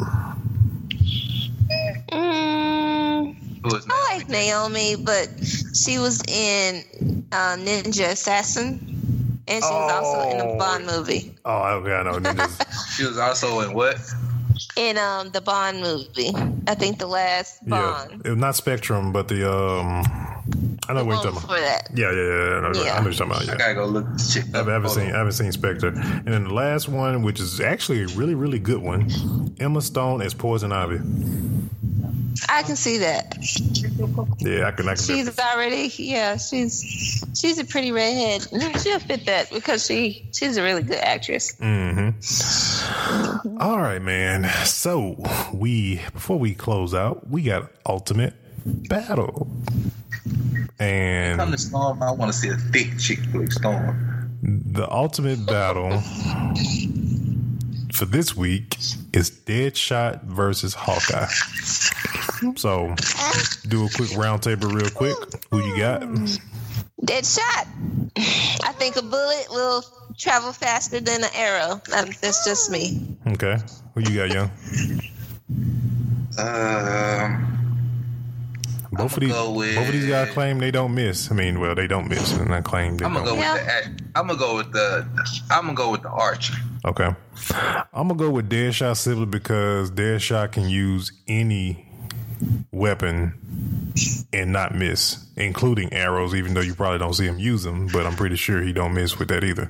Mm, 2.12 3.36
I 3.64 4.18
like 4.18 4.28
Naomie, 4.28 5.04
but 5.04 5.30
she 5.76 5.98
was 5.98 6.22
in 6.28 7.26
uh, 7.32 7.56
Ninja 7.58 8.12
Assassin, 8.12 8.91
and 9.52 9.64
she 9.64 9.70
was 9.70 9.92
also 9.92 10.30
in 10.32 10.42
Oh. 10.42 10.54
a 10.54 10.58
Bond 10.58 10.86
movie. 10.86 11.36
Oh, 11.46 11.62
okay. 11.78 11.94
I 11.94 12.04
know. 12.04 12.20
Ninjas. 12.20 12.56
She 12.96 13.06
was 13.06 13.18
also 13.18 13.60
in 13.62 13.74
what? 13.74 13.98
In 14.76 14.98
um 14.98 15.30
the 15.32 15.42
Bond 15.42 15.82
movie, 15.82 16.32
I 16.68 16.76
think 16.76 17.00
the 17.00 17.08
last. 17.08 17.66
Bond. 17.68 18.22
It 18.26 18.30
was 18.30 18.38
not 18.38 18.56
Spectrum, 18.56 19.12
but 19.12 19.28
the 19.28 19.50
um. 19.52 20.04
I 20.90 20.94
know 20.94 21.06
what 21.06 21.24
you're 21.24 21.32
talking 21.34 21.50
about. 21.50 21.60
Yeah, 21.94 22.12
yeah, 22.12 22.12
yeah. 22.12 22.12
I 22.12 22.62
know, 22.62 22.72
Yeah. 22.74 22.82
I 22.94 23.00
know 23.00 23.04
what 23.04 23.04
you're 23.04 23.14
talking 23.14 23.32
about. 23.32 23.50
I 23.50 23.58
gotta 23.58 23.74
go 23.76 23.86
look 23.86 24.08
this 24.14 24.34
shit 24.34 24.46
I 24.56 24.60
up. 24.60 24.68
haven't 24.68 24.90
seen. 24.90 25.10
on. 25.10 25.16
I 25.16 25.18
haven't 25.20 25.34
seen 25.34 25.52
Spectre, 25.52 25.88
and 25.90 26.26
then 26.28 26.44
the 26.46 26.54
last 26.54 26.90
one, 26.90 27.22
which 27.22 27.40
is 27.40 27.60
actually 27.62 28.04
a 28.04 28.08
really, 28.08 28.36
really 28.36 28.60
good 28.60 28.82
one, 28.82 29.54
Emma 29.60 29.82
Stone 29.82 30.22
as 30.22 30.34
Poison 30.34 30.72
Ivy. 30.72 31.00
I 32.50 32.64
can 32.64 32.76
see 32.76 32.98
that. 33.00 33.38
Yeah, 34.40 34.68
I 34.68 34.72
can. 34.72 34.88
I 34.88 34.96
can. 34.96 35.04
She's 35.04 35.38
already, 35.38 35.92
yeah, 35.98 36.38
she's 36.38 37.24
she's 37.40 37.60
a 37.60 37.66
pretty 37.66 37.92
redhead. 37.92 38.48
She'll 38.82 39.00
fit 39.00 39.26
that 39.28 39.52
because 39.52 39.86
she 39.86 40.28
she's 40.34 40.58
a 40.58 40.64
really 40.64 40.82
good 40.82 40.98
actress. 40.98 41.56
Mm-hmm. 41.58 43.58
All 43.60 43.80
right, 43.80 44.02
man. 44.02 44.50
So 44.66 45.24
we 45.54 46.02
before 46.14 46.40
we 46.40 46.56
close 46.56 46.96
out, 46.96 47.30
we 47.30 47.44
got 47.44 47.70
Ultimate 47.86 48.34
Battle, 48.66 49.48
Come 49.76 49.92
and 50.80 51.52
to 51.52 51.58
Storm. 51.58 52.02
I 52.04 52.12
want 52.12 52.32
to 52.32 52.38
see 52.38 52.50
a 52.50 52.56
thick 52.56 52.98
chick 52.98 53.20
flick 53.32 53.52
Storm. 53.52 54.32
the 54.42 54.90
Ultimate 54.92 55.46
Battle 55.46 56.02
for 57.94 58.06
this 58.06 58.36
week 58.36 58.78
is 59.14 59.30
Deadshot 59.32 60.24
versus 60.24 60.74
Hawkeye. 60.74 61.28
So, 62.56 62.96
do 63.68 63.86
a 63.86 63.90
quick 63.90 64.10
roundtable, 64.12 64.74
real 64.74 64.90
quick. 64.90 65.16
Who 65.52 65.64
you 65.64 65.78
got? 65.78 66.02
Dead 67.06 67.26
shot. 67.26 67.68
I 68.18 68.74
think 68.74 68.96
a 68.96 69.02
bullet 69.02 69.48
will 69.52 69.84
travel 70.18 70.52
faster 70.52 71.00
than 71.00 71.24
an 71.24 71.30
arrow. 71.36 71.74
Um, 71.74 72.10
That's 72.22 72.46
just 72.46 72.72
me. 72.72 73.18
Okay, 73.28 73.58
who 73.94 74.02
you 74.02 74.16
got, 74.16 74.34
young? 74.34 74.52
Um, 76.38 77.51
Both 78.92 79.14
of 79.14 79.22
these, 79.22 79.30
with- 79.32 79.76
both 79.76 79.88
of 79.88 79.94
these 79.94 80.08
guys 80.10 80.32
claim 80.32 80.60
they 80.60 80.72
don't 80.72 80.94
miss. 80.94 81.32
I 81.32 81.34
mean, 81.36 81.60
well, 81.62 81.74
they 81.76 81.88
don't 81.88 82.10
miss, 82.10 82.34
and 82.34 82.54
I 82.54 82.60
claim 82.62 82.98
they 82.98 83.06
I'm 83.06 83.14
gonna 83.14 83.26
don't. 83.26 83.36
go 83.36 83.42
Yeah. 83.42 83.54
with 83.54 83.66
the. 83.96 84.04
I'm 84.20 84.28
gonna 84.28 84.40
go 84.40 84.56
with 84.58 84.72
the. 84.74 85.08
I'm 85.50 85.62
gonna 85.66 85.74
go 85.76 85.92
with 85.92 86.02
the 86.02 86.10
Archer. 86.10 86.56
Okay. 86.86 87.10
I'm 87.94 88.08
gonna 88.10 88.16
go 88.16 88.30
with 88.32 88.50
Deadshot 88.50 88.98
simply 88.98 89.26
because 89.28 89.92
Deadshot 89.92 90.52
can 90.52 90.68
use 90.68 91.12
any 91.28 91.88
weapon 92.72 93.34
and 94.34 94.52
not 94.52 94.74
miss, 94.76 95.26
including 95.38 95.94
arrows, 95.94 96.34
even 96.34 96.54
though 96.54 96.62
you 96.62 96.74
probably 96.76 96.98
don't 97.00 97.14
see 97.14 97.26
him 97.28 97.38
use 97.40 97.64
them, 97.64 97.88
but 97.94 98.06
I'm 98.06 98.16
pretty 98.16 98.36
sure 98.36 98.62
he 98.62 98.74
don't 98.74 98.94
miss 98.94 99.18
with 99.20 99.28
that 99.30 99.44
either. 99.44 99.70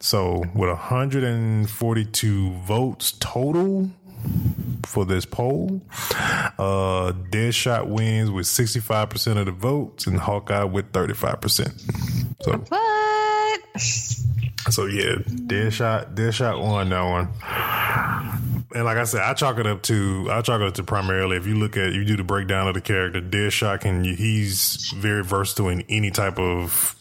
So 0.00 0.44
with 0.54 0.70
142 0.70 2.50
votes 2.66 3.12
total 3.18 3.90
for 4.84 5.04
this 5.04 5.24
poll, 5.24 5.80
uh 5.90 7.12
Deadshot 7.30 7.86
wins 7.88 8.30
with 8.30 8.46
65% 8.46 9.36
of 9.38 9.46
the 9.46 9.52
votes 9.52 10.06
and 10.06 10.18
Hawkeye 10.18 10.64
with 10.64 10.92
35%. 10.92 11.72
So 12.42 12.52
What? 12.68 13.60
so 13.80 14.86
yeah, 14.86 15.16
Deadshot, 15.26 16.14
Deadshot 16.14 16.60
won 16.60 16.88
that 16.90 17.02
one. 17.02 17.28
And 18.76 18.84
like 18.84 18.98
I 18.98 19.04
said, 19.04 19.22
I 19.22 19.32
chalk 19.32 19.56
it 19.56 19.66
up 19.66 19.80
to 19.84 20.28
I 20.30 20.42
chalk 20.42 20.60
it 20.60 20.66
up 20.66 20.74
to 20.74 20.82
primarily 20.82 21.38
if 21.38 21.46
you 21.46 21.54
look 21.54 21.78
at 21.78 21.94
you 21.94 22.04
do 22.04 22.14
the 22.14 22.22
breakdown 22.22 22.68
of 22.68 22.74
the 22.74 22.82
character, 22.82 23.22
Deadshot 23.22 23.80
can 23.80 24.04
he's 24.04 24.92
very 24.94 25.24
versatile 25.24 25.70
in 25.70 25.80
any 25.88 26.10
type 26.10 26.38
of 26.38 26.94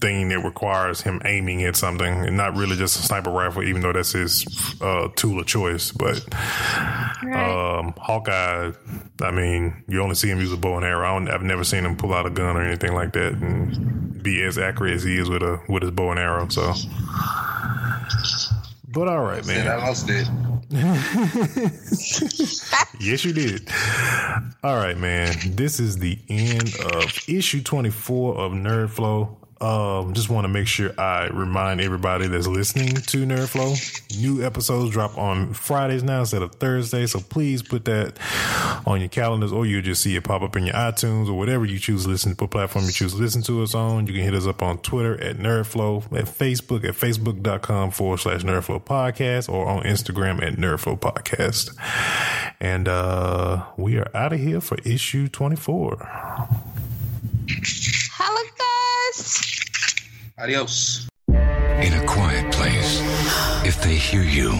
thing 0.00 0.28
that 0.28 0.38
requires 0.38 1.00
him 1.00 1.20
aiming 1.24 1.64
at 1.64 1.74
something 1.74 2.26
and 2.26 2.36
not 2.36 2.54
really 2.54 2.76
just 2.76 2.96
a 3.00 3.02
sniper 3.02 3.30
rifle, 3.30 3.64
even 3.64 3.82
though 3.82 3.92
that's 3.92 4.12
his 4.12 4.46
uh, 4.80 5.08
tool 5.16 5.40
of 5.40 5.46
choice. 5.46 5.90
But 5.90 6.24
um, 7.34 7.92
Hawkeye, 7.96 8.70
I 9.20 9.30
mean, 9.32 9.82
you 9.88 10.02
only 10.02 10.14
see 10.14 10.30
him 10.30 10.38
use 10.38 10.52
a 10.52 10.56
bow 10.56 10.76
and 10.76 10.84
arrow. 10.84 11.08
I 11.08 11.12
don't, 11.18 11.28
I've 11.28 11.42
never 11.42 11.64
seen 11.64 11.84
him 11.84 11.96
pull 11.96 12.14
out 12.14 12.26
a 12.26 12.30
gun 12.30 12.56
or 12.56 12.62
anything 12.62 12.94
like 12.94 13.14
that 13.14 13.32
and 13.32 14.22
be 14.22 14.44
as 14.44 14.58
accurate 14.58 14.94
as 14.94 15.02
he 15.02 15.18
is 15.18 15.28
with 15.28 15.42
a 15.42 15.60
with 15.68 15.82
his 15.82 15.90
bow 15.90 16.12
and 16.12 16.20
arrow. 16.20 16.48
So, 16.48 16.72
but 18.96 19.08
all 19.08 19.20
right, 19.22 19.46
And 19.46 19.68
I 19.68 19.76
man. 19.76 19.80
lost 19.80 20.08
it. 20.08 20.26
Yes, 22.98 23.24
you 23.26 23.34
did. 23.34 23.68
All 24.64 24.76
right, 24.76 24.96
man. 24.96 25.34
This 25.54 25.78
is 25.78 25.98
the 25.98 26.18
end 26.30 26.74
of 26.94 27.12
issue 27.28 27.62
24 27.62 28.36
of 28.38 28.52
Nerdflow. 28.52 29.36
Um, 29.58 30.12
just 30.12 30.28
want 30.28 30.44
to 30.44 30.48
make 30.48 30.66
sure 30.66 30.92
I 31.00 31.28
remind 31.28 31.80
everybody 31.80 32.26
that's 32.28 32.46
listening 32.46 32.94
to 32.94 33.26
Nerdflow. 33.26 34.20
New 34.20 34.44
episodes 34.44 34.90
drop 34.90 35.16
on 35.16 35.54
Fridays 35.54 36.02
now 36.02 36.20
instead 36.20 36.42
of 36.42 36.54
Thursday, 36.56 37.06
so 37.06 37.20
please 37.20 37.62
put 37.62 37.86
that 37.86 38.18
on 38.86 39.00
your 39.00 39.08
calendars, 39.08 39.52
or 39.52 39.64
you'll 39.64 39.80
just 39.80 40.02
see 40.02 40.14
it 40.14 40.24
pop 40.24 40.42
up 40.42 40.56
in 40.56 40.66
your 40.66 40.74
iTunes 40.74 41.28
or 41.28 41.34
whatever 41.34 41.64
you 41.64 41.78
choose 41.78 42.04
to 42.04 42.10
listen, 42.10 42.34
to 42.34 42.44
what 42.44 42.50
platform 42.50 42.84
you 42.84 42.92
choose 42.92 43.14
to 43.14 43.18
listen 43.18 43.40
to 43.42 43.62
us 43.62 43.74
on. 43.74 44.06
You 44.06 44.12
can 44.12 44.22
hit 44.22 44.34
us 44.34 44.46
up 44.46 44.62
on 44.62 44.78
Twitter 44.78 45.18
at 45.22 45.36
Nerdflow, 45.38 46.04
at 46.12 46.26
Facebook 46.26 46.84
at 46.84 46.94
facebook.com 46.94 47.92
forward 47.92 48.18
slash 48.18 48.42
Nerdflow 48.42 48.84
Podcast, 48.84 49.48
or 49.48 49.66
on 49.66 49.84
Instagram 49.84 50.42
at 50.42 50.54
Nerdflow 50.54 50.98
Podcast. 51.00 51.74
And 52.60 52.88
uh 52.88 53.64
we 53.76 53.96
are 53.96 54.10
out 54.14 54.32
of 54.34 54.40
here 54.40 54.60
for 54.60 54.76
issue 54.84 55.28
24. 55.28 55.96
Hello, 57.48 57.85
guys. 58.34 59.56
Adios. 60.38 61.08
In 61.28 61.92
a 61.92 62.04
quiet 62.06 62.52
place, 62.52 63.00
if 63.64 63.82
they 63.82 63.96
hear 63.96 64.22
you, 64.22 64.50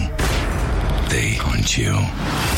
they 1.09 1.33
hunt 1.35 1.77
you. 1.77 1.95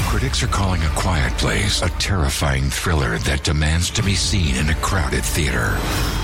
Critics 0.09 0.43
are 0.43 0.47
calling 0.47 0.81
A 0.83 0.89
Quiet 0.89 1.31
Place 1.37 1.81
a 1.81 1.89
terrifying 1.99 2.69
thriller 2.69 3.17
that 3.19 3.43
demands 3.43 3.89
to 3.91 4.03
be 4.03 4.15
seen 4.15 4.55
in 4.55 4.69
a 4.69 4.75
crowded 4.75 5.23
theater. 5.23 5.77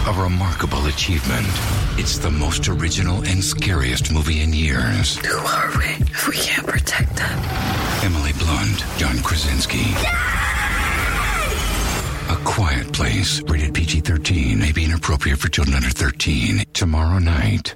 A 0.07 0.13
remarkable 0.21 0.85
achievement. 0.87 1.47
It's 1.97 2.17
the 2.17 2.31
most 2.31 2.67
original 2.67 3.17
and 3.25 3.43
scariest 3.43 4.11
movie 4.11 4.41
in 4.41 4.53
years. 4.53 5.17
Who 5.17 5.37
are 5.37 5.77
we 5.77 5.85
if 5.85 6.27
we 6.27 6.35
can't 6.35 6.67
protect 6.67 7.15
them? 7.15 7.39
Emily 8.03 8.33
Blunt, 8.33 8.83
John 8.97 9.17
Krasinski. 9.23 9.85
A 12.27 12.35
Quiet 12.37 12.91
Place, 12.91 13.39
rated 13.43 13.75
PG 13.75 13.99
13, 13.99 14.57
may 14.57 14.71
be 14.71 14.83
inappropriate 14.83 15.37
for 15.37 15.47
children 15.47 15.75
under 15.75 15.89
13. 15.89 16.63
Tomorrow 16.73 17.19
night. 17.19 17.75